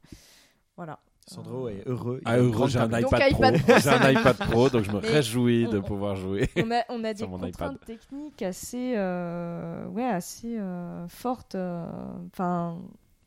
voilà. 0.77 0.99
Sandro 1.29 1.69
est 1.69 1.83
heureux. 1.87 2.21
Ah 2.25 2.37
heureux, 2.37 2.69
j'ai 2.69 2.79
un. 2.79 2.87
Donc, 2.89 3.01
iPad, 3.11 3.33
iPad 3.33 3.59
Pro. 3.63 3.79
J'ai 3.81 3.89
un 3.89 4.11
iPad 4.13 4.37
Pro, 4.37 4.69
donc 4.71 4.85
je 4.85 4.93
me 4.93 5.01
Mais 5.03 5.09
réjouis 5.09 5.67
de 5.67 5.81
pouvoir 5.81 6.15
jouer. 6.15 6.49
On 6.57 6.71
a, 6.71 6.85
on 6.89 7.03
a 7.03 7.15
des 7.15 7.27
contraintes 7.27 7.55
iPad. 7.55 7.85
techniques 7.85 8.43
assez, 8.43 8.95
euh, 8.97 9.87
ouais, 9.89 10.05
assez 10.05 10.57
euh, 10.57 11.09
fortes. 11.09 11.57
euh, 11.57 11.85
Enfin, 12.33 12.79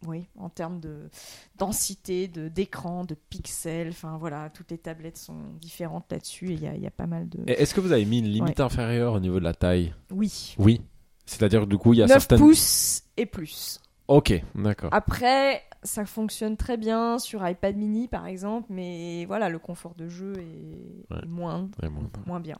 oui, 0.08 0.28
en 0.38 0.50
termes 0.50 0.80
de 0.80 1.10
densité, 1.58 2.28
de 2.28 2.47
d'écran, 2.47 3.04
de 3.06 3.16
pixels. 3.16 3.89
Enfin, 3.89 4.18
voilà, 4.18 4.50
toutes 4.50 4.72
les 4.72 4.78
tablettes 4.78 5.18
sont 5.18 5.54
différentes 5.60 6.12
là-dessus. 6.12 6.50
et 6.52 6.54
Il 6.54 6.62
y, 6.64 6.68
a- 6.68 6.76
il 6.76 6.82
y 6.82 6.88
a 6.88 6.91
pas 6.91 7.08
mal 7.08 7.28
de. 7.30 7.39
Est-ce 7.47 7.74
que 7.74 7.82
vous 7.82 7.91
avez 7.91 8.06
mis 8.06 8.20
une 8.20 8.28
limite 8.30 8.60
inférieure 8.60 9.14
au 9.14 9.20
niveau 9.20 9.39
de 9.39 9.43
la 9.43 9.54
taille? 9.54 9.93
Oui. 10.12 10.56
Oui. 10.58 10.82
C'est-à-dire 11.26 11.62
que 11.62 11.66
du 11.68 11.78
coup, 11.78 11.93
il 11.93 11.97
y 12.00 12.02
a 12.04 12.08
9 12.08 12.20
certaines. 12.20 12.39
pouces 12.39 13.04
et 13.18 13.26
plus. 13.26 13.80
Ok, 14.08 14.34
d'accord. 14.56 14.89
Après, 14.91 15.62
ça 15.84 16.04
fonctionne 16.04 16.58
très 16.58 16.78
bien 16.78 17.20
sur 17.20 17.47
iPad 17.47 17.76
mini 17.78 18.08
par 18.08 18.26
exemple, 18.26 18.66
mais 18.72 19.26
voilà, 19.26 19.50
le 19.50 19.60
confort 19.60 19.93
de 19.93 20.10
jeu 20.10 20.34
est, 20.39 21.14
Ouais. 21.14 21.20
est 21.24 21.28
moindre, 21.28 21.78
moins 22.26 22.39
bien. 22.39 22.58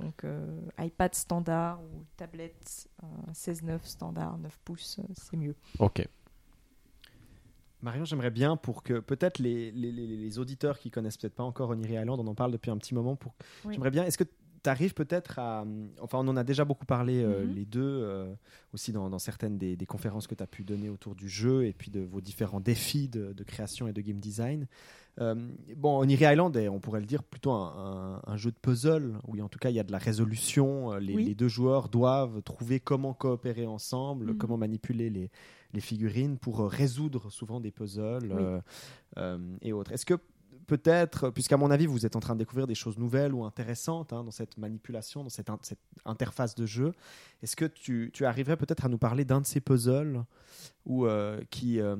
Donc 0.00 0.24
euh, 0.24 0.60
iPad 0.80 1.14
standard 1.14 1.80
ou 1.80 2.04
tablette 2.16 2.88
euh, 3.04 3.06
16-9 3.32 3.78
standard 3.84 4.36
9 4.38 4.58
pouces, 4.64 4.98
euh, 4.98 5.04
c'est 5.14 5.36
mieux. 5.36 5.54
Ok. 5.78 6.04
Marion, 7.82 8.04
j'aimerais 8.04 8.30
bien 8.30 8.56
pour 8.56 8.82
que 8.82 9.00
peut-être 9.00 9.38
les, 9.38 9.70
les, 9.72 9.90
les- 9.90 10.06
les 10.16 10.38
auditeurs 10.38 10.78
qui 10.78 10.90
connaissent 10.90 11.16
peut-être 11.16 11.34
pas 11.34 11.42
encore 11.44 11.70
Oniri 11.70 11.94
Island, 11.94 12.20
on 12.20 12.26
en 12.26 12.34
parle 12.34 12.52
depuis 12.52 12.70
un 12.70 12.76
petit 12.76 12.94
moment. 12.94 13.16
Pour... 13.16 13.34
Oui. 13.64 13.72
J'aimerais 13.74 13.90
bien, 13.90 14.04
est-ce 14.04 14.18
que 14.18 14.24
tu 14.62 14.70
arrives 14.70 14.94
peut-être 14.94 15.38
à. 15.38 15.64
Enfin, 16.00 16.18
on 16.18 16.28
en 16.28 16.36
a 16.36 16.44
déjà 16.44 16.64
beaucoup 16.64 16.86
parlé 16.86 17.22
euh, 17.22 17.44
Mhm. 17.46 17.54
les 17.54 17.64
deux, 17.64 17.80
euh, 17.82 18.32
aussi 18.72 18.92
dans, 18.92 19.08
dans 19.10 19.18
certaines 19.18 19.58
des, 19.58 19.76
des 19.76 19.86
conférences 19.86 20.26
que 20.26 20.34
tu 20.34 20.42
as 20.42 20.46
pu 20.46 20.64
donner 20.64 20.88
autour 20.88 21.14
du 21.14 21.28
jeu 21.28 21.64
et 21.66 21.72
puis 21.72 21.90
de 21.90 22.00
vos 22.00 22.20
différents 22.20 22.60
défis 22.60 23.08
de, 23.08 23.32
de 23.32 23.44
création 23.44 23.88
et 23.88 23.92
de 23.92 24.00
game 24.00 24.18
design. 24.20 24.66
Euh, 25.20 25.34
bon, 25.76 25.98
Oniri 25.98 26.24
Island 26.24 26.56
est, 26.56 26.68
on 26.68 26.78
pourrait 26.80 27.00
le 27.00 27.06
dire, 27.06 27.22
plutôt 27.24 27.50
un, 27.50 28.20
un- 28.26 28.32
un 28.32 28.36
jeu 28.36 28.50
de 28.52 28.56
puzzle, 28.56 29.18
où 29.26 29.38
en 29.40 29.48
tout 29.48 29.58
cas 29.58 29.68
il 29.70 29.74
y 29.76 29.80
a 29.80 29.84
de 29.84 29.92
la 29.92 29.98
résolution. 29.98 30.94
Les, 30.94 31.14
Oui. 31.14 31.24
les 31.24 31.34
deux 31.34 31.48
joueurs 31.48 31.88
doivent 31.88 32.42
trouver 32.42 32.80
comment 32.80 33.12
coopérer 33.12 33.66
ensemble, 33.66 34.26
Mhm. 34.32 34.38
comment 34.38 34.56
manipuler 34.56 35.10
les, 35.10 35.30
les 35.72 35.80
figurines 35.80 36.38
pour 36.38 36.60
résoudre 36.70 37.30
souvent 37.30 37.60
des 37.60 37.70
puzzles 37.72 38.32
Oui. 38.32 39.22
et 39.62 39.72
autres. 39.72 39.92
Est-ce 39.92 40.06
que 40.06 40.14
peut-être, 40.70 41.30
puisqu'à 41.30 41.56
mon 41.56 41.70
avis 41.70 41.86
vous 41.86 42.06
êtes 42.06 42.14
en 42.14 42.20
train 42.20 42.34
de 42.34 42.38
découvrir 42.38 42.66
des 42.68 42.76
choses 42.76 42.96
nouvelles 42.96 43.34
ou 43.34 43.44
intéressantes 43.44 44.12
hein, 44.12 44.22
dans 44.22 44.30
cette 44.30 44.56
manipulation, 44.56 45.24
dans 45.24 45.28
cette, 45.28 45.50
in- 45.50 45.58
cette 45.62 45.80
interface 46.04 46.54
de 46.54 46.64
jeu, 46.64 46.92
est-ce 47.42 47.56
que 47.56 47.64
tu, 47.64 48.10
tu 48.12 48.24
arriverais 48.24 48.56
peut-être 48.56 48.84
à 48.84 48.88
nous 48.88 48.98
parler 48.98 49.24
d'un 49.24 49.40
de 49.40 49.46
ces 49.46 49.60
puzzles 49.60 50.22
ou 50.86 51.06
euh, 51.06 51.40
qui, 51.50 51.80
euh, 51.80 51.96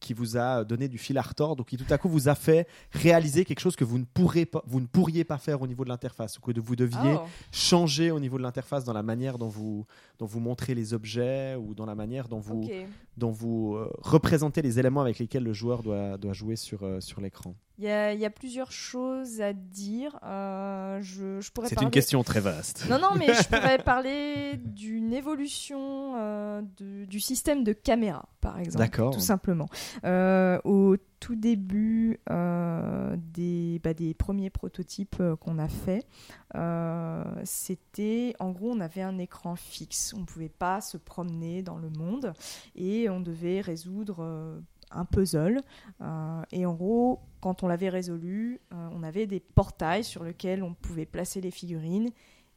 qui 0.00 0.12
vous 0.14 0.36
a 0.36 0.64
donné 0.64 0.88
du 0.88 0.98
fil 0.98 1.16
à 1.18 1.22
retordre 1.22 1.62
ou 1.62 1.64
qui 1.64 1.76
tout 1.76 1.90
à 1.92 1.96
coup 1.98 2.08
vous 2.08 2.28
a 2.28 2.34
fait 2.34 2.68
réaliser 2.92 3.44
quelque 3.44 3.60
chose 3.60 3.74
que 3.76 3.84
vous 3.84 3.98
ne, 3.98 4.04
pourrez 4.04 4.46
pas, 4.46 4.62
vous 4.66 4.80
ne 4.80 4.86
pourriez 4.86 5.24
pas 5.24 5.38
faire 5.38 5.62
au 5.62 5.66
niveau 5.66 5.84
de 5.84 5.88
l'interface 5.88 6.38
ou 6.38 6.40
que 6.42 6.52
vous 6.60 6.76
deviez 6.76 7.14
Oh. 7.16 7.22
changer 7.52 8.10
au 8.10 8.20
niveau 8.20 8.36
de 8.38 8.42
l'interface 8.42 8.84
dans 8.84 8.92
la 8.92 9.02
manière 9.02 9.38
dont 9.38 9.48
vous, 9.48 9.86
dont 10.18 10.26
vous 10.26 10.40
montrez 10.40 10.74
les 10.74 10.92
objets 10.94 11.56
ou 11.56 11.74
dans 11.74 11.86
la 11.86 11.94
manière 11.94 12.28
dont 12.28 12.40
vous, 12.40 12.62
Ok. 12.64 12.72
dont 13.16 13.30
vous 13.30 13.74
euh, 13.76 13.90
représentez 14.02 14.60
les 14.62 14.78
éléments 14.78 15.00
avec 15.00 15.18
lesquels 15.18 15.44
le 15.44 15.52
joueur 15.52 15.82
doit, 15.82 16.16
doit 16.18 16.32
jouer 16.34 16.56
sur, 16.56 16.80
sur 17.00 17.20
l'écran? 17.20 17.54
Il 17.78 17.84
y, 17.84 17.88
a, 17.90 18.12
il 18.12 18.20
y 18.20 18.24
a 18.24 18.30
plusieurs 18.30 18.70
choses 18.70 19.40
à 19.40 19.52
dire. 19.52 20.16
Euh, 20.22 21.00
je, 21.02 21.40
je 21.40 21.50
pourrais 21.50 21.68
C'est 21.68 21.74
parler... 21.74 21.86
une 21.86 21.90
question 21.90 22.22
très 22.22 22.38
vaste. 22.38 22.86
Non, 22.88 23.00
non, 23.00 23.08
mais 23.18 23.34
je 23.34 23.48
pourrais 23.48 23.78
parler 23.82 24.56
d'une 24.58 25.12
évolution 25.12 26.14
euh, 26.16 26.62
de- 26.76 27.04
du 27.04 27.18
système 27.18 27.64
de 27.64 27.72
caméra, 27.72 28.28
par 28.40 28.60
exemple. 28.60 28.78
D'accord. 28.78 29.12
Tout 29.14 29.18
simplement. 29.20 29.68
Euh, 30.04 30.60
au 30.62 30.96
tout 31.18 31.34
début 31.34 32.20
des, 32.28 33.80
bah, 33.82 33.94
des 33.94 34.14
premiers 34.14 34.50
prototypes 34.50 35.20
qu'on 35.40 35.58
a 35.58 35.68
fait, 35.68 36.06
c'était 37.44 38.34
en 38.38 38.50
gros, 38.50 38.70
on 38.72 38.80
avait 38.80 39.02
un 39.02 39.18
écran 39.18 39.56
fixe. 39.56 40.12
On 40.16 40.20
ne 40.20 40.24
pouvait 40.26 40.48
pas 40.48 40.80
se 40.80 40.96
promener 40.96 41.62
dans 41.62 41.78
le 41.78 41.90
monde 41.90 42.34
et 42.76 43.08
on 43.08 43.20
devait 43.20 43.60
résoudre. 43.60 44.60
Un 44.94 45.04
puzzle 45.04 45.60
Euh, 46.00 46.42
et 46.52 46.66
en 46.66 46.74
gros 46.74 47.20
quand 47.40 47.62
on 47.62 47.68
l'avait 47.68 47.88
résolu 47.88 48.60
euh, 48.72 48.88
on 48.92 49.02
avait 49.02 49.26
des 49.26 49.40
portails 49.40 50.04
sur 50.04 50.24
lesquels 50.24 50.62
on 50.62 50.74
pouvait 50.74 51.06
placer 51.06 51.40
les 51.40 51.50
figurines 51.50 52.10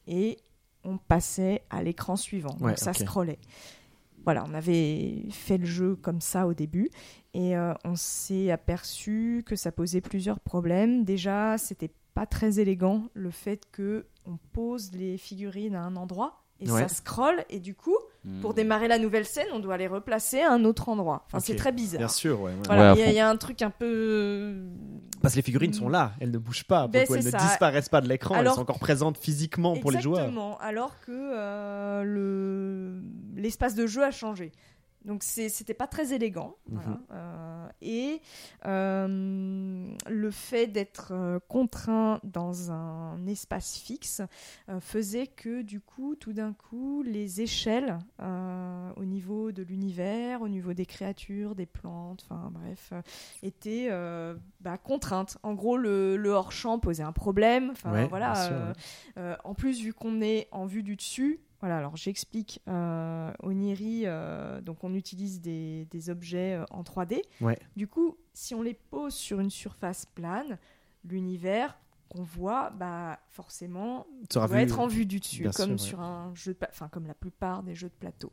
et 0.08 0.38
on 0.84 0.98
passait 0.98 1.64
à 1.70 1.84
l'écran 1.84 2.16
suivant. 2.16 2.56
Ouais, 2.60 2.72
Donc 2.72 2.78
ça 2.80 2.94
scrollait. 2.94 3.40
Voilà, 4.24 4.44
on 4.48 4.54
avait 4.54 5.26
fait 5.32 5.58
le 5.58 5.66
jeu 5.66 5.96
comme 5.96 6.22
ça 6.22 6.48
au 6.48 6.54
début 6.54 6.90
et 7.34 7.56
euh, 7.56 7.74
on 7.86 7.96
s'est 7.96 8.52
aperçu 8.52 9.44
que 9.46 9.56
ça 9.56 9.72
posait 9.72 10.02
plusieurs 10.02 10.40
problèmes. 10.40 11.04
Déjà, 11.06 11.58
c'était 11.58 11.92
pas 12.14 12.26
très 12.26 12.60
élégant 12.60 13.10
le 13.14 13.30
fait 13.30 13.64
que 13.72 14.08
on 14.26 14.38
pose 14.52 14.92
les 14.94 15.18
figurines 15.18 15.76
à 15.76 15.84
un 15.84 15.96
endroit 15.96 16.44
et 16.60 16.70
Ouais. 16.72 16.82
ça 16.82 16.88
scrolle 16.88 17.43
et 17.49 17.60
du 17.60 17.74
coup, 17.76 17.95
Hmm. 18.26 18.41
pour 18.41 18.53
démarrer 18.53 18.89
la 18.89 18.99
nouvelle 18.99 19.26
scène, 19.26 19.47
on 19.53 19.60
doit 19.60 19.78
les 19.78 19.88
replacer 19.88 20.41
à 20.41 20.51
un 20.51 20.66
autre 20.66 20.89
endroit. 20.89 21.24
Enfin, 21.28 21.39
c'est 21.39 21.55
très 21.55 21.72
bizarre. 21.72 21.99
Bien 21.99 22.08
sûr, 22.10 22.41
ouais, 22.41 22.51
ouais. 22.51 22.58
Voilà, 22.66 22.93
Ouais, 22.93 22.99
il 22.99 23.05
y, 23.05 23.10
a- 23.10 23.14
y 23.14 23.20
un 23.22 23.38
truc 23.38 23.62
un 23.62 23.70
peu 23.70 24.55
Parce 25.22 25.34
que 25.34 25.38
les 25.39 25.43
figurines 25.43 25.72
sont 25.74 25.88
là, 25.88 26.12
elles 26.20 26.32
ne 26.32 26.38
bougent 26.38 26.66
pas, 26.66 26.88
Ben, 26.88 27.05
elles 27.10 27.24
ne 27.24 27.32
disparaissent 27.32 27.88
pas 27.89 28.01
de 28.01 28.10
l'écran, 28.10 28.36
elles 28.36 28.49
sont 28.49 28.62
encore 28.62 28.80
présentes 28.80 29.18
physiquement 29.18 29.78
pour 29.78 29.91
les 29.91 30.01
joueurs. 30.01 30.20
Exactement, 30.20 30.58
alors 30.60 30.99
que 31.05 31.12
euh, 31.12 32.03
le 32.03 33.01
l'espace 33.41 33.76
de 33.76 33.88
jeu 33.88 34.03
a 34.03 34.12
changé. 34.12 34.51
Donc 35.08 35.24
c'était 35.24 35.74
pas 35.74 35.88
très 35.88 36.14
élégant. 36.14 36.58
Mhm. 36.70 36.80
voilà. 36.80 36.99
Euh, 37.14 37.68
et 37.82 38.22
euh, 38.66 39.89
le 40.10 40.32
fait 40.32 40.68
d'être 40.68 41.12
euh, 41.14 41.39
contraint 41.47 42.20
dans 42.24 42.72
un 42.72 43.26
espace 43.26 43.78
fixe 43.78 44.22
euh, 44.70 44.80
faisait 44.82 45.28
que 45.28 45.62
du 45.62 45.80
coup, 45.80 46.16
tout 46.16 46.34
d'un 46.34 46.51
coup, 46.53 47.03
les 47.03 47.41
échelles 47.41 47.97
au 48.20 49.05
niveau 49.05 49.51
de 49.53 49.64
l'univers, 49.64 50.41
au 50.41 50.49
niveau 50.49 50.74
des 50.74 50.86
créatures, 50.86 51.55
des 51.55 51.66
plantes, 51.66 52.26
enfin 52.30 52.49
bref, 52.51 52.91
étaient 53.43 53.89
bah, 54.60 54.78
contraintes. 54.78 55.38
En 55.43 55.53
gros, 55.53 55.78
le, 55.78 56.18
le 56.18 56.30
hors-champ 56.32 56.80
posait 56.80 57.03
un 57.03 57.14
problème. 57.14 57.70
Enfin 57.72 57.93
Ouais, 57.93 58.08
voilà. 58.08 58.34
bien 58.34 58.43
sûr, 58.43 58.55
ouais. 59.24 59.36
en 59.43 59.53
plus, 59.53 59.82
vu 59.82 59.93
qu'on 59.93 60.20
est 60.22 60.47
en 60.51 60.66
vue 60.66 60.84
du 60.84 60.95
dessus, 60.97 61.39
voilà, 61.60 61.78
alors 61.78 61.97
j'explique. 61.97 62.62
Euh, 62.68 63.32
Oniri, 63.41 64.03
euh, 64.05 64.62
donc 64.62 64.84
on 64.84 64.93
utilise 64.93 65.41
des, 65.41 65.86
des 65.86 66.10
objets 66.10 66.53
euh, 66.53 66.66
en 66.70 66.84
3D. 66.84 67.22
Ouais. 67.41 67.58
Du 67.76 67.88
coup, 67.88 68.18
si 68.34 68.53
on 68.53 68.62
les 68.62 68.76
pose 68.76 69.14
sur 69.14 69.39
une 69.39 69.49
surface 69.49 70.05
plane, 70.05 70.58
l'univers 71.03 71.78
qu'on 72.10 72.24
voit, 72.24 72.70
bah 72.72 73.20
forcément, 73.38 74.08
doit 74.32 74.48
vu- 74.48 74.58
être 74.58 74.80
en 74.80 74.88
vue 74.88 75.06
du 75.06 75.20
dessus, 75.20 75.44
Bien 75.44 75.52
comme 75.52 75.78
sûr, 75.78 75.88
sur 75.90 76.00
un 76.02 76.34
jeu, 76.34 76.54
de 76.54 76.60
enfin 76.70 76.88
comme 76.90 77.06
la 77.06 77.14
plupart 77.14 77.62
des 77.64 77.76
jeux 77.76 77.90
de 77.90 77.94
plateau. 77.94 78.32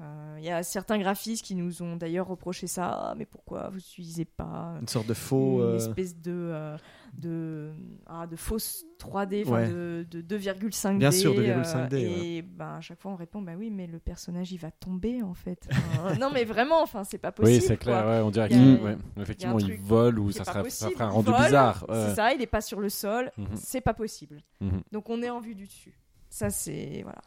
Euh, 0.00 0.36
Il 0.38 0.44
y 0.44 0.50
a 0.50 0.62
certains 0.62 0.98
graphistes 0.98 1.44
qui 1.44 1.54
nous 1.54 1.82
ont 1.82 1.96
d'ailleurs 1.96 2.26
reproché 2.28 2.66
ça. 2.66 2.86
Ah, 3.10 3.14
mais 3.16 3.26
pourquoi 3.26 3.68
vous 3.68 3.76
n'utilisez 3.76 4.24
pas 4.24 4.76
Une 4.80 4.88
sorte 4.88 5.06
de 5.08 5.14
faux. 5.14 5.56
une 5.60 5.66
euh, 5.66 5.76
espèce 5.76 6.16
de 6.20 6.32
euh, 6.32 6.76
de 7.18 7.72
ah, 8.06 8.26
de 8.26 8.34
fausse 8.36 8.84
3D, 8.98 9.42
enfin 9.46 9.52
Ouais. 9.62 9.68
de, 9.68 10.06
de 10.10 10.20
2,5D. 10.22 10.98
Bien 10.98 11.10
sûr, 11.12 11.32
2,5D, 11.34 11.94
euh, 11.94 11.96
ouais. 11.96 12.26
et 12.26 12.42
ben 12.42 12.74
à 12.76 12.80
chaque 12.80 13.00
fois 13.00 13.12
on 13.12 13.16
répond 13.16 13.40
bah 13.42 13.52
oui, 13.56 13.70
mais 13.70 13.86
le 13.86 13.98
personnage 14.00 14.50
il 14.52 14.58
va 14.58 14.70
tomber 14.72 15.22
en 15.22 15.34
fait. 15.34 15.68
Enfin, 15.70 16.14
non 16.18 16.30
mais 16.32 16.44
vraiment, 16.44 16.82
enfin 16.82 17.04
c'est 17.04 17.18
pas 17.18 17.30
possible. 17.32 17.60
Oui, 17.60 17.64
c'est 17.66 17.76
clair, 17.76 18.04
on 18.24 18.30
dirait 18.30 18.48
Il 18.50 18.56
y 18.56 18.72
a- 18.72 18.76
qu'il 18.76 18.84
ouais, 18.84 18.96
effectivement, 19.20 19.58
il 19.60 19.68
il 19.68 19.80
vole 19.80 20.18
ou 20.18 20.32
ça, 20.32 20.44
serait, 20.44 20.68
ça 20.70 20.90
ferait 20.90 21.04
un 21.04 21.08
rendu 21.08 21.30
bizarre. 21.32 21.84
ouais. 21.88 22.06
C'est 22.08 22.14
ça, 22.16 22.32
il 22.34 22.42
est 22.42 22.46
pas 22.48 22.60
sur 22.60 22.80
le 22.80 22.88
sol, 22.88 23.30
Mhm. 23.38 23.46
c'est 23.54 23.80
pas 23.80 23.94
possible. 23.94 24.40
Mhm. 24.60 24.82
Donc 24.92 25.10
on 25.10 25.22
est 25.22 25.30
en 25.30 25.40
vue 25.40 25.54
du 25.54 25.66
dessus. 25.66 25.98
Ça 26.30 26.50
c'est 26.50 27.02
voilà. 27.02 27.22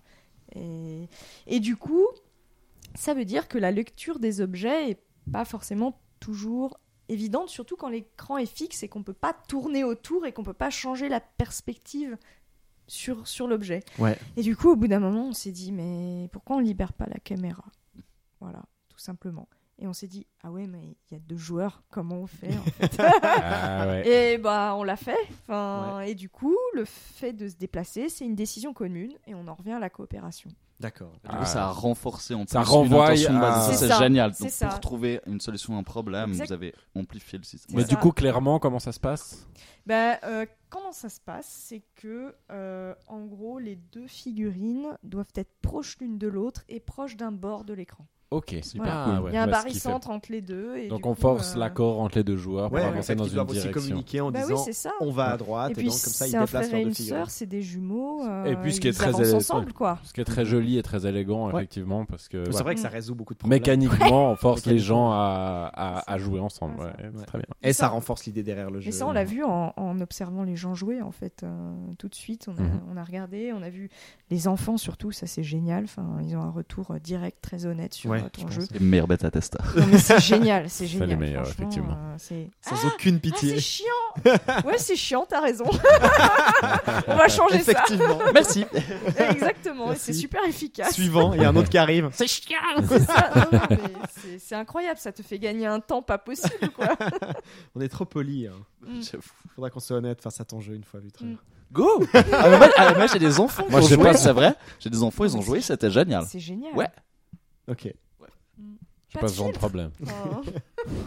Et, 0.56 1.08
et 1.46 1.60
du 1.60 1.76
coup, 1.76 2.08
ça 2.96 3.14
veut 3.14 3.26
dire 3.26 3.48
que 3.48 3.58
la 3.58 3.72
lecture 3.72 4.20
des 4.20 4.42
objets 4.42 4.92
est 4.92 5.00
pas 5.32 5.46
forcément 5.46 6.00
toujours 6.20 6.80
évidente, 7.10 7.50
surtout 7.50 7.76
quand 7.76 7.90
l'écran 7.90 8.38
est 8.38 8.46
fixe 8.46 8.84
et 8.84 8.90
qu'on 8.90 9.04
peut 9.04 9.14
pas 9.14 9.34
tourner 9.34 9.84
autour 9.84 10.26
et 10.26 10.32
qu'on 10.34 10.44
peut 10.44 10.54
pas 10.54 10.70
changer 10.70 11.10
la 11.10 11.20
perspective 11.20 12.18
sur, 12.88 13.28
sur 13.28 13.48
l'objet. 13.48 13.84
Ouais. 14.00 14.18
Et 14.36 14.42
du 14.42 14.56
coup, 14.56 14.70
au 14.70 14.76
bout 14.76 14.88
d'un 14.88 15.00
moment, 15.00 15.28
on 15.28 15.34
s'est 15.34 15.52
dit 15.52 15.72
mais 15.72 16.30
pourquoi 16.32 16.58
on 16.58 16.60
libère 16.60 16.94
pas 16.94 17.06
la 17.06 17.20
caméra? 17.20 17.66
Voilà, 18.40 18.64
tout 18.90 19.00
simplement. 19.00 19.48
Et 19.80 19.86
on 19.88 19.94
s'est 19.94 20.08
dit, 20.08 20.26
ah 20.42 20.52
ouais, 20.52 20.66
mais 20.66 20.98
il 21.10 21.14
y 21.14 21.16
a 21.16 21.20
deux 21.20 21.38
joueurs, 21.38 21.84
comment 21.92 22.16
on 22.22 22.26
fait 22.28 22.56
en 22.58 22.64
fait 22.80 23.00
Ah 23.22 23.86
ouais. 23.88 24.08
Et 24.34 24.38
bah 24.40 24.74
on 24.76 24.84
l'a 24.84 24.96
fait. 24.96 25.18
Enfin, 25.44 26.00
Et 26.02 26.16
du 26.16 26.30
coup, 26.30 26.58
le 26.74 26.84
fait 26.86 27.32
de 27.34 27.48
se 27.48 27.56
déplacer, 27.56 28.10
c'est 28.10 28.26
une 28.26 28.34
décision 28.36 28.74
commune 28.74 29.12
et 29.28 29.36
on 29.36 29.48
en 29.48 29.54
revient 29.54 29.74
à 29.74 29.80
la 29.80 29.92
coopération. 29.92 30.50
D'accord. 30.80 31.12
Du 31.24 31.30
coup, 31.30 31.36
Ah. 31.40 31.46
ça 31.46 31.66
a 31.66 31.72
renforcé 31.72 32.34
en 32.36 32.46
Ça 32.48 32.62
plus 32.62 32.70
renvoie 32.70 33.06
une 33.16 33.22
intention 33.26 33.34
de 33.34 33.38
à- 33.38 33.42
base. 33.42 33.66
Ça, 33.68 33.74
C'est 33.74 33.88
ça, 33.88 34.00
génial. 34.00 34.32
Donc, 34.40 34.50
ça. 34.50 34.68
pour 34.68 34.80
trouver 34.80 35.22
une 35.28 35.40
solution 35.40 35.76
à 35.76 35.80
un 35.80 35.84
problème, 35.84 36.30
Exact. 36.30 36.48
vous 36.48 36.54
avez 36.54 36.74
amplifié 36.96 37.38
le 37.40 37.44
système. 37.44 37.76
Mais 37.78 37.84
du 37.84 37.96
ça. 37.96 37.96
coup, 38.02 38.12
clairement, 38.12 38.60
comment 38.60 38.78
ça 38.80 38.92
se 38.92 39.00
passe? 39.00 39.48
Bah, 39.88 40.20
euh, 40.24 40.46
comment 40.70 40.92
ça 40.92 41.10
se 41.10 41.20
passe? 41.20 41.48
C'est 41.48 41.84
que, 41.96 42.36
euh, 42.52 42.94
en 43.08 43.22
gros, 43.26 43.58
les 43.60 43.76
deux 43.76 44.08
figurines 44.08 44.98
doivent 45.04 45.32
être 45.36 45.52
proches 45.62 45.98
l'une 46.00 46.18
de 46.20 46.28
l'autre 46.28 46.64
et 46.70 46.80
proches 46.80 47.16
d'un 47.18 47.32
bord 47.32 47.64
de 47.64 47.74
l'écran. 47.74 48.06
Ok, 48.30 48.56
Super 48.62 48.88
Ah, 48.94 49.06
cool. 49.16 49.24
ouais, 49.24 49.32
Il 49.32 49.36
y 49.36 49.38
a 49.38 49.44
un 49.44 49.48
barycentre 49.48 50.10
entre 50.10 50.34
les 50.34 50.42
deux. 50.42 50.76
Et 50.76 50.90
Donc 50.90 51.06
on 51.06 51.14
coup, 51.14 51.22
force 51.22 51.56
euh, 51.56 51.60
l'accord 51.60 52.02
entre 52.02 52.18
les 52.18 52.26
deux 52.26 52.36
joueurs 52.36 52.70
pour 52.70 52.78
Ouais, 52.78 52.84
avancer 52.84 53.16
dans 53.16 53.24
une 53.24 53.34
doivent 53.36 53.50
aussi 53.50 53.60
direction. 53.62 53.82
communiquer 53.82 54.20
en 54.20 54.32
Bah 54.32 54.42
disant 54.42 54.66
ça. 54.74 54.92
on 55.00 55.12
va 55.12 55.32
à 55.32 55.38
droite 55.38 55.70
Et 55.70 55.72
et, 55.72 55.76
puis, 55.76 55.86
donc 55.86 55.94
comme 55.94 56.12
ça 56.12 56.28
ils 56.28 56.32
c'est 56.32 56.36
un 56.38 56.42
déplacent 56.44 56.68
frère 56.68 56.80
leurs 56.80 56.82
et 56.82 56.90
deux 56.92 56.94
sœur, 56.94 57.30
c'est 57.30 57.46
des 57.46 57.62
jumeaux. 57.62 58.26
euh, 58.26 58.44
Et 58.44 58.58
puis, 58.58 58.74
ce 58.74 58.82
qui 58.82 58.90
est 58.90 58.92
ils 58.92 58.98
très 58.98 59.34
ensemble, 59.34 59.72
quoi. 59.72 60.00
Ce 60.04 60.12
qui 60.12 60.20
est 60.20 60.26
très 60.26 60.44
joli 60.44 60.78
et 60.78 60.84
très 60.84 61.06
élégant, 61.08 61.46
Ouais. 61.48 61.54
effectivement, 61.56 62.04
parce 62.04 62.28
que 62.28 62.44
C'est 62.44 62.52
voilà, 62.52 62.64
vrai 62.66 62.76
que 62.76 62.82
ça 62.82 62.90
Mm. 62.90 62.92
résout 62.92 63.16
beaucoup 63.16 63.34
de 63.34 63.40
problèmes. 63.40 63.60
mécaniquement, 63.62 64.32
on 64.32 64.36
force 64.36 64.66
les 64.66 64.80
gens 64.80 65.10
à, 65.12 65.72
à, 65.74 66.12
à 66.14 66.18
jouer 66.18 66.42
ensemble. 66.42 66.76
Très 67.28 67.38
bien. 67.38 67.48
Et 67.64 67.72
ça 67.72 67.88
renforce 67.88 68.26
l'idée 68.26 68.44
derrière 68.44 68.70
le 68.70 68.82
jeu. 68.82 68.88
Mais 68.88 68.92
ça, 68.92 69.08
on 69.08 69.14
l'a 69.14 69.24
vu 69.24 69.46
en, 69.46 69.72
observant 70.02 70.44
les 70.44 70.58
gens 70.58 70.74
jouer, 70.74 71.02
en 71.02 71.12
fait, 71.12 71.44
euh, 71.44 71.74
tout 71.98 72.10
de 72.10 72.16
suite. 72.16 72.48
On 72.50 72.58
a, 72.58 72.62
Mhm. 72.62 72.82
on 72.94 72.98
a 72.98 73.04
regardé, 73.06 73.54
on 73.54 73.62
a 73.64 73.70
vu 73.70 73.90
les 74.30 74.50
enfants 74.50 74.76
surtout, 74.76 75.14
ça 75.14 75.28
c'est 75.28 75.44
génial. 75.44 75.86
Enfin, 75.86 76.18
ils 76.24 76.36
ont 76.36 76.42
un 76.42 76.52
retour 76.52 76.92
euh, 76.92 77.00
direct, 77.00 77.38
très 77.42 77.66
honnête 77.66 77.94
sur 77.94 78.17
Ouais, 78.22 78.30
je 78.36 78.42
ton 78.42 78.48
pense. 78.48 78.54
jeu. 78.56 78.62
Les 78.72 78.80
meilleurs 78.80 79.08
bêta 79.08 79.30
testeurs. 79.32 79.66
Non, 79.76 79.86
mais 79.92 79.98
c'est 79.98 80.20
génial, 80.20 80.70
c'est 80.70 80.84
C'est 80.86 80.88
génial. 80.88 81.10
les 81.10 81.16
meilleurs, 81.16 81.46
franchement, 81.46 81.64
effectivement. 81.66 81.94
euh, 81.94 82.16
c'est 82.18 82.50
Sans 82.62 82.88
aucune 82.88 83.16
Ah, 83.16 83.20
pitié. 83.20 83.50
c'est 83.56 83.60
chiant 83.60 83.86
Ouais, 84.66 84.78
c'est 84.78 84.96
chiant, 84.96 85.26
t'as 85.28 85.42
raison. 85.42 85.66
On 87.08 87.16
va 87.16 87.28
changer 87.28 87.60
ça. 87.60 87.72
Effectivement. 87.72 88.20
Merci. 88.34 88.66
Exactement, 89.18 89.92
et 89.94 89.96
c'est 89.96 90.14
super 90.14 90.44
efficace. 90.46 90.94
Suivant, 90.94 91.34
il 91.34 91.42
y 91.42 91.46
a 91.46 91.50
un 91.50 91.56
autre 91.56 91.70
qui 91.70 91.78
arrive. 91.78 92.10
C'est 92.14 92.28
chiant. 92.28 92.58
C'est 92.88 93.00
ça, 93.06 93.32
non, 93.36 93.60
non, 93.60 93.66
mais 93.70 93.78
c'est- 94.22 94.40
c'est 94.40 94.56
incroyable, 94.56 95.00
ça 95.00 95.12
te 95.12 95.22
fait 95.22 95.40
gagner 95.40 95.66
un 95.68 95.80
temps 95.80 96.02
pas 96.02 96.18
possible, 96.18 96.70
quoi. 96.76 96.90
On 97.76 97.82
est 97.82 97.90
trop 97.90 98.06
poli. 98.06 98.48
Hein. 98.48 98.54
Mm. 98.86 99.02
Faudra 99.56 99.70
qu'on 99.70 99.80
soit 99.80 99.98
honnête 99.98 100.22
face 100.22 100.40
à 100.40 100.46
ton 100.46 100.60
jeu 100.60 100.74
une 100.76 100.84
fois, 100.84 101.00
Lutre. 101.00 101.24
Mm. 101.24 101.36
Go 101.72 102.06
ah, 102.14 102.24
mais 102.50 102.58
moi, 102.58 102.70
ah, 102.78 102.94
moi, 102.96 103.08
j'ai 103.08 103.20
des 103.20 103.40
enfants. 103.42 103.66
Moi, 103.70 103.82
qui 103.82 103.86
ont 103.86 103.88
je 103.88 103.88
sais 103.90 103.96
joué, 103.96 104.04
pas. 104.06 104.14
c'est 104.14 104.32
vrai. 104.32 104.56
J'ai 104.80 104.90
des 104.90 105.04
enfants, 105.04 105.26
ils 105.26 105.36
ont 105.36 105.42
joué, 105.42 105.60
c'était 105.62 105.92
génial. 105.92 106.24
C'est 106.26 106.40
génial. 106.40 106.74
Ouais. 106.74 106.88
Ok. 107.70 107.94
J'ai 109.10 109.20
Pas 109.20 109.22
pas 109.22 109.28
ce 109.30 109.38
genre 109.38 109.52
de 109.54 109.58
problème. 109.58 109.92
Enfin, 110.04 110.42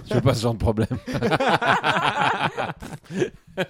J'ai 0.06 0.20
pas 0.22 0.34
ce 0.34 0.40
genre 0.42 0.54
de 0.54 0.58
problème. 0.58 0.88
Je 1.10 1.18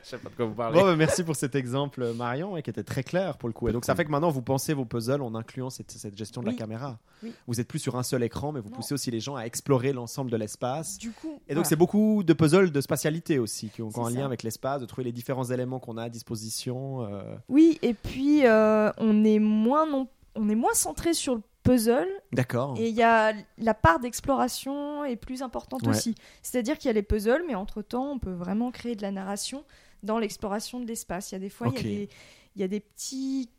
sais 0.03 0.18
pas 0.18 0.28
de 0.31 0.35
quoi 0.37 0.47
vous 0.47 0.55
parlez. 0.55 0.78
Bon, 0.78 0.85
bah, 0.85 0.97
merci 0.97 1.24
pour 1.24 1.37
cet 1.37 1.55
exemple, 1.55 2.12
Marion, 2.14 2.57
et 2.57 2.62
qui 2.62 2.70
était 2.70 2.83
très 2.85 3.03
clair 3.03 3.37
pour 3.39 3.49
le 3.49 3.53
coup. 3.53 3.68
Et 3.68 3.72
donc, 3.72 3.85
ça 3.85 3.95
fait 3.95 4.05
que 4.05 4.11
maintenant, 4.11 4.31
vous 4.31 4.43
pensez 4.43 4.74
vos 4.74 4.85
puzzles 4.85 5.22
en 5.22 5.35
incluant 5.35 5.70
cette, 5.70 5.91
cette 5.91 6.16
gestion 6.16 6.43
de 6.43 6.49
Oui. 6.49 6.55
la 6.55 6.59
caméra. 6.59 6.99
Oui. 7.22 7.33
Vous 7.49 7.61
êtes 7.61 7.68
plus 7.68 7.78
sur 7.81 7.97
un 7.97 8.03
seul 8.03 8.22
écran, 8.22 8.53
mais 8.53 8.61
vous 8.61 8.70
Non. 8.70 8.76
poussez 8.76 8.95
aussi 8.95 9.11
les 9.11 9.20
gens 9.20 9.37
à 9.37 9.43
explorer 9.45 9.93
l'ensemble 9.93 10.31
de 10.31 10.37
l'espace. 10.37 10.99
Du 10.99 11.11
coup, 11.11 11.41
Et 11.49 11.55
donc, 11.55 11.64
voilà. 11.64 11.68
c'est 11.68 11.76
beaucoup 11.76 12.22
de 12.22 12.33
puzzles 12.33 12.70
de 12.70 12.81
spatialité 12.81 13.39
aussi, 13.39 13.68
qui 13.70 13.83
ont, 13.83 13.91
un 14.05 14.11
lien 14.11 14.24
avec 14.24 14.43
l'espace, 14.43 14.81
de 14.81 14.87
trouver 14.87 15.05
les 15.05 15.12
différents 15.12 15.45
éléments 15.51 15.78
qu'on 15.81 15.97
a 15.97 16.05
à 16.05 16.09
disposition. 16.09 17.05
euh, 17.05 17.22
Oui, 17.49 17.78
et 17.83 17.95
puis 17.95 18.47
euh, 18.47 18.91
on 18.99 19.24
est 19.24 19.39
moins 19.39 19.87
non... 19.87 20.09
on 20.37 20.49
est 20.49 20.55
moins 20.55 20.74
centré 20.74 21.14
sur 21.14 21.35
le 21.35 21.43
puzzle 21.63 22.09
D'accord. 22.33 22.75
et 22.79 22.89
il 22.89 22.95
y 22.95 23.03
a 23.03 23.33
la 23.59 23.75
part 23.75 24.01
d'exploration 24.01 25.05
est 25.05 25.17
plus 25.17 25.43
importante 25.43 25.83
Ouais. 25.83 25.91
aussi. 25.91 26.15
C'est-à-dire 26.43 26.79
qu'il 26.79 26.89
y 26.89 26.91
a 26.91 26.95
les 26.95 27.03
puzzles, 27.03 27.45
mais 27.47 27.55
entre 27.55 27.83
temps, 27.83 28.11
on 28.13 28.19
peut 28.19 28.33
vraiment 28.33 28.71
créer 28.71 28.97
de 28.97 29.03
la 29.03 29.11
narration 29.11 29.65
dans 30.03 30.19
l'exploration 30.19 30.81
de 30.81 30.87
l'espace. 30.87 31.31
Il 31.33 31.35
y 31.35 31.37
a 31.37 31.39
des 31.41 31.51
fois, 31.51 31.69
il, 31.69 31.75
y 31.75 31.79
a 31.79 31.83
des, 31.83 32.09
il 32.57 32.61
y 32.61 32.65
a 32.65 32.69
des 32.69 32.81
petits 32.81 33.51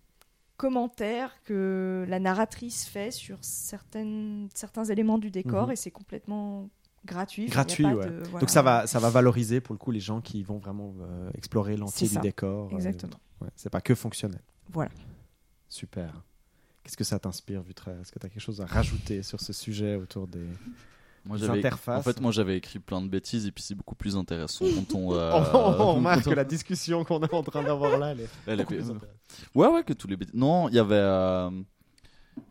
commentaires 0.57 1.35
que 1.43 2.05
la 2.07 2.19
narratrice 2.19 2.85
fait 2.85 3.11
sur 3.11 3.37
certaines, 3.41 4.47
certains 4.53 4.83
éléments 4.85 5.17
du 5.17 5.31
décor 5.31 5.67
Mhm. 5.67 5.71
et 5.73 5.75
c'est 5.75 5.91
complètement 5.91 6.69
gratuit. 7.05 7.47
Gratuit, 7.47 7.85
ouais. 7.85 8.05
de- 8.07 8.23
voilà. 8.25 8.39
Donc, 8.39 8.49
ça 8.51 8.61
va, 8.61 8.85
ça 8.85 8.99
va 8.99 9.09
valoriser 9.09 9.59
pour 9.59 9.73
le 9.73 9.79
coup 9.79 9.89
les 9.91 9.99
gens 9.99 10.21
qui 10.21 10.43
vont 10.43 10.59
vraiment 10.59 10.93
euh, 11.01 11.31
explorer 11.35 11.77
l'entier 11.77 12.07
du 12.07 12.17
décor. 12.19 12.71
euh, 12.71 12.75
Exactement. 12.75 13.19
ouais, 13.41 13.49
c'est 13.55 13.71
pas 13.71 13.81
que 13.81 13.95
fonctionnel. 13.95 14.41
Voilà. 14.71 14.91
Super. 15.67 16.13
Qu'est-ce 16.83 16.97
que 16.97 17.03
ça 17.03 17.19
t'inspire, 17.19 17.61
Vutre 17.61 17.89
Est-ce 17.89 18.11
que 18.11 18.19
tu 18.19 18.25
as 18.25 18.29
quelque 18.29 18.41
chose 18.41 18.59
à 18.61 18.65
rajouter 18.65 19.21
sur 19.23 19.39
ce 19.39 19.53
sujet 19.53 19.95
autour 19.95 20.27
des. 20.27 20.45
Moi, 21.25 21.37
interfaces? 21.43 21.99
En 21.99 22.01
fait, 22.01 22.19
moi, 22.19 22.31
j'avais 22.31 22.57
écrit 22.57 22.79
plein 22.79 23.01
de 23.01 23.07
bêtises 23.07 23.45
et 23.45 23.51
puis 23.51 23.63
c'est 23.63 23.75
beaucoup 23.75 23.93
plus 23.93 24.17
intéressant 24.17 24.65
quand 24.65 24.95
on. 24.97 25.13
euh, 25.13 25.31
on, 25.53 25.57
on 25.57 25.93
remarque 25.95 26.23
que 26.23 26.29
la 26.31 26.43
discussion 26.43 27.03
qu'on 27.03 27.21
est 27.21 27.33
en 27.33 27.43
train 27.43 27.61
d'avoir 27.63 27.99
là, 27.99 28.11
elle 28.11 28.21
est 28.21 28.29
Elle 28.47 28.61
est 28.61 28.65
plus-. 28.65 28.83
Ouais, 29.53 29.67
ouais, 29.67 29.83
que 29.83 29.93
tous 29.93 30.07
les 30.07 30.17
bêtises. 30.17 30.33
Non, 30.33 30.67
il 30.69 30.75
y 30.75 30.79
avait. 30.79 30.95
euh, 30.95 31.51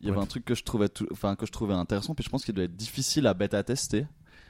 Il 0.01 0.07
y 0.07 0.11
avait 0.11 0.19
Ouais. 0.19 0.23
un 0.23 0.27
truc 0.27 0.45
que 0.45 0.55
je 0.55 0.63
trouvais, 0.63 0.89
tout- 0.89 1.09
enfin 1.11 1.35
que 1.35 1.47
je 1.47 1.51
trouvais 1.53 1.75
intéressant, 1.75 2.15
puis 2.15 2.23
je 2.25 2.29
pense 2.31 2.45
qu'il 2.45 2.55
doit 2.55 2.65
être 2.65 2.77
difficile 2.77 3.27
à 3.27 3.35
bêta 3.35 3.63
tester. 3.65 4.03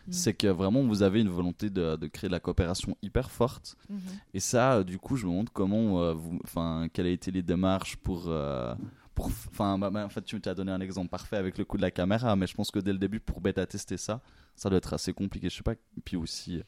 Mm. 0.06 0.12
C'est 0.12 0.34
que 0.34 0.48
vraiment 0.48 0.82
vous 0.82 1.02
avez 1.02 1.20
une 1.20 1.28
volonté 1.30 1.70
de, 1.70 1.96
de 1.96 2.06
créer 2.06 2.28
de 2.28 2.32
la 2.32 2.40
coopération 2.40 2.96
hyper 3.02 3.30
forte. 3.30 3.76
Mhm. 3.88 4.00
Et 4.34 4.40
ça, 4.40 4.74
euh, 4.78 4.84
du 4.84 4.98
coup, 4.98 5.16
je 5.16 5.24
me 5.26 5.30
demande 5.30 5.50
comment, 5.50 6.02
euh, 6.02 6.12
vous, 6.14 6.38
enfin, 6.44 6.88
quelles 6.92 7.06
a 7.06 7.10
été 7.10 7.30
les 7.30 7.42
démarches 7.42 7.96
pour, 7.96 8.24
euh, 8.26 8.74
pour, 9.14 9.26
enfin, 9.26 9.78
bah, 9.78 9.90
bah, 9.90 10.04
en 10.04 10.08
fait, 10.08 10.22
tu 10.22 10.40
t'as 10.40 10.54
donné 10.54 10.72
un 10.72 10.80
exemple 10.80 11.08
parfait 11.08 11.36
avec 11.36 11.58
le 11.58 11.64
coup 11.64 11.76
de 11.76 11.82
la 11.82 11.90
caméra, 11.90 12.34
mais 12.36 12.46
je 12.46 12.54
pense 12.54 12.70
que 12.70 12.78
dès 12.78 12.92
le 12.92 12.98
début, 12.98 13.20
pour 13.20 13.40
bêta 13.40 13.66
tester 13.66 13.96
ça, 13.96 14.20
ça 14.56 14.68
doit 14.70 14.78
être 14.78 14.92
assez 14.94 15.12
compliqué. 15.12 15.48
Je 15.50 15.56
sais 15.56 15.62
pas. 15.62 15.74
Puis 16.04 16.16
aussi, 16.16 16.62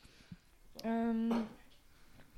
Euh, 0.85 1.31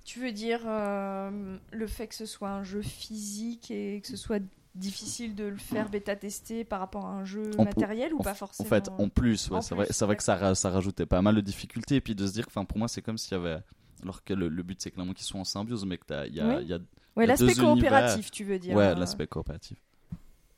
tu 0.05 0.21
veux 0.21 0.33
dire 0.33 0.61
euh, 0.67 1.57
le 1.73 1.87
fait 1.87 2.07
que 2.09 2.15
ce 2.15 2.27
soit 2.27 2.51
un 2.51 2.63
jeu 2.63 2.83
physique 2.83 3.71
et 3.71 4.01
que 4.03 4.09
ce 4.09 4.17
soit 4.17 4.43
difficile 4.75 5.35
de 5.35 5.45
le 5.45 5.57
faire 5.57 5.89
bêta-tester 5.89 6.65
par 6.65 6.81
rapport 6.81 7.07
à 7.07 7.11
un 7.13 7.25
jeu 7.25 7.57
matériel 7.57 8.13
ou 8.13 8.19
pas 8.19 8.35
forcément 8.35 8.67
En 8.67 8.71
fait, 8.71 8.89
en 8.99 9.09
plus, 9.09 9.49
ouais, 9.51 9.63
c'est 9.63 9.75
vrai, 9.75 9.87
plus, 9.87 9.95
c'est 9.95 10.05
vrai 10.05 10.17
que 10.17 10.23
ça, 10.23 10.55
ça 10.55 10.71
rajoutait 10.71 11.07
pas 11.07 11.23
mal 11.23 11.37
de 11.37 11.41
difficultés. 11.41 11.97
Et 11.97 12.01
puis 12.01 12.15
de 12.15 12.27
se 12.27 12.33
dire 12.33 12.45
que, 12.45 12.51
enfin, 12.51 12.65
pour 12.65 12.79
moi, 12.79 12.89
c'est 12.89 13.01
comme 13.03 13.17
s'il 13.17 13.33
y 13.33 13.41
avait. 13.41 13.61
Alors 14.03 14.23
que 14.25 14.35
le, 14.35 14.49
le 14.49 14.63
but, 14.63 14.83
c'est 14.83 14.91
clairement 14.91 15.15
qu'ils 15.15 15.25
soient 15.25 15.41
en 15.41 15.45
symbiose, 15.45 15.87
mais 15.87 15.97
que 15.97 16.05
t'as- 16.07 16.27
il 16.27 16.35
y 16.35 16.41
a, 16.41 16.59
Oui. 16.59 16.65
y 16.67 16.73
a 16.75 16.79
Ouais, 17.17 17.23
y 17.23 17.23
a 17.23 17.27
l'aspect 17.29 17.55
coopératif, 17.55 18.31
tu 18.33 18.43
veux 18.45 18.59
dire. 18.59 18.77
ouais, 18.77 18.85
euh, 18.87 18.95
l'aspect 18.97 19.27
coopératif. 19.29 19.79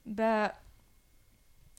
Bah, 0.07 0.53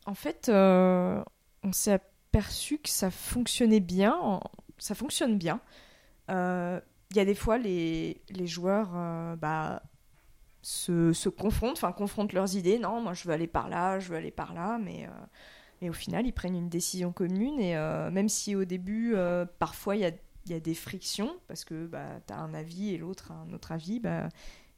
en 0.05 0.13
fait, 0.13 0.49
euh, 0.49 1.23
on 1.63 1.71
s'est 1.73 1.91
aperçu 1.93 2.77
que 2.79 2.89
ça 2.89 3.11
fonctionnait 3.11 3.79
bien. 3.79 4.15
en- 4.21 4.41
Ça 4.79 4.95
fonctionne 4.95 5.37
bien. 5.37 5.59
Euh, 6.31 6.79
Il 7.11 7.17
y 7.17 7.21
a 7.21 7.25
des 7.25 7.35
fois, 7.35 7.57
les, 7.59 8.21
les 8.29 8.47
joueurs 8.47 8.91
euh, 8.95 9.35
bah, 9.37 9.83
se, 10.63 11.13
se 11.13 11.29
confrontent, 11.29 11.77
enfin 11.77 11.91
confrontent 11.93 12.33
leurs 12.33 12.55
idées. 12.55 12.79
Non, 12.79 13.01
moi 13.01 13.13
je 13.13 13.25
veux 13.27 13.33
aller 13.33 13.47
par 13.47 13.69
là, 13.69 13.99
je 13.99 14.09
veux 14.09 14.17
aller 14.17 14.31
par 14.31 14.53
là, 14.53 14.79
mais, 14.79 15.05
euh, 15.07 15.11
mais 15.81 15.89
au 15.89 15.93
final, 15.93 16.25
ils 16.27 16.33
prennent 16.33 16.55
une 16.55 16.69
décision 16.69 17.11
commune. 17.13 17.59
Et 17.59 17.77
euh, 17.77 18.11
même 18.11 18.29
si 18.29 18.55
au 18.55 18.65
début, 18.65 19.15
euh, 19.15 19.45
parfois, 19.59 19.95
il 19.95 20.01
y 20.01 20.05
a, 20.05 20.11
y 20.47 20.53
a 20.53 20.59
des 20.59 20.73
frictions, 20.75 21.35
parce 21.47 21.65
que 21.65 21.85
bah, 21.87 22.19
tu 22.27 22.33
as 22.33 22.39
un 22.39 22.53
avis 22.53 22.93
et 22.93 22.97
l'autre 22.97 23.31
un 23.31 23.53
autre 23.53 23.71
avis, 23.71 23.99
bah, 23.99 24.29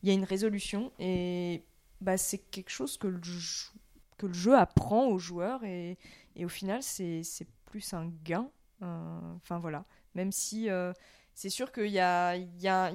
il 0.03 0.09
y 0.09 0.11
a 0.11 0.15
une 0.15 0.23
résolution. 0.25 0.91
Et 0.99 1.63
bah, 2.01 2.17
c'est 2.17 2.37
quelque 2.39 2.69
chose 2.69 2.97
que 2.97 3.07
le, 3.07 3.21
jou- 3.21 3.71
que 4.17 4.27
le 4.27 4.33
jeu 4.33 4.55
apprend 4.57 5.07
aux 5.07 5.19
joueurs 5.19 5.63
et, 5.63 5.97
et 6.35 6.45
au 6.45 6.49
final 6.49 6.81
c'est 6.83 7.23
plus 7.65 7.93
un 7.93 8.07
gain. 8.23 8.49
Euh, 8.81 9.19
Enfin 9.37 9.59
voilà, 9.59 9.85
même 10.15 10.31
si 10.31 10.69
euh, 10.69 10.93
c'est 11.33 11.49
sûr 11.49 11.71
qu'il 11.71 11.87
y 11.87 11.99
a, 11.99 12.35
y 12.37 12.67
a, 12.67 12.91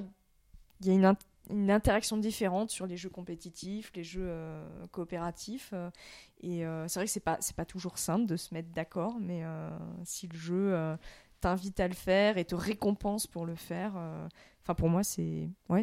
y 0.81 0.89
a 0.91 0.93
une, 0.93 1.05
int- 1.05 1.17
une 1.49 1.71
interaction 1.71 2.17
différente 2.17 2.69
sur 2.71 2.87
les 2.87 2.97
jeux 2.97 3.09
compétitifs, 3.09 3.91
les 3.95 4.03
jeux 4.03 4.27
euh, 4.27 4.67
coopératifs. 4.91 5.73
et 6.41 6.63
c'est 6.87 6.99
vrai 6.99 7.05
que 7.05 7.11
c'est 7.11 7.19
pas, 7.19 7.39
pas 7.55 7.65
toujours 7.65 7.97
simple 7.97 8.25
de 8.25 8.37
se 8.37 8.53
mettre 8.53 8.69
d'accord, 8.69 9.17
mais 9.19 9.43
si 10.03 10.27
le 10.27 10.37
jeu 10.37 10.97
t'invite 11.41 11.79
à 11.79 11.87
le 11.87 11.93
faire 11.93 12.37
et 12.37 12.45
te 12.45 12.55
récompense 12.55 13.27
pour 13.27 13.45
le 13.45 13.55
faire, 13.55 13.93
enfin 14.61 14.75
pour 14.75 14.89
moi 14.89 15.03
c'est 15.03 15.49
ouais, 15.69 15.81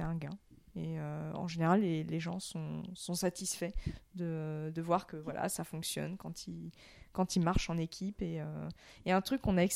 un 0.00 0.14
gain. 0.16 0.30
Et 0.76 0.98
euh, 0.98 1.32
en 1.34 1.48
général, 1.48 1.80
les, 1.80 2.20
gens 2.20 2.38
sont, 2.38 2.82
satisfaits 2.94 3.72
de, 4.14 4.72
voir 4.80 5.06
que 5.06 5.16
voilà, 5.16 5.48
ça 5.48 5.64
fonctionne 5.64 6.16
quand 6.16 6.46
ils, 6.46 6.70
quand 7.12 7.36
ils 7.36 7.42
marchent 7.42 7.70
en 7.70 7.78
équipe. 7.78 8.22
Et, 8.22 8.40
euh, 8.40 8.68
un 9.06 9.20
truc 9.20 9.42
qu'on 9.42 9.58
a, 9.58 9.66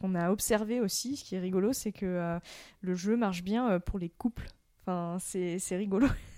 qu'on 0.00 0.14
a 0.14 0.30
observé 0.30 0.80
aussi, 0.80 1.16
ce 1.16 1.24
qui 1.24 1.34
est 1.34 1.40
rigolo, 1.40 1.72
c'est 1.72 1.92
que 1.92 2.06
euh, 2.06 2.38
le 2.80 2.94
jeu 2.94 3.16
marche 3.16 3.42
bien 3.42 3.80
pour 3.80 3.98
les 3.98 4.10
couples. 4.10 4.48
Enfin, 4.82 5.18
c'est 5.20 5.76
rigolo. 5.76 6.06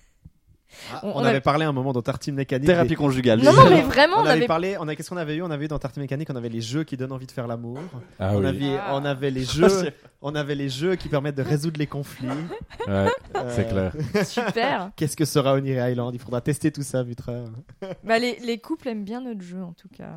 Ah, 0.93 1.01
On- 1.03 1.25
avait 1.25 1.41
parlé 1.41 1.65
un 1.65 1.73
moment 1.73 1.93
dans 1.93 2.03
Tartine 2.03 2.35
Mécanique. 2.35 2.67
Thérapie 2.67 2.91
des- 2.91 2.95
conjugale. 2.97 3.41
Non, 3.43 3.53
non, 3.53 3.69
mais 3.69 3.83
vraiment, 3.83 4.17
on, 4.19 4.21
on 4.21 4.25
avait 4.27 4.39
avait. 4.39 4.47
parlé. 4.47 4.77
On 4.79 4.87
a 4.89 4.95
qu'est-ce 4.95 5.11
qu'on 5.11 5.17
avait 5.17 5.37
eu? 5.37 5.43
On 5.43 5.51
avait 5.51 5.65
eu 5.65 5.69
dans 5.69 5.79
Tartine 5.79 6.03
Mécanique, 6.03 6.29
on 6.31 6.37
avait 6.37 6.49
les 6.49 6.61
jeux 6.61 6.85
qui 6.85 6.97
donnent 6.97 7.13
envie 7.13 7.27
de 7.27 7.33
faire 7.33 7.47
l'amour. 7.47 7.79
Ah 8.19 8.31
on, 8.35 8.41
oui. 8.41 8.47
avait, 8.47 8.77
Ah. 8.79 8.91
on 8.95 9.05
avait 9.05 9.31
les 9.31 9.45
jeux. 9.45 9.93
On 10.23 10.35
avait 10.35 10.55
les 10.55 10.69
jeux 10.69 10.97
qui 10.97 11.09
permettent 11.09 11.37
de 11.37 11.43
résoudre 11.43 11.79
les 11.79 11.87
conflits. 11.87 12.29
Ouais, 12.87 13.07
c'est 13.49 13.67
Euh, 13.75 13.91
clair. 13.91 14.25
Super. 14.27 14.91
Qu'est-ce 14.97 15.17
que 15.17 15.25
sera 15.25 15.55
Oniry 15.55 15.93
Island? 15.93 16.15
Il 16.15 16.21
faudra 16.21 16.41
tester 16.41 16.71
tout 16.71 16.83
ça, 16.83 17.03
Vutra. 17.03 17.33
Bah, 18.05 18.19
les, 18.19 18.39
les 18.41 18.59
couples 18.59 18.89
aiment 18.89 19.05
bien 19.05 19.21
notre 19.23 19.41
jeu 19.43 19.63
en 19.63 19.73
tout 19.73 19.89
cas. 19.89 20.13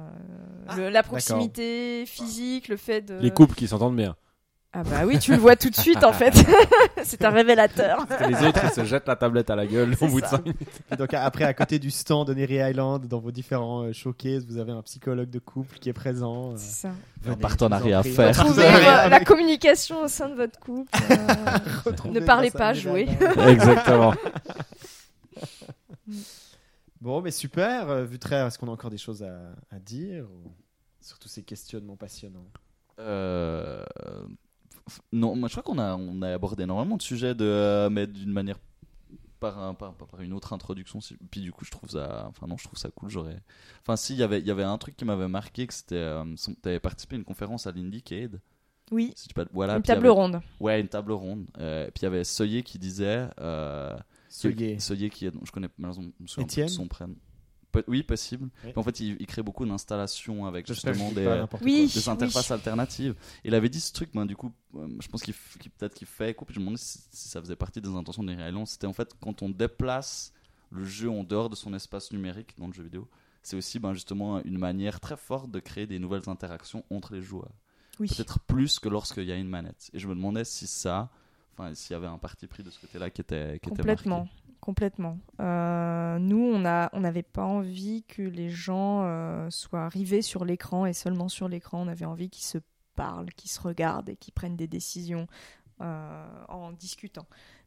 Euh, 0.71 0.75
le- 0.75 0.89
la 0.89 1.03
proximité 1.03 2.05
physique, 2.05 2.67
le 2.67 2.77
fait 2.77 3.01
de. 3.01 3.17
Les 3.19 3.31
couples 3.31 3.55
qui 3.55 3.67
s'entendent 3.67 3.95
bien. 3.95 4.15
Ah 4.75 4.81
bah 4.83 5.05
oui, 5.05 5.19
tu 5.19 5.31
le 5.33 5.37
vois 5.37 5.55
tout 5.55 5.69
de 5.69 5.75
suite 5.75 6.03
en 6.03 6.13
fait. 6.13 6.33
c'est 7.03 7.23
un 7.23 7.29
révélateur. 7.29 8.07
Parce 8.07 8.23
que 8.23 8.29
les 8.29 8.47
autres, 8.47 8.59
ils 8.63 8.71
se 8.71 8.83
jettent 8.85 9.07
la 9.07 9.15
tablette 9.15 9.51
à 9.51 9.55
la 9.55 9.67
gueule 9.67 9.95
au 10.01 10.07
bout 10.07 10.19
de 10.19 10.25
ça. 10.25 10.37
5 10.37 10.45
minutes. 10.45 10.59
Et 10.91 10.95
donc 10.95 11.13
après, 11.13 11.43
à 11.43 11.53
côté 11.53 11.77
du 11.77 11.91
stand 11.91 12.27
Oniry 12.31 12.55
Island, 12.71 13.05
dans 13.07 13.19
vos 13.19 13.31
différents 13.31 13.83
euh, 13.83 13.93
showcases, 13.93 14.47
vous 14.47 14.57
avez 14.57 14.71
un 14.71 14.81
psychologue 14.81 15.29
de 15.29 15.37
couple 15.37 15.77
qui 15.77 15.89
est 15.89 15.93
présent. 15.93 16.53
euh, 16.53 16.55
C'est 16.57 16.87
ça. 16.87 16.91
venez, 17.21 17.35
partenariat 17.37 17.99
à 17.99 18.03
faire. 18.03 18.29
Un 18.29 18.31
Trouvez 18.31 18.63
partenariat 18.63 19.05
euh, 19.05 19.09
la 19.09 19.19
communication 19.23 20.01
au 20.01 20.07
sein 20.07 20.29
de 20.29 20.33
votre 20.35 20.59
couple. 20.59 20.89
euh, 21.11 21.15
retrouvez 21.85 22.19
ne 22.19 22.25
parlez 22.25 22.49
pas, 22.49 22.73
jouez. 22.73 23.07
Exactement. 23.47 24.15
Bon, 26.99 27.21
mais 27.21 27.31
super. 27.31 27.89
Euh, 27.89 28.05
Vutra, 28.05 28.47
est-ce 28.47 28.57
qu'on 28.57 28.67
a 28.69 28.71
encore 28.71 28.89
des 28.89 28.97
choses 28.97 29.23
à, 29.23 29.37
à 29.71 29.79
dire 29.79 30.25
ou... 30.25 30.51
sur 31.01 31.19
tous 31.19 31.27
ces 31.29 31.43
questionnements 31.43 31.95
passionnants? 31.97 32.47
Euh, 32.99 33.83
non, 35.11 35.35
moi 35.35 35.47
je 35.49 35.53
crois 35.53 35.63
qu'on 35.63 35.79
a, 35.79 35.95
on 35.95 36.21
a 36.21 36.33
abordé 36.33 36.63
énormément 36.63 36.97
de 36.97 37.01
sujets, 37.01 37.33
de, 37.35 37.45
euh, 37.45 37.89
mais 37.89 38.07
d'une 38.07 38.31
manière 38.31 38.59
par, 39.39 39.59
un- 39.61 39.73
par, 39.73 39.93
par 39.93 40.21
une 40.21 40.33
autre 40.33 40.53
introduction. 40.53 41.01
si- 41.01 41.17
Puis 41.31 41.41
du 41.41 41.51
coup, 41.51 41.65
je 41.65 41.71
trouve 41.71 41.89
ça, 41.89 42.25
enfin 42.29 42.47
non, 42.47 42.57
je 42.57 42.63
trouve 42.65 42.77
ça 42.79 42.89
cool. 42.89 43.09
J'aurais, 43.09 43.41
enfin 43.81 43.95
si, 43.95 44.13
il 44.13 44.19
y 44.19 44.23
avait, 44.23 44.39
il 44.39 44.45
y 44.45 44.51
avait 44.51 44.63
un 44.63 44.77
truc 44.77 44.95
qui 44.95 45.05
m'avait 45.05 45.27
marqué, 45.27 45.67
que 45.67 45.73
c'était, 45.73 45.95
euh, 45.95 46.23
son- 46.37 46.53
t'avais 46.55 46.79
participé 46.79 47.15
à 47.15 47.19
une 47.19 47.25
conférence 47.25 47.67
à 47.67 47.71
l'Indiecade. 47.71 48.39
Oui, 48.91 49.13
Si 49.15 49.27
tu 49.29 49.33
peux, 49.33 49.45
voilà. 49.53 49.77
une 49.77 49.81
table 49.81 49.99
avait- 50.01 50.09
ronde. 50.09 50.41
Ouais, 50.59 50.79
une 50.79 50.87
table 50.89 51.13
ronde. 51.13 51.47
Euh, 51.57 51.85
puis 51.85 52.01
il 52.01 52.03
y 52.03 52.05
avait 52.07 52.23
Soyer 52.23 52.63
qui 52.63 52.77
disait. 52.79 53.27
Euh, 53.39 53.97
Soyez. 54.29 54.79
Soyer 54.79 55.09
qui 55.09 55.25
est, 55.27 55.31
je 55.45 55.51
connais 55.51 55.69
malheureusement 55.77 56.11
son 56.67 56.87
prénom. 56.87 57.15
Pe- 57.73 57.83
Oui, 57.87 58.03
possible. 58.03 58.49
Oui. 58.63 58.71
En 58.77 58.83
fait, 58.83 58.99
il, 59.01 59.17
il 59.19 59.25
crée 59.27 59.41
beaucoup 59.43 59.65
d'installations 59.65 60.45
avec 60.45 60.65
justement 60.67 61.11
des, 61.11 61.43
Oui. 61.61 61.91
interfaces 62.07 62.51
alternatives. 62.51 63.15
Il 63.43 63.53
avait 63.55 63.67
dit 63.69 63.81
ce 63.81 63.91
truc, 63.91 64.11
ben, 64.13 64.25
du 64.25 64.35
coup, 64.37 64.53
euh, 64.75 64.87
je 65.01 65.07
pense 65.09 65.21
qu'il 65.23 65.33
peut-être 65.77 65.93
qu'il 65.95 66.07
fait 66.07 66.31
écho, 66.31 66.45
puis 66.45 66.53
je 66.53 66.59
me 66.59 66.65
demandais 66.65 66.79
si, 66.81 66.99
si 67.11 67.27
ça 67.27 67.41
faisait 67.41 67.55
partie 67.57 67.81
des 67.81 67.89
intentions 67.89 68.23
des. 68.23 68.65
C'était 68.65 68.87
en 68.87 68.93
fait 68.93 69.13
quand 69.19 69.41
on 69.41 69.49
déplace 69.49 70.31
le 70.69 70.85
jeu 70.85 71.09
en 71.09 71.23
dehors 71.23 71.49
de 71.49 71.55
son 71.55 71.73
espace 71.73 72.11
numérique 72.11 72.53
dans 72.57 72.67
le 72.67 72.73
jeu 72.73 72.83
vidéo, 72.83 73.07
c'est 73.41 73.57
aussi 73.57 73.79
ben, 73.79 73.93
justement 73.93 74.41
une 74.43 74.57
manière 74.57 74.99
très 74.99 75.17
forte 75.17 75.51
de 75.51 75.59
créer 75.59 75.87
des 75.87 75.99
nouvelles 75.99 76.27
interactions 76.29 76.83
entre 76.89 77.13
les 77.13 77.21
joueurs. 77.21 77.51
Oui. 77.99 78.07
Peut-être 78.07 78.39
plus 78.39 78.79
que 78.79 78.89
lorsqu'il 78.89 79.25
y 79.25 79.31
a 79.31 79.35
une 79.35 79.49
manette. 79.49 79.89
Et 79.93 79.99
je 79.99 80.07
me 80.07 80.15
demandais 80.15 80.45
si 80.45 80.65
ça, 80.67 81.09
enfin, 81.53 81.73
s'il 81.73 81.93
y 81.93 81.97
avait 81.97 82.07
un 82.07 82.17
parti 82.17 82.47
pris 82.47 82.63
de 82.63 82.69
ce 82.69 82.79
côté-là 82.79 83.09
qui 83.09 83.21
était, 83.21 83.59
Complètement. 83.59 84.27
Complètement. 84.63 85.19
Euh, 85.41 86.19
nous, 86.19 86.41
on 86.41 86.63
a, 86.63 86.89
n'avait 86.97 87.21
pas 87.21 87.43
envie 87.43 88.03
que 88.03 88.21
les 88.21 88.49
gens 88.49 89.03
euh, 89.03 89.49
soient 89.49 89.83
arrivés 89.83 90.21
sur 90.21 90.45
l'écran 90.45 90.85
et 90.85 90.93
seulement 90.93 91.27
sur 91.27 91.49
l'écran. 91.49 91.81
On 91.81 91.89
avait 91.89 92.05
envie 92.05 92.29
qu'ils 92.29 92.45
se 92.45 92.59
parlent, 92.95 93.29
qu'ils 93.33 93.51
se 93.51 93.59
regardent 93.59 94.07
et 94.07 94.15
qu'ils 94.15 94.33
prennent 94.33 94.55
des 94.55 94.69
décisions 94.69 95.27
euh, 95.81 96.45
en 96.47 96.71
discutant. 96.71 97.25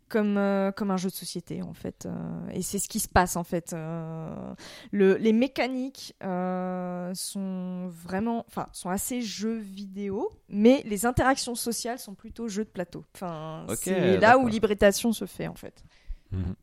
Comme, 0.09 0.39
euh, 0.39 0.71
comme 0.71 0.93
un 0.93 0.97
jeu 0.97 1.09
de 1.09 1.15
société 1.15 1.63
en 1.63 1.73
fait. 1.73 2.07
Euh, 2.07 2.49
et 2.53 2.63
c'est 2.63 2.79
ce 2.79 2.89
qui 2.89 3.01
se 3.01 3.09
passe 3.09 3.35
en 3.35 3.43
fait. 3.43 3.73
Euh, 3.73 4.55
le, 4.93 5.17
les 5.17 5.33
mécaniques 5.33 6.15
euh, 6.23 7.13
sont 7.15 7.89
vraiment, 7.89 8.45
enfin, 8.47 8.69
sont 8.73 8.89
assez 8.89 9.21
jeux 9.21 9.59
vidéo, 9.59 10.31
mais 10.49 10.83
les 10.85 11.07
interactions 11.07 11.57
sociales 11.57 11.99
sont 11.99 12.15
plutôt 12.15 12.47
jeux 12.47 12.65
de 12.65 12.71
plateau. 12.71 13.05
Enfin, 13.17 13.67
c'est 13.77 14.19
là 14.19 14.39
où 14.39 14.47
l'hybridation 14.47 15.13
se 15.13 15.25
fait 15.25 15.49
en 15.49 15.57
fait. 15.57 15.83
Mhm. 16.31 16.55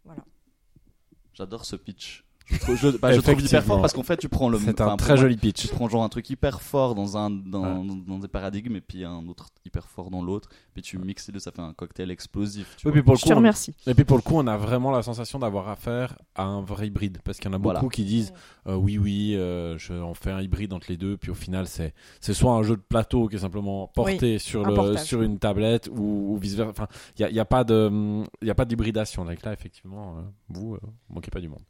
J'adore 1.34 1.66
ce 1.66 1.76
pitch. 1.76 2.24
Je, 2.46 2.58
trouve- 2.60 2.76
je- 2.76 2.98
bah, 2.98 3.14
je 3.14 3.22
trouve 3.22 3.42
hyper 3.42 3.64
fort 3.64 3.80
parce 3.82 3.94
qu'en 3.94 4.04
fait, 4.04 4.18
tu 4.18 4.28
prends 4.30 4.50
le. 4.50 4.60
C'est 4.60 4.82
un 4.82 4.98
très 4.98 5.16
joli 5.18 5.36
Tu 5.36 5.42
pitch. 5.42 5.68
prends 5.70 5.88
genre 5.88 6.04
un 6.04 6.10
truc 6.10 6.30
hyper 6.30 6.62
fort 6.62 6.94
dans 6.94 7.18
un 7.18 7.30
dans, 7.30 7.84
dans 7.86 8.20
des 8.20 8.28
paradigmes 8.28 8.76
et 8.76 8.82
puis 8.82 9.06
un 9.06 9.26
autre 9.28 9.48
hyper 9.66 9.88
fort 9.88 10.12
dans 10.12 10.22
l'autre, 10.22 10.50
puis 10.74 10.82
tu 10.84 10.98
mixes 10.98 11.28
les 11.28 11.34
deux, 11.34 11.40
ça 11.40 11.52
fait 11.52 11.62
un 11.62 11.74
cocktail 11.74 12.12
explosif. 12.12 12.76
Tu 12.78 12.88
Oui, 12.88 12.94
puis 12.94 13.02
pour 13.02 13.14
le 13.14 13.18
Je 13.18 13.24
coup, 13.24 13.30
te 13.30 13.34
on- 13.34 13.38
remercie. 13.38 13.74
Et 13.88 13.94
puis 13.94 14.04
pour 14.04 14.18
le 14.18 14.22
coup, 14.22 14.36
on 14.36 14.46
a 14.48 14.58
vraiment 14.58 14.92
la 14.92 15.02
sensation 15.04 15.40
d'avoir 15.40 15.70
affaire 15.70 16.18
à 16.36 16.44
un 16.44 16.62
vrai 16.62 16.88
hybride. 16.88 17.20
Parce 17.24 17.38
qu'il 17.40 17.50
y 17.50 17.54
en 17.54 17.56
a 17.56 17.60
beaucoup 17.60 17.74
Voilà. 17.76 17.90
qui 17.90 18.04
disent 18.04 18.34
euh, 18.68 18.76
oui, 18.76 18.98
oui, 18.98 19.36
euh, 19.36 19.78
je, 19.78 19.94
on 19.94 20.14
fait 20.14 20.32
un 20.32 20.42
hybride 20.42 20.74
entre 20.74 20.88
les 20.90 20.98
deux. 20.98 21.16
Puis 21.18 21.32
au 21.32 21.36
final, 21.36 21.66
c'est 21.68 21.94
c'est 22.20 22.34
soit 22.34 22.52
un 22.52 22.64
jeu 22.64 22.76
de 22.76 22.82
plateau 22.82 23.28
qui 23.30 23.38
est 23.38 23.40
simplement 23.40 23.88
porté 23.88 24.38
sur, 24.40 24.66
un 24.66 24.70
le, 24.70 24.74
portage. 24.76 25.06
sur 25.06 25.22
une 25.22 25.40
tablette 25.40 25.90
ou, 25.96 26.34
ou 26.34 26.38
vice 26.38 26.56
versa. 26.56 26.72
Enfin, 26.72 26.88
il 27.18 27.22
n'y 27.22 27.26
a, 27.26 27.30
il 27.30 27.36
y 27.36 27.40
a 27.40 27.46
pas 27.46 27.64
de- 27.64 28.24
il 28.42 28.48
y 28.48 28.52
a 28.52 28.56
pas 28.56 28.66
d'hybridation. 28.66 29.24
Donc 29.26 29.42
là, 29.44 29.54
effectivement, 29.54 30.18
euh, 30.18 30.22
vous, 30.50 30.76
euh, 30.76 30.80
vous 30.84 31.16
manquez 31.16 31.32
pas 31.32 31.40
du 31.40 31.48
monde. 31.50 31.64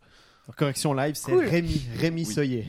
Correction 0.57 0.93
live, 0.93 1.15
c'est 1.15 1.31
Cool. 1.31 1.45
Rémi, 1.45 1.81
Rémi 1.99 2.25
Oui. 2.27 2.33
Soyer. 2.33 2.67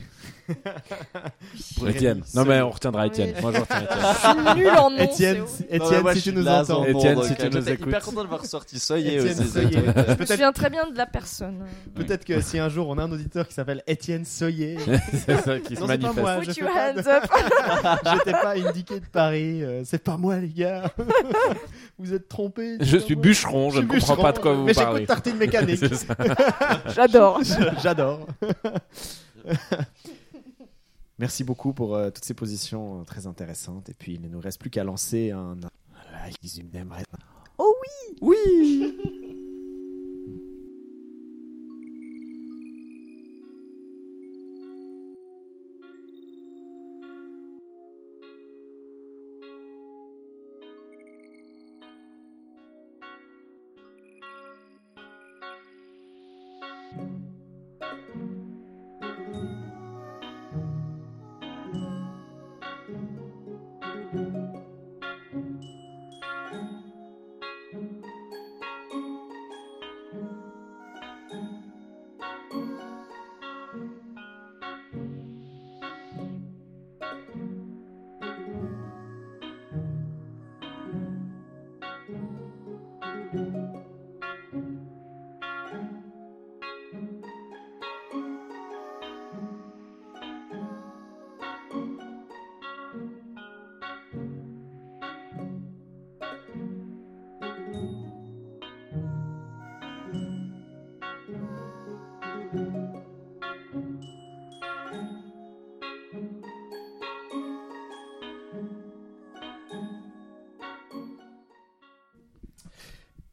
Pour 1.77 1.87
Étienne. 1.89 2.19
Rémi 2.19 2.23
Non, 2.35 2.45
mais 2.45 2.61
on 2.61 2.69
retiendra 2.69 3.07
Étienne. 3.07 3.33
Oui. 3.35 3.41
Moi, 3.41 3.51
je 3.53 3.59
retiens 3.59 3.81
Étienne. 3.81 3.99
Je 4.13 4.51
suis 4.53 4.59
nul 4.59 4.69
en 4.69 4.89
nom. 4.91 4.97
Étienne, 4.97 5.43
c'est 5.47 5.57
si- 5.73 5.79
horrible. 5.81 5.83
Non, 5.83 5.85
mais 5.85 5.85
Étienne, 5.85 6.01
moi, 6.03 6.13
si 6.13 6.19
je 6.19 6.23
tu 6.23 6.29
suis 6.29 6.37
nous 6.39 6.47
entends. 6.47 6.85
Étienne, 6.85 7.23
si 7.23 7.35
tu 7.35 7.45
nous 7.45 7.51
j'étais 7.51 7.73
écoutes. 7.73 7.87
hyper 7.87 8.01
content 8.01 8.23
de 8.23 8.27
voir 8.27 8.45
sorti 8.45 8.79
Soyer 8.79 9.15
Étienne 9.17 9.39
aussi. 9.39 9.49
Soyer. 9.49 9.69
Je 9.73 9.79
me 9.79 9.91
Peut-être 10.15 10.27
souviens 10.27 10.51
très 10.51 10.69
bien 10.69 10.89
de 10.89 10.97
la 10.97 11.05
personne. 11.05 11.65
peut-être 11.95 12.25
que 12.25 12.41
si 12.41 12.59
un 12.59 12.69
jour 12.69 12.87
on 12.89 12.97
a 12.97 13.03
un 13.03 13.11
auditeur 13.11 13.47
qui 13.47 13.53
s'appelle 13.53 13.81
Étienne 13.87 14.25
Soyer, 14.25 14.77
c'est 15.25 15.41
ça 15.41 15.59
qui 15.59 15.75
se 15.75 15.81
Non, 15.81 15.87
c'est 15.87 15.97
pas 15.97 16.07
manifeste. 16.13 16.17
moi. 16.19 16.35
Put 16.37 16.51
je 16.53 16.59
your 16.61 16.69
fais 16.69 16.75
pas 16.75 16.93
de- 16.93 16.99
hands 16.99 17.11
up. 17.11 17.99
j'étais 18.25 18.31
pas 18.39 18.53
indiqué 18.55 18.99
de 18.99 19.05
Paris, 19.05 19.63
euh, 19.63 19.81
c'est 19.85 20.03
pas 20.03 20.17
moi 20.17 20.37
les 20.37 20.49
gars. 20.49 20.83
vous 21.97 22.13
êtes 22.13 22.27
trompés. 22.27 22.77
c'est 22.79 22.85
Je 22.85 22.97
pas 22.97 23.03
suis 23.03 23.15
moi. 23.15 23.21
bûcheron, 23.23 23.69
je 23.71 23.81
ne 23.81 23.87
comprends 23.87 24.17
pas 24.17 24.31
de 24.31 24.39
quoi 24.39 24.53
vous 24.53 24.63
mais 24.65 24.73
parlez. 24.73 25.01
j'écoute 25.01 25.07
Tartine 25.07 25.37
Mécanique. 25.37 25.79
C'est 25.79 25.95
ça. 25.95 26.15
J'adore. 26.95 27.41
J'adore. 27.81 28.27
Merci 31.17 31.43
beaucoup 31.43 31.73
pour 31.73 31.95
euh, 31.95 32.09
toutes 32.09 32.25
ces 32.25 32.33
positions 32.33 33.01
euh, 33.01 33.03
très 33.03 33.25
intéressantes. 33.27 33.89
Et 33.89 33.93
puis, 33.93 34.15
il 34.15 34.21
ne 34.21 34.27
nous 34.27 34.39
reste 34.39 34.59
plus 34.59 34.69
qu'à 34.69 34.83
lancer 34.83 35.31
un. 35.31 35.55
Ils 36.43 36.65
m'aimeraient. 36.73 37.03
Oui. 38.21 38.97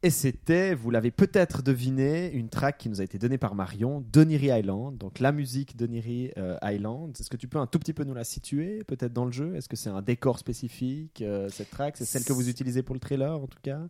Et 0.05 0.09
c'était, 0.09 0.75
vous 0.75 0.91
l'avez 0.91 1.11
peut-être 1.11 1.61
deviné, 1.63 2.29
une 2.33 2.49
track 2.49 2.77
qui 2.77 2.89
nous 2.89 2.99
a 2.99 3.05
été 3.05 3.17
donnée 3.17 3.37
par 3.37 3.55
Marion, 3.55 4.03
Doniri 4.11 4.47
Island. 4.47 4.97
Donc 4.97 5.19
la 5.19 5.31
musique 5.31 5.77
Doniri 5.77 6.31
euh, 6.37 6.57
Island. 6.61 7.15
Est-ce 7.17 7.29
que 7.29 7.37
tu 7.37 7.47
peux 7.47 7.57
un 7.57 7.67
tout 7.67 7.79
petit 7.79 7.93
peu 7.93 8.03
nous 8.03 8.13
la 8.13 8.25
situer, 8.25 8.83
peut-être 8.83 9.13
dans 9.13 9.23
le 9.23 9.31
jeu? 9.31 9.55
Est-ce 9.55 9.69
que 9.69 9.77
c'est 9.77 9.89
un 9.89 10.01
décor 10.01 10.39
spécifique, 10.39 11.21
euh, 11.21 11.47
cette 11.49 11.69
track? 11.69 11.95
C'est 11.95 12.03
celle 12.05 12.25
que 12.25 12.33
vous 12.33 12.49
utilisez 12.49 12.83
pour 12.83 12.93
le 12.95 12.99
trailer, 12.99 13.31
en 13.33 13.47
tout 13.47 13.59
cas? 13.63 13.79
Ou 13.79 13.87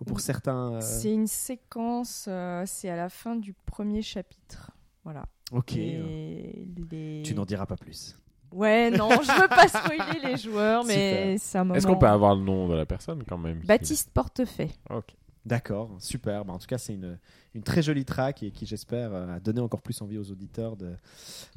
Ou 0.00 0.04
pour 0.04 0.20
certains. 0.20 0.74
euh, 0.74 0.80
C'est 0.82 1.12
une 1.14 1.26
séquence, 1.28 2.26
euh, 2.28 2.64
c'est 2.66 2.90
à 2.90 2.96
la 2.96 3.08
fin 3.08 3.34
du 3.34 3.54
premier 3.54 4.02
chapitre. 4.02 4.70
Voilà. 5.02 5.24
Ok. 5.50 5.76
Et 5.76 6.66
les- 6.90 7.22
Tu 7.24 7.34
n'en 7.34 7.46
diras 7.46 7.64
pas 7.64 7.76
plus. 7.76 8.18
Ouais, 8.52 8.90
non, 8.90 9.08
je 9.10 9.40
veux 9.42 9.48
pas 9.48 9.66
spoiler 9.68 10.20
les 10.22 10.36
joueurs, 10.36 10.84
mais 10.86 11.36
c'est 11.38 11.58
un 11.58 11.64
moment. 11.64 11.74
Est-ce 11.74 11.86
qu'on 11.86 11.96
peut 11.98 12.06
avoir 12.06 12.36
le 12.36 12.42
nom 12.42 12.68
de 12.68 12.74
la 12.74 12.84
personne 12.86 13.22
quand 13.26 13.38
même 13.38 13.60
Baptiste 13.64 14.10
Portefait. 14.12 14.70
Ok. 14.90 15.14
D'accord, 15.46 15.90
super. 15.98 16.44
Bah, 16.44 16.54
en 16.54 16.58
tout 16.58 16.66
cas, 16.66 16.78
c'est 16.78 16.94
une, 16.94 17.18
très 17.64 17.82
jolie 17.82 18.04
track 18.04 18.42
et 18.42 18.50
qui, 18.50 18.64
j'espère, 18.66 19.12
euh, 19.12 19.36
a 19.36 19.40
donné 19.40 19.60
encore 19.60 19.82
plus 19.82 20.00
envie 20.00 20.18
aux 20.18 20.30
auditeurs 20.30 20.76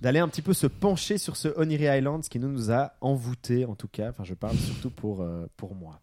d'aller 0.02 0.20
un 0.20 0.28
petit 0.28 0.42
peu 0.42 0.54
se 0.54 0.68
pencher 0.68 1.18
sur 1.18 1.38
ce 1.38 1.48
Oniri 1.58 1.86
Island, 1.86 2.24
ce 2.24 2.30
qui 2.30 2.40
nous, 2.40 2.72
a 2.72 2.94
envoûté 3.02 3.66
en 3.66 3.76
tout 3.76 3.88
cas. 3.88 4.10
Enfin, 4.10 4.24
je 4.24 4.34
parle 4.34 4.58
surtout 4.58 4.90
pour, 4.90 5.22
euh, 5.22 5.48
pour 5.56 5.74
moi. 5.74 6.00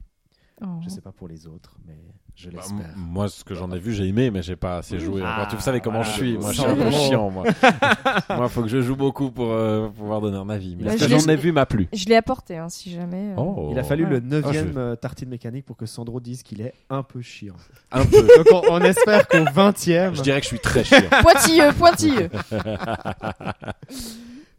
Oh. 0.67 0.81
Je 0.83 0.89
sais 0.89 1.01
pas 1.01 1.13
pour 1.13 1.29
les 1.29 1.47
autres, 1.47 1.77
mais 1.87 1.95
je 2.35 2.49
Bah, 2.49 2.57
l'espère. 2.57 2.95
moi, 2.97 3.29
ce 3.29 3.45
que 3.45 3.55
j'en 3.55 3.71
ai 3.73 3.79
vu, 3.79 3.93
j'ai 3.93 4.07
aimé, 4.09 4.31
mais 4.31 4.43
j'ai 4.43 4.57
pas 4.57 4.79
assez 4.79 4.99
joué. 4.99 5.21
Ah, 5.25 5.43
encore. 5.43 5.49
Tu 5.57 5.61
savais 5.63 5.81
comment 5.81 6.03
je 6.03 6.11
suis. 6.11 6.39
Moi, 6.39 6.53
je 6.53 6.61
suis 6.61 6.71
un 6.71 6.75
peu 6.75 6.91
Sandro. 6.91 6.99
chiant. 7.09 7.31
Moi, 7.31 7.45
moi, 8.31 8.49
faut 8.49 8.63
que 8.63 8.69
je 8.69 8.81
joue 8.81 8.97
beaucoup 8.97 9.31
pour 9.31 9.51
euh, 9.53 9.89
pouvoir 9.89 10.21
donner 10.21 10.37
un 10.39 10.49
avis. 10.49 10.75
Mais 10.77 10.85
Bah, 10.85 10.93
ce 10.99 11.05
que 11.07 11.09
j'en 11.19 11.29
ai 11.29 11.37
vu 11.37 11.53
m'a 11.53 11.67
plu. 11.67 11.89
Je 11.93 12.07
l'ai 12.07 12.17
apporté, 12.17 12.57
hein, 12.57 12.69
si 12.69 12.91
jamais. 12.91 13.33
euh. 13.33 13.37
Oh. 13.37 13.69
Il 13.73 13.79
a 13.79 13.85
fallu 13.85 14.07
le 14.07 14.21
neuvième 14.21 14.69
Ah, 14.71 14.73
je- 14.75 14.79
euh, 14.79 14.97
tartine 14.97 15.29
mécanique 15.29 15.65
pour 15.67 15.77
que 15.77 15.87
Sandro 15.87 16.19
dise 16.21 16.43
qu'il 16.43 16.61
est 16.63 16.75
un 16.91 17.03
peu 17.03 17.21
chiant. 17.21 17.55
Un 17.93 18.05
peu. 18.07 18.23
Donc 18.23 18.47
on, 18.53 18.63
on 18.71 18.81
espère 18.81 19.29
qu'au 19.29 19.39
20e, 19.45 20.15
Je 20.15 20.23
dirais 20.23 20.41
que 20.41 20.45
je 20.45 20.49
suis 20.49 20.61
très 20.61 20.83
chiant. 20.85 20.99
Pointilleux, 21.23 21.73
pointilleux. 21.79 22.31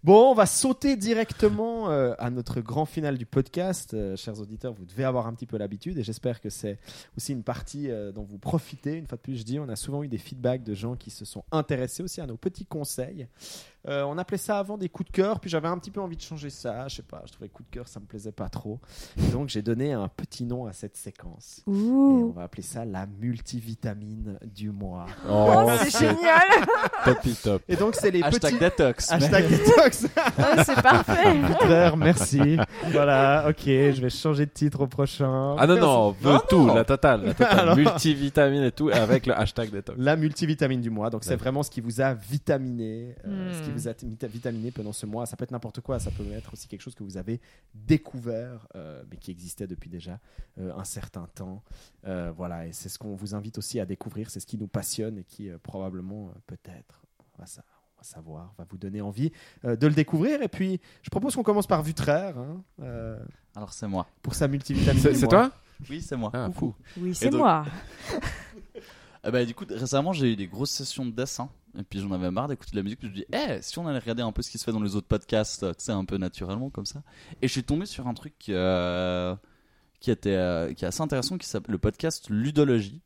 Bon, 0.06 0.30
on 0.30 0.34
va 0.36 0.46
sauter 0.46 0.98
directement 0.98 1.90
euh, 1.90 2.14
à 2.20 2.30
notre 2.30 2.62
grand 2.62 2.86
final 2.86 3.18
du 3.18 3.26
podcast. 3.26 3.96
Euh, 3.96 4.16
chers 4.16 4.40
auditeurs, 4.40 4.72
vous 4.72 4.86
devez 4.86 5.04
avoir 5.04 5.26
un 5.26 5.34
petit 5.34 5.48
peu 5.48 5.58
l'habitude 5.58 5.98
et 5.98 6.04
j'espère 6.04 6.42
que 6.42 6.52
c'est 6.52 6.78
aussi 7.18 7.34
une 7.34 7.42
partie 7.42 7.90
euh, 7.90 8.12
dont 8.12 8.22
vous 8.22 8.38
profitez. 8.38 8.98
Une 8.98 9.08
fois 9.08 9.16
de 9.16 9.24
plus, 9.24 9.36
je 9.36 9.42
dis, 9.42 9.58
on 9.58 9.68
a 9.68 9.76
souvent 9.76 10.04
eu 10.04 10.08
des 10.08 10.20
feedbacks 10.20 10.64
de 10.64 10.76
gens 10.76 10.96
qui 10.96 11.10
se 11.10 11.26
sont 11.26 11.44
intéressés 11.52 12.04
aussi 12.04 12.22
à 12.22 12.28
nos 12.28 12.38
petits 12.38 12.68
conseils. 12.68 13.28
Euh, 13.88 14.04
on 14.04 14.18
appelait 14.18 14.38
ça 14.38 14.58
avant 14.60 14.78
des 14.78 14.90
coups 14.90 15.12
de 15.12 15.16
cœur, 15.16 15.40
puis 15.40 15.50
j'avais 15.50 15.68
un 15.68 15.78
petit 15.78 15.92
peu 15.92 16.02
envie 16.02 16.16
de 16.18 16.22
changer 16.22 16.50
ça. 16.50 16.88
Je 16.88 16.96
sais 16.96 17.02
pas, 17.04 17.22
je 17.26 17.32
trouvais 17.34 17.50
coups 17.50 17.70
de 17.70 17.74
cœur, 17.76 17.88
ça 17.88 18.00
me 18.00 18.06
plaisait 18.06 18.32
pas 18.32 18.50
trop. 18.50 18.80
Et 19.18 19.32
donc 19.32 19.50
j'ai 19.50 19.62
donné 19.62 19.94
un 19.94 20.08
petit 20.08 20.46
nom 20.46 20.66
à 20.66 20.74
cette 20.74 20.98
séquence. 20.98 21.62
Et 21.68 21.72
on 21.72 22.30
va 22.32 22.44
appeler 22.44 22.64
ça 22.64 22.84
la 22.86 23.06
multivitamine 23.06 24.38
du 24.54 24.72
mois. 24.72 25.06
Oh, 25.30 25.68
c'est 25.84 26.00
génial. 26.00 26.42
top 27.04 27.18
top. 27.44 27.62
Et 27.68 27.76
donc 27.76 27.96
c'est 27.96 28.12
les 28.12 28.22
Hashtag 28.24 28.52
petits 28.54 28.60
détox. 28.60 29.12
hashtag 29.12 29.48
détox. 29.50 30.08
Oh, 30.18 30.42
c'est 30.66 30.82
parfait. 30.82 31.36
Merci. 31.98 32.58
voilà, 32.92 33.46
ok, 33.50 33.64
je 33.66 34.02
vais 34.02 34.10
changer 34.10 34.46
de 34.46 34.52
titre 34.52 34.82
au 34.82 34.88
prochain. 34.88 35.56
Ah 35.58 35.68
non, 35.68 35.78
non, 35.78 35.88
on 36.08 36.12
veut 36.12 36.34
Non, 36.34 36.42
tout, 36.50 36.66
non. 36.66 36.74
la 36.76 36.84
totale, 36.86 37.26
la 37.26 37.34
totale. 37.34 37.60
Alors. 37.60 37.76
multivitamine 37.76 38.64
et 38.64 38.72
tout, 38.72 38.90
avec 38.90 39.26
le 39.26 39.38
hashtag 39.38 39.70
détox. 39.72 39.98
La 40.00 40.16
multivitamine 40.16 40.82
du 40.82 40.90
mois, 40.90 41.10
donc 41.10 41.24
c'est 41.24 41.36
vraiment 41.36 41.64
ce 41.64 41.70
qui 41.70 41.82
vous 41.82 42.02
a 42.02 42.14
vitaminé, 42.14 43.16
euh, 43.28 43.54
ce 43.54 43.66
qui 43.66 43.75
vous 43.76 43.88
a 43.88 43.92
vita- 43.94 44.28
vitaminé 44.28 44.72
pendant 44.72 44.92
ce 44.94 45.06
mois. 45.06 45.26
Ça 45.26 45.36
peut 45.38 45.44
être 45.44 45.52
n'importe 45.52 45.82
quoi, 45.82 46.00
ça 46.00 46.12
peut 46.12 46.26
être 46.32 46.54
aussi 46.54 46.68
quelque 46.68 46.82
chose 46.82 46.96
que 46.96 47.04
vous 47.04 47.18
avez 47.18 47.40
découvert, 47.74 48.68
euh, 48.76 49.04
mais 49.10 49.18
qui 49.18 49.32
existait 49.32 49.68
depuis 49.68 49.90
déjà 49.90 50.20
euh, 50.60 50.74
un 50.76 50.84
certain 50.84 51.28
temps. 51.36 51.64
Euh, 52.08 52.32
voilà, 52.36 52.68
et 52.68 52.74
c'est 52.74 52.90
ce 52.90 52.98
qu'on 53.00 53.16
vous 53.16 53.36
invite 53.36 53.58
aussi 53.58 53.80
à 53.80 53.86
découvrir, 53.86 54.30
c'est 54.30 54.40
ce 54.40 54.46
qui 54.48 54.58
nous 54.58 54.68
passionne 54.68 55.18
et 55.20 55.24
qui 55.24 55.50
euh, 55.50 55.58
probablement, 55.62 56.30
euh, 56.30 56.40
peut-être, 56.48 57.04
on 57.38 57.42
va, 57.42 57.46
savoir, 58.02 58.54
va 58.58 58.66
vous 58.70 58.78
donner 58.78 59.02
envie 59.02 59.32
euh, 59.66 59.76
de 59.76 59.88
le 59.88 59.94
découvrir. 59.94 60.42
Et 60.42 60.48
puis, 60.48 60.80
je 61.02 61.10
propose 61.10 61.36
qu'on 61.36 61.44
commence 61.44 61.68
par 61.68 61.82
Vutraire, 61.84 62.38
hein, 62.38 62.64
euh, 62.82 63.18
Alors 63.56 63.74
c'est 63.74 63.88
moi. 63.88 64.08
pour 64.22 64.36
sa 64.36 64.48
multivitamine. 64.48 65.02
C'est 65.02 65.28
toi? 65.28 65.52
Oui, 65.90 66.02
c'est 66.02 66.16
moi. 66.16 66.32
Ah, 66.34 66.50
fou. 66.54 66.74
Oui, 66.98 67.14
c'est 67.14 67.30
donc- 67.30 67.42
moi. 67.42 67.66
Eh 69.26 69.32
ben, 69.32 69.46
du 69.46 69.56
coup, 69.56 69.66
récemment, 69.68 70.14
j'ai 70.14 70.34
eu 70.34 70.36
des 70.36 70.48
grosses 70.48 70.72
sessions 70.72 71.06
de 71.06 71.12
dessin. 71.12 71.50
Et 71.78 71.84
puis, 71.84 72.00
j'en 72.00 72.12
avais 72.12 72.30
marre 72.30 72.48
d'écouter 72.48 72.72
de 72.72 72.78
la 72.78 72.84
musique. 72.84 73.00
Je 73.02 73.08
me 73.08 73.14
dis, 73.14 73.26
eh, 73.34 73.60
si 73.62 73.80
on 73.80 73.88
allait 73.88 74.00
regarder 74.00 74.22
un 74.22 74.32
peu 74.32 74.42
ce 74.42 74.52
qui 74.52 74.58
se 74.58 74.64
fait 74.64 74.72
dans 74.72 74.82
les 74.82 74.96
autres 74.96 75.08
podcasts, 75.08 75.66
tu 75.78 75.84
sais, 75.84 75.92
un 75.92 76.06
peu 76.06 76.18
naturellement, 76.18 76.70
comme 76.70 76.86
ça. 76.86 77.02
Et 77.42 77.48
je 77.48 77.52
suis 77.52 77.64
tombé 77.64 77.86
sur 77.86 78.08
un 78.08 78.14
truc 78.14 78.36
euh, 78.50 79.36
qui, 80.00 80.12
était, 80.12 80.36
euh, 80.36 80.74
qui 80.74 80.86
est 80.86 80.88
assez 80.88 81.02
intéressant, 81.02 81.38
qui 81.38 81.48
s'appelle 81.48 81.72
le 81.72 81.80
podcast 81.80 82.30
Ludologie, 82.30 83.02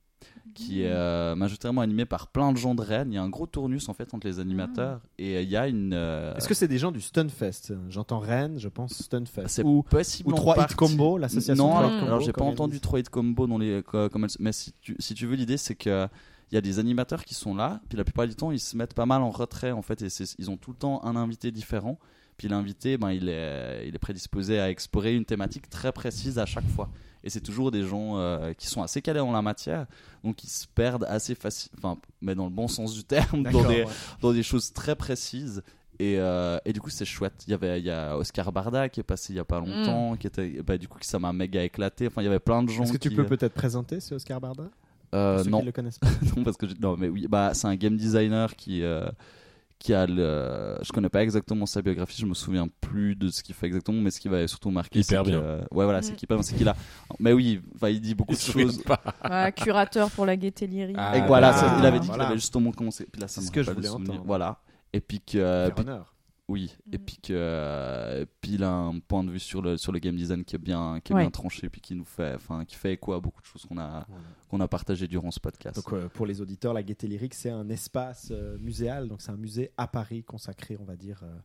qui 0.53 0.83
est 0.83 0.91
euh, 0.91 1.35
majoritairement 1.35 1.81
animé 1.81 2.05
par 2.05 2.27
plein 2.27 2.51
de 2.51 2.57
gens 2.57 2.75
de 2.75 2.81
Rennes. 2.81 3.11
Il 3.11 3.15
y 3.15 3.17
a 3.17 3.23
un 3.23 3.29
gros 3.29 3.45
tournus, 3.47 3.87
en 3.89 3.93
fait, 3.93 4.13
entre 4.13 4.27
les 4.27 4.39
animateurs. 4.39 5.01
Et 5.17 5.35
euh, 5.37 5.41
il 5.41 5.49
y 5.49 5.55
a 5.57 5.67
une. 5.67 5.93
euh, 5.93 6.33
Est-ce 6.35 6.47
que 6.47 6.53
c'est 6.53 6.67
des 6.67 6.77
gens 6.77 6.91
du 6.91 7.01
Stunfest? 7.01 7.73
J'entends 7.89 8.19
Rennes, 8.19 8.59
je 8.59 8.67
pense 8.69 8.93
Stunfest. 8.93 9.47
c'est 9.47 9.63
Ou, 9.63 9.83
possible 9.83 10.29
ou 10.29 10.33
en 10.33 10.35
3 10.35 10.63
Hit. 10.65 10.75
Combo, 10.75 11.17
l'association 11.17 11.63
Non, 11.63 11.69
3 11.71 11.79
alors, 11.79 11.91
Hit 11.91 11.99
Combo. 11.99 12.07
alors 12.07 12.21
j'ai 12.21 12.31
pas 12.33 12.37
comme 12.39 12.47
ils 12.47 12.51
entendu 12.51 12.71
disent. 12.73 12.81
3 12.81 12.99
hit 12.99 13.09
combo 13.09 13.47
dans 13.47 13.57
les 13.57 13.83
co- 13.83 14.09
comme 14.09 14.23
elles- 14.25 14.29
mais 14.39 14.51
si 14.51 14.73
tu 14.81 14.95
si 14.99 15.13
tu 15.13 15.25
veux 15.25 15.35
l'idée 15.35 15.57
c'est 15.57 15.75
que 15.75 16.07
il 16.51 16.55
y 16.55 16.57
a 16.57 16.61
des 16.61 16.79
animateurs 16.79 17.23
qui 17.25 17.35
sont 17.35 17.53
là, 17.53 17.79
puis 17.89 17.97
la 17.97 18.03
plupart 18.03 18.27
du 18.27 18.35
temps 18.35 18.51
ils 18.51 18.59
se 18.59 18.75
mettent 18.75 18.93
pas 18.95 19.05
mal 19.05 19.21
en 19.21 19.29
retrait 19.29 19.71
en 19.71 19.81
fait 19.83 20.01
et 20.01 20.09
c'est- 20.09 20.35
ils 20.39 20.49
ont 20.49 20.57
tout 20.57 20.71
le 20.71 20.77
temps 20.77 21.03
un 21.05 21.15
invité 21.15 21.51
différent. 21.51 21.99
Puis 22.37 22.47
l'invité 22.47 22.97
ben 22.97 23.11
il 23.11 23.27
est 23.29 23.87
il 23.87 23.93
est 23.93 23.99
prédisposé 23.99 24.59
à 24.59 24.69
explorer 24.69 25.13
une 25.15 25.25
thématique 25.25 25.69
très 25.69 25.91
précise 25.91 26.39
à 26.39 26.45
chaque 26.45 26.67
fois. 26.69 26.89
Et 27.23 27.29
c'est 27.29 27.41
toujours 27.41 27.71
des 27.71 27.83
gens 27.83 28.17
euh, 28.17 28.53
qui 28.53 28.67
sont 28.67 28.81
assez 28.81 29.01
calés 29.01 29.19
en 29.19 29.31
la 29.31 29.41
matière, 29.41 29.85
donc 30.23 30.43
ils 30.43 30.49
se 30.49 30.65
perdent 30.67 31.05
assez 31.05 31.35
facile, 31.35 31.71
enfin, 31.77 31.97
mais 32.21 32.33
dans 32.33 32.45
le 32.45 32.49
bon 32.49 32.67
sens 32.67 32.93
du 32.93 33.03
terme, 33.03 33.43
dans 33.43 33.63
des, 33.63 33.83
ouais. 33.83 33.85
dans 34.21 34.31
des 34.31 34.43
choses 34.43 34.71
très 34.71 34.95
précises. 34.95 35.61
Et, 36.01 36.15
euh, 36.17 36.57
et 36.63 36.71
du 36.71 36.79
coup, 36.79 36.89
c'est 36.89 37.03
chouette. 37.03 37.43
Il 37.45 37.51
y 37.51 37.53
avait 37.53 37.79
il 37.79 37.85
y 37.85 37.91
a 37.91 38.17
Oscar 38.17 38.53
Barda 38.53 38.87
qui 38.87 39.01
est 39.01 39.03
passé 39.03 39.33
il 39.33 39.35
y 39.35 39.39
a 39.39 39.43
pas 39.43 39.59
longtemps, 39.59 40.15
qui 40.15 40.27
était, 40.27 40.61
bah, 40.65 40.77
du 40.77 40.87
coup, 40.87 40.97
ça 41.01 41.19
m'a 41.19 41.33
méga 41.33 41.61
éclaté. 41.61 42.07
Enfin, 42.07 42.21
il 42.21 42.25
y 42.25 42.29
avait 42.29 42.39
plein 42.39 42.63
de 42.63 42.69
gens. 42.69 42.83
Est-ce 42.83 42.93
que 42.93 42.97
tu 42.97 43.09
qui, 43.09 43.15
peux 43.15 43.23
euh, 43.23 43.25
peut-être 43.25 43.53
présenter 43.53 43.99
ce 43.99 44.15
Oscar 44.15 44.39
Barda? 44.39 44.63
Euh, 45.13 45.35
Pour 45.35 45.43
ceux 45.43 45.49
non, 45.49 45.59
qui 45.59 45.65
le 45.65 45.71
connaissent 45.73 45.97
pas. 45.99 46.07
non, 46.37 46.43
parce 46.43 46.55
que 46.55 46.67
non, 46.79 46.95
mais 46.95 47.09
oui, 47.09 47.27
bah, 47.27 47.53
c'est 47.53 47.67
un 47.67 47.75
game 47.75 47.97
designer 47.97 48.55
qui 48.55 48.81
euh, 48.81 49.09
qui 49.79 49.93
a 49.93 50.05
le. 50.05 50.77
Je 50.81 50.91
connais 50.91 51.07
pas 51.09 51.23
exactement 51.23 51.65
sa 51.65 51.81
biographie, 51.81 52.17
je 52.21 52.25
me 52.25 52.33
souviens 52.33 52.67
plus 52.81 53.15
de 53.15 53.29
ce 53.29 53.41
qu'il 53.41 53.55
fait 53.55 53.65
exactement, 53.67 54.01
mais 54.01 54.11
ce 54.11 54.19
qui 54.19 54.27
va 54.27 54.45
surtout 54.47 54.69
marquer, 54.71 54.99
Hyper 54.99 55.23
c'est 55.25 55.31
que- 55.31 55.37
bien. 55.37 55.39
euh, 55.45 55.61
ouais, 55.71 55.85
voilà, 55.85 56.01
c'est 56.01 56.15
qu'il 56.15 56.27
c'est 56.41 56.55
qu'il 56.55 56.67
a. 56.67 56.75
Mais 57.19 57.31
oui, 57.33 57.61
il 57.83 58.01
dit 58.01 58.13
beaucoup 58.13 58.33
Il 58.33 58.37
de 58.37 58.41
choses. 58.41 58.83
curateur 59.55 60.11
pour 60.11 60.25
la 60.25 60.35
gaieté 60.35 60.67
lyrique. 60.67 60.97
Ah, 60.99 61.17
Et 61.17 61.21
voilà, 61.21 61.49
Ah, 61.49 61.53
ça, 61.53 61.75
il 61.79 61.85
avait 61.85 61.99
dit 61.99 62.07
voilà. 62.07 62.23
qu'il 62.25 62.31
avait 62.33 62.39
justement 62.39 62.71
commencé. 62.71 63.07
Puis 63.11 63.21
là, 63.21 63.27
ça 63.27 63.35
C'est 63.35 63.41
me 63.41 63.45
ce 63.47 63.51
que 63.51 63.63
je 63.63 63.71
voulais 63.71 63.87
souvenir. 63.87 64.11
entendre. 64.11 64.23
Voilà. 64.27 64.59
Et 64.93 64.99
puis 65.01 65.21
que. 65.21 65.69
Oui, 66.49 66.75
et 66.91 66.97
puis 66.97 67.17
que 67.21 67.31
euh, 67.31 68.25
puis 68.41 68.53
il 68.55 68.63
a 68.63 68.71
un 68.73 68.99
point 68.99 69.23
de 69.23 69.29
vue 69.31 69.39
sur 69.39 69.61
le 69.61 69.77
sur 69.77 69.91
le 69.91 69.99
game 69.99 70.15
design 70.15 70.43
qui 70.43 70.55
est 70.55 70.59
bien 70.59 70.99
qui 71.03 71.13
est 71.13 71.15
Ouais. 71.15 71.21
bien 71.21 71.29
tranché 71.29 71.69
puis 71.69 71.79
qui 71.79 71.93
nous 71.95 72.03
fait 72.03 72.33
enfin 72.35 72.65
qui 72.65 72.75
fait 72.75 72.93
écho 72.93 73.13
à 73.13 73.19
beaucoup 73.19 73.39
de 73.41 73.45
choses 73.45 73.65
qu'on 73.65 73.77
a 73.77 74.07
qu'on 74.49 74.59
a 74.59 74.67
partagé 74.67 75.07
durant 75.07 75.29
ce 75.31 75.39
podcast. 75.39 75.75
Donc 75.75 75.93
euh, 75.93 76.09
pour 76.09 76.25
les 76.25 76.41
auditeurs, 76.41 76.73
la 76.73 76.81
Gaieté 76.83 77.07
Lyrique, 77.07 77.35
c'est 77.35 77.51
un 77.51 77.69
espace 77.69 78.29
euh, 78.31 78.57
muséal, 78.59 79.07
donc 79.07 79.21
c'est 79.21 79.31
un 79.31 79.37
musée 79.37 79.71
à 79.77 79.87
Paris 79.87 80.23
consacré, 80.23 80.75
on 80.79 80.85
va 80.85 80.95
dire, 80.95 81.21
euh, 81.23 81.37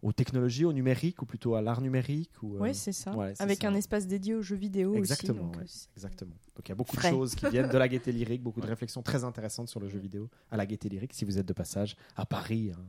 aux 0.00 0.12
technologies, 0.12 0.64
au 0.64 0.72
numérique, 0.72 1.20
ou 1.22 1.26
plutôt 1.26 1.54
à 1.54 1.62
l'art 1.62 1.80
numérique. 1.80 2.32
Ou, 2.42 2.56
euh, 2.56 2.60
Oui, 2.60 2.74
c'est 2.74 2.90
ça. 2.92 3.14
ouais, 3.14 3.34
c'est 3.36 3.42
Avec 3.42 3.60
ça. 3.62 3.68
un 3.68 3.74
espace 3.74 4.06
dédié 4.08 4.34
aux 4.34 4.42
jeux 4.42 4.56
vidéo 4.56 4.94
Exactement, 4.94 5.42
aussi. 5.42 5.42
donc, 5.52 5.56
ouais, 5.58 5.64
c'est- 5.66 5.88
exactement. 5.94 6.34
Donc 6.56 6.66
il 6.66 6.70
y 6.70 6.72
a 6.72 6.74
beaucoup 6.74 6.96
Frais. 6.96 7.10
de 7.10 7.14
choses 7.16 7.34
qui 7.34 7.46
viennent 7.50 7.68
de 7.70 7.78
la 7.78 7.86
Gaieté 7.86 8.10
Lyrique, 8.12 8.42
beaucoup 8.42 8.60
de 8.62 8.66
réflexions 8.66 9.02
très 9.02 9.22
intéressantes 9.24 9.68
sur 9.68 9.78
le 9.78 9.88
jeu 9.88 9.98
vidéo 9.98 10.28
à 10.50 10.56
la 10.56 10.64
Gaieté 10.66 10.88
Lyrique, 10.88 11.12
si 11.12 11.24
vous 11.26 11.38
êtes 11.38 11.46
de 11.46 11.52
passage 11.52 11.96
à 12.16 12.24
Paris, 12.26 12.72
hein, 12.74 12.80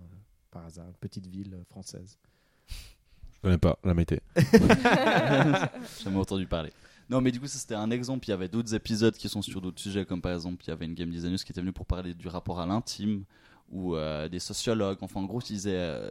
par 0.53 0.65
hasard, 0.65 0.87
une 0.87 0.93
petite 0.93 1.27
ville 1.27 1.53
euh, 1.53 1.63
française. 1.65 2.17
Je 2.69 3.41
connais 3.41 3.57
pas 3.57 3.77
la 3.83 3.93
mété. 3.93 4.21
J'ai 4.37 4.43
jamais 6.03 6.17
entendu 6.17 6.45
parler. 6.47 6.71
Non, 7.09 7.19
mais 7.21 7.31
du 7.31 7.39
coup, 7.39 7.47
ça 7.47 7.59
c'était 7.59 7.75
un 7.75 7.91
exemple. 7.91 8.25
Il 8.27 8.31
y 8.31 8.33
avait 8.33 8.47
d'autres 8.47 8.73
épisodes 8.73 9.15
qui 9.15 9.27
sont 9.27 9.41
sur 9.41 9.59
d'autres 9.61 9.81
sujets, 9.81 10.05
comme 10.05 10.21
par 10.21 10.33
exemple, 10.33 10.63
il 10.65 10.69
y 10.69 10.71
avait 10.71 10.85
une 10.85 10.93
game 10.93 11.09
designer 11.09 11.37
qui 11.43 11.51
était 11.51 11.61
venue 11.61 11.73
pour 11.73 11.85
parler 11.85 12.13
du 12.13 12.27
rapport 12.27 12.59
à 12.59 12.65
l'intime, 12.65 13.25
ou 13.71 13.95
euh, 13.95 14.29
des 14.29 14.39
sociologues. 14.39 14.99
Enfin, 15.01 15.19
en 15.19 15.25
gros, 15.25 15.41
ils, 15.41 15.63
euh, 15.65 16.09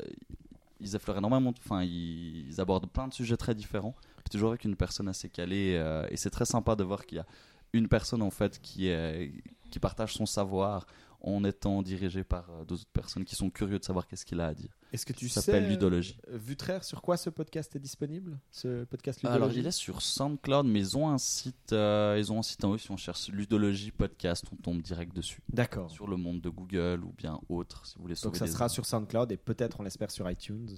ils 0.80 0.96
énormément, 1.16 1.54
enfin, 1.64 1.82
ils, 1.82 2.48
ils 2.48 2.60
abordent 2.60 2.90
plein 2.90 3.08
de 3.08 3.14
sujets 3.14 3.36
très 3.36 3.54
différents, 3.54 3.94
puis 4.18 4.30
toujours 4.30 4.50
avec 4.50 4.64
une 4.64 4.76
personne 4.76 5.08
assez 5.08 5.28
calée. 5.28 5.74
euh, 5.76 6.06
et 6.10 6.16
c'est 6.16 6.30
très 6.30 6.44
sympa 6.44 6.76
de 6.76 6.84
voir 6.84 7.06
qu'il 7.06 7.16
y 7.18 7.20
a 7.20 7.26
une 7.72 7.88
personne 7.88 8.20
en 8.20 8.30
fait 8.30 8.60
qui, 8.60 8.88
est, 8.88 9.32
qui 9.70 9.78
partage 9.78 10.12
son 10.12 10.26
savoir 10.26 10.86
en 11.24 11.44
étant 11.44 11.82
dirigé 11.82 12.24
par 12.24 12.50
euh, 12.50 12.64
d'autres 12.64 12.86
personnes 12.92 13.24
qui 13.24 13.36
sont 13.36 13.48
curieux 13.48 13.78
de 13.78 13.84
savoir 13.84 14.06
qu'est-ce 14.06 14.26
qu'il 14.26 14.40
a 14.40 14.46
à 14.48 14.54
dire. 14.54 14.76
Est-ce 14.92 15.06
que 15.06 15.12
tu 15.12 15.28
Ça 15.28 15.40
sais, 15.40 15.52
s'appelle 15.52 15.68
Ludologie. 15.68 16.18
euh, 16.28 16.36
Vutraire, 16.36 16.84
sur 16.84 17.00
quoi 17.00 17.16
ce 17.16 17.30
podcast 17.30 17.74
est 17.76 17.78
disponible? 17.78 18.38
Ce 18.50 18.84
podcast 18.84 19.22
Ludologie? 19.22 19.36
Alors, 19.42 19.56
il 19.56 19.66
est 19.66 19.70
sur 19.70 20.02
SoundCloud, 20.02 20.66
mais 20.66 20.80
ils 20.80 20.96
ont 20.96 21.08
un 21.08 21.18
site, 21.18 21.72
euh, 21.72 22.16
ils 22.18 22.30
ont 22.32 22.38
un 22.40 22.42
site 22.42 22.64
en 22.64 22.70
haut. 22.72 22.78
Si 22.78 22.90
on 22.90 22.96
cherche 22.96 23.28
Ludologie 23.28 23.90
Podcast, 23.92 24.44
on 24.52 24.56
tombe 24.56 24.82
direct 24.82 25.14
dessus. 25.14 25.40
D'accord. 25.48 25.90
Sur 25.90 26.08
le 26.08 26.16
monde 26.16 26.40
de 26.40 26.48
Google 26.50 27.04
ou 27.04 27.12
bien 27.16 27.38
autre, 27.48 27.86
si 27.86 27.94
vous 27.96 28.02
voulez 28.02 28.14
sauver 28.16 28.32
Donc 28.32 28.36
ça 28.38 28.46
des 28.46 28.50
sera 28.52 28.68
sur 28.68 28.84
SoundCloud 28.84 29.30
et 29.32 29.36
peut-être, 29.36 29.80
on 29.80 29.82
l'espère, 29.84 30.10
sur 30.10 30.28
iTunes. 30.30 30.68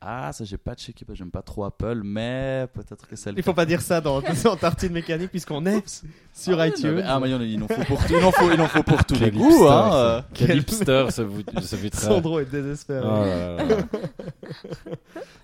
Ah, 0.00 0.30
ça 0.32 0.44
j'ai 0.44 0.58
pas 0.58 0.74
checké, 0.74 1.04
j'aime 1.14 1.30
pas 1.30 1.42
trop 1.42 1.64
Apple, 1.64 2.00
mais 2.04 2.66
peut-être 2.74 3.06
que 3.08 3.16
c'est 3.16 3.32
le 3.32 3.38
Il 3.38 3.42
faut 3.42 3.52
cas. 3.52 3.56
pas 3.56 3.66
dire 3.66 3.80
ça 3.80 4.00
dans, 4.00 4.20
dans 4.44 4.56
Tartine 4.56 4.92
Mécanique 4.92 5.30
puisqu'on 5.30 5.64
est 5.66 6.02
sur 6.34 6.60
Ah, 6.60 6.68
iTunes. 6.68 6.96
mais- 6.96 7.02
Ah, 7.04 7.18
mais 7.18 7.30
il 7.30 7.62
en 7.62 7.66
faut 7.68 7.82
pour, 7.84 7.98
il 8.10 8.24
en 8.24 8.30
faut, 8.30 8.52
il 8.52 8.60
en 8.60 8.68
faut 8.68 8.82
pour 8.82 9.04
tous 9.04 9.14
les 9.14 9.30
Quel 9.30 9.34
goûts, 9.38 9.66
hein. 9.68 9.90
ça. 9.90 10.24
Quel 10.34 10.58
hipster 10.58 11.06
ce, 11.10 11.22
vous- 11.22 11.42
ce 11.62 11.76
vitraire. 11.76 12.10
Sandro 12.10 12.40
est 12.40 12.44
désespéré. 12.50 13.00
Oh 13.04 13.24
là 13.24 13.56
là 13.56 13.64
là. 13.64 13.76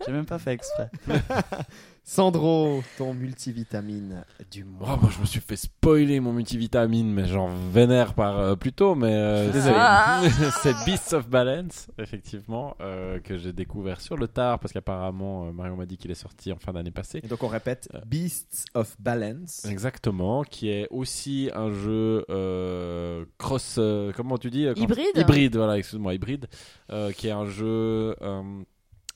J'ai 0.06 0.12
même 0.12 0.26
pas 0.26 0.38
fait 0.38 0.52
exprès. 0.52 0.90
Sandro, 2.04 2.82
ton 2.98 3.14
multivitamine 3.14 4.24
du 4.50 4.64
mois. 4.64 4.88
Oh, 4.94 4.96
moi, 5.02 5.10
je 5.14 5.20
me 5.20 5.24
suis 5.24 5.38
fait 5.40 5.54
spoiler 5.54 6.18
mon 6.18 6.32
multivitamine, 6.32 7.12
mais 7.12 7.26
j'en 7.26 7.48
vénère 7.70 8.14
par 8.14 8.40
euh, 8.40 8.56
plus 8.56 8.72
tôt, 8.72 8.96
mais 8.96 9.14
euh, 9.14 9.52
c'est- 10.50 10.74
Beasts 10.84 11.12
of 11.12 11.28
Balance, 11.28 11.86
effectivement, 11.98 12.76
euh, 12.80 13.20
que 13.20 13.38
j'ai 13.38 13.52
découvert 13.52 14.00
sur 14.00 14.16
le 14.16 14.26
tard, 14.26 14.58
parce 14.58 14.72
qu'apparemment, 14.72 15.46
euh, 15.46 15.52
Marion 15.52 15.76
m'a 15.76 15.86
dit 15.86 15.96
qu'il 15.96 16.10
est 16.10 16.14
sorti 16.16 16.50
en 16.52 16.56
fin 16.56 16.72
d'année 16.72 16.90
passée. 16.90 17.20
Et 17.22 17.28
donc 17.28 17.44
on 17.44 17.48
répète 17.48 17.88
Beasts 18.04 18.64
of 18.74 18.96
Balance. 18.98 19.64
Exactement, 19.64 20.42
qui 20.42 20.70
est 20.70 20.88
aussi 20.90 21.50
un 21.54 21.70
jeu 21.70 22.24
euh, 22.30 23.24
cross, 23.38 23.76
euh, 23.78 24.10
comment 24.16 24.38
tu 24.38 24.50
dis 24.50 24.66
euh, 24.66 24.74
quand- 24.74 24.82
Hybride 24.82 25.06
Hybride, 25.16 25.56
voilà, 25.56 25.78
excuse-moi, 25.78 26.14
hybride, 26.14 26.46
euh, 26.90 27.12
qui 27.12 27.28
est 27.28 27.32
un 27.32 27.46
jeu 27.46 28.16
euh, 28.22 28.42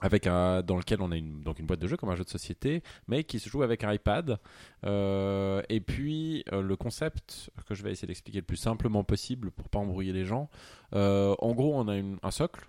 avec 0.00 0.26
un, 0.26 0.62
dans 0.62 0.76
lequel 0.76 1.00
on 1.00 1.10
a 1.10 1.16
une, 1.16 1.42
donc 1.42 1.58
une 1.58 1.66
boîte 1.66 1.80
de 1.80 1.86
jeu 1.86 1.96
comme 1.96 2.10
un 2.10 2.16
jeu 2.16 2.24
de 2.24 2.28
société, 2.28 2.82
mais 3.08 3.24
qui 3.24 3.38
se 3.38 3.48
joue 3.48 3.62
avec 3.62 3.84
un 3.84 3.92
iPad. 3.92 4.38
Euh, 4.84 5.62
et 5.68 5.80
puis 5.80 6.44
euh, 6.52 6.60
le 6.62 6.76
concept 6.76 7.50
que 7.66 7.74
je 7.74 7.82
vais 7.82 7.92
essayer 7.92 8.06
d'expliquer 8.06 8.40
le 8.40 8.44
plus 8.44 8.56
simplement 8.56 9.04
possible 9.04 9.50
pour 9.50 9.68
pas 9.68 9.78
embrouiller 9.78 10.12
les 10.12 10.24
gens. 10.24 10.48
euh, 10.94 11.34
en 11.38 11.54
gros, 11.54 11.74
on 11.74 11.88
a 11.88 11.94
un 11.94 12.30
socle 12.30 12.68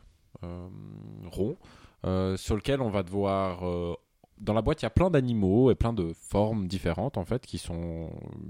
rond 1.26 1.58
sur 2.38 2.56
lequel 2.56 2.80
on 2.80 2.90
va 2.90 3.04
devoir 3.04 3.98
dans 4.40 4.54
la 4.54 4.62
boîte, 4.62 4.82
il 4.82 4.86
y 4.86 4.88
a 4.88 4.92
plein 4.92 5.10
d'animaux 5.10 5.72
et 5.72 5.76
plein 5.76 5.94
de 5.94 6.14
formes 6.14 6.68
différentes 6.68 7.18
en 7.18 7.26
fait 7.26 7.46
qui 7.46 7.58
sont 7.58 8.10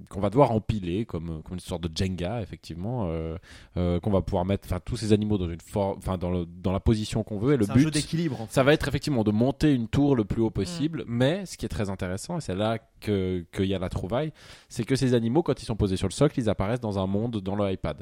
qu'on 0.10 0.20
va 0.20 0.30
devoir 0.30 0.52
empiler 0.52 1.06
comme 1.06 1.42
comme 1.44 1.54
une 1.54 1.60
sorte 1.60 1.84
de 1.84 1.92
Jenga 1.96 2.42
effectivement 2.42 3.06
euh, 3.08 3.38
euh, 3.78 4.00
qu'on 4.00 4.12
va 4.12 4.22
pouvoir 4.22 4.44
mettre 4.46 4.68
enfin 4.68 4.80
tous 4.84 4.98
ces 4.98 5.14
animaux 5.14 5.38
dans 5.38 5.50
une 5.50 5.62
forme 5.62 5.98
enfin 5.98 6.18
dans 6.18 6.30
le, 6.32 6.46
dans 6.46 6.72
la 6.74 6.80
position 6.80 7.24
qu'on 7.24 7.38
veut 7.40 7.54
et 7.54 7.58
le 7.58 7.66
C'est 7.66 7.72
un 7.72 7.78
jeu 7.78 7.86
but 7.86 7.94
d'équilibre. 7.94 8.42
en 8.42 8.48
fait. 8.48 8.54
ça 8.54 8.64
va 8.64 8.74
être 8.74 8.88
effectivement 8.88 9.24
de 9.24 9.32
monter 9.32 9.74
une 9.74 9.88
tour 9.88 10.16
le 10.16 10.26
plus 10.26 10.42
haut 10.42 10.50
possible, 10.52 11.04
mais 11.08 11.46
ce 11.46 11.58
qui 11.58 11.66
est 11.66 11.70
très 11.70 11.90
intéressant, 11.90 12.38
et 12.38 12.42
c'est 12.42 12.56
là 12.56 12.80
que- 13.00 13.46
qu'il 13.54 13.66
y 13.66 13.74
a 13.74 13.80
la 13.80 13.90
trouvaille, 13.90 14.34
c'est 14.70 14.84
que 14.84 14.96
ces 14.96 15.14
animaux, 15.14 15.42
quand 15.44 15.62
ils 15.62 15.66
sont 15.66 15.76
posés 15.76 15.98
sur 15.98 16.08
le 16.08 16.14
socle, 16.14 16.40
ils 16.40 16.50
apparaissent 16.50 16.82
dans 16.82 17.00
un 17.00 17.08
monde 17.08 17.38
dans 17.42 17.56
le 17.56 17.72
iPad. 17.72 18.02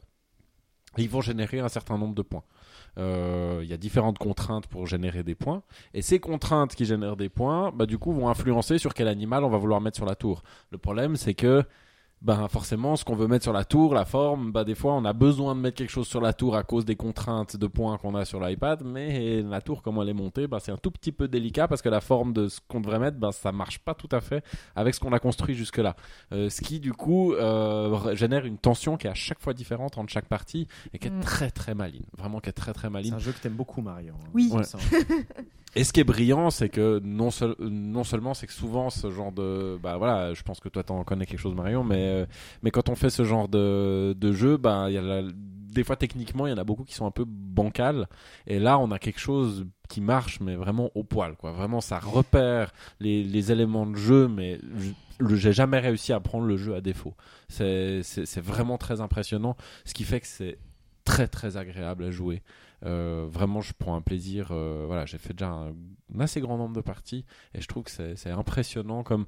Et 0.98 1.04
ils 1.04 1.10
vont 1.10 1.22
générer 1.22 1.60
un 1.60 1.68
certain 1.70 1.98
nombre 1.98 2.16
de 2.16 2.22
points. 2.22 2.44
Euh, 2.98 3.60
Il 3.64 3.70
y 3.70 3.74
a 3.74 3.78
différentes 3.78 4.18
contraintes 4.18 4.68
pour 4.68 4.88
générer 4.88 5.24
des 5.24 5.36
points, 5.36 5.64
et 5.94 6.02
ces 6.02 6.20
contraintes 6.20 6.76
qui 6.76 6.86
génèrent 6.86 7.18
des 7.18 7.30
points, 7.30 7.72
bah, 7.74 7.86
du 7.86 7.98
coup, 7.98 8.14
vont 8.14 8.30
influencer 8.30 8.78
sur 8.78 8.94
quel 8.94 9.08
animal 9.08 9.44
on 9.44 9.50
va 9.50 9.58
vouloir 9.58 9.82
mettre 9.82 9.98
sur 9.98 10.06
la 10.06 10.16
tour. 10.16 10.44
Le 10.72 10.78
problème, 10.78 11.16
c'est 11.16 11.34
que 11.34 11.64
ben 12.22 12.48
forcément, 12.48 12.96
ce 12.96 13.06
qu'on 13.06 13.16
veut 13.16 13.28
mettre 13.28 13.44
sur 13.44 13.54
la 13.54 13.66
tour, 13.66 13.94
la 13.94 14.04
forme, 14.06 14.52
bah, 14.52 14.64
des 14.64 14.74
fois, 14.74 14.94
on 14.94 15.06
a 15.06 15.14
besoin 15.14 15.54
de 15.54 15.60
mettre 15.60 15.78
quelque 15.78 15.92
chose 15.92 16.08
sur 16.08 16.22
la 16.22 16.34
tour 16.34 16.56
à 16.56 16.64
cause 16.64 16.84
des 16.84 16.96
contraintes 16.96 17.56
de 17.56 17.68
points 17.68 17.98
qu'on 18.00 18.16
a 18.16 18.26
sur 18.26 18.40
l'iPad, 18.40 18.82
mais 18.84 19.44
la 19.44 19.62
tour, 19.62 19.84
comme 19.84 20.00
elle 20.02 20.10
est 20.10 20.14
montée, 20.14 20.48
bah, 20.48 20.58
c'est 20.60 20.72
un 20.72 20.78
tout 20.78 20.90
petit 20.90 21.12
peu 21.12 21.28
délicat 21.28 21.68
parce 21.68 21.84
que 21.84 21.90
la 21.90 22.02
forme 22.02 22.34
de 22.34 22.48
ce 22.48 22.60
qu'on 22.68 22.82
devrait 22.82 22.98
mettre, 22.98 23.18
bah, 23.20 23.32
ça 23.32 23.52
marche 23.52 23.78
pas 23.80 23.94
tout 23.94 24.10
à 24.12 24.22
fait 24.22 24.44
avec 24.76 24.96
ce 24.96 25.00
qu'on 25.00 25.14
a 25.14 25.20
construit 25.20 25.54
jusque-là. 25.54 25.96
Euh, 26.32 26.50
ce 26.50 26.62
qui, 26.62 26.80
du 26.80 26.94
coup, 26.94 27.34
euh, 27.34 28.16
génère 28.16 28.46
une 28.46 28.58
tension 28.58 28.98
qui 28.98 29.06
est 29.06 29.12
à 29.12 29.14
chaque 29.14 29.40
fois 29.40 29.54
différente 29.54 29.98
entre 30.00 30.12
chaque 30.12 30.28
partie 30.28 30.68
et 30.94 30.98
qui 31.00 31.08
est 31.08 31.12
Mm. 31.12 31.20
très 31.22 31.52
très 31.52 31.76
maligne. 31.76 32.06
Vraiment, 32.18 32.40
qui 32.40 32.50
est 32.50 32.54
très 32.54 32.74
très 32.74 32.88
C'est 32.88 32.94
maligne. 32.94 33.14
un 33.14 33.20
jeu 33.20 33.34
que 33.34 33.40
t'aimes 33.40 33.54
beaucoup, 33.54 33.82
Marion. 33.82 34.16
hein. 34.24 34.30
Oui. 34.34 34.50
Ouais. 34.52 34.64
Et 35.76 35.84
ce 35.84 35.92
qui 35.92 36.00
est 36.00 36.06
brillant, 36.06 36.52
c'est 36.52 36.70
que 36.70 37.00
non, 37.04 37.32
seul- 37.32 37.56
non 37.60 38.04
seulement 38.06 38.34
c'est 38.34 38.48
que 38.48 38.54
souvent 38.54 38.90
ce 38.90 39.12
genre 39.12 39.32
de, 39.34 39.78
bah 39.84 39.98
voilà, 39.98 40.34
je 40.34 40.42
pense 40.42 40.60
que 40.62 40.70
toi 40.70 40.84
t'en 40.84 41.04
connais 41.04 41.26
quelque 41.26 41.40
chose 41.40 41.54
Marion, 41.54 41.84
mais 41.84 42.08
euh, 42.08 42.26
mais 42.64 42.72
quand 42.72 42.88
on 42.90 42.96
fait 42.96 43.10
ce 43.10 43.26
genre 43.26 43.50
de, 43.50 44.14
de 44.18 44.32
jeu, 44.32 44.56
bah 44.58 44.90
y 44.90 44.98
a 44.98 45.22
des 45.28 45.84
fois 45.84 45.98
techniquement 45.98 46.48
il 46.48 46.52
y 46.52 46.54
en 46.54 46.58
a 46.58 46.64
beaucoup 46.64 46.86
qui 46.86 46.94
sont 46.94 47.06
un 47.06 47.12
peu 47.12 47.26
bancales, 47.28 48.08
et 48.48 48.60
là 48.60 48.80
on 48.80 48.90
a 48.92 49.00
quelque 49.00 49.20
chose 49.20 49.66
qui 49.90 50.00
marche 50.00 50.40
mais 50.40 50.56
vraiment 50.56 50.92
au 50.96 51.04
poil 51.04 51.36
quoi. 51.36 51.52
Vraiment 51.52 51.82
ça 51.82 52.00
repère 52.00 52.72
les, 53.02 53.24
les 53.24 53.52
éléments 53.52 53.86
de 53.86 53.98
jeu, 53.98 54.30
mais 54.30 54.60
j'ai 55.34 55.52
jamais 55.54 55.80
réussi 55.80 56.14
à 56.14 56.22
prendre 56.22 56.46
le 56.46 56.56
jeu 56.56 56.74
à 56.76 56.80
défaut. 56.82 57.16
C'est 57.50 58.02
vraiment 58.42 58.78
très 58.78 59.02
impressionnant, 59.02 59.58
ce 59.84 59.94
qui 59.94 60.06
fait 60.06 60.22
que 60.22 60.28
c'est 60.28 60.58
très 61.04 61.28
très 61.28 61.58
agréable 61.58 62.06
à 62.06 62.12
jouer. 62.12 62.42
Euh, 62.84 63.26
vraiment, 63.30 63.62
je 63.62 63.74
prends 63.78 63.96
un 63.96 64.02
plaisir. 64.02 64.50
euh, 64.52 64.84
voilà, 64.88 65.06
j'ai 65.06 65.18
fait 65.18 65.34
déjà 65.34 65.50
un, 65.50 65.70
un 66.16 66.20
assez 66.20 66.42
grand 66.42 66.58
nombre 66.58 66.76
de 66.76 66.82
parties 66.82 67.26
et 67.54 67.62
je 67.62 67.68
trouve 67.68 67.84
que 67.84 67.92
c'est 67.92 68.16
c'est 68.16 68.32
impressionnant 68.32 69.04
comme 69.04 69.26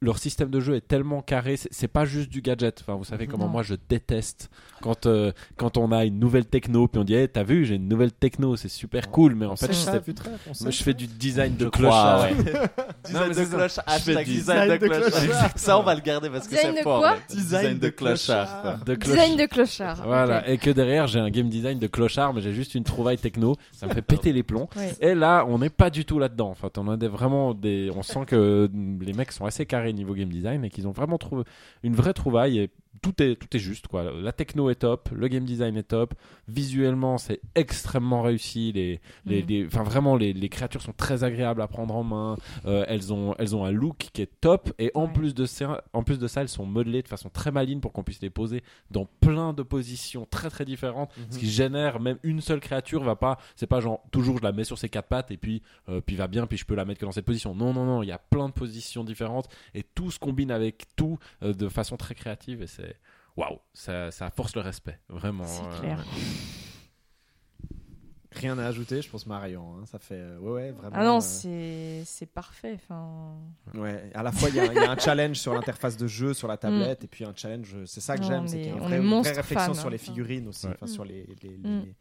leur 0.00 0.18
système 0.18 0.50
de 0.50 0.60
jeu 0.60 0.74
est 0.76 0.86
tellement 0.86 1.22
carré. 1.22 1.56
C'est 1.56 1.88
pas 1.88 2.04
juste 2.04 2.30
du 2.30 2.40
gadget. 2.40 2.80
Enfin, 2.80 2.94
vous 2.94 3.04
savez 3.04 3.26
comment 3.26 3.46
Non. 3.46 3.50
moi 3.50 3.62
je 3.62 3.74
déteste 3.88 4.48
quand 4.80 5.06
euh, 5.06 5.32
quand 5.56 5.76
on 5.76 5.90
a 5.90 6.04
une 6.04 6.18
nouvelle 6.18 6.46
techno 6.46 6.86
puis 6.88 7.00
on 7.00 7.04
dit, 7.04 7.14
hey, 7.14 7.28
t'as 7.28 7.42
vu, 7.42 7.64
j'ai 7.64 7.74
une 7.76 7.88
nouvelle 7.88 8.12
techno, 8.12 8.56
c'est 8.56 8.68
super 8.68 9.10
cool. 9.10 9.34
Mais 9.34 9.46
en 9.46 9.56
fait, 9.56 9.68
je, 9.68 9.72
ça. 9.72 9.92
sais- 10.00 10.14
moi, 10.62 10.70
fais 10.72 10.94
du 10.94 11.06
design 11.06 11.56
de 11.56 11.68
crois, 11.68 12.22
ouais. 12.22 12.34
Design 13.04 13.32
de 13.32 13.44
cloche, 13.44 13.78
hashtag 13.86 14.24
design 14.26 14.68
de 14.68 14.76
design 14.76 14.78
de 14.78 14.86
clochard. 14.86 15.10
clochard. 15.22 15.52
Ça, 15.58 15.78
on 15.78 15.82
va 15.82 15.94
le 15.94 16.00
garder 16.00 16.30
parce 16.30 16.46
que 16.46 16.54
Design 16.54 16.72
c'est 16.74 16.78
de 16.78 16.82
fort. 16.84 17.04
Design 17.28 17.78
de 17.78 17.88
clochard. 17.88 18.84
De 18.84 18.94
cloche- 18.94 19.14
Design 19.14 19.36
de 19.36 19.46
clochard. 19.46 20.02
Voilà, 20.04 20.48
et 20.48 20.58
que 20.58 20.70
derrière 20.70 21.06
j'ai 21.06 21.18
un 21.18 21.30
game 21.30 21.48
design 21.48 21.78
de 21.78 21.86
clochard, 21.86 22.34
mais 22.34 22.40
j'ai 22.40 22.52
juste 22.52 22.74
une 22.74 22.84
trouvaille 22.84 23.18
techno, 23.18 23.56
ça 23.72 23.86
me 23.86 23.94
fait 23.94 24.02
péter 24.02 24.32
les 24.32 24.42
plombs. 24.42 24.68
Ouais. 24.76 24.92
Et 25.00 25.14
là, 25.14 25.44
on 25.48 25.58
n'est 25.58 25.70
pas 25.70 25.90
du 25.90 26.04
tout 26.04 26.18
là-dedans. 26.18 26.50
En 26.50 26.54
fait, 26.54 26.78
on 26.78 26.88
a 26.88 26.96
des, 26.96 27.08
vraiment 27.08 27.54
des, 27.54 27.90
on 27.94 28.02
sent 28.02 28.24
que 28.26 28.70
les 29.00 29.12
mecs 29.12 29.32
sont 29.32 29.44
assez 29.44 29.66
carrés 29.66 29.87
niveau 29.92 30.14
game 30.14 30.28
design 30.28 30.64
et 30.64 30.70
qu'ils 30.70 30.86
ont 30.86 30.92
vraiment 30.92 31.18
trouvé 31.18 31.44
une 31.82 31.94
vraie 31.94 32.14
trouvaille 32.14 32.58
et 32.58 32.70
tout 33.02 33.22
est 33.22 33.36
tout 33.36 33.54
est 33.56 33.60
juste 33.60 33.86
quoi. 33.86 34.10
La 34.12 34.32
techno 34.32 34.70
est 34.70 34.76
top, 34.76 35.08
le 35.12 35.28
game 35.28 35.44
design 35.44 35.76
est 35.76 35.82
top, 35.84 36.14
visuellement 36.48 37.18
c'est 37.18 37.40
extrêmement 37.54 38.22
réussi. 38.22 38.72
Les, 38.72 39.00
les, 39.26 39.42
les- 39.42 39.66
enfin 39.66 39.82
vraiment 39.82 40.16
les, 40.16 40.32
les 40.32 40.48
créatures 40.48 40.82
sont 40.82 40.92
très 40.96 41.22
agréables 41.24 41.62
à 41.62 41.68
prendre 41.68 41.94
en 41.94 42.02
main. 42.04 42.36
Euh, 42.66 42.84
elles 42.88 43.12
ont 43.12 43.34
elles 43.38 43.54
ont 43.54 43.64
un 43.64 43.70
look 43.70 44.08
qui 44.12 44.22
est 44.22 44.30
top 44.40 44.72
et 44.78 44.90
en 44.94 45.06
Ouais. 45.06 45.12
plus 45.12 45.34
de 45.34 45.46
ça, 45.46 45.84
en 45.92 46.02
plus 46.02 46.18
de 46.18 46.26
ça, 46.26 46.40
elles 46.42 46.48
sont 46.48 46.66
modelées 46.66 47.02
de 47.02 47.08
façon 47.08 47.28
très 47.30 47.50
maligne 47.50 47.80
pour 47.80 47.92
qu'on 47.92 48.02
puisse 48.02 48.20
les 48.20 48.30
poser 48.30 48.62
dans 48.90 49.06
plein 49.20 49.52
de 49.52 49.62
positions 49.62 50.26
très 50.28 50.50
très 50.50 50.64
différentes 50.64 51.10
Mhm. 51.16 51.24
ce 51.30 51.38
qui 51.38 51.48
génère 51.50 52.00
même 52.00 52.18
une 52.22 52.40
seule 52.40 52.60
créature 52.60 53.02
va 53.02 53.16
pas 53.16 53.38
c'est 53.56 53.66
pas 53.66 53.80
genre 53.80 54.02
toujours 54.10 54.38
je 54.38 54.42
la 54.42 54.52
mets 54.52 54.64
sur 54.64 54.78
ses 54.78 54.88
quatre 54.88 55.08
pattes 55.08 55.30
et 55.30 55.36
puis 55.36 55.62
euh, 55.88 56.00
puis 56.00 56.16
va 56.16 56.26
bien 56.26 56.46
puis 56.46 56.58
je 56.58 56.64
peux 56.64 56.74
la 56.74 56.84
mettre 56.84 57.00
que 57.00 57.06
dans 57.06 57.12
cette 57.12 57.24
position 57.24 57.54
non 57.54 57.72
non 57.72 57.84
non 57.84 58.02
il 58.02 58.08
y 58.08 58.12
a 58.12 58.18
plein 58.18 58.48
de 58.48 58.52
positions 58.52 59.04
différentes 59.04 59.48
et 59.74 59.82
tout 59.82 60.10
se 60.10 60.18
combine 60.18 60.50
avec 60.50 60.84
tout 60.96 61.18
euh, 61.42 61.52
de 61.52 61.68
façon 61.68 61.96
très 61.96 62.14
créative 62.14 62.62
et 62.62 62.66
c'est 62.66 62.77
waouh 63.36 63.58
ça, 63.72 64.10
ça 64.10 64.30
force 64.30 64.54
le 64.56 64.62
respect 64.62 64.98
vraiment 65.08 65.44
C'est 65.44 65.62
euh. 65.88 65.96
Rien 68.30 68.58
à 68.58 68.66
ajouter, 68.66 69.00
je 69.00 69.08
pense 69.08 69.26
Marion. 69.26 69.78
hein. 69.78 69.86
Ça 69.86 69.98
fait. 69.98 70.14
euh, 70.18 70.38
Ouais, 70.38 70.50
ouais, 70.52 70.70
vraiment. 70.72 70.94
Ah 70.94 71.04
non, 71.04 71.16
euh, 71.16 71.20
c'est 71.20 72.02
c'est 72.04 72.26
parfait. 72.26 72.74
Enfin, 72.74 73.34
Ouais, 73.74 74.10
à 74.14 74.22
la 74.22 74.30
fois 74.32 74.50
il 74.50 74.56
y, 74.56 74.60
a- 74.60 74.66
il 74.66 74.74
y 74.74 74.78
a 74.78 74.90
un 74.90 74.98
challenge 74.98 75.38
sur 75.38 75.54
l'interface 75.54 75.96
de 75.96 76.06
jeu 76.06 76.34
sur 76.34 76.46
la 76.46 76.56
tablette 76.58 77.02
et 77.04 77.06
puis 77.06 77.24
un 77.24 77.32
challenge, 77.34 77.74
c'est 77.86 78.00
ça 78.02 78.16
que 78.16 78.22
Mm. 78.22 78.26
J'aime, 78.28 78.46
c'est 78.48 78.58
est- 78.58 78.62
qu'il 78.64 78.68
y 78.68 78.72
a 78.72 78.76
une 78.76 78.80
vraie, 78.82 78.98
une 78.98 79.08
vraie 79.22 79.32
réflexion 79.32 79.72
fan, 79.72 79.74
sur 79.74 79.90
les 79.90 79.96
enfin. 79.96 80.04
figurines 80.04 80.46
aussi, 80.48 80.66
Ouais. 80.66 80.74
enfin, 80.74 80.86
sur 80.86 81.04
les. 81.06 81.26
les- 81.42 81.56
Mm. 81.56 81.62
les- 81.86 81.94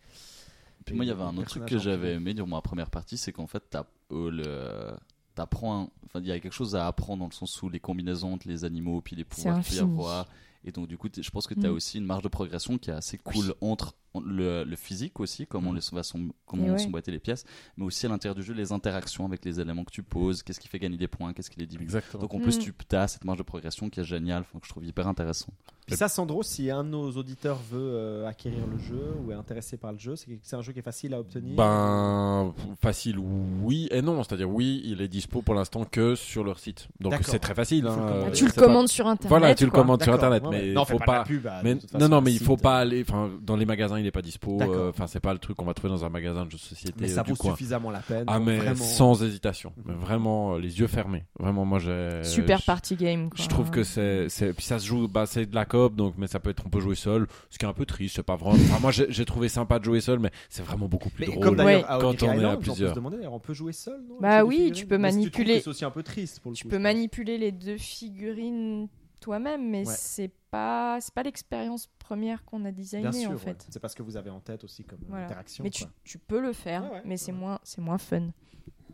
Puis 0.85 0.95
moi, 0.95 1.05
il 1.05 1.07
y 1.07 1.11
avait 1.11 1.23
un 1.23 1.35
autre 1.37 1.49
truc 1.49 1.65
que 1.65 1.77
j'avais 1.79 2.13
aimé 2.15 2.33
durant 2.33 2.47
ma 2.47 2.61
première 2.61 2.89
partie, 2.89 3.17
c'est 3.17 3.31
qu'en 3.31 3.47
fait, 3.47 3.63
t'as- 3.69 3.87
euh, 4.11 4.29
le- 4.29 4.97
t'apprends, 5.33 5.81
un- 5.83 5.89
enfin, 6.05 6.19
il 6.19 6.27
y 6.27 6.31
a 6.31 6.39
quelque 6.39 6.53
chose 6.53 6.75
à 6.75 6.87
apprendre 6.87 7.19
dans 7.21 7.27
le 7.29 7.33
sens 7.33 7.61
où 7.63 7.69
les 7.69 7.79
combinaisons 7.79 8.33
entre 8.33 8.47
les 8.49 8.63
animaux, 8.65 8.99
puis 9.01 9.15
les 9.15 9.23
pouvoirs 9.23 9.61
qu'il 9.61 9.77
y 9.77 9.79
avoir. 9.79 10.27
Et 10.68 10.72
donc, 10.73 10.88
du 10.88 10.98
coup, 10.98 11.07
je 11.18 11.30
pense 11.30 11.48
que 11.48 11.53
tu 11.53 11.65
as 11.65 11.69
Mm. 11.69 11.73
aussi 11.73 11.98
une 11.98 12.06
marge 12.06 12.23
de 12.23 12.27
progression 12.27 12.77
qui 12.77 12.89
est 12.89 12.94
assez 12.94 13.18
cool 13.18 13.56
entre 13.61 13.88
en- 13.88 14.06
le, 14.25 14.63
le 14.63 14.75
physique 14.75 15.19
aussi, 15.19 15.45
comment, 15.47 15.71
les, 15.73 15.81
va 15.91 16.01
comment 16.45 16.75
les 17.07 17.19
pièces, 17.19 17.43
mais 17.77 17.85
aussi 17.85 18.05
à 18.05 18.09
l'intérieur 18.09 18.35
du 18.35 18.43
jeu, 18.43 18.53
les 18.53 18.71
interactions 18.71 19.25
avec 19.25 19.43
les 19.45 19.59
éléments 19.59 19.84
que 19.84 19.91
tu 19.91 20.03
poses, 20.03 20.43
qu'est-ce 20.43 20.59
qui 20.59 20.67
fait 20.67 20.79
gagner 20.79 20.97
des 20.97 21.07
points, 21.07 21.34
qu'est-ce 21.34 21.49
qui 21.49 21.59
les 21.59 21.65
diminue. 21.67 21.85
exactement 21.85 22.21
Donc, 22.23 22.34
en 22.34 22.39
plus, 22.39 22.57
Mm. 22.57 22.71
tu 22.89 22.95
as 22.95 23.07
cette 23.07 23.23
marge 23.25 23.38
de 23.38 23.43
progression 23.43 23.89
qui 23.89 23.99
est 23.99 24.03
géniale, 24.03 24.43
que 24.43 24.65
je 24.65 24.69
trouve 24.69 24.85
hyper 24.85 25.07
intéressant. 25.07 25.53
Puis 25.85 25.95
ça, 25.95 26.09
Sandro, 26.09 26.43
si 26.43 26.69
un 26.69 26.84
de 26.84 26.89
nos 26.89 27.11
auditeurs 27.11 27.59
veut 27.71 27.79
euh, 27.79 28.27
acquérir 28.27 28.67
le 28.67 28.77
jeu 28.77 29.13
ou 29.23 29.31
est 29.31 29.35
intéressé 29.35 29.77
par 29.77 29.93
le 29.93 29.97
jeu, 29.97 30.15
c'est 30.17 30.55
un 30.55 30.61
jeu 30.61 30.73
qui 30.73 30.79
est 30.79 30.81
facile 30.81 31.13
à 31.13 31.19
obtenir. 31.21 31.55
ben 31.55 32.53
facile 32.81 33.17
oui 33.19 33.88
et 33.91 34.01
non 34.01 34.21
c'est 34.23 34.34
à 34.34 34.38
dire 34.38 34.49
oui 34.49 34.81
il 34.84 35.01
est 35.01 35.07
dispo 35.07 35.41
pour 35.41 35.55
l'instant 35.55 35.85
que 35.85 36.15
sur 36.15 36.43
leur 36.43 36.59
site 36.59 36.88
donc 36.99 37.13
c'est 37.21 37.39
très 37.39 37.55
facile 37.55 37.88
hein, 37.88 38.29
tu 38.34 38.43
le 38.45 38.49
c'est 38.49 38.55
pas- 38.59 38.65
commandes 38.65 38.88
sur 38.89 39.07
internet. 39.07 39.29
voilà 39.29 39.55
tu 39.55 39.65
le 39.65 39.71
commandes 39.71 40.03
sur 40.03 40.13
internet 40.13 40.43
ouais, 40.43 40.49
mais 40.49 40.73
non, 40.73 40.84
faut 40.85 40.99
pas 40.99 41.05
de 41.05 41.17
la 41.19 41.23
pub, 41.23 41.41
bah, 41.43 41.61
Mais 41.63 41.77
non, 41.97 42.09
non, 42.09 42.21
mais 42.21 42.34
il 42.34 42.39
faut 42.39 42.57
pas 42.57 42.79
aller. 42.79 43.05
Dans 43.41 43.55
les 43.55 43.65
magasins, 43.65 43.97
il 43.98 44.06
est 44.07 44.11
pas 44.11 44.22
dispo. 44.22 44.60
Euh, 44.61 44.90
Enfin, 44.90 45.07
c'est 45.07 45.19
pas 45.19 45.34
le 45.34 45.40
truc 45.40 45.57
qu'on 45.57 45.65
va 45.65 45.74
trouver 45.74 45.91
dans 45.94 46.06
un 46.06 46.10
magasin 46.10 46.45
de 46.45 46.52
jeux 46.52 46.57
de 46.57 46.61
société 46.61 46.94
Mais 46.99 47.11
euh, 47.11 47.15
ça 47.15 47.24
du 47.24 47.32
vaut 47.32 47.36
coin. 47.36 47.52
suffisamment 47.52 47.91
la 47.91 47.99
peine. 47.99 48.24
Ah, 48.28 48.40
mais 48.40 48.57
vraiment... 48.57 48.76
sans 48.76 49.24
hésitation. 49.24 49.74
Mhm. 49.78 49.84
Mais 49.88 49.94
vraiment, 49.95 50.56
euh, 50.56 50.60
les 50.60 50.80
yeux 50.80 50.88
fermés. 50.88 51.26
Vraiment, 51.40 51.65
moi, 51.65 51.80
j'ai. 51.80 52.22
Super 52.24 52.61
party 52.64 52.95
game. 52.95 53.30
Quoi. 53.30 53.44
Je 53.44 53.48
trouve 53.49 53.69
que 53.69 53.84
c'est, 53.84 54.30
c'est, 54.30 54.53
puis 54.53 54.64
ça 54.65 54.80
se 54.80 54.86
joue, 54.86 55.07
bah, 55.07 55.26
c'est 55.26 55.45
de 55.45 55.56
la 55.56 55.65
coop, 55.65 55.95
donc, 55.95 56.15
mais 56.18 56.28
ça 56.28 56.40
peut 56.40 56.49
être, 56.49 56.64
on 56.65 56.69
peut 56.69 56.80
jouer 56.80 56.95
seul, 56.95 57.28
ce 57.49 57.57
qui 57.57 57.65
est 57.65 57.68
un 57.68 57.74
peu 57.74 57.86
triste, 57.86 58.15
c'est 58.15 58.24
pas 58.24 58.36
vraiment, 58.36 58.56
enfin, 58.56 58.80
moi, 58.82 58.91
j'ai, 58.91 59.06
j'ai 59.10 59.26
trouvé 59.26 59.49
sympa 59.49 59.80
de 59.80 59.84
jouer 59.86 60.02
seul, 60.02 60.19
mais 60.19 60.32
c'est 60.49 60.64
vraiment 60.64 60.88
beaucoup 60.88 61.10
plus 61.10 61.26
Mais 61.26 61.32
drôle. 61.34 61.44
comme 61.44 61.60
Ouais. 61.65 61.84
Quand 61.88 62.24
on 62.24 62.28
est 62.28 62.30
à 62.30 62.36
Island, 62.36 62.45
on 62.53 62.56
peut 62.57 62.61
plusieurs. 62.61 62.90
se 62.91 62.95
demander, 62.95 63.18
d'ailleurs, 63.18 63.34
on 63.34 63.40
peut 63.40 63.53
jouer 63.53 63.74
seul, 63.74 63.99
non 64.07 64.15
Bah 64.22 64.44
oui, 64.44 64.72
tu 64.74 64.86
peux 64.86 64.98
manipuler- 64.98 65.60
C'est 65.61 65.68
aussi 65.69 65.86
un 65.86 65.91
peu 65.91 66.03
triste 66.03 66.40
pour 66.40 66.52
le 66.52 66.57
Tu 66.57 66.68
peux 66.68 66.80
manipuler 66.80 67.38
les 67.38 67.52
deux 67.52 67.78
figurines 67.78 68.88
toi-même, 69.19 69.69
mais 69.69 69.88
Ouais. 69.88 69.94
c'est 69.98 70.31
pas 70.52 70.99
c'est 71.02 71.14
pas 71.14 71.23
l'expérience 71.23 71.88
première 71.99 72.44
qu'on 72.45 72.60
a 72.65 72.72
Bien 72.72 72.72
designée 72.72 73.11
sûr, 73.11 73.31
en 73.31 73.34
ouais. 73.34 73.39
fait. 73.39 73.65
c'est 73.69 73.80
parce 73.80 73.94
que 73.95 74.03
vous 74.03 74.18
avez 74.18 74.30
en 74.30 74.39
tête 74.39 74.64
aussi 74.64 74.84
comme 74.84 74.99
euh, 75.03 75.07
Voilà. 75.10 75.26
interaction. 75.26 75.64
Mais 75.64 75.69
tu, 75.69 76.18
peux 76.19 76.39
le 76.41 76.53
faire, 76.53 76.91
ouais, 76.91 77.02
mais 77.06 77.18
c'est 77.18 77.31
moins 77.31 77.60
c'est 77.64 77.81
moins 77.81 77.98
fun. 77.98 78.30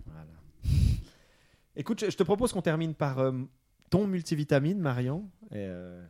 Voilà. 0.05 0.25
Écoute, 1.75 1.99
je, 2.05 2.09
je 2.11 2.17
te 2.17 2.23
propose 2.23 2.51
qu'on 2.53 2.61
termine 2.61 2.93
par 2.93 3.19
euh, 3.19 3.31
ton 3.89 4.07
multivitamine, 4.07 4.79
Marion. 4.79 5.29
Et, 5.51 5.55
euh, 5.57 6.05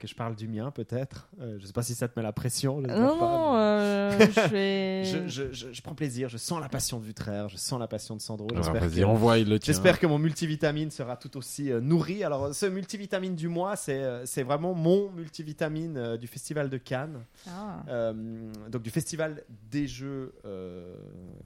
que 0.00 0.08
je 0.08 0.14
parle 0.16 0.34
du 0.34 0.48
mien, 0.48 0.70
peut-être. 0.72 1.28
Euh, 1.40 1.58
je 1.60 1.66
sais 1.66 1.72
pas 1.72 1.82
si 1.82 1.94
ça 1.94 2.08
te 2.08 2.18
met 2.18 2.22
la 2.24 2.32
pression. 2.32 2.80
j'espère 2.80 2.98
Non, 3.00 3.18
pas, 3.18 3.30
non, 3.30 3.56
euh, 3.56 4.18
je 4.34 4.48
vais. 4.48 5.04
Je, 5.04 5.28
je- 5.28 5.52
je- 5.52 5.72
je 5.72 5.82
prends 5.82 5.94
plaisir, 5.94 6.28
je 6.28 6.38
sens 6.38 6.60
la 6.60 6.68
passion 6.68 6.98
de 6.98 7.04
Vutraire, 7.04 7.48
je 7.48 7.56
sens 7.56 7.78
la 7.78 7.86
passion 7.86 8.16
de 8.16 8.20
Sandro. 8.20 8.48
Alors, 8.50 8.64
J'espère 8.64 8.82
Vas-y, 8.88 9.00
que, 9.00 9.04
envoie 9.04 9.38
le 9.38 9.58
tien. 9.58 9.72
j'espère 9.72 9.98
que 10.00 10.06
mon 10.06 10.18
multivitamine 10.18 10.90
sera 10.90 11.16
tout 11.16 11.36
aussi 11.36 11.70
euh, 11.70 11.80
nourri. 11.80 12.24
Alors, 12.24 12.54
ce 12.54 12.66
multivitamine 12.66 13.36
du 13.36 13.48
mois, 13.48 13.76
c'est 13.76 14.26
c'est 14.26 14.42
vraiment 14.42 14.74
mon 14.74 15.10
multivitamine 15.12 15.96
euh, 15.96 16.16
du 16.16 16.26
Festival 16.26 16.70
de 16.70 16.78
Cannes. 16.78 17.20
Ah. 17.48 17.82
Euh, 17.88 18.50
donc 18.70 18.82
du 18.82 18.90
festival 18.90 19.42
des 19.70 19.86
jeux 19.86 20.32
euh, 20.46 20.94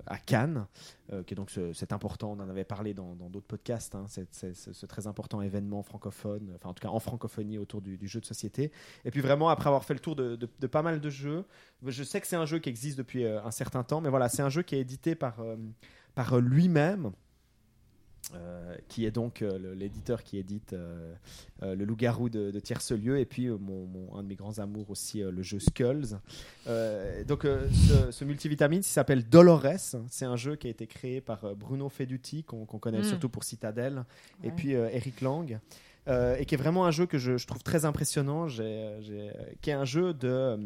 à 0.07 0.19
Cannes, 0.19 0.67
euh, 1.13 1.23
qui 1.23 1.35
est 1.35 1.37
donc 1.37 1.51
ce- 1.51 1.73
cet 1.73 1.93
important, 1.93 2.37
on 2.39 2.43
en 2.43 2.49
avait 2.49 2.65
parlé 2.65 2.95
dans 2.95 3.15
d'autres 3.31 3.47
podcasts, 3.47 3.95
hein, 3.95 4.05
c'est- 4.09 4.29
c'est- 4.31 4.55
c'est 4.55 4.73
ce 4.73 4.87
très 4.87 5.07
important 5.07 5.41
événement 5.43 5.83
francophone, 5.83 6.53
enfin 6.55 6.69
en 6.71 6.75
tout 6.75 6.83
cas 6.83 6.89
en 6.93 7.01
francophonie 7.01 7.59
autour 7.59 7.81
du, 7.83 7.97
du 7.99 8.07
jeu 8.09 8.21
de 8.21 8.27
société. 8.27 8.44
Et 9.05 9.11
puis 9.11 9.21
vraiment, 9.21 9.49
après 9.49 9.69
avoir 9.69 9.85
fait 9.85 9.95
le 9.95 10.01
tour 10.01 10.17
de, 10.17 10.37
pas 10.67 10.83
mal 10.83 11.01
de 11.01 11.11
jeux, 11.11 11.45
je 11.87 12.03
sais 12.03 12.21
que 12.21 12.27
c'est 12.27 12.37
un 12.37 12.47
jeu 12.47 12.59
qui 12.59 12.69
existe 12.69 12.99
depuis 12.99 13.25
euh, 13.25 13.43
un 13.45 13.51
certain 13.51 13.83
temps, 13.83 14.01
mais 14.01 14.09
voilà, 14.09 14.29
c'est 14.29 14.43
un 14.43 14.49
jeu 14.49 14.63
qui 14.63 14.75
est 14.77 14.81
édité 14.81 15.15
par, 15.15 15.41
euh, 15.41 15.57
par 16.15 16.35
euh, 16.35 16.41
lui-même. 16.41 17.13
qui 18.89 19.05
est 19.05 19.11
donc 19.11 19.45
l'éditeur 19.75 20.23
qui 20.23 20.39
édite 20.39 20.75
le 21.75 21.85
loup-garou 21.85 22.29
de, 22.29 22.51
de 22.51 22.61
Tierce-Lieu 22.61 23.19
et 23.19 23.25
puis 23.25 23.47
euh, 23.47 23.57
mon, 23.59 23.87
mon- 23.87 24.15
un 24.17 24.23
de 24.23 24.29
mes 24.29 24.35
grands 24.35 24.59
amours 24.59 24.91
aussi 24.91 25.23
euh, 25.23 25.31
le 25.31 25.43
jeu 25.43 25.59
Skulls. 25.59 26.19
Euh, 26.67 27.25
donc 27.25 27.45
euh, 27.45 27.69
ce, 27.89 28.11
ce 28.11 28.25
multivitamine 28.25 28.83
s'appelle 28.83 29.29
Dolores. 29.29 29.97
C'est 30.11 30.25
un 30.27 30.37
jeu 30.37 30.57
qui 30.57 30.67
a 30.67 30.71
été 30.71 30.87
créé 30.87 31.21
par 31.21 31.45
euh, 31.45 31.55
Bruno 31.55 31.89
Feduti 31.89 32.43
qu'on 32.45 32.67
connaît 32.67 33.01
Mm. 33.01 33.05
surtout 33.05 33.29
pour 33.29 33.45
Citadel 33.45 34.05
et 34.43 34.51
puis 34.51 34.75
euh, 34.75 34.89
Eric 34.93 35.21
Lang 35.21 35.59
euh, 36.07 36.37
et 36.37 36.45
qui 36.45 36.55
est 36.55 36.59
vraiment 36.59 36.85
un 36.85 36.91
jeu 36.91 37.07
que 37.07 37.17
je, 37.17 37.39
je 37.39 37.47
trouve 37.47 37.63
très 37.63 37.87
impressionnant. 37.87 38.47
Euh, 38.61 39.01
euh, 39.11 39.33
qui 39.63 39.71
est 39.71 39.73
un 39.73 39.87
jeu 39.87 40.13
de 40.13 40.29
euh, 40.29 40.57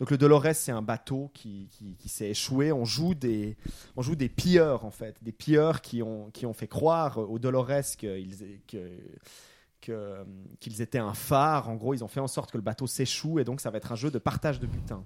donc 0.00 0.10
le 0.10 0.18
Dolores 0.18 0.54
c'est 0.54 0.72
un 0.72 0.82
bateau 0.82 1.30
qui, 1.34 1.68
qui, 1.70 1.94
qui 1.98 2.08
s'est 2.08 2.30
échoué. 2.30 2.72
On 2.72 2.84
joue 2.84 3.14
des 3.14 3.56
on 3.96 4.02
joue 4.02 4.16
des 4.16 4.28
pilleurs 4.28 4.84
en 4.84 4.90
fait. 4.90 5.14
Des 5.22 5.30
pilleurs 5.32 5.82
qui 5.82 6.02
ont 6.02 6.30
qui 6.32 6.46
ont 6.46 6.52
fait 6.52 6.66
croire 6.66 7.18
aux 7.18 7.38
Dolores 7.38 7.82
qu'ils 7.96 8.34
que, 8.66 8.78
euh, 9.88 10.24
qu'ils 10.60 10.82
étaient 10.82 10.98
un 10.98 11.14
phare. 11.14 11.68
En 11.68 11.76
gros, 11.76 11.94
ils 11.94 12.04
ont 12.04 12.08
fait 12.08 12.20
en 12.20 12.28
sorte 12.28 12.50
que 12.50 12.58
le 12.58 12.62
bateau 12.62 12.86
s'échoue 12.86 13.38
et 13.38 13.44
donc 13.44 13.60
ça 13.60 13.70
va 13.70 13.78
être 13.78 13.92
un 13.92 13.96
jeu 13.96 14.10
de 14.10 14.18
partage 14.18 14.60
de 14.60 14.66
butin. 14.66 15.04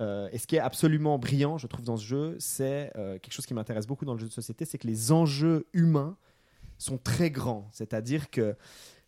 Euh, 0.00 0.28
et 0.32 0.38
ce 0.38 0.46
qui 0.46 0.56
est 0.56 0.60
absolument 0.60 1.18
brillant, 1.18 1.58
je 1.58 1.66
trouve, 1.66 1.84
dans 1.84 1.96
ce 1.96 2.04
jeu, 2.04 2.36
c'est 2.38 2.92
euh, 2.96 3.18
quelque 3.18 3.32
chose 3.32 3.46
qui 3.46 3.54
m'intéresse 3.54 3.86
beaucoup 3.86 4.04
dans 4.04 4.14
le 4.14 4.20
jeu 4.20 4.28
de 4.28 4.32
société, 4.32 4.64
c'est 4.64 4.78
que 4.78 4.86
les 4.86 5.12
enjeux 5.12 5.66
humains 5.72 6.16
sont 6.78 6.98
très 6.98 7.30
grands. 7.30 7.68
C'est-à-dire 7.72 8.30
que 8.30 8.56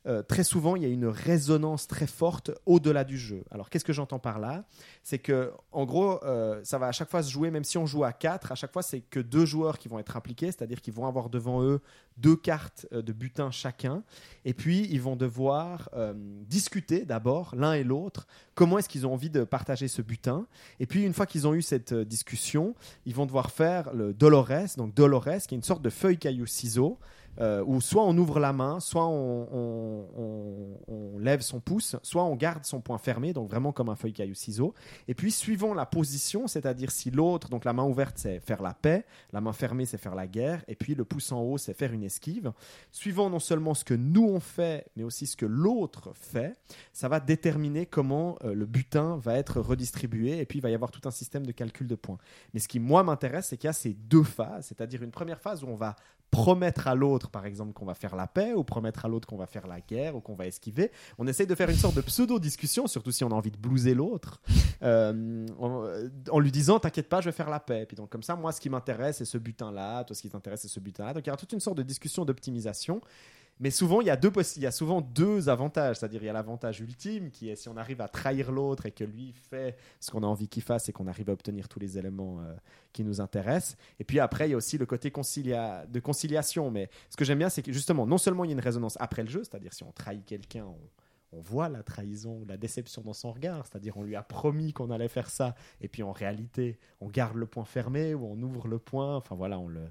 euh, 0.07 0.23
très 0.23 0.45
souvent, 0.45 0.77
il 0.77 0.83
y 0.83 0.87
a 0.87 0.89
une 0.89 1.07
résonance 1.07 1.87
très 1.87 2.07
forte 2.07 2.51
au-delà 2.65 3.05
du 3.05 3.19
jeu. 3.19 3.45
Alors, 3.51 3.69
qu'est-ce 3.69 3.85
que 3.85 3.93
j'entends 3.93 4.19
par 4.19 4.39
là? 4.39 4.65
C'est 5.03 5.19
que, 5.19 5.53
en 5.73 5.85
gros, 5.85 6.25
euh, 6.25 6.61
ça 6.65 6.79
va 6.79 6.87
à 6.87 6.93
chaque 6.93 7.11
fois 7.11 7.23
se 7.23 7.31
jouer, 7.31 7.51
même 7.51 7.65
si 7.65 7.77
on 7.77 7.85
joue 7.85 8.05
à 8.05 8.13
4, 8.13 8.53
à 8.53 8.55
chaque 8.55 8.73
fois, 8.73 8.83
c'est 8.83 9.01
que 9.01 9.21
deux 9.21 9.45
joueurs 9.45 9.79
qui 9.79 9.89
vont 9.89 9.99
être 9.99 10.17
impliqués, 10.17 10.47
c'est-à-dire 10.47 10.81
qu'ils 10.81 10.95
vont 10.95 11.07
avoir 11.07 11.29
devant 11.29 11.63
eux 11.63 11.81
deux 12.17 12.37
cartes 12.37 12.87
euh, 12.93 13.03
de 13.03 13.13
butin 13.13 13.51
chacun, 13.51 14.03
et 14.45 14.55
puis 14.55 14.89
ils 14.91 15.01
vont 15.01 15.17
devoir 15.17 15.91
discuter 16.47 17.05
d'abord, 17.05 17.55
l'un 17.55 17.75
et 17.75 17.85
l'autre, 17.85 18.27
comment 18.55 18.79
est-ce 18.79 18.89
qu'ils 18.89 19.07
ont 19.07 19.13
envie 19.13 19.31
de 19.31 19.45
partager 19.45 19.89
ce 19.89 20.03
butin. 20.03 20.47
Et 20.79 20.87
puis, 20.87 21.05
une 21.05 21.13
fois 21.13 21.27
qu'ils 21.27 21.47
ont 21.47 21.55
eu 21.55 21.63
cette 21.63 21.93
discussion, 21.93 22.75
ils 23.05 23.15
vont 23.15 23.27
devoir 23.27 23.51
faire 23.51 23.93
le 23.93 24.15
Dolores, 24.15 24.77
donc 24.77 24.95
Dolores, 24.95 25.43
qui 25.47 25.55
est 25.55 25.59
une 25.59 25.63
sorte 25.63 25.83
de 25.83 25.91
feuille, 25.91 26.19
caillou, 26.19 26.47
ciseau, 26.47 26.99
euh, 27.41 27.63
où 27.67 27.81
soit 27.81 28.05
on 28.05 28.17
ouvre 28.19 28.41
la 28.41 28.53
main, 28.53 28.81
soit 28.81 29.07
on, 29.07 29.99
lève 31.19 31.41
son 31.43 31.61
pouce, 31.61 31.97
soit 32.03 32.25
on 32.25 32.35
garde 32.35 32.65
son 32.65 32.81
poing 32.81 32.99
fermé, 32.99 33.33
donc 33.33 33.51
vraiment 33.51 33.73
comme 33.73 33.89
un 33.89 33.95
feuille 33.95 34.13
caillou 34.13 34.35
ciseau. 34.35 34.75
Et 35.07 35.15
puis 35.15 35.31
suivant 35.31 35.75
la 35.75 35.87
position, 35.87 36.47
c'est-à-dire 36.47 36.91
si 36.91 37.11
l'autre, 37.11 37.49
donc 37.49 37.65
la 37.65 37.73
main 37.73 37.85
ouverte 37.85 38.17
c'est 38.17 38.41
faire 38.41 38.63
la 38.63 38.73
paix, 38.73 39.05
la 39.33 39.41
main 39.41 39.53
fermée 39.53 39.85
c'est 39.85 39.99
faire 39.99 40.15
la 40.15 40.27
guerre, 40.27 40.65
et 40.67 40.75
puis 40.75 40.95
le 40.95 41.05
pouce 41.05 41.31
en 41.33 41.43
haut 41.43 41.59
c'est 41.59 41.75
faire 41.75 41.93
une 41.93 42.03
esquive. 42.03 42.53
Suivant 42.91 43.29
non 43.29 43.39
seulement 43.39 43.75
ce 43.75 43.85
que 43.85 43.95
nous 43.95 44.27
on 44.27 44.41
fait, 44.41 44.87
mais 44.97 45.05
aussi 45.05 45.27
ce 45.27 45.37
que 45.37 45.47
l'autre 45.47 46.13
fait, 46.15 46.55
ça 46.93 47.09
va 47.09 47.21
déterminer 47.21 47.87
comment 47.87 48.39
euh, 48.45 48.55
le 48.55 48.67
butin 48.67 49.19
va 49.19 49.37
être 49.37 49.61
redistribué, 49.61 50.39
et 50.39 50.47
puis 50.47 50.59
il 50.59 50.63
va 50.63 50.71
y 50.71 50.75
avoir 50.75 50.91
tout 50.91 51.07
un 51.07 51.11
système 51.11 51.47
de 51.47 51.53
calcul 51.53 51.87
de 51.87 51.95
points. 51.95 52.19
Mais 52.55 52.61
ce 52.61 52.69
qui 52.69 52.81
moi 52.81 53.03
m'intéresse, 53.03 53.49
c'est 53.49 53.57
qu'il 53.57 53.69
y 53.69 53.71
a 53.71 53.75
ces 53.75 53.93
deux 53.93 54.25
phases, 54.25 54.67
c'est-à-dire 54.67 55.03
une 55.03 55.11
première 55.11 55.41
phase 55.41 55.63
où 55.63 55.67
on 55.69 55.77
va 55.77 55.97
promettre 56.31 56.87
à 56.87 56.95
l'autre, 56.95 57.31
par 57.31 57.47
exemple, 57.47 57.73
qu'on 57.73 57.85
va 57.85 57.95
faire 57.95 58.15
la 58.15 58.27
paix, 58.27 58.53
ou 58.55 58.65
promettre 58.65 59.05
à 59.05 59.09
l'autre 59.09 59.27
qu'on 59.27 59.37
va 59.37 59.47
faire 59.47 59.67
la 59.67 59.81
guerre, 59.81 60.17
ou 60.17 60.21
qu'on 60.21 60.35
va 60.35 60.47
esquiver. 60.47 60.91
On 61.19 61.27
essaye 61.27 61.47
de 61.47 61.55
faire 61.55 61.69
une 61.69 61.77
sorte 61.77 61.97
de 61.97 62.01
pseudo-discussion, 62.01 62.87
surtout 62.87 63.13
si 63.13 63.25
on 63.25 63.31
a 63.31 63.35
envie 63.35 63.51
de 63.51 63.57
blouser 63.57 63.95
l'autre, 63.95 64.41
euh, 64.83 65.47
en, 65.59 65.87
en 66.31 66.39
lui 66.39 66.53
disant 66.53 66.79
T'inquiète 66.79 67.09
pas, 67.09 67.21
je 67.21 67.29
vais 67.29 67.37
faire 67.37 67.51
la 67.51 67.61
paix. 67.61 67.85
Puis 67.87 67.97
donc, 67.97 68.11
comme 68.11 68.23
ça, 68.23 68.37
moi, 68.37 68.53
ce 68.53 68.61
qui 68.61 68.71
m'intéresse, 68.71 69.19
c'est 69.19 69.25
ce 69.25 69.39
butin-là, 69.39 70.05
toi, 70.05 70.15
ce 70.15 70.23
qui 70.23 70.31
t'intéresse, 70.31 70.63
c'est 70.63 70.69
ce 70.69 70.81
butin-là. 70.81 71.15
Donc, 71.15 71.25
il 71.25 71.29
y 71.29 71.31
aura 71.31 71.37
toute 71.37 71.53
une 71.53 71.61
sorte 71.61 71.77
de 71.77 71.83
discussion 71.83 72.25
d'optimisation. 72.25 73.01
Mais 73.61 73.71
souvent, 73.71 74.01
il 74.01 74.07
y, 74.07 74.11
a 74.11 74.17
deux 74.17 74.33
il 74.57 74.63
y 74.63 74.67
a 74.67 74.71
souvent 74.71 75.03
deux 75.03 75.51
avantages. 75.51 75.97
C'est-à-dire, 75.97 76.23
il 76.23 76.27
y 76.27 76.31
a 76.31 76.33
l'avantage 76.33 76.81
ultime 76.81 77.31
qui 77.31 77.51
est 77.51 77.57
si 77.57 77.69
on 77.69 77.77
arrive 77.77 78.01
à 78.01 78.09
trahir 78.09 78.53
l'autre 78.53 78.87
et 78.87 78.91
que 78.91 79.05
lui 79.05 79.35
fait 79.51 79.77
ce 80.01 80.11
qu'on 80.11 80.23
a 80.23 80.27
envie 80.27 80.49
qu'il 80.49 80.63
fasse 80.63 80.89
et 80.89 80.93
qu'on 80.93 81.07
arrive 81.07 81.29
à 81.29 81.35
obtenir 81.35 81.69
tous 81.69 81.79
les 81.79 81.99
éléments 81.99 82.41
euh, 82.41 82.55
qui 82.95 83.05
nous 83.05 83.21
intéressent. 83.21 83.77
Et 83.99 84.05
puis 84.05 84.19
après, 84.19 84.49
il 84.49 84.53
y 84.53 84.55
a 84.55 84.57
aussi 84.57 84.79
le 84.79 84.87
côté 84.87 85.11
concilia- 85.11 85.87
de 85.87 86.01
conciliation. 86.01 86.71
Mais 86.71 86.89
ce 87.11 87.19
que 87.19 87.25
j'aime 87.27 87.39
bien, 87.39 87.51
c'est 87.51 87.61
que 87.61 87.71
justement, 87.71 88.07
non 88.07 88.17
seulement 88.17 88.45
il 88.45 88.49
y 88.49 88.51
a 88.53 88.55
une 88.55 88.61
résonance 88.61 88.97
après 88.99 89.23
le 89.23 89.29
jeu, 89.29 89.45
c'est-à-dire 89.45 89.75
si 89.75 89.83
on 89.83 89.93
trahit 89.93 90.25
quelqu'un, 90.25 90.65
on, 90.65 90.79
voit 91.33 91.69
la 91.69 91.85
trahison 91.85 92.45
la 92.49 92.57
déception 92.57 93.03
dans 93.03 93.13
son 93.13 93.31
regard. 93.31 93.67
C'est-à-dire, 93.67 93.97
on 93.97 94.03
lui 94.03 94.17
a 94.17 94.23
promis 94.23 94.73
qu'on 94.73 94.91
allait 94.91 95.07
faire 95.07 95.31
ça. 95.31 95.55
Et 95.81 95.87
puis 95.87 96.03
en 96.03 96.11
réalité, 96.13 96.79
on 97.01 97.09
garde 97.09 97.37
le 97.37 97.47
point 97.47 97.65
fermé 97.65 98.15
ou 98.15 98.25
on 98.25 98.41
ouvre 98.43 98.67
le 98.67 98.79
point. 98.79 99.17
Enfin 99.17 99.37
voilà, 99.37 99.59
on 99.59 99.69
le 99.69 99.83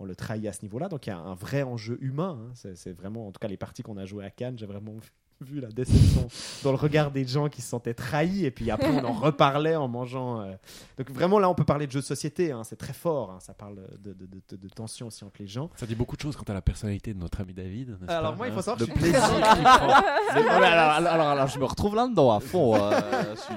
on 0.00 0.06
le 0.06 0.16
trahit 0.16 0.46
à 0.46 0.52
ce 0.52 0.62
niveau-là. 0.62 0.88
Donc 0.88 1.06
il 1.06 1.10
y 1.10 1.12
a 1.12 1.18
un 1.18 1.34
vrai 1.34 1.62
enjeu 1.62 1.98
humain. 2.00 2.50
hein. 2.50 2.72
C'est, 2.74 2.92
vraiment, 2.92 3.28
en 3.28 3.32
tout 3.32 3.38
cas, 3.38 3.48
les 3.48 3.58
parties 3.58 3.82
qu'on 3.82 3.98
a 3.98 4.06
jouées 4.06 4.24
à 4.24 4.30
Cannes, 4.30 4.58
j'ai 4.58 4.66
vraiment 4.66 4.96
vu 5.44 5.60
la 5.60 5.68
déception 5.68 6.28
dans 6.64 6.70
le 6.70 6.76
regard 6.76 7.10
des 7.10 7.26
gens 7.26 7.48
qui 7.48 7.62
se 7.62 7.68
sentaient 7.68 7.94
trahis. 7.94 8.44
Et 8.44 8.50
puis 8.50 8.70
après, 8.70 8.88
on 8.90 9.04
en 9.04 9.12
reparlait 9.20 9.76
en 9.76 9.88
mangeant. 9.88 10.40
euh. 10.42 10.52
Donc 10.98 11.10
vraiment, 11.10 11.38
là, 11.38 11.48
on 11.48 11.54
peut 11.54 11.64
parler 11.64 11.86
de 11.86 11.92
jeux 11.92 12.00
de 12.00 12.04
société. 12.04 12.52
hein. 12.52 12.62
C'est 12.64 12.76
très 12.76 12.92
fort. 12.92 13.30
hein. 13.32 13.38
Ça 13.40 13.54
parle 13.54 13.76
de, 14.02 14.12
de, 14.12 14.26
de- 14.26 14.56
de 14.56 14.68
tension 14.68 15.06
aussi 15.08 15.24
entre 15.24 15.40
les 15.40 15.46
gens. 15.46 15.70
Ça 15.76 15.86
dit 15.86 15.94
beaucoup 15.94 16.16
de 16.16 16.22
choses 16.22 16.36
quant 16.36 16.44
à 16.48 16.54
la 16.54 16.62
personnalité 16.62 17.14
de 17.14 17.18
notre 17.18 17.40
ami 17.40 17.54
David. 17.54 17.96
n'est-ce 18.00 18.10
Alors 18.12 18.32
pas, 18.32 18.36
moi, 18.36 18.48
il 18.48 18.50
hein 18.50 18.54
faut 18.56 18.62
savoir 18.62 18.78
que 18.78 18.84
je 18.86 18.90
suis 18.90 19.00
plaisir 19.00 19.20
prend. 19.20 19.94
Alors, 20.30 20.62
alors, 20.62 21.06
alors, 21.08 21.26
alors, 21.28 21.46
je 21.48 21.58
me 21.58 21.64
retrouve 21.64 21.96
là-dedans 21.96 22.30
à 22.32 22.40
fond. 22.40 22.74
euh, 22.76 22.90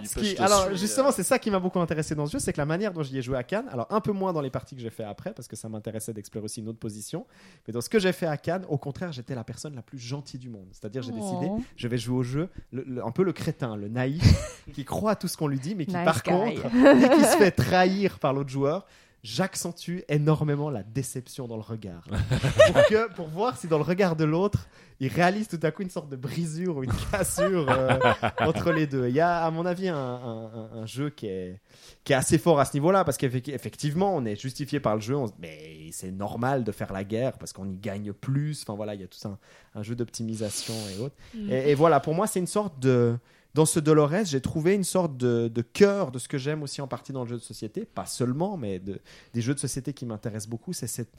je 0.02 0.08
Ce 0.08 0.10
suis- 0.20 0.22
qui- 0.22 0.36
je 0.38 0.42
alors 0.42 0.66
suis, 0.68 0.78
justement, 0.78 1.10
euh, 1.10 1.14
c'est 1.16 1.24
ça 1.24 1.38
qui 1.38 1.52
m'a 1.52 1.60
beaucoup 1.60 1.80
intéressé 1.80 2.16
dans 2.16 2.26
ce 2.26 2.32
jeu, 2.34 2.40
c'est 2.40 2.52
que 2.54 2.58
la 2.58 2.66
manière 2.66 2.94
dont 2.94 3.04
j'y 3.04 3.18
ai 3.18 3.22
joué 3.22 3.38
à 3.38 3.44
Cannes, 3.44 3.68
alors 3.72 3.88
un 3.92 4.02
peu 4.02 4.12
moins 4.12 4.34
dans 4.34 4.42
les 4.42 4.50
parties 4.50 4.76
que 4.76 4.82
j'ai 4.82 4.90
fait 4.90 5.04
après, 5.04 5.34
parce 5.34 5.48
que 5.48 5.56
ça 5.56 5.70
m'intéressait 5.70 6.14
d'explorer 6.14 6.46
aussi 6.46 6.62
une 6.62 6.70
autre 6.70 6.80
position, 6.80 7.26
mais 7.68 7.74
dans 7.74 7.82
ce 7.82 7.90
que 7.90 8.00
j'ai 8.00 8.12
fait 8.12 8.26
à 8.26 8.38
Cannes, 8.38 8.66
au 8.70 8.78
contraire, 8.78 9.12
j'étais 9.12 9.36
la 9.36 9.44
personne 9.44 9.76
la 9.76 9.82
plus 9.84 10.00
gentille 10.00 10.40
du 10.40 10.50
monde. 10.50 10.68
C'est-à-dire, 10.72 11.04
j'ai 11.04 11.12
décidé, 11.12 11.48
Oh. 11.50 11.62
Je 11.76 11.88
vais 11.88 11.98
jouer 11.98 12.18
au 12.18 12.24
jeu, 12.24 12.50
le- 12.72 12.84
le- 12.88 13.06
un 13.06 13.12
peu 13.12 13.24
le 13.24 13.34
crétin, 13.34 13.76
le 13.76 13.88
naïf, 13.88 14.24
qui 14.74 14.86
croit 14.86 15.12
à 15.12 15.16
tout 15.16 15.28
ce 15.28 15.38
qu'on 15.38 15.48
lui 15.48 15.60
dit, 15.60 15.76
mais 15.76 15.86
qui 15.86 15.96
Nice 15.96 16.06
par 16.06 16.22
guy. 16.24 16.30
contre, 16.32 16.70
dès 16.72 17.10
qu'il 17.10 17.26
se 17.26 17.38
fait 17.38 17.52
trahir 17.52 18.20
par 18.20 18.34
l'autre 18.34 18.50
joueur, 18.50 18.86
j'accentue 19.24 20.00
énormément 20.10 20.70
la 20.70 20.84
déception 20.84 21.48
dans 21.48 21.56
le 21.56 21.62
regard. 21.62 22.04
pour, 22.74 22.86
que, 22.88 23.14
pour 23.14 23.28
voir 23.30 23.58
si 23.58 23.68
dans 23.68 23.78
le 23.78 23.84
regard 23.84 24.16
de 24.16 24.26
l'autre, 24.26 24.68
il 25.00 25.08
réalise 25.08 25.48
tout 25.48 25.60
à 25.64 25.72
coup 25.72 25.82
une 25.82 25.90
sorte 25.90 26.10
de 26.10 26.16
brisure 26.16 26.78
ou 26.78 26.84
une 26.84 26.92
cassure 27.12 27.70
euh, 27.70 27.98
entre 28.42 28.72
les 28.72 28.86
deux. 28.86 29.08
Il 29.08 29.16
y 29.16 29.20
a, 29.22 29.44
à 29.44 29.50
mon 29.52 29.66
avis, 29.66 29.88
un, 29.88 29.96
un- 29.98 30.46
un- 30.54 30.70
un 30.82 30.86
jeu 30.86 31.10
qui 31.10 31.28
est, 31.28 31.60
qui 32.04 32.14
est 32.14 32.16
assez 32.16 32.38
fort 32.38 32.60
à 32.60 32.66
ce 32.66 32.74
niveau-là, 32.74 33.04
parce 33.06 33.18
qu'effectivement, 33.18 34.16
on 34.16 34.26
est 34.26 34.36
justifié 34.36 34.80
par 34.80 34.96
le 34.96 35.02
jeu, 35.02 35.16
on 35.16 35.28
se- 35.28 35.34
mais 35.40 35.90
c'est 35.92 36.12
normal 36.12 36.64
de 36.64 36.72
faire 36.72 36.92
la 36.94 37.04
guerre, 37.04 37.38
parce 37.38 37.54
qu'on 37.54 37.70
y 37.70 37.78
gagne 37.78 38.12
plus. 38.14 38.62
Enfin 38.64 38.76
voilà, 38.76 38.94
il 38.94 39.02
y 39.02 39.04
a 39.04 39.08
tout 39.08 39.28
un, 39.28 39.38
un 39.76 39.84
jeu 39.84 39.96
d'optimisation 39.96 40.74
et 40.96 41.02
autres. 41.02 41.16
Mm. 41.36 41.50
Et, 41.52 41.70
et 41.72 41.76
voilà, 41.76 42.00
pour 42.00 42.14
moi, 42.14 42.28
c'est 42.28 42.40
une 42.40 42.48
sorte 42.48 42.78
de. 42.80 43.18
Dans 43.54 43.66
ce 43.66 43.80
Dolores, 43.80 44.26
j'ai 44.26 44.42
trouvé 44.42 44.74
une 44.74 44.84
sorte 44.84 45.16
de, 45.16 45.48
de 45.48 45.62
cœur 45.62 46.12
de 46.12 46.18
ce 46.18 46.28
que 46.28 46.40
j'aime 46.40 46.64
aussi 46.64 46.82
en 46.82 46.88
partie 46.88 47.12
dans 47.14 47.24
le 47.24 47.30
jeu 47.30 47.36
de 47.36 47.42
société. 47.42 47.86
Pas 47.86 48.08
seulement, 48.08 48.58
mais 48.58 48.80
de, 48.80 49.00
des 49.34 49.42
jeux 49.42 49.54
de 49.54 49.60
société 49.60 49.94
qui 49.94 50.06
m'intéressent 50.06 50.50
beaucoup. 50.50 50.74
C'est 50.74 50.88
cette... 50.88 51.14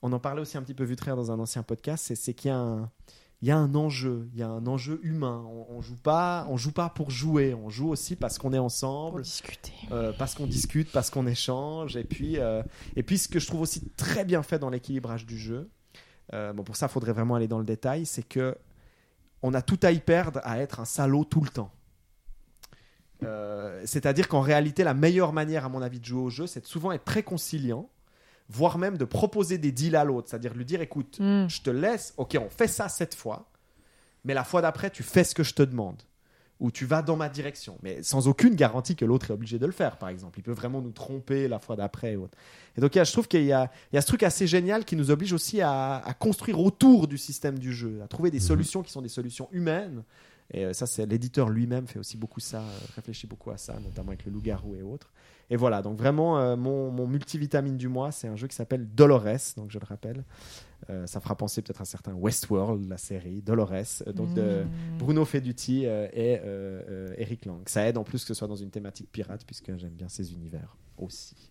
On 0.00 0.12
en 0.12 0.18
parlait 0.18 0.40
aussi 0.40 0.56
un 0.56 0.62
petit 0.62 0.74
peu 0.74 0.84
vu 0.84 0.96
dans 0.96 1.30
un 1.32 1.38
ancien 1.38 1.62
podcast. 1.62 2.12
C'est, 2.14 2.34
qu'il 2.34 2.48
y 2.50 2.52
a 2.52 2.58
un. 2.58 2.90
Il 3.42 3.48
y 3.48 3.50
a 3.50 3.58
un 3.58 3.74
enjeu, 3.74 4.30
il 4.32 4.38
y 4.38 4.42
a 4.42 4.48
un 4.48 4.66
enjeu 4.66 4.98
humain. 5.02 5.44
On, 5.46 5.76
on 5.76 5.82
joue 5.82 5.96
pas, 5.96 6.46
on 6.48 6.56
joue 6.56 6.72
pas 6.72 6.88
pour 6.88 7.10
jouer. 7.10 7.52
On 7.52 7.68
joue 7.68 7.90
aussi 7.90 8.16
parce 8.16 8.38
qu'on 8.38 8.54
est 8.54 8.58
ensemble, 8.58 9.22
discuter. 9.22 9.72
euh, 9.92 10.12
parce 10.18 10.34
qu'on 10.34 10.46
discute, 10.46 10.90
parce 10.90 11.10
qu'on 11.10 11.26
échange. 11.26 11.98
Et 11.98 12.04
puis, 12.04 12.38
euh, 12.38 12.62
et 12.96 13.02
puis, 13.02 13.18
ce 13.18 13.28
que 13.28 13.38
je 13.38 13.46
trouve 13.46 13.60
aussi 13.60 13.82
très 13.90 14.24
bien 14.24 14.42
fait 14.42 14.58
dans 14.58 14.70
l'équilibrage 14.70 15.26
du 15.26 15.36
jeu, 15.36 15.68
euh, 16.32 16.54
bon, 16.54 16.62
pour 16.64 16.76
ça, 16.76 16.86
il 16.86 16.88
faudrait 16.92 17.12
vraiment 17.12 17.34
aller 17.34 17.46
dans 17.48 17.58
le 17.58 17.66
détail, 17.66 18.06
c'est 18.06 18.26
que 18.26 18.56
on 19.42 19.54
a 19.54 19.62
tout 19.62 19.78
à 19.82 19.92
y 19.92 20.00
perdre 20.00 20.40
à 20.44 20.58
être 20.58 20.80
un 20.80 20.84
salaud 20.84 21.24
tout 21.24 21.40
le 21.40 21.48
temps. 21.48 21.70
Euh, 23.22 23.82
C'est-à-dire 23.84 24.28
qu'en 24.28 24.40
réalité, 24.40 24.84
la 24.84 24.94
meilleure 24.94 25.32
manière, 25.32 25.64
à 25.64 25.68
mon 25.68 25.82
avis, 25.82 26.00
de 26.00 26.04
jouer 26.04 26.20
au 26.20 26.30
jeu, 26.30 26.46
c'est 26.46 26.60
de 26.60 26.66
souvent 26.66 26.92
être 26.92 27.04
très 27.04 27.22
conciliant, 27.22 27.88
voire 28.48 28.78
même 28.78 28.96
de 28.98 29.04
proposer 29.04 29.58
des 29.58 29.72
deals 29.72 29.96
à 29.96 30.04
l'autre. 30.04 30.28
C'est-à-dire 30.28 30.54
lui 30.54 30.64
dire 30.64 30.80
écoute, 30.80 31.18
Mm. 31.20 31.46
je 31.48 31.62
te 31.62 31.70
laisse, 31.70 32.14
ok, 32.16 32.36
on 32.40 32.50
fait 32.50 32.68
ça 32.68 32.88
cette 32.88 33.14
fois, 33.14 33.50
mais 34.24 34.34
la 34.34 34.44
fois 34.44 34.60
d'après, 34.62 34.90
tu 34.90 35.02
fais 35.02 35.24
ce 35.24 35.34
que 35.34 35.42
je 35.42 35.54
te 35.54 35.62
demande. 35.62 36.02
Ou 36.58 36.70
tu 36.70 36.86
vas 36.86 37.02
dans 37.02 37.16
ma 37.16 37.28
direction, 37.28 37.76
mais 37.82 38.02
sans 38.02 38.28
aucune 38.28 38.54
garantie 38.54 38.96
que 38.96 39.04
l'autre 39.04 39.30
est 39.30 39.34
obligé 39.34 39.58
de 39.58 39.66
le 39.66 39.72
faire, 39.72 39.98
par 39.98 40.08
exemple. 40.08 40.38
Il 40.38 40.42
peut 40.42 40.52
vraiment 40.52 40.80
nous 40.80 40.90
tromper 40.90 41.48
la 41.48 41.58
fois 41.58 41.76
d'après. 41.76 42.14
Et, 42.14 42.18
et 42.76 42.80
donc, 42.80 42.94
je 42.94 43.12
trouve 43.12 43.28
qu'il 43.28 43.44
y 43.44 43.52
a, 43.52 43.70
il 43.92 43.96
y 43.96 43.98
a 43.98 44.00
ce 44.00 44.06
truc 44.06 44.22
assez 44.22 44.46
génial 44.46 44.86
qui 44.86 44.96
nous 44.96 45.10
oblige 45.10 45.34
aussi 45.34 45.60
à, 45.60 45.96
à 45.96 46.14
construire 46.14 46.58
autour 46.58 47.08
du 47.08 47.18
système 47.18 47.58
du 47.58 47.74
jeu, 47.74 48.00
à 48.02 48.08
trouver 48.08 48.30
des 48.30 48.40
solutions 48.40 48.82
qui 48.82 48.90
sont 48.90 49.02
des 49.02 49.10
solutions 49.10 49.48
humaines. 49.52 50.02
Et 50.52 50.64
euh, 50.64 50.72
ça, 50.72 50.86
c'est 50.86 51.04
l'éditeur 51.06 51.48
lui-même 51.50 51.86
fait 51.86 51.98
aussi 51.98 52.16
beaucoup 52.16 52.40
ça, 52.40 52.60
euh, 52.60 52.78
réfléchit 52.94 53.26
beaucoup 53.26 53.50
à 53.50 53.58
ça, 53.58 53.78
notamment 53.80 54.08
avec 54.08 54.24
le 54.24 54.32
loup-garou 54.32 54.76
et 54.76 54.82
autres. 54.82 55.12
Et 55.50 55.56
voilà, 55.56 55.82
donc 55.82 55.98
vraiment, 55.98 56.38
euh, 56.38 56.56
mon, 56.56 56.90
mon 56.90 57.06
multivitamine 57.06 57.76
du 57.76 57.88
mois, 57.88 58.12
c'est 58.12 58.28
un 58.28 58.36
jeu 58.36 58.46
qui 58.46 58.56
s'appelle 58.56 58.86
Dolores, 58.94 59.54
donc 59.56 59.70
je 59.70 59.78
le 59.78 59.84
rappelle. 59.84 60.24
Euh, 60.88 61.06
ça 61.06 61.20
fera 61.20 61.36
penser 61.36 61.62
peut-être 61.62 61.80
à 61.80 61.82
un 61.82 61.86
certain 61.86 62.14
Westworld, 62.14 62.88
la 62.88 62.96
série, 62.98 63.42
Dolores, 63.42 63.72
euh, 64.06 64.12
donc 64.12 64.32
de 64.34 64.64
Mm. 64.64 64.98
Bruno 64.98 65.24
Feduti 65.24 65.84
euh, 65.86 66.06
et 66.12 66.38
euh, 66.38 66.82
euh, 66.88 67.14
Eric 67.18 67.44
Lang. 67.44 67.68
Ça 67.68 67.86
aide 67.88 67.98
en 67.98 68.04
plus 68.04 68.22
que 68.22 68.28
ce 68.28 68.34
soit 68.34 68.46
dans 68.48 68.54
une 68.56 68.70
thématique 68.70 69.10
pirate, 69.10 69.44
puisque 69.44 69.76
j'aime 69.76 69.94
bien 69.94 70.08
ces 70.08 70.32
univers 70.32 70.76
aussi. 70.96 71.50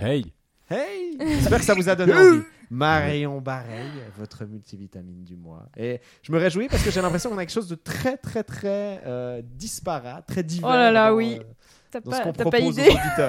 Hey 0.00 0.32
Hey 0.68 1.16
J'espère 1.20 1.58
que 1.60 1.64
ça 1.64 1.74
vous 1.74 1.88
a 1.88 1.94
donné 1.94 2.12
envie. 2.12 2.42
Marion 2.70 3.40
Bareil, 3.40 3.88
votre 4.18 4.44
multivitamine 4.44 5.22
du 5.22 5.36
mois. 5.36 5.68
Et 5.76 6.00
je 6.22 6.32
me 6.32 6.38
réjouis 6.38 6.66
parce 6.66 6.82
que 6.82 6.90
j'ai 6.90 7.00
l'impression 7.00 7.30
qu'on 7.30 7.38
a 7.38 7.42
quelque 7.46 7.54
chose 7.54 7.68
de 7.68 7.76
très, 7.76 8.16
très, 8.16 8.42
très 8.42 9.00
euh, 9.06 9.40
disparate, 9.44 10.26
très 10.26 10.42
divers. 10.42 10.68
Oh 10.68 10.72
là 10.72 10.90
là, 10.90 11.10
dans, 11.10 11.16
oui. 11.16 11.38
euh, 11.38 11.44
T'as 11.92 12.00
ce 12.00 12.32
pas, 12.32 12.50
pas 12.50 12.58
idée. 12.58 12.88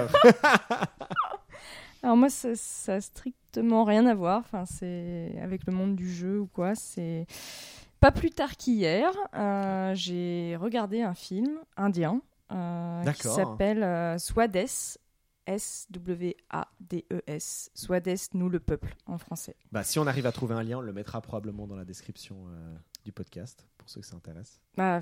Alors 2.03 2.17
moi, 2.17 2.29
ça, 2.29 2.49
ça 2.55 2.95
a 2.95 3.01
strictement 3.57 3.83
rien 3.83 4.05
à 4.05 4.13
voir. 4.13 4.39
Enfin, 4.39 4.65
c'est 4.65 5.33
avec 5.41 5.65
le 5.65 5.73
monde 5.73 5.95
du 5.95 6.11
jeu 6.11 6.39
ou 6.39 6.47
quoi. 6.47 6.75
C'est 6.75 7.25
pas 7.99 8.11
plus 8.11 8.29
tard 8.29 8.55
qu'hier, 8.55 9.11
euh, 9.35 9.93
j'ai 9.95 10.55
regardé 10.59 11.01
un 11.01 11.15
film 11.15 11.59
indien 11.75 12.21
euh, 12.51 13.03
qui 13.13 13.27
s'appelle 13.27 13.83
euh, 13.83 14.17
Swades. 14.17 14.67
S-W-A-D-E-S. 15.49 16.51
Swades, 17.73 18.17
nous 18.33 18.49
le 18.49 18.59
peuple, 18.59 18.93
en 19.05 19.17
français. 19.17 19.55
bah, 19.71 19.81
si 19.81 19.97
on 19.97 20.05
arrive 20.05 20.25
à 20.25 20.33
trouver 20.33 20.55
un 20.55 20.61
lien, 20.61 20.79
on 20.79 20.81
le 20.81 20.91
mettra 20.91 21.21
probablement 21.21 21.67
dans 21.67 21.77
la 21.77 21.85
description 21.85 22.35
euh, 22.49 22.75
du 23.05 23.13
podcast, 23.13 23.65
pour 23.77 23.89
ceux 23.89 24.01
que 24.01 24.07
ça 24.07 24.17
intéresse. 24.17 24.59
Bah, 24.75 24.99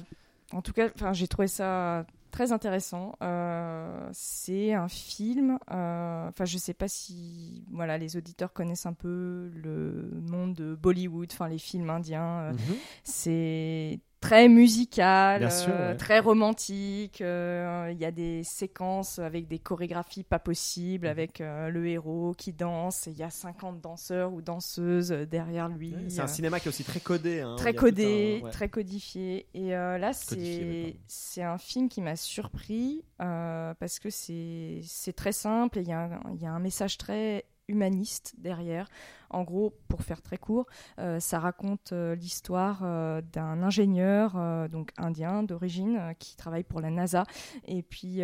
en 0.51 0.61
tout 0.61 0.71
cas, 0.71 0.87
enfin, 0.93 1.13
j'ai 1.13 1.27
trouvé 1.27 1.47
ça 1.47 2.05
très 2.35 2.51
intéressant. 2.51 3.13
Euh, 3.23 4.09
c'est 4.11 4.73
un 4.73 4.87
film. 4.89 5.57
euh, 5.71 6.27
Enfin, 6.29 6.43
je 6.45 6.57
sais 6.57 6.73
pas 6.73 6.87
si 6.89 7.63
voilà 7.71 7.97
les 7.97 8.17
auditeurs 8.17 8.51
connaissent 8.51 8.85
un 8.85 8.93
peu 8.93 9.49
le 9.55 10.09
monde 10.29 10.53
de 10.53 10.75
Bollywood, 10.75 11.29
enfin 11.31 11.47
les 11.47 11.57
films 11.57 11.89
indiens. 11.89 12.39
euh, 12.41 12.51
Mhm. 12.51 12.75
C'est 13.03 13.99
très 14.27 14.47
musical, 14.47 15.51
sûr, 15.51 15.69
euh, 15.73 15.91
ouais. 15.91 15.97
très 15.97 16.19
romantique. 16.19 17.21
euh, 17.21 17.89
Il 17.91 17.97
y 17.99 18.05
a 18.05 18.11
des 18.11 18.43
séquences 18.43 19.19
avec 19.19 19.47
des 19.47 19.59
chorégraphies 19.59 20.23
pas 20.23 20.39
possibles, 20.39 21.05
Mhm. 21.07 21.11
avec 21.11 21.41
euh, 21.41 21.69
le 21.69 21.87
héros 21.87 22.33
qui 22.37 22.51
danse. 22.53 23.07
et 23.07 23.11
Il 23.11 23.17
y 23.17 23.23
a 23.23 23.29
50 23.29 23.81
danseurs 23.81 24.33
ou 24.33 24.41
danseuses 24.41 25.09
derrière 25.09 25.69
lui. 25.69 25.93
Ouais, 25.93 26.09
C'est 26.09 26.21
un 26.21 26.27
cinéma 26.27 26.59
qui 26.59 26.67
est 26.67 26.69
aussi 26.69 26.83
très 26.83 26.99
codé. 26.99 27.41
hein. 27.41 27.55
Très 27.57 27.73
codé, 27.73 28.39
un- 28.41 28.45
ouais. 28.45 28.51
très 28.51 28.69
codifié. 28.69 29.47
Et 29.53 29.69
là, 29.69 30.11
c'est 30.13 31.41
un 31.43 31.57
film 31.57 31.89
qui 31.89 32.01
m'a 32.01 32.15
surpris 32.15 33.03
parce 33.17 33.99
que 33.99 34.09
c'est 34.09 35.13
très 35.15 35.31
simple 35.31 35.79
et 35.79 35.83
y, 35.83 35.85
il 36.33 36.41
y 36.41 36.45
a 36.45 36.51
un 36.51 36.59
message 36.59 36.97
très 36.97 37.45
humaniste 37.67 38.35
derrière. 38.37 38.87
En 39.29 39.43
gros, 39.43 39.73
pour 39.87 40.03
faire 40.03 40.21
très 40.21 40.37
court, 40.37 40.65
euh, 40.99 41.19
ça 41.19 41.39
raconte 41.39 41.91
euh, 41.91 42.15
l'histoire 42.15 42.81
euh, 42.83 43.21
d'un 43.33 43.63
ingénieur 43.63 44.35
donc 44.69 44.91
indien 44.97 45.43
d'origine 45.43 46.13
qui 46.19 46.35
travaille 46.35 46.63
pour 46.63 46.81
la 46.81 46.89
NASA 46.89 47.23
et 47.65 47.83
puis 47.83 48.21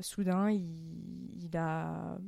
soudain 0.00 0.50
il, 0.50 1.56
a 1.56 2.18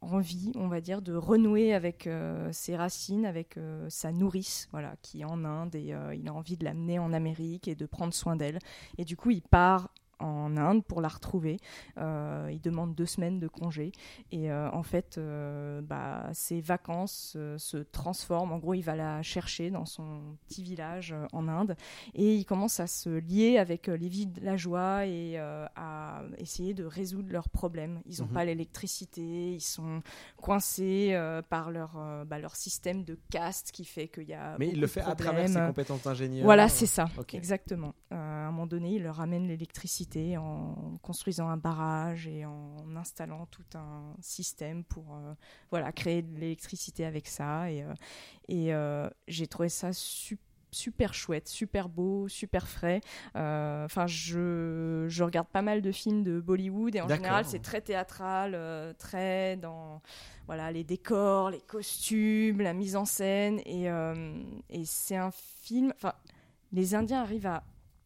envie, 0.00 0.52
on 0.56 0.68
va 0.68 0.80
dire, 0.80 1.02
de 1.02 1.14
renouer 1.14 1.74
avec 1.74 2.08
ses 2.52 2.76
racines, 2.76 3.26
avec 3.26 3.58
sa 3.88 4.12
nourrice, 4.12 4.68
voilà, 4.70 4.94
qui 5.02 5.22
est 5.22 5.24
en 5.24 5.44
Inde 5.44 5.74
et 5.74 5.94
il 6.14 6.28
a 6.28 6.34
envie 6.34 6.56
de 6.56 6.64
l'amener 6.64 6.98
en 6.98 7.12
Amérique 7.12 7.68
et 7.68 7.74
de 7.74 7.86
prendre 7.86 8.14
soin 8.14 8.36
d'elle. 8.36 8.58
Et 8.98 9.04
du 9.04 9.16
coup, 9.16 9.30
il 9.30 9.42
part 9.42 9.90
en 10.18 10.56
Inde 10.56 10.84
pour 10.84 11.00
la 11.00 11.08
retrouver. 11.08 11.58
Euh, 11.98 12.48
il 12.52 12.60
demande 12.60 12.94
deux 12.94 13.06
semaines 13.06 13.38
de 13.38 13.48
congé 13.48 13.92
et 14.32 14.50
euh, 14.50 14.70
en 14.72 14.82
fait, 14.82 15.16
euh, 15.18 15.80
bah, 15.80 16.28
ses 16.32 16.60
vacances 16.60 17.36
se 17.56 17.76
transforment. 17.78 18.52
En 18.52 18.58
gros, 18.58 18.74
il 18.74 18.82
va 18.82 18.96
la 18.96 19.22
chercher 19.22 19.70
dans 19.70 19.86
son 19.86 20.20
petit 20.48 20.62
village 20.62 21.14
en 21.32 21.48
Inde 21.48 21.76
et 22.14 22.34
il 22.34 22.44
commence 22.44 22.80
à 22.80 22.86
se 22.86 23.10
lier 23.10 23.58
avec 23.58 23.86
les 23.86 24.08
villageois 24.08 25.06
et 25.06 25.38
à 25.38 26.22
essayer 26.38 26.74
de 26.74 26.84
résoudre 26.84 27.32
leurs 27.32 27.48
problèmes. 27.48 28.00
Ils 28.06 28.20
n'ont 28.20 28.26
Mhm. 28.28 28.32
pas 28.32 28.44
l'électricité, 28.44 29.54
ils 29.54 29.60
sont 29.60 30.02
coincés 30.36 31.18
par 31.48 31.70
leur, 31.70 31.92
bah, 32.26 32.38
leur 32.38 32.56
système 32.56 33.04
de 33.04 33.18
caste 33.30 33.70
qui 33.72 33.84
fait 33.84 34.08
qu'il 34.08 34.28
y 34.28 34.34
a. 34.34 34.56
Mais 34.58 34.68
il 34.68 34.80
le 34.80 34.86
fait 34.86 35.00
à 35.00 35.14
travers 35.14 35.48
ses 35.48 35.60
compétences 35.60 36.02
d'ingénieur. 36.02 36.44
Voilà, 36.44 36.68
c'est 36.68 36.86
ça, 36.86 37.06
exactement. 37.32 37.94
À 38.10 38.16
un 38.46 38.50
moment 38.50 38.66
donné, 38.66 38.94
il 38.96 39.02
leur 39.02 39.20
amène 39.20 39.46
l'électricité 39.48 40.03
en 40.36 40.96
construisant 41.02 41.48
un 41.48 41.56
barrage 41.56 42.26
et 42.26 42.44
en 42.44 42.96
installant 42.96 43.46
tout 43.46 43.64
un 43.74 44.14
système 44.20 44.84
pour 44.84 45.14
euh, 45.14 45.34
voilà, 45.70 45.92
créer 45.92 46.22
de 46.22 46.38
l'électricité 46.38 47.04
avec 47.04 47.26
ça. 47.26 47.70
Et, 47.70 47.82
euh, 47.82 47.94
et 48.48 48.74
euh, 48.74 49.08
j'ai 49.28 49.46
trouvé 49.46 49.68
ça 49.68 49.92
super 49.92 50.44
super 50.70 51.14
chouette, 51.14 51.46
super 51.48 51.88
beau, 51.88 52.26
super 52.26 52.66
frais. 52.66 53.00
Euh, 53.36 53.84
Enfin, 53.84 54.08
je, 54.08 55.06
je 55.08 55.22
regarde 55.22 55.46
pas 55.46 55.62
mal 55.62 55.82
de 55.82 55.92
films 55.92 56.24
de 56.24 56.40
Bollywood 56.40 56.96
et 56.96 57.00
en 57.00 57.06
général 57.08 57.44
c'est 57.44 57.62
très 57.62 57.80
théâtral, 57.80 58.54
euh, 58.56 58.92
très 58.94 59.56
dans 59.56 60.02
voilà 60.46 60.72
les 60.72 60.82
décors, 60.82 61.50
les 61.50 61.60
costumes, 61.60 62.60
la 62.60 62.72
mise 62.72 62.96
en 62.96 63.04
scène 63.04 63.60
et, 63.66 63.88
euh, 63.88 64.42
et 64.68 64.84
c'est 64.84 65.16
un 65.16 65.30
film. 65.30 65.92
Enfin, 65.94 66.14
les 66.72 66.96
Indiens 66.96 67.20
arrivent 67.22 67.46
à, 67.46 67.62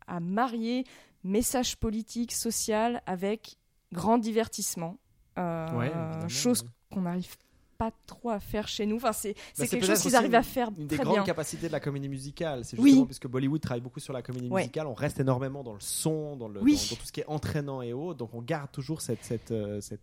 à 0.06 0.20
marier 0.20 0.84
message 1.24 1.76
politique, 1.76 2.32
social 2.32 3.02
avec 3.06 3.56
grand 3.92 4.18
divertissement. 4.18 4.98
Euh, 5.38 5.78
Ouais, 5.78 6.28
chose 6.28 6.62
ouais. 6.62 6.68
qu'on 6.92 7.02
n'arrive 7.02 7.36
pas 7.76 7.92
trop 8.06 8.30
à 8.30 8.40
faire 8.40 8.66
chez 8.66 8.86
nous. 8.86 8.96
Enfin, 8.96 9.12
c'est 9.12 9.36
Bah, 9.56 9.66
quelque 9.68 9.86
chose 9.86 10.00
qu'ils 10.02 10.16
arrivent 10.16 10.34
à 10.34 10.42
faire 10.42 10.70
Une 10.76 10.88
des 10.88 10.96
très 10.96 11.04
grandes 11.04 11.16
bien. 11.18 11.24
capacités 11.24 11.68
de 11.68 11.72
la 11.72 11.78
comédie 11.78 12.08
musicale, 12.08 12.64
c'est 12.64 12.76
Oui. 12.78 12.86
justement 12.90 13.06
puisque 13.06 13.28
Bollywood 13.28 13.60
travaille 13.60 13.80
beaucoup 13.80 14.00
sur 14.00 14.12
la 14.12 14.20
comédie 14.22 14.48
Ouais. 14.48 14.62
musicale, 14.62 14.88
on 14.88 14.94
reste 14.94 15.20
énormément 15.20 15.62
dans 15.62 15.74
le 15.74 15.80
son, 15.80 16.36
dans, 16.36 16.48
le, 16.48 16.60
Oui. 16.60 16.74
dans, 16.74 16.90
dans 16.96 17.00
tout 17.00 17.06
ce 17.06 17.12
qui 17.12 17.20
est 17.20 17.26
entraînant 17.28 17.80
et 17.82 17.92
autres, 17.92 18.18
donc 18.18 18.34
on 18.34 18.42
garde 18.42 18.72
toujours 18.72 19.00
cette, 19.00 19.22
cette, 19.24 19.52
euh, 19.52 19.80
cette, 19.80 20.00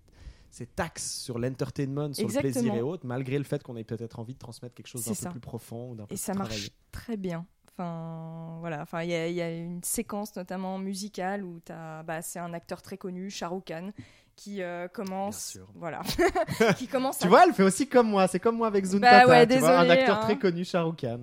sur 0.97 1.37
l'entertainment, 1.37 2.13
sur 2.13 2.29
le 2.29 2.39
plaisir 2.39 2.73
et 2.75 2.81
autres, 2.81 3.05
malgré 3.05 3.37
le 3.37 3.43
fait 3.43 3.61
qu'on 3.61 3.75
ait 3.75 3.83
peut-être 3.83 4.19
envie 4.19 4.35
de 4.35 4.39
transmettre 4.39 4.73
quelque 4.73 4.87
chose 4.87 5.03
d'un 5.03 5.13
peu 5.13 5.31
plus 5.31 5.39
profond 5.41 5.91
ou 5.91 5.95
d'un 5.95 6.05
peu 6.05 6.13
Et 6.13 6.17
ça 6.17 6.33
marche 6.33 6.69
très 6.93 7.17
bien. 7.17 7.45
Enfin, 7.77 8.57
voilà. 8.61 8.81
Enfin, 8.81 9.03
il 9.03 9.10
y, 9.10 9.15
a- 9.15 9.27
il 9.27 9.35
y 9.35 9.41
a 9.41 9.52
une 9.52 9.84
séquence 9.84 10.35
notamment 10.35 10.77
musicale 10.80 11.43
où 11.43 11.60
t'as, 11.64 12.03
bah, 12.03 12.22
c'est 12.22 12.39
un 12.39 12.53
acteur 12.53 12.81
très 12.81 12.97
connu, 12.97 13.30
Shah 13.30 13.49
Rukh 13.49 13.65
Khan, 13.65 13.89
qui 14.38 14.61
euh, 14.61 14.88
commence, 14.88 15.53
Bien 15.56 15.61
sûr. 15.64 15.72
voilà, 15.76 16.02
qui 16.77 16.88
commence. 16.88 17.19
Tu 17.19 17.26
à- 17.26 17.30
vois, 17.30 17.43
elle 17.45 17.53
fait 17.53 17.64
aussi 17.64 17.88
comme 17.88 18.10
moi, 18.10 18.27
c'est 18.27 18.39
comme 18.39 18.57
moi 18.57 18.68
avec 18.68 18.85
Zuntata, 18.85 19.26
Bah 19.26 19.30
ouais, 19.31 19.47
tu 19.47 19.57
vois, 19.57 19.77
un 19.80 19.89
acteur 19.89 20.18
hein. 20.18 20.22
très 20.22 20.38
connu, 20.38 20.64
Shah 20.64 20.84
Rukh 20.84 21.02
Khan. 21.02 21.19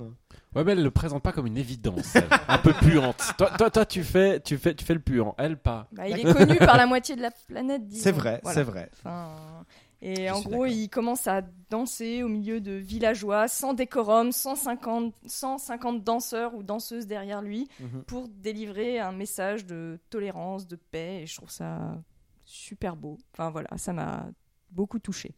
Ouais, 0.54 0.64
mais 0.64 0.72
elle 0.72 0.82
le 0.82 0.90
présente 0.90 1.22
pas 1.22 1.32
comme 1.32 1.46
une 1.46 1.56
évidence, 1.56 2.14
elle. 2.14 2.28
un 2.48 2.58
peu 2.58 2.74
puante. 2.74 3.22
Toi, 3.38 3.50
toi, 3.56 3.70
toi, 3.70 3.86
tu 3.86 4.04
fais, 4.04 4.38
tu 4.40 4.58
fais, 4.58 4.74
tu 4.74 4.84
fais 4.84 4.92
le 4.92 5.00
puant. 5.00 5.34
Elle 5.38 5.56
pas. 5.56 5.86
Bah, 5.92 6.06
il 6.06 6.18
est 6.20 6.30
connu 6.34 6.56
par 6.58 6.76
la 6.76 6.84
moitié 6.84 7.16
de 7.16 7.22
la 7.22 7.30
planète. 7.30 7.86
disons. 7.88 8.02
C'est 8.02 8.12
vrai, 8.12 8.40
Voilà. 8.42 8.54
c'est 8.54 8.62
vrai. 8.62 8.90
Enfin, 8.98 9.30
et 10.02 10.26
Je 10.26 10.32
en 10.32 10.40
gros, 10.42 10.66
il 10.66 10.88
commence 10.88 11.26
à 11.28 11.42
danser 11.70 12.22
au 12.24 12.28
milieu 12.28 12.60
de 12.60 12.72
villageois, 12.72 13.46
sans 13.48 13.72
décorum, 13.72 14.32
150, 14.32 15.14
150 15.26 16.02
danseurs 16.02 16.54
ou 16.54 16.62
danseuses 16.62 17.06
derrière 17.06 17.40
lui, 17.40 17.68
Mhm. 17.80 18.02
pour 18.04 18.28
délivrer 18.28 18.98
un 18.98 19.12
message 19.12 19.64
de 19.64 19.98
tolérance, 20.10 20.66
de 20.66 20.76
paix. 20.76 21.22
Et 21.22 21.26
je 21.26 21.36
trouve 21.36 21.50
ça 21.50 21.96
super 22.44 22.96
beau. 22.96 23.16
Enfin 23.32 23.50
voilà, 23.50 23.68
ça 23.78 23.92
m'a 23.92 24.26
beaucoup 24.70 24.98
touché. 24.98 25.32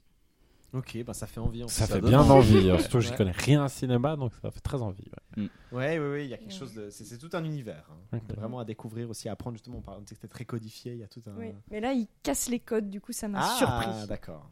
Ok, 0.75 0.99
bah 1.07 1.15
ça 1.15 1.27
fait 1.29 1.39
envie. 1.41 1.63
en 1.63 1.69
Ça 1.69 1.87
fait 1.87 2.01
bien 2.01 2.21
envie. 2.21 2.57
envie. 2.57 2.71
hein. 2.71 2.75
Ouais, 2.75 2.81
Surtout, 2.81 3.01
je 3.01 3.11
ouais. 3.11 3.17
connais 3.17 3.31
rien 3.31 3.63
à 3.65 3.69
cinéma, 3.69 4.17
donc 4.17 4.33
ça 4.43 4.51
fait 4.51 4.61
très 4.61 4.83
envie. 4.83 5.05
ouais. 5.37 5.49
Ouais, 5.73 5.99
ouais, 5.99 6.11
ouais, 6.11 6.25
il 6.27 6.31
y 6.31 6.35
a 6.35 6.37
quelque 6.37 6.53
chose 6.53 6.75
de. 6.75 6.91
C'est 6.91 7.17
tout 7.17 7.31
un 7.33 7.45
univers. 7.45 7.89
hein. 8.13 8.19
Ok. 8.19 8.37
Vraiment 8.37 8.59
à 8.59 8.65
découvrir 8.65 9.09
aussi, 9.09 9.29
à 9.29 9.33
apprendre 9.33 9.55
justement. 9.57 9.79
On 9.79 9.83
parlait 9.83 10.03
que 10.03 10.09
c'était 10.11 10.27
très 10.29 10.45
codifié, 10.45 10.93
il 10.95 10.99
y 10.99 11.05
a 11.05 11.07
tout 11.09 11.23
un. 11.27 11.37
Oui. 11.39 11.53
Mais 11.71 11.81
là, 11.81 11.93
il 11.93 12.09
casse 12.23 12.49
les 12.49 12.59
codes, 12.61 12.91
du 12.91 13.01
coup, 13.01 13.13
ça 13.13 13.29
m'a 13.29 13.41
Ah, 13.43 13.57
surpris. 13.57 14.07
d'accord. 14.09 14.51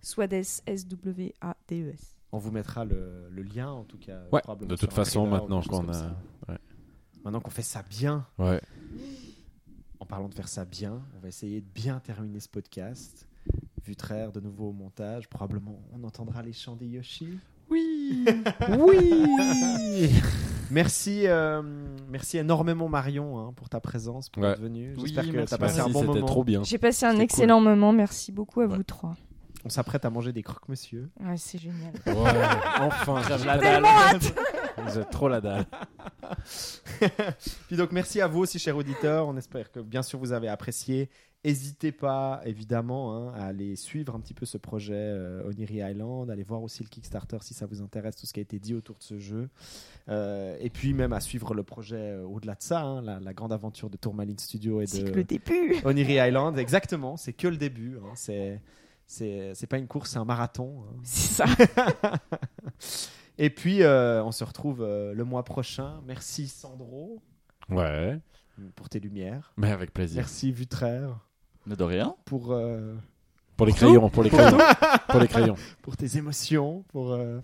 Swades, 0.00 0.32
S-W-A-D-E-S. 0.32 2.16
On 2.32 2.38
vous 2.38 2.50
mettra 2.50 2.84
le, 2.84 3.28
le 3.30 3.42
lien, 3.42 3.70
en 3.70 3.84
tout 3.84 3.98
cas. 3.98 4.20
Ouais, 4.32 4.40
probablement 4.42 4.70
de 4.70 4.76
toute 4.76 4.92
façon, 4.92 5.26
maintenant 5.26 5.60
qu'on 5.62 5.88
a. 5.92 6.10
Maintenant 7.24 7.40
qu'on 7.40 7.50
fait 7.50 7.62
ça 7.62 7.82
bien, 7.82 8.24
Ouais. 8.38 8.60
en 9.98 10.06
parlant 10.06 10.28
de 10.28 10.34
faire 10.34 10.46
ça 10.48 10.64
bien, 10.64 11.02
on 11.16 11.20
va 11.20 11.28
essayer 11.28 11.60
de 11.60 11.66
bien 11.74 11.98
terminer 11.98 12.38
ce 12.38 12.48
podcast. 12.48 13.26
Vutraire 13.86 14.32
de 14.32 14.40
nouveau 14.40 14.70
au 14.70 14.72
montage. 14.72 15.28
Probablement, 15.28 15.80
on 15.92 16.02
entendra 16.04 16.42
les 16.42 16.52
chants 16.52 16.74
des 16.76 16.86
Yoshi. 16.86 17.38
Oui 17.70 18.24
Oui 18.78 20.10
Merci, 20.70 21.26
euh, 21.28 21.62
merci 22.08 22.38
énormément 22.38 22.88
Marion 22.88 23.38
hein, 23.38 23.52
pour 23.54 23.68
ta 23.68 23.78
présence, 23.80 24.28
pour 24.28 24.42
Ouais. 24.42 24.50
être 24.50 24.60
venue. 24.60 24.94
Oui, 24.96 25.02
J'espère 25.06 25.24
que 25.24 25.44
tu 25.46 25.54
as 25.54 25.58
passé 25.58 25.78
un 25.80 25.88
bon 25.88 26.00
c'était 26.00 26.06
moment. 26.14 26.26
trop 26.26 26.42
bien. 26.42 26.64
J'ai 26.64 26.78
passé 26.78 27.06
un 27.06 27.18
excellent 27.20 27.60
moment. 27.60 27.92
Merci 27.92 28.32
beaucoup 28.32 28.60
à 28.62 28.66
Ouais. 28.66 28.76
vous 28.76 28.82
trois. 28.82 29.14
On 29.64 29.68
s'apprête 29.68 30.04
à 30.04 30.10
manger 30.10 30.32
des 30.32 30.42
croque-monsieur. 30.42 31.08
Ouais, 31.20 31.36
c'est 31.36 31.58
génial. 31.58 31.92
Ouais, 32.06 32.12
enfin, 32.80 33.20
j'ai 33.38 33.44
la 33.44 33.58
dalle. 33.58 33.84
Hâte. 33.84 34.34
J'ai 34.94 35.04
trop 35.10 35.28
la 35.28 35.40
dalle. 35.40 35.66
Puis 37.68 37.76
donc 37.76 37.92
merci 37.92 38.20
à 38.20 38.26
vous 38.26 38.40
aussi, 38.40 38.58
chers 38.58 38.76
auditeurs. 38.76 39.26
On 39.28 39.36
espère 39.36 39.70
que 39.70 39.80
bien 39.80 40.02
sûr 40.02 40.18
vous 40.18 40.32
avez 40.32 40.48
apprécié. 40.48 41.08
N'hésitez 41.46 41.92
pas 41.92 42.40
évidemment 42.44 43.14
hein, 43.14 43.32
à 43.36 43.46
aller 43.46 43.76
suivre 43.76 44.14
un 44.14 44.20
petit 44.20 44.34
peu 44.34 44.44
ce 44.46 44.58
projet 44.58 44.94
euh, 44.96 45.48
Oniri 45.48 45.76
Island, 45.76 46.28
aller 46.30 46.42
voir 46.42 46.60
aussi 46.62 46.82
le 46.82 46.88
Kickstarter 46.88 47.38
si 47.40 47.54
ça 47.54 47.66
vous 47.66 47.82
intéresse, 47.82 48.16
tout 48.16 48.26
ce 48.26 48.32
qui 48.32 48.40
a 48.40 48.42
été 48.42 48.58
dit 48.58 48.74
autour 48.74 48.96
de 48.98 49.02
ce 49.04 49.18
jeu. 49.18 49.48
Euh, 50.08 50.56
et 50.60 50.70
puis 50.70 50.92
même 50.92 51.12
à 51.12 51.20
suivre 51.20 51.54
le 51.54 51.62
projet 51.62 51.96
euh, 52.16 52.24
au-delà 52.24 52.54
de 52.56 52.62
ça, 52.62 52.80
hein, 52.82 53.00
la, 53.00 53.20
la 53.20 53.32
grande 53.32 53.52
aventure 53.52 53.90
de 53.90 53.96
Tourmaline 53.96 54.38
Studio 54.38 54.80
et 54.80 54.86
C'est 54.86 55.04
de 55.04 55.10
que 55.10 55.16
le 55.16 55.24
début. 55.24 55.76
Oniri 55.84 56.14
Island. 56.14 56.58
Exactement, 56.58 57.16
c'est 57.16 57.32
que 57.32 57.46
le 57.48 57.56
début. 57.56 57.96
hein. 57.98 58.10
C'est 58.16 58.60
c'est 59.06 59.52
c'est 59.54 59.68
pas 59.68 59.78
une 59.78 59.86
course, 59.86 60.10
c'est 60.10 60.18
un 60.18 60.24
marathon. 60.24 60.82
hein. 60.82 60.96
C'est 61.04 61.44
ça. 61.44 61.46
Et 63.38 63.50
puis 63.50 63.82
euh, 63.82 64.24
on 64.24 64.32
se 64.32 64.44
retrouve 64.44 64.82
euh, 64.82 65.12
le 65.12 65.24
mois 65.24 65.44
prochain. 65.44 66.00
Merci 66.06 66.48
Sandro 66.48 67.20
Ouais, 67.68 68.18
pour 68.76 68.88
tes 68.88 68.98
lumières. 69.00 69.52
mais 69.56 69.70
avec 69.70 69.92
plaisir. 69.92 70.16
Merci 70.16 70.52
Vutraire 70.52 71.20
de 71.74 71.82
rien. 71.84 72.14
pour, 72.24 72.52
euh, 72.52 72.94
Pour 73.56 73.66
les 73.66 73.72
crayons, 73.72 74.08
pour 74.10 74.22
les 74.22 74.30
crayons. 74.30 74.58
pour 75.08 75.20
les 75.20 75.28
crayons. 75.28 75.56
pour 75.82 75.96
tes 75.96 76.16
émotions, 76.18 76.84
pour, 76.88 77.12
euh, 77.12 77.40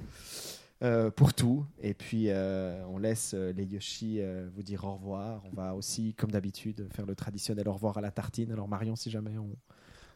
euh, 0.82 1.10
pour 1.10 1.32
tout. 1.34 1.64
Et 1.80 1.94
puis 1.94 2.26
euh, 2.28 2.84
on 2.88 2.98
laisse 2.98 3.32
euh, 3.34 3.52
les 3.52 3.64
Yoshi 3.64 4.18
euh, 4.20 4.48
vous 4.54 4.62
dire 4.62 4.84
au 4.84 4.94
revoir. 4.94 5.42
On 5.50 5.54
va 5.56 5.74
aussi, 5.74 6.14
comme 6.14 6.30
d'habitude, 6.30 6.86
faire 6.94 7.06
le 7.06 7.14
traditionnel 7.14 7.66
au 7.68 7.72
revoir 7.72 7.98
à 7.98 8.00
la 8.00 8.10
tartine. 8.10 8.52
Alors 8.52 8.68
Marion, 8.68 8.94
si 8.96 9.10
jamais 9.10 9.36
on, 9.38 9.48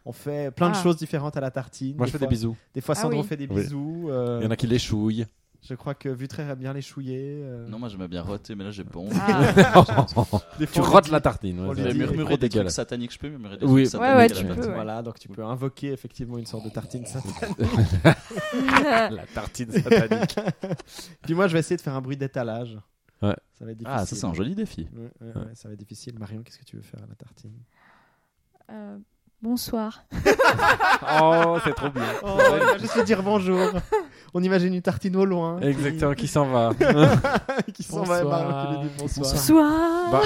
on 0.04 0.12
fait 0.12 0.50
plein 0.52 0.70
de 0.70 0.76
Ah. 0.76 0.82
choses 0.82 0.96
différentes 0.96 1.36
à 1.36 1.40
la 1.40 1.50
tartine. 1.50 1.96
Moi, 1.96 2.06
je 2.06 2.12
fais 2.12 2.18
des 2.18 2.26
bisous. 2.28 2.56
Des 2.74 2.80
fois 2.80 2.94
Ah 2.98 3.02
Sandro 3.02 3.22
oui. 3.22 3.26
fait 3.26 3.36
des 3.36 3.46
Oui. 3.48 3.62
bisous. 3.62 4.06
euh, 4.10 4.38
Il 4.40 4.44
y 4.44 4.46
en 4.46 4.50
a 4.50 4.56
qui 4.56 4.66
les 4.66 4.78
chouillent. 4.78 5.26
Je 5.68 5.74
crois 5.74 5.94
que 5.94 6.08
Vutraire 6.08 6.48
aime 6.50 6.58
bien 6.58 6.72
les 6.72 6.80
chouiller. 6.82 7.40
euh, 7.42 7.66
Non, 7.66 7.78
moi 7.80 7.88
j'aimais 7.88 8.06
bien 8.06 8.22
roter, 8.22 8.54
mais 8.54 8.62
là 8.64 8.70
j'ai 8.70 8.84
pas 8.84 9.00
honte. 9.00 9.12
Ah. 9.20 9.52
des 10.58 10.66
tu 10.66 10.72
fois, 10.74 10.86
on 10.86 10.90
rotes 10.92 11.08
la 11.10 11.20
tartine. 11.20 11.58
on 11.58 11.68
ouais, 11.70 11.74
lui 11.74 11.82
Je 11.82 11.88
c'est 11.88 11.88
vais 11.88 11.92
dit- 11.94 11.98
trop 12.04 12.14
murmurer 12.14 12.34
des 12.34 12.38
trucs 12.38 12.52
dégueulasse. 12.52 12.74
sataniques, 12.74 13.12
je 13.12 13.18
peux 13.18 13.28
murmurer 13.28 13.56
des 13.56 13.66
Oui. 13.66 13.88
trucs 13.88 14.00
Ouais, 14.00 14.14
ouais, 14.14 14.28
sataniques 14.28 14.50
à 14.50 14.54
tu 14.54 14.60
peux, 14.60 14.66
ouais. 14.68 14.74
Voilà, 14.74 15.02
donc 15.02 15.18
tu 15.18 15.28
peux 15.28 15.44
invoquer 15.44 15.92
effectivement 15.92 16.38
une 16.38 16.46
sorte 16.46 16.64
de 16.64 16.70
tartine 16.70 17.04
satanique. 17.04 17.36
La 18.62 19.26
tartine 19.34 19.72
satanique. 19.72 20.36
Puis 21.22 21.34
moi, 21.34 21.48
je 21.48 21.52
vais 21.54 21.58
essayer 21.60 21.76
de 21.76 21.82
faire 21.82 21.94
un 21.94 22.00
bruit 22.00 22.16
d'étalage. 22.16 22.78
Ouais. 23.22 23.34
Ça 23.58 23.64
va 23.64 23.70
être 23.72 23.78
difficile. 23.78 23.98
Ah, 24.00 24.06
ça 24.06 24.14
c'est 24.14 24.24
un 24.26 24.34
joli 24.34 24.54
défi. 24.54 24.86
Ouais, 24.94 25.10
ouais, 25.20 25.34
ouais, 25.34 25.54
ça 25.54 25.68
va 25.68 25.74
être 25.74 25.80
difficile. 25.80 26.18
Marion, 26.18 26.42
qu'est-ce 26.42 26.58
que 26.58 26.64
tu 26.64 26.76
veux 26.76 26.82
faire 26.82 27.00
à 27.02 27.06
la 27.08 27.14
tartine? 27.14 27.54
Euh, 28.70 28.98
bonsoir. 29.42 30.02
Oh, 31.22 31.58
c'est 31.62 31.74
trop 31.74 31.90
bien. 31.90 32.02
Oh, 32.24 32.38
je 32.80 32.86
suis 32.86 33.04
dire 33.04 33.22
bonjour. 33.22 33.60
On 34.34 34.42
imagine 34.42 34.74
une 34.74 34.82
tartine 34.82 35.14
au 35.16 35.24
loin. 35.24 35.60
Exactement, 35.60 36.14
qui 36.14 36.26
s'en 36.26 36.46
va. 36.46 36.72
qui 37.74 37.82
s'en 37.82 38.02
va 38.02 38.22
dit 38.82 38.88
bonsoir. 38.98 39.30
Bonsoir. 39.32 40.10
Bah, 40.10 40.22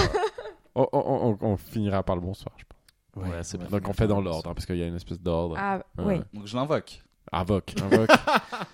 on, 0.74 0.86
on- 0.92 1.36
on- 1.42 1.46
on 1.52 1.56
finira 1.56 2.02
par 2.02 2.16
le 2.16 2.22
bonsoir, 2.22 2.54
je 2.56 2.64
pense. 2.64 3.28
Ouais, 3.28 3.38
c'est 3.42 3.58
bien. 3.58 3.66
Donc 3.68 3.86
on 3.88 3.92
fait 3.92 4.06
dans 4.06 4.20
l'ordre, 4.20 4.48
hein, 4.50 4.54
parce 4.54 4.64
qu'il 4.66 4.76
y 4.76 4.82
a 4.82 4.86
une 4.86 4.96
espèce 4.96 5.20
d'ordre. 5.20 5.56
Ah, 5.58 5.80
Ouais. 5.98 6.04
ouais. 6.04 6.20
Donc 6.32 6.46
je 6.46 6.56
l'invoque. 6.56 7.02
Invoque, 7.32 7.74
invoque. 7.82 8.10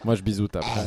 Moi, 0.05 0.15
je 0.15 0.23
bisoute 0.23 0.55
après. 0.57 0.85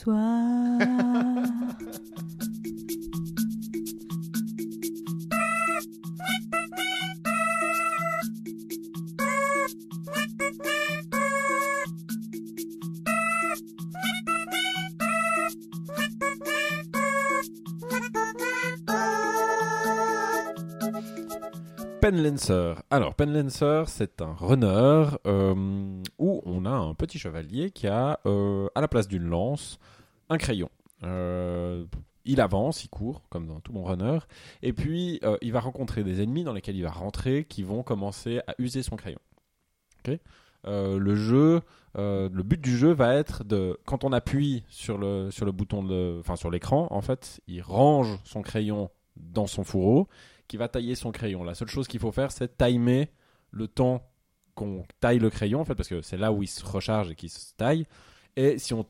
Soir. 0.00 0.40
Penlancer. 22.00 22.74
Alors, 22.90 23.14
Penlancer, 23.14 23.84
c'est 23.86 24.22
un 24.22 24.32
runner 24.32 25.04
euh, 25.26 26.02
où 26.18 26.40
on 26.46 26.64
a 26.64 26.70
un 26.70 26.94
petit 26.94 27.18
chevalier 27.18 27.70
qui 27.70 27.88
a, 27.88 28.18
euh, 28.24 28.68
à 28.74 28.80
la 28.80 28.88
place 28.88 29.06
d'une 29.06 29.28
lance, 29.28 29.78
un 30.30 30.38
crayon. 30.38 30.70
Euh, 31.04 31.84
il 32.24 32.40
avance, 32.40 32.84
il 32.84 32.88
court, 32.88 33.22
comme 33.28 33.46
dans 33.46 33.60
tout 33.60 33.74
bon 33.74 33.84
runner, 33.84 34.18
et 34.62 34.72
puis 34.72 35.20
il 35.42 35.52
va 35.52 35.60
rencontrer 35.60 36.02
des 36.02 36.22
ennemis 36.22 36.44
dans 36.44 36.52
lesquels 36.52 36.76
il 36.76 36.82
va 36.82 36.90
rentrer 36.90 37.44
qui 37.44 37.62
vont 37.62 37.82
commencer 37.82 38.40
à 38.46 38.54
user 38.58 38.82
son 38.82 38.96
crayon. 38.96 39.18
Le 40.64 41.14
jeu, 41.14 41.62
le 41.94 42.42
but 42.42 42.60
du 42.60 42.76
jeu 42.76 42.92
va 42.92 43.14
être 43.14 43.44
de, 43.44 43.78
quand 43.84 44.04
on 44.04 44.12
appuie 44.12 44.64
sur 44.68 44.96
le, 44.96 45.30
sur 45.30 45.44
le 45.44 45.52
bouton, 45.52 46.18
enfin 46.20 46.36
sur 46.36 46.50
l'écran, 46.50 46.88
en 46.90 47.00
fait, 47.00 47.40
il 47.46 47.62
range 47.62 48.18
son 48.24 48.42
crayon 48.42 48.90
dans 49.16 49.46
son 49.46 49.64
fourreau 49.64 50.08
qui 50.50 50.56
va 50.56 50.66
tailler 50.66 50.96
son 50.96 51.12
crayon. 51.12 51.44
La 51.44 51.54
seule 51.54 51.68
chose 51.68 51.86
qu'il 51.86 52.00
faut 52.00 52.10
faire, 52.10 52.32
c'est 52.32 52.58
timer 52.58 53.08
le 53.52 53.68
temps 53.68 54.02
qu'on 54.56 54.84
taille 54.98 55.20
le 55.20 55.30
crayon, 55.30 55.60
en 55.60 55.64
fait, 55.64 55.76
parce 55.76 55.88
que 55.88 56.02
c'est 56.02 56.16
là 56.16 56.32
où 56.32 56.42
il 56.42 56.48
se 56.48 56.64
recharge 56.66 57.08
et 57.08 57.14
qu'il 57.14 57.30
se 57.30 57.54
taille. 57.56 57.86
Et 58.34 58.58
si 58.58 58.74
on, 58.74 58.84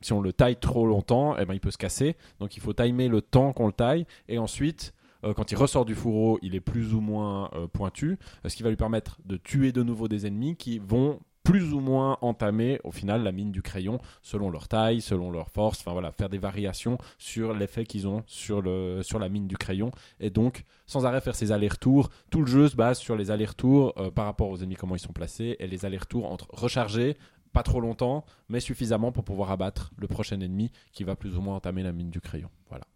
si 0.00 0.14
on 0.14 0.22
le 0.22 0.32
taille 0.32 0.56
trop 0.56 0.86
longtemps, 0.86 1.36
eh 1.36 1.44
ben, 1.44 1.52
il 1.52 1.60
peut 1.60 1.70
se 1.70 1.76
casser. 1.76 2.16
Donc 2.40 2.56
il 2.56 2.60
faut 2.60 2.72
timer 2.72 3.08
le 3.08 3.20
temps 3.20 3.52
qu'on 3.52 3.66
le 3.66 3.74
taille. 3.74 4.06
Et 4.28 4.38
ensuite, 4.38 4.94
euh, 5.24 5.34
quand 5.34 5.52
il 5.52 5.56
ressort 5.56 5.84
du 5.84 5.94
fourreau, 5.94 6.38
il 6.40 6.54
est 6.54 6.60
plus 6.60 6.94
ou 6.94 7.02
moins 7.02 7.50
euh, 7.52 7.66
pointu, 7.66 8.18
euh, 8.44 8.48
ce 8.48 8.56
qui 8.56 8.62
va 8.62 8.70
lui 8.70 8.76
permettre 8.76 9.20
de 9.26 9.36
tuer 9.36 9.72
de 9.72 9.82
nouveau 9.82 10.08
des 10.08 10.26
ennemis 10.26 10.56
qui 10.56 10.78
vont 10.78 11.20
plus 11.44 11.74
ou 11.74 11.80
moins 11.80 12.18
entamer 12.22 12.80
au 12.84 12.90
final 12.90 13.22
la 13.22 13.30
mine 13.30 13.52
du 13.52 13.62
crayon 13.62 14.00
selon 14.22 14.50
leur 14.50 14.66
taille, 14.66 15.00
selon 15.00 15.30
leur 15.30 15.50
force, 15.50 15.80
enfin 15.80 15.92
voilà, 15.92 16.10
faire 16.10 16.30
des 16.30 16.38
variations 16.38 16.98
sur 17.18 17.52
l'effet 17.52 17.84
qu'ils 17.84 18.08
ont 18.08 18.24
sur, 18.26 18.62
la 18.62 19.28
mine 19.28 19.46
du 19.46 19.56
crayon 19.56 19.92
et 20.18 20.30
donc 20.30 20.64
sans 20.86 21.04
arrêt 21.04 21.20
faire 21.20 21.36
ces 21.36 21.52
allers-retours. 21.52 22.08
Tout 22.30 22.40
le 22.40 22.46
jeu 22.46 22.68
se 22.68 22.76
base 22.76 22.98
sur 22.98 23.14
les 23.14 23.30
allers-retours 23.30 23.92
euh, 23.98 24.10
par 24.10 24.24
rapport 24.24 24.48
aux 24.48 24.56
ennemis, 24.56 24.74
comment 24.74 24.96
ils 24.96 25.00
sont 25.00 25.12
placés, 25.12 25.56
et 25.60 25.66
les 25.66 25.84
allers-retours 25.84 26.30
entre 26.30 26.48
recharger, 26.50 27.16
pas 27.52 27.62
trop 27.62 27.80
longtemps, 27.80 28.24
mais 28.48 28.60
suffisamment 28.60 29.12
pour 29.12 29.24
pouvoir 29.24 29.50
abattre 29.50 29.92
le 29.98 30.08
prochain 30.08 30.40
ennemi 30.40 30.72
qui 30.92 31.04
va 31.04 31.14
plus 31.14 31.36
ou 31.36 31.42
moins 31.42 31.56
entamer 31.56 31.82
la 31.82 31.92
mine 31.92 32.10
du 32.10 32.20
crayon. 32.20 32.48
Voilà. 32.70 32.86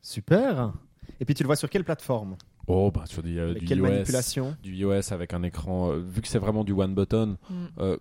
Super. 0.00 0.72
Et 1.20 1.26
puis 1.26 1.34
tu 1.34 1.42
le 1.42 1.48
vois 1.48 1.56
sur 1.56 1.68
quelle 1.68 1.84
plateforme? 1.84 2.38
Oh, 2.70 2.90
bah 2.90 3.04
sur 3.06 3.22
du, 3.22 3.38
euh, 3.40 3.54
du 3.54 3.64
quelle 3.64 3.78
iOS, 3.78 3.84
manipulation 3.88 4.54
du 4.62 4.74
iOS 4.76 5.12
avec 5.12 5.32
un 5.32 5.42
écran, 5.42 5.90
euh, 5.90 5.98
vu 5.98 6.20
que 6.20 6.28
c'est 6.28 6.38
vraiment 6.38 6.64
du 6.64 6.72
one 6.72 6.94
button, 6.94 7.38
Mm. 7.48 7.54
euh, 7.78 7.96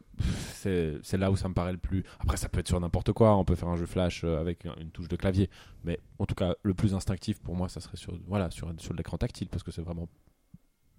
c'est 0.54 0.96
c'est 1.04 1.18
là 1.18 1.32
où 1.32 1.38
ça 1.38 1.48
me 1.48 1.54
paraît 1.54 1.72
le 1.72 1.78
plus. 1.78 2.04
Après, 2.20 2.36
ça 2.38 2.50
peut 2.50 2.60
être 2.60 2.68
sur 2.68 2.80
n'importe 2.80 3.14
quoi. 3.14 3.36
On 3.38 3.46
peut 3.46 3.56
faire 3.56 3.70
un 3.70 3.78
jeu 3.78 3.86
flash 3.86 4.24
euh, 4.26 4.40
avec 4.42 4.66
un- 4.66 4.76
une 4.82 4.90
touche 4.92 5.08
de 5.08 5.16
clavier, 5.16 5.50
mais 5.86 6.00
en 6.20 6.26
tout 6.26 6.36
cas, 6.36 6.56
le 6.64 6.74
plus 6.74 6.94
instinctif 6.94 7.40
pour 7.40 7.56
moi, 7.56 7.70
ça 7.70 7.80
serait 7.80 7.98
sur 7.98 8.14
voilà 8.28 8.52
sur 8.52 8.72
sur 8.78 8.94
l'écran 8.94 9.18
tactile 9.18 9.48
parce 9.48 9.64
que 9.64 9.72
c'est 9.72 9.82
vraiment 9.82 10.10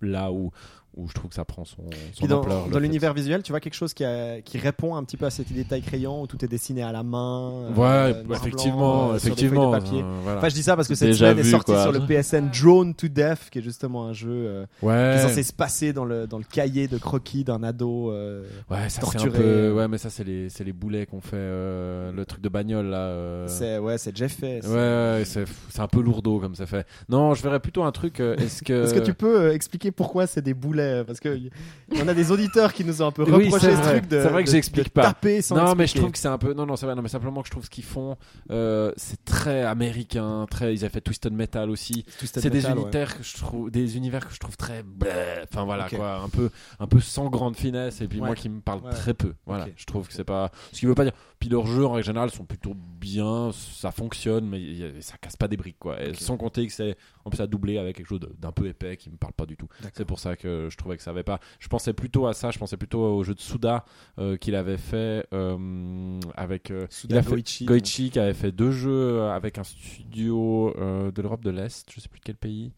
là 0.02 0.30
où 0.32 0.50
où 0.96 1.06
je 1.06 1.14
trouve 1.14 1.28
que 1.28 1.36
ça 1.36 1.44
prend 1.44 1.64
son, 1.64 1.82
son 2.12 2.26
dans, 2.26 2.38
ampleur. 2.40 2.66
le 2.66 2.72
dans 2.72 2.78
l'univers 2.80 3.14
visuel, 3.14 3.44
tu 3.44 3.52
vois 3.52 3.60
quelque 3.60 3.74
chose 3.74 3.94
qui, 3.94 4.04
a- 4.04 4.40
qui 4.40 4.58
répond 4.58 4.96
un 4.96 5.04
petit 5.04 5.16
peu 5.16 5.26
à 5.26 5.30
cette 5.30 5.48
idée 5.48 5.62
taille 5.64 5.82
crayon 5.82 6.22
où 6.22 6.26
tout 6.26 6.44
est 6.44 6.48
dessiné 6.48 6.82
à 6.82 6.90
la 6.90 7.04
main. 7.04 7.68
Ouais, 7.76 7.84
euh, 7.86 8.22
noir 8.24 8.40
effectivement, 8.40 9.06
blanc, 9.06 9.14
euh, 9.14 9.18
sur 9.20 9.36
des 9.36 9.44
effectivement. 9.44 9.78
de 9.78 10.02
voilà. 10.24 10.38
Enfin, 10.38 10.48
je 10.48 10.54
dis 10.54 10.62
ça 10.64 10.74
parce 10.74 10.88
que 10.88 10.96
cette 10.96 11.10
Déjà 11.10 11.26
semaine 11.26 11.38
est 11.38 11.42
vu, 11.42 11.50
sorti 11.52 11.70
quoi. 11.70 11.82
sur 11.84 11.92
le 11.92 12.00
PSN 12.00 12.48
Drone 12.50 12.94
to 12.94 13.06
Death, 13.06 13.48
qui 13.48 13.60
est 13.60 13.62
justement 13.62 14.06
un 14.06 14.12
jeu 14.12 14.28
euh, 14.32 14.66
qui 14.80 14.86
est 14.86 14.88
ouais, 14.88 15.18
censé 15.22 15.42
se 15.44 15.52
passer 15.52 15.92
dans 15.92 16.04
le, 16.04 16.26
dans 16.26 16.38
le 16.38 16.44
cahier 16.44 16.88
de 16.88 16.98
croquis 16.98 17.44
d'un 17.44 17.62
ado. 17.62 18.10
ouais, 18.10 18.42
ça 18.70 18.88
c'est 18.88 18.98
un 18.98 19.02
torturé. 19.02 19.38
peu. 19.38 19.72
Ouais, 19.74 19.86
mais 19.86 19.98
ça 19.98 20.10
c'est 20.10 20.24
les 20.24 20.48
les 20.64 20.72
boulets 20.72 21.06
qu'on 21.06 21.20
fait 21.20 21.36
le 21.36 22.24
truc 22.26 22.40
de 22.40 22.48
bagnole 22.48 22.86
là. 22.86 23.46
C'est 23.46 23.78
ouais, 23.78 23.98
c'est 23.98 24.16
Jeff 24.16 24.34
fait. 24.36 24.66
Ouais, 24.66 24.74
ouais, 24.74 25.22
c'est 25.24 25.80
un 25.80 25.86
peu 25.86 26.00
lourdeau 26.00 26.40
comme 26.40 26.56
ça 26.56 26.66
fait. 26.66 26.86
Non, 27.08 27.34
je 27.34 27.42
verrais 27.44 27.60
plutôt 27.60 27.84
un 27.84 27.92
truc. 27.92 28.18
Est-ce 28.18 28.62
que 28.64 28.82
Est-ce 28.82 28.94
que 28.94 28.98
tu 29.04 29.14
peux 29.14 29.52
expliquer 29.52 29.87
expliquer 29.88 29.92
pourquoi 29.92 30.26
c'est 30.26 30.42
des 30.42 30.54
boulets 30.54 31.04
Parce 31.04 31.20
que 31.20 31.38
en 32.00 32.08
a 32.08 32.14
des 32.14 32.30
auditeurs 32.30 32.72
qui 32.72 32.84
nous 32.84 33.02
ont 33.02 33.06
un 33.06 33.12
peu 33.12 33.22
Oui, 33.24 33.44
reproché 33.46 33.66
c'est 33.66 33.76
ce 33.76 33.80
vrai. 33.82 33.98
truc 33.98 34.08
de, 34.10 34.20
C'est 34.22 34.28
vrai 34.28 34.44
que 34.44 34.50
j'explique 34.50 34.88
pas. 34.90 35.02
taper 35.02 35.42
sans 35.42 35.56
non, 35.56 35.74
mais 35.74 35.86
je 35.86 35.94
trouve 35.96 36.10
que 36.12 36.18
c'est 36.18 36.28
un 36.28 36.38
peu. 36.38 36.54
Non, 36.54 36.66
non, 36.66 36.76
c'est 36.76 36.86
vrai. 36.86 36.94
Non, 36.94 37.02
mais 37.02 37.08
simplement 37.08 37.40
que 37.42 37.46
je 37.48 37.52
trouve 37.52 37.64
ce 37.64 37.70
qu'ils 37.70 37.84
font, 37.84 38.16
euh, 38.50 38.92
c'est 38.96 39.24
très 39.24 39.62
américain. 39.62 40.46
Très. 40.50 40.74
Ils 40.74 40.84
avaient 40.84 40.92
fait 40.92 41.00
Twisted 41.00 41.32
Metal 41.32 41.70
aussi. 41.70 42.04
C'est 42.24 42.48
des 42.50 42.66
ouais. 42.66 42.72
univers 42.72 43.16
que 43.16 43.22
je 43.22 43.36
trouve, 43.36 43.70
des 43.70 43.96
univers 43.96 44.26
que 44.26 44.34
je 44.34 44.38
trouve 44.40 44.56
très. 44.56 44.82
bleh. 44.82 45.42
Enfin 45.44 45.64
voilà 45.64 45.88
quoi, 45.88 46.20
un 46.20 46.28
peu, 46.28 46.50
un 46.78 46.86
peu 46.86 47.00
sans 47.00 47.28
grande 47.28 47.56
finesse. 47.56 48.00
Et 48.00 48.08
puis 48.08 48.20
Ouais. 48.20 48.26
moi 48.26 48.34
qui 48.34 48.48
me 48.48 48.60
parle 48.60 48.80
Ouais. 48.82 48.90
très 48.90 49.14
peu. 49.14 49.34
Voilà. 49.46 49.66
Je 49.76 49.84
trouve 49.84 50.06
que 50.08 50.14
c'est 50.14 50.24
pas. 50.24 50.50
Ce 50.72 50.78
qui 50.80 50.86
veut 50.86 50.94
pas 50.94 51.04
dire. 51.04 51.12
Puis 51.40 51.48
leurs 51.48 51.66
jeux 51.66 51.86
en 51.86 51.92
règle 51.92 52.06
générale 52.06 52.30
sont 52.30 52.44
plutôt 52.44 52.74
bien, 52.74 53.52
ça 53.52 53.92
fonctionne, 53.92 54.44
mais 54.48 54.60
y 54.60 54.82
a- 54.84 55.00
ça 55.00 55.16
casse 55.18 55.36
pas 55.36 55.46
des 55.46 55.56
briques 55.56 55.78
quoi. 55.78 55.96
Sans 56.14 56.36
compter 56.36 56.66
que 56.66 56.72
c'est 56.72 56.96
en 57.24 57.30
plus 57.30 57.40
à 57.40 57.46
doubler 57.46 57.78
avec 57.78 57.96
quelque 57.96 58.08
chose 58.08 58.18
d'un 58.38 58.50
peu 58.50 58.66
épais 58.66 58.96
qui 58.96 59.08
me 59.08 59.16
parle 59.16 59.34
pas 59.34 59.46
du 59.46 59.56
tout. 59.56 59.68
C'est 59.94 60.04
pour 60.04 60.18
ça 60.18 60.34
que 60.34 60.66
je 60.68 60.76
trouvais 60.76 60.96
que 60.96 61.02
ça 61.02 61.10
avait 61.10 61.22
pas. 61.22 61.38
Je 61.60 61.68
pensais 61.68 61.92
plutôt 61.92 62.26
à 62.26 62.32
ça. 62.34 62.50
Je 62.50 62.58
pensais 62.58 62.76
plutôt 62.76 63.00
au 63.02 63.22
jeu 63.22 63.34
de 63.34 63.40
Suda 63.40 63.84
euh, 64.18 64.36
qu'il 64.36 64.56
avait 64.56 64.78
fait 64.78 65.26
euh, 65.32 66.18
avec. 66.36 66.72
euh, 66.72 66.86
Suda 66.90 67.14
il 67.14 67.18
a 67.18 67.22
fait- 67.22 67.30
Goichi. 67.30 67.64
Goichi 67.66 68.10
qui 68.10 68.18
avait 68.18 68.34
fait 68.34 68.50
deux 68.50 68.72
jeux 68.72 68.90
euh, 69.20 69.30
avec 69.32 69.58
un 69.58 69.64
studio 69.64 70.74
euh, 70.78 71.10
de 71.12 71.22
l'Europe 71.22 71.44
de 71.44 71.50
l'Est, 71.50 71.88
je 71.94 72.00
sais 72.00 72.08
plus 72.08 72.18
de 72.20 72.24
quel 72.24 72.36
pays. 72.36 72.72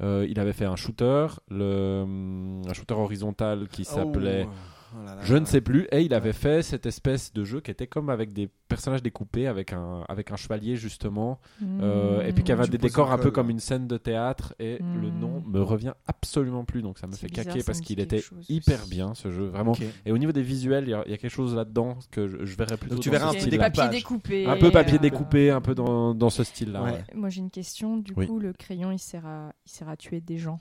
Il 0.00 0.38
avait 0.40 0.52
fait 0.52 0.66
un 0.66 0.76
shooter, 0.76 1.26
le, 1.50 2.02
hum, 2.02 2.62
un 2.68 2.72
shooter 2.74 2.92
horizontal 2.94 3.66
qui 3.68 3.84
s'appelait. 3.84 4.46
Oh, 4.46 4.52
oh 4.94 5.04
là 5.04 5.14
là. 5.14 5.20
Je 5.22 5.34
ne 5.36 5.44
sais 5.44 5.60
plus. 5.60 5.86
Et 5.92 6.02
il 6.02 6.12
avait 6.14 6.26
Ouais. 6.28 6.32
fait 6.32 6.62
cette 6.62 6.86
espèce 6.86 7.32
de 7.32 7.44
jeu 7.44 7.60
qui 7.60 7.70
était 7.70 7.86
comme 7.86 8.10
avec 8.10 8.32
des 8.32 8.48
personnages 8.68 9.02
découpés, 9.02 9.46
avec 9.46 9.72
un, 9.72 10.04
avec 10.08 10.32
un 10.32 10.36
chevalier 10.36 10.76
justement, 10.76 11.38
euh, 11.80 12.22
et 12.26 12.32
puis 12.32 12.42
qui 12.44 12.52
avait 12.52 12.64
Tu 12.64 12.70
des 12.70 12.78
décors 12.78 13.12
un 13.12 13.18
peu 13.18 13.30
comme 13.30 13.48
une 13.50 13.60
scène 13.60 13.86
de 13.86 13.96
théâtre. 13.96 14.54
Et 14.58 14.78
le 15.00 15.10
nom 15.10 15.42
me 15.46 15.60
revient 15.60 15.92
absolument 16.06 16.64
plus, 16.64 16.82
donc 16.82 16.98
ça 16.98 17.06
me 17.06 17.12
fait 17.12 17.28
bizarre, 17.28 17.44
caquer 17.46 17.62
parce 17.64 17.80
qu'il 17.80 18.00
était 18.00 18.22
hyper 18.48 18.80
aussi. 18.80 18.90
bien 18.90 19.14
ce 19.14 19.30
jeu, 19.30 19.46
vraiment. 19.46 19.74
Et 20.04 20.12
au 20.12 20.18
niveau 20.18 20.32
des 20.32 20.42
visuels, 20.42 20.84
il 20.86 20.90
y, 20.90 20.94
a- 20.94 21.02
il 21.06 21.10
y 21.10 21.14
a 21.14 21.18
quelque 21.18 21.30
chose 21.30 21.54
là-dedans 21.54 21.98
que 22.10 22.26
je, 22.28 22.44
je 22.44 22.56
verrais 22.56 22.76
plutôt. 22.76 22.96
Donc 22.96 23.04
tu 23.04 23.10
ce 23.10 23.14
un 23.16 23.28
peu 23.28 23.34
des 23.34 23.40
style-là. 23.40 23.70
papier 23.70 23.82
découpages. 23.88 24.00
découpé. 24.02 24.46
Un 24.46 24.56
peu 24.56 24.70
papier 24.70 24.96
euh, 24.96 25.00
découpé, 25.00 25.50
un 25.50 25.60
peu 25.60 25.74
dans, 25.74 26.14
dans 26.14 26.30
ce 26.30 26.42
style-là. 26.44 26.82
Ouais. 26.82 26.90
ouais. 26.92 27.04
Moi 27.14 27.28
j'ai 27.28 27.40
une 27.40 27.50
question. 27.50 27.96
Du 27.98 28.12
Oui. 28.16 28.26
coup, 28.26 28.38
le 28.38 28.52
crayon 28.52 28.90
il 28.90 28.98
sert 28.98 29.24
à, 29.26 29.52
il 29.64 29.70
sert 29.70 29.88
à 29.88 29.96
tuer 29.96 30.20
des 30.20 30.38
gens. 30.38 30.58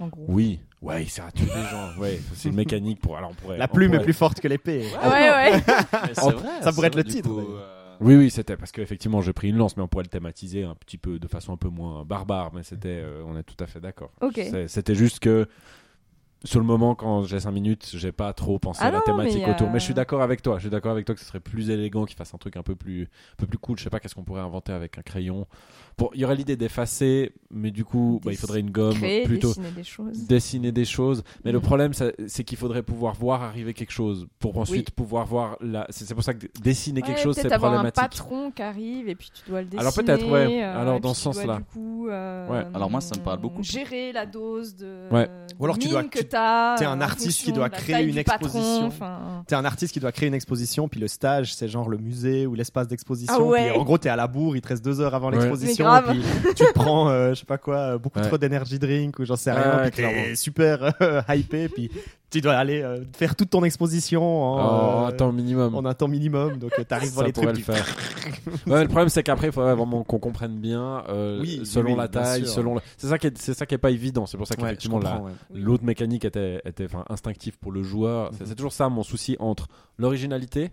En 0.00 0.06
gros. 0.06 0.24
Oui, 0.28 0.60
ouais, 0.80 1.02
il 1.02 1.08
sert 1.08 1.26
à 1.26 1.32
tuer 1.32 1.46
des 1.46 1.68
gens. 1.70 1.96
Ouais, 1.98 2.20
c'est 2.34 2.48
une 2.50 2.54
mécanique 2.54 3.00
pour. 3.00 3.16
Alors 3.16 3.30
on 3.30 3.34
pourrait. 3.34 3.58
La 3.58 3.68
on 3.70 3.74
plume 3.74 3.94
est 3.94 4.00
plus 4.00 4.12
forte 4.12 4.40
que 4.40 4.48
l'épée. 4.48 4.84
Ouais, 5.02 5.30
ouais. 5.30 5.52
Mais 6.06 6.14
c'est 6.14 6.30
vrai, 6.30 6.62
ça 6.62 6.72
pourrait 6.72 6.88
être 6.88 6.96
le 6.96 7.04
titre, 7.04 7.28
coup, 7.28 7.40
euh, 7.40 7.96
Oui, 8.00 8.14
oui, 8.14 8.30
c'était 8.30 8.56
parce 8.56 8.70
qu'effectivement 8.70 9.20
j'ai 9.20 9.32
pris 9.32 9.48
une 9.48 9.56
lance, 9.56 9.76
mais 9.76 9.82
on 9.82 9.88
pourrait 9.88 10.04
le 10.04 10.10
thématiser 10.10 10.62
un 10.64 10.74
petit 10.74 10.98
peu 10.98 11.18
de 11.18 11.26
façon 11.26 11.52
un 11.52 11.56
peu 11.56 11.68
moins 11.68 12.04
barbare. 12.04 12.52
Mais 12.54 12.62
c'était, 12.62 13.00
euh, 13.02 13.22
on 13.26 13.36
est 13.36 13.42
tout 13.42 13.62
à 13.62 13.66
fait 13.66 13.80
d'accord. 13.80 14.12
C'était 14.68 14.94
juste 14.94 15.18
que 15.18 15.48
sur 16.44 16.60
le 16.60 16.66
moment, 16.66 16.94
quand 16.94 17.24
j'ai 17.24 17.40
5 17.40 17.50
minutes, 17.50 17.90
j'ai 17.94 18.12
pas 18.12 18.32
trop 18.32 18.58
pensé 18.58 18.80
Ah 18.82 18.86
à 18.86 18.90
la 18.90 18.98
non, 18.98 19.04
thématique 19.04 19.42
mais, 19.44 19.50
autour. 19.52 19.66
euh, 19.68 19.70
Mais 19.72 19.78
je 19.80 19.84
suis 19.84 19.94
d'accord 19.94 20.22
avec 20.22 20.40
toi. 20.42 20.56
Je 20.56 20.62
suis 20.62 20.70
d'accord 20.70 20.92
avec 20.92 21.04
toi 21.04 21.14
que 21.14 21.20
ce 21.20 21.26
serait 21.26 21.40
plus 21.40 21.70
élégant 21.70 22.04
qu'il 22.04 22.16
fasse 22.16 22.32
un 22.34 22.38
truc 22.38 22.56
un 22.56 22.62
peu 22.62 22.76
plus, 22.76 23.02
un 23.02 23.36
peu 23.36 23.46
plus 23.46 23.58
cool. 23.58 23.76
Je 23.78 23.84
sais 23.84 23.90
pas 23.90 23.98
qu'est-ce 24.00 24.14
qu'on 24.14 24.22
pourrait 24.24 24.40
inventer 24.42 24.72
avec 24.72 24.98
un 24.98 25.02
crayon. 25.02 25.46
Bon, 25.98 26.10
il 26.14 26.20
y 26.20 26.24
aurait 26.24 26.36
l'idée 26.36 26.56
d'effacer, 26.56 27.32
mais 27.50 27.72
du 27.72 27.84
coup, 27.84 28.20
bah, 28.24 28.30
il 28.30 28.36
faudrait 28.36 28.60
une 28.60 28.70
gomme 28.70 28.94
Créer, 28.94 29.24
plutôt. 29.24 29.48
dessiner 29.48 29.70
des 29.72 29.82
choses. 29.84 30.26
dessiner 30.28 30.70
des 30.72 30.84
choses. 30.84 31.24
Mais 31.44 31.50
le 31.50 31.58
Mhm. 31.58 31.64
problème, 31.64 31.92
c'est 31.92 32.44
qu'il 32.44 32.56
faudrait 32.56 32.84
pouvoir 32.84 33.14
voir 33.14 33.42
arriver 33.42 33.74
quelque 33.74 33.90
chose 33.90 34.28
pour 34.38 34.56
ensuite 34.58 34.92
pouvoir 34.92 35.26
voir 35.26 35.56
la. 35.60 35.86
C'est 35.90 36.14
pour 36.14 36.22
ça 36.22 36.34
que 36.34 36.46
dessiner 36.62 37.02
quelque 37.02 37.20
chose, 37.20 37.34
c'est 37.34 37.42
peut-être 37.42 37.54
avoir 37.54 37.72
problématique. 37.72 37.98
un 37.98 38.02
patron 38.08 38.50
qui 38.52 38.62
arrive 38.62 39.08
et 39.08 39.16
puis 39.16 39.30
tu 39.34 39.50
dois 39.50 39.60
le 39.62 39.66
dessiner. 39.66 39.80
Alors 39.80 39.92
peut-être, 39.94 40.28
ouais. 40.30 40.62
euh, 40.62 40.80
Alors 40.80 41.00
dans 41.00 41.14
ce 41.14 41.22
sens-là. 41.22 41.60
euh, 41.76 42.48
Ouais. 42.48 42.64
Alors 42.74 42.90
moi, 42.90 43.00
ça 43.00 43.16
me 43.16 43.22
parle 43.24 43.40
beaucoup. 43.40 43.62
Gérer 43.64 44.12
la 44.12 44.24
dose 44.24 44.76
de. 44.76 45.08
Ouais. 45.10 45.28
Ou 45.58 45.64
alors 45.64 45.78
tu 45.78 45.88
dois- 45.88 46.04
tu- 46.04 46.27
t'es 46.30 46.84
un 46.84 47.00
artiste 47.00 47.42
qui 47.42 47.52
doit 47.52 47.68
créer 47.70 48.04
une 48.04 48.18
exposition. 48.18 48.90
T'es 49.46 49.54
un 49.54 49.64
artiste 49.64 49.92
qui 49.92 50.00
doit 50.00 50.12
créer 50.12 50.28
une 50.28 50.34
exposition, 50.34 50.88
puis 50.88 51.00
le 51.00 51.08
stage, 51.08 51.54
c'est 51.54 51.68
genre 51.68 51.88
le 51.88 51.98
musée 51.98 52.46
ou 52.46 52.54
l'espace 52.54 52.88
d'exposition. 52.88 53.34
Ah 53.36 53.42
ouais. 53.42 53.70
En 53.72 53.84
gros, 53.84 53.98
t'es 53.98 54.08
à 54.08 54.16
la 54.16 54.26
bourre, 54.26 54.56
il 54.56 54.60
te 54.62 54.68
reste 54.68 54.84
deux 54.84 55.00
heures 55.00 55.14
avant 55.14 55.30
Ouais. 55.30 55.36
l'exposition, 55.38 55.86
puis 56.08 56.22
tu 56.54 56.64
prends, 56.74 57.08
euh, 57.08 57.30
je 57.30 57.40
sais 57.40 57.46
pas 57.46 57.58
quoi, 57.58 57.98
beaucoup 57.98 58.18
Ouais. 58.18 58.26
trop 58.26 58.38
d'énergie 58.38 58.78
drink 58.78 59.18
ou 59.18 59.24
j'en 59.24 59.36
sais 59.36 59.52
rien, 59.52 59.78
ouais, 59.82 59.90
puis 59.90 60.02
t'es 60.02 60.34
super 60.36 60.94
euh, 61.02 61.20
hypé, 61.34 61.68
puis 61.68 61.90
tu 62.30 62.40
dois 62.42 62.54
aller 62.54 62.82
euh, 62.82 63.02
faire 63.16 63.34
toute 63.36 63.50
ton 63.50 63.64
exposition 63.64 64.22
en, 64.22 64.56
Oh, 64.58 65.04
euh, 65.04 65.06
un 65.08 65.12
temps 65.12 65.32
minimum. 65.32 65.74
en 65.74 65.84
un 65.84 65.94
temps 65.94 66.08
minimum, 66.08 66.58
donc 66.58 66.72
euh, 66.78 66.84
t'arrives 66.84 67.10
ça 67.10 67.24
les 67.24 67.32
trucs. 67.32 67.48
le 67.48 67.54
faire. 67.54 67.86
ouais, 68.66 68.82
le 68.82 68.88
problème, 68.88 69.08
c'est 69.08 69.22
qu'après, 69.22 69.46
il 69.46 69.52
faudrait 69.52 69.74
vraiment 69.74 70.02
qu'on 70.04 70.18
comprenne 70.18 70.58
bien, 70.58 71.04
euh, 71.08 71.40
Oui, 71.40 71.62
selon 71.64 71.92
oui, 71.92 71.96
la 71.96 72.08
taille, 72.08 72.46
selon. 72.46 72.74
le- 72.74 72.80
C'est 72.96 73.08
ça 73.08 73.18
qui 73.18 73.28
est, 73.28 73.38
c'est 73.38 73.54
ça 73.54 73.64
qui 73.66 73.74
est 73.74 73.78
pas 73.78 73.90
évident. 73.90 74.26
C'est 74.26 74.36
pour 74.36 74.46
ça 74.46 74.56
qu'effectivement 74.56 74.98
ouais. 74.98 75.32
l'autre 75.54 75.84
mécanique 75.84 76.24
était, 76.24 76.60
était, 76.64 76.84
enfin, 76.84 77.04
pour 77.60 77.72
le 77.72 77.82
joueur. 77.82 78.30
C'est- 78.32 78.40
Mhm. 78.42 78.46
C'est 78.48 78.54
toujours 78.56 78.72
ça 78.72 78.88
mon 78.88 79.02
souci 79.02 79.36
entre 79.38 79.66
l'originalité, 79.96 80.70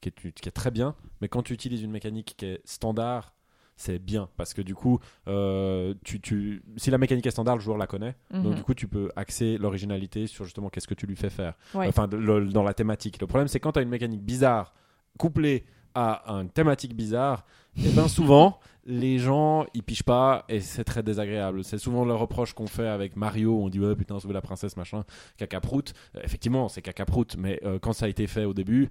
qui 0.00 0.08
est, 0.08 0.32
qui 0.32 0.48
est 0.48 0.52
très 0.52 0.70
bien, 0.70 0.94
mais 1.20 1.28
quand 1.28 1.42
tu 1.42 1.52
utilises 1.52 1.82
une 1.82 1.90
mécanique 1.90 2.34
qui 2.36 2.46
est 2.46 2.60
standard. 2.64 3.34
C'est 3.80 3.98
bien 3.98 4.28
parce 4.36 4.52
que 4.52 4.60
du 4.60 4.74
coup, 4.74 5.00
euh, 5.26 5.94
tu, 6.04 6.20
tu, 6.20 6.62
si 6.76 6.90
la 6.90 6.98
mécanique 6.98 7.24
est 7.24 7.30
standard, 7.30 7.56
le 7.56 7.62
joueur 7.62 7.78
la 7.78 7.86
connaît. 7.86 8.14
Donc 8.30 8.44
mhm. 8.44 8.54
du 8.56 8.62
coup, 8.62 8.74
tu 8.74 8.86
peux 8.86 9.10
axer 9.16 9.56
l'originalité 9.56 10.26
sur 10.26 10.44
justement 10.44 10.68
qu'est-ce 10.68 10.86
que 10.86 10.92
tu 10.92 11.06
lui 11.06 11.16
fais 11.16 11.30
faire. 11.30 11.54
Ouais. 11.74 11.88
Enfin, 11.88 12.06
le- 12.06 12.44
dans 12.44 12.62
la 12.62 12.74
thématique. 12.74 13.18
Le 13.22 13.26
problème, 13.26 13.48
c'est 13.48 13.58
quand 13.58 13.72
tu 13.72 13.78
as 13.78 13.82
une 13.82 13.88
mécanique 13.88 14.22
bizarre 14.22 14.74
couplée 15.18 15.64
à 15.94 16.22
une 16.28 16.50
thématique 16.50 16.94
bizarre, 16.94 17.46
et 17.82 17.88
bien 17.88 18.06
souvent, 18.08 18.60
les 18.84 19.18
gens, 19.18 19.64
ils 19.72 19.82
pichent 19.82 20.02
pas 20.02 20.44
et 20.50 20.60
c'est 20.60 20.84
très 20.84 21.02
désagréable. 21.02 21.64
C'est 21.64 21.78
souvent 21.78 22.04
le 22.04 22.14
reproche 22.14 22.52
qu'on 22.52 22.66
fait 22.66 22.86
avec 22.86 23.16
Mario. 23.16 23.58
On 23.62 23.70
dit, 23.70 23.80
ouais, 23.80 23.96
putain, 23.96 24.20
sauver 24.20 24.34
la 24.34 24.42
princesse, 24.42 24.76
machin, 24.76 25.04
cacaproute. 25.38 25.94
Euh, 26.16 26.20
effectivement, 26.22 26.68
c'est 26.68 26.82
cacaproute, 26.82 27.36
mais 27.38 27.60
euh, 27.64 27.78
quand 27.78 27.94
ça 27.94 28.04
a 28.06 28.08
été 28.08 28.26
fait 28.26 28.44
au 28.44 28.52
début, 28.52 28.90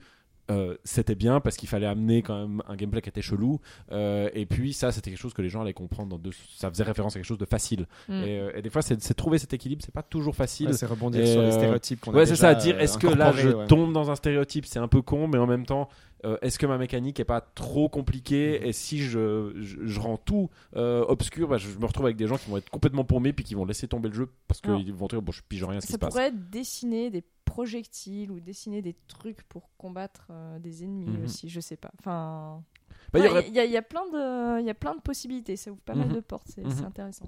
euh, 0.49 0.75
c'était 0.83 1.15
bien 1.15 1.39
parce 1.39 1.55
qu'il 1.57 1.69
fallait 1.69 1.85
amener 1.85 2.21
quand 2.21 2.39
même 2.39 2.61
un 2.67 2.75
gameplay 2.75 3.01
qui 3.01 3.09
était 3.09 3.21
chelou 3.21 3.59
Euh, 3.91 4.29
et 4.33 4.45
puis 4.45 4.73
ça 4.73 4.91
c'était 4.91 5.09
quelque 5.11 5.19
chose 5.19 5.33
que 5.33 5.41
les 5.41 5.49
gens 5.49 5.61
allaient 5.61 5.73
comprendre 5.73 6.09
dans 6.09 6.17
deux... 6.19 6.31
ça 6.57 6.69
faisait 6.69 6.83
référence 6.83 7.15
à 7.15 7.19
quelque 7.19 7.27
chose 7.27 7.37
de 7.37 7.45
facile 7.45 7.85
Mm. 8.07 8.13
et, 8.23 8.39
euh, 8.39 8.51
et 8.55 8.61
des 8.61 8.69
fois 8.69 8.81
c'est 8.81 8.97
trouver 9.13 9.37
cet 9.37 9.53
équilibre 9.53 9.81
c'est 9.85 9.93
pas 9.93 10.03
toujours 10.03 10.35
facile 10.35 10.67
Ouais, 10.67 10.73
c'est 10.73 10.85
rebondir 10.85 11.21
Et, 11.21 11.27
sur 11.27 11.41
les 11.41 11.51
stéréotypes 11.51 12.01
qu'on 12.01 12.13
Ouais, 12.13 12.25
c'est 12.25 12.35
ça, 12.35 12.55
dire 12.55 12.79
est-ce 12.79 12.97
que 12.97 13.07
là 13.07 13.31
je 13.31 13.49
ouais. 13.49 13.67
tombe 13.67 13.93
dans 13.93 14.09
un 14.11 14.15
stéréotype, 14.15 14.65
c'est 14.65 14.79
un 14.79 14.87
peu 14.87 15.01
con, 15.01 15.27
mais 15.27 15.37
en 15.37 15.47
même 15.47 15.65
temps, 15.65 15.87
euh, 16.25 16.37
est-ce 16.41 16.59
que 16.59 16.65
ma 16.65 16.77
mécanique 16.77 17.19
est 17.19 17.25
pas 17.25 17.39
trop 17.41 17.87
compliquée 17.87 18.59
Mhm. 18.59 18.67
Et 18.67 18.73
si 18.73 18.99
je, 18.99 19.53
je, 19.61 19.77
je 19.85 19.99
rends 19.99 20.17
tout 20.17 20.49
euh, 20.75 21.05
obscur, 21.07 21.47
bah, 21.47 21.57
je, 21.57 21.69
je 21.69 21.77
me 21.77 21.85
retrouve 21.85 22.05
avec 22.07 22.17
des 22.17 22.27
gens 22.27 22.37
qui 22.37 22.49
vont 22.49 22.57
être 22.57 22.69
complètement 22.69 23.03
paumés 23.05 23.31
puis 23.33 23.45
qui 23.45 23.55
vont 23.55 23.63
laisser 23.65 23.87
tomber 23.87 24.09
le 24.09 24.15
jeu 24.15 24.29
parce 24.47 24.59
qu'ils 24.61 24.93
vont 24.93 25.07
dire 25.07 25.21
bon, 25.21 25.31
je 25.31 25.41
pige 25.47 25.63
rien 25.63 25.77
à 25.77 25.81
ce 25.81 25.85
qui 25.87 25.91
Ça 25.93 25.97
se 25.97 25.99
passe. 25.99 26.09
pourrait 26.09 26.27
être 26.27 26.49
dessiner 26.49 27.09
des 27.09 27.23
projectiles 27.49 28.31
ou 28.31 28.39
dessiner 28.39 28.81
des 28.81 28.95
trucs 29.07 29.43
pour 29.43 29.69
combattre 29.77 30.27
euh, 30.29 30.59
des 30.59 30.83
ennemis 30.83 31.07
Mhm. 31.07 31.23
aussi, 31.25 31.49
je 31.49 31.59
sais 31.59 31.77
pas. 31.77 31.91
Enfin, 31.99 32.63
Bah, 33.11 33.19
il 33.19 33.25
y 33.25 33.27
aurait- 33.27 33.45
a- 33.59 33.65
il 33.65 33.71
y 33.71 33.77
a 33.77 33.81
plein 33.81 34.05
de, 34.07 34.59
il 34.61 34.65
y 34.65 34.69
a 34.69 34.73
plein 34.75 34.95
de 34.95 35.01
possibilités. 35.01 35.55
Ça 35.57 35.71
ouvre 35.71 35.81
pas 35.81 35.95
mal 35.95 36.07
Mhm. 36.09 36.15
de 36.15 36.19
portes. 36.19 36.47
C'est 36.47 36.63
Mhm. 36.63 36.85
intéressant. 36.85 37.25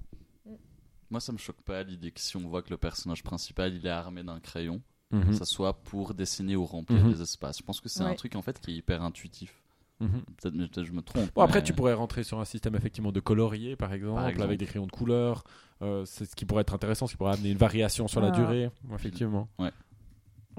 Moi, 1.09 1.19
ça 1.19 1.31
me 1.33 1.37
choque 1.37 1.61
pas 1.63 1.83
l'idée 1.83 2.11
que 2.11 2.21
si 2.21 2.37
on 2.37 2.47
voit 2.47 2.61
que 2.61 2.69
le 2.69 2.77
personnage 2.77 3.21
principal 3.23 3.73
il 3.73 3.85
est 3.85 3.89
armé 3.89 4.23
d'un 4.23 4.39
crayon, 4.39 4.81
Mhm. 5.11 5.33
ça 5.33 5.43
soit 5.45 5.73
pour 5.73 6.13
dessiner 6.13 6.55
ou 6.55 6.65
remplir 6.65 7.03
des 7.03 7.21
espaces. 7.21 7.57
Je 7.57 7.63
pense 7.63 7.81
que 7.81 7.89
c'est 7.89 8.03
un 8.03 8.13
truc 8.15 8.35
en 8.35 8.41
fait 8.41 8.59
qui 8.59 8.71
est 8.71 8.75
hyper 8.75 9.01
intuitif. 9.01 9.57
Peut-être 9.99 10.55
peut-être 10.57 10.83
je 10.83 10.93
me 10.93 11.01
trompe. 11.03 11.29
Bon, 11.35 11.41
après, 11.43 11.59
mais- 11.59 11.63
tu 11.63 11.73
pourrais 11.73 11.93
rentrer 11.93 12.23
sur 12.23 12.39
un 12.39 12.45
système 12.45 12.75
effectivement 12.75 13.11
de 13.11 13.19
colorier, 13.19 13.75
par 13.75 13.93
exemple, 13.93 14.15
Par 14.15 14.27
exemple. 14.29 14.45
avec 14.45 14.57
des 14.59 14.65
crayons 14.65 14.87
de 14.87 14.91
couleur. 14.91 15.43
Euh, 15.83 16.05
c'est 16.05 16.25
ce 16.25 16.35
qui 16.35 16.43
pourrait 16.45 16.61
être 16.61 16.73
intéressant, 16.73 17.05
ce 17.05 17.11
qui 17.13 17.17
pourrait 17.17 17.33
amener 17.33 17.51
une 17.51 17.57
variation 17.59 18.07
sur 18.07 18.19
la 18.21 18.29
Ah. 18.29 18.31
durée, 18.31 18.71
effectivement. 18.95 19.47
Ouais, 19.59 19.69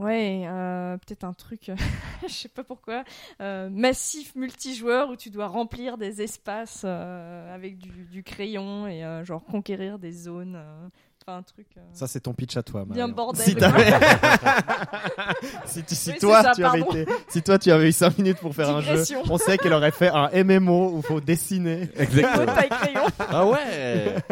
euh, 0.01 0.97
peut-être 0.98 1.24
un 1.24 1.32
truc, 1.32 1.70
je 2.27 2.32
sais 2.32 2.48
pas 2.48 2.64
pourquoi, 2.64 3.05
euh, 3.40 3.69
massif 3.70 4.35
multijoueur 4.35 5.10
où 5.10 5.16
tu 5.16 5.31
dois 5.31 5.47
remplir 5.48 5.98
des 5.98 6.23
espaces 6.23 6.82
euh, 6.85 7.55
avec 7.55 7.78
du, 7.78 7.90
du 8.10 8.23
crayon 8.23 8.86
et 8.86 9.05
euh, 9.05 9.24
genre 9.24 9.44
conquérir 9.44 9.98
des 9.98 10.12
zones. 10.12 10.56
euh, 10.56 10.89
Enfin, 11.24 11.36
un 11.39 11.43
truc. 11.44 11.69
euh, 11.77 11.81
Ça, 11.93 12.09
c'est 12.09 12.19
ton 12.19 12.35
pitch 12.35 12.56
à 12.56 12.64
toi, 12.64 12.85
Bien 12.85 13.06
bordel, 13.06 13.44
Si, 13.47 13.55
si, 15.66 15.85
tu- 15.85 15.94
si 15.94 16.10
Oui, 16.10 16.19
toi, 16.19 16.43
ça, 16.43 16.51
tu 16.52 16.64
avais 16.64 16.81
pardon. 16.81 16.98
été, 17.01 17.12
si 17.28 17.43
toi, 17.43 17.60
tu 17.60 17.70
avais 17.70 17.90
eu 17.90 17.93
5 17.93 18.19
minutes 18.19 18.40
pour 18.40 18.52
faire 18.52 18.70
un 18.70 18.81
jeu, 18.81 19.05
on 19.31 19.39
sait 19.39 19.56
qu'elle 19.56 19.73
aurait 19.73 19.93
fait 19.93 20.10
un 20.12 20.28
MMO 20.43 20.94
où 20.94 20.97
il 20.98 21.02
faut 21.05 21.20
dessiner. 21.20 21.89
Exactement. 21.97 22.52
taille 22.52 22.70
crayon. 22.70 23.05
Ah 23.20 23.47
ouais 23.47 24.16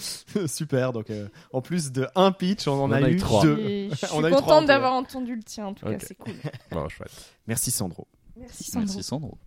Super. 0.46 0.92
Donc, 0.92 1.10
euh, 1.10 1.28
en 1.52 1.60
plus 1.60 1.92
de 1.92 2.06
un 2.14 2.32
pitch, 2.32 2.66
on 2.68 2.72
en, 2.72 2.88
On 2.88 2.92
a, 2.92 3.04
a 3.04 3.10
eu 3.10 3.16
trois. 3.16 3.42
deux. 3.42 3.58
Et 3.58 3.90
je 3.90 3.94
suis 4.06 4.06
On 4.12 4.24
a 4.24 4.30
contente 4.30 4.66
d'avoir 4.66 4.92
entendu 4.92 5.34
le 5.36 5.42
tien, 5.42 5.66
en 5.66 5.74
tout 5.74 5.86
Ok. 5.86 5.98
cas, 5.98 6.04
c'est 6.06 6.14
cool. 6.16 6.34
Bon, 6.70 6.88
chouette. 6.88 7.10
Merci 7.46 7.70
Sandro. 7.70 8.06
Merci 8.36 8.64
Sandro. 8.64 8.86
Merci 8.86 9.02
Sandro. 9.02 9.38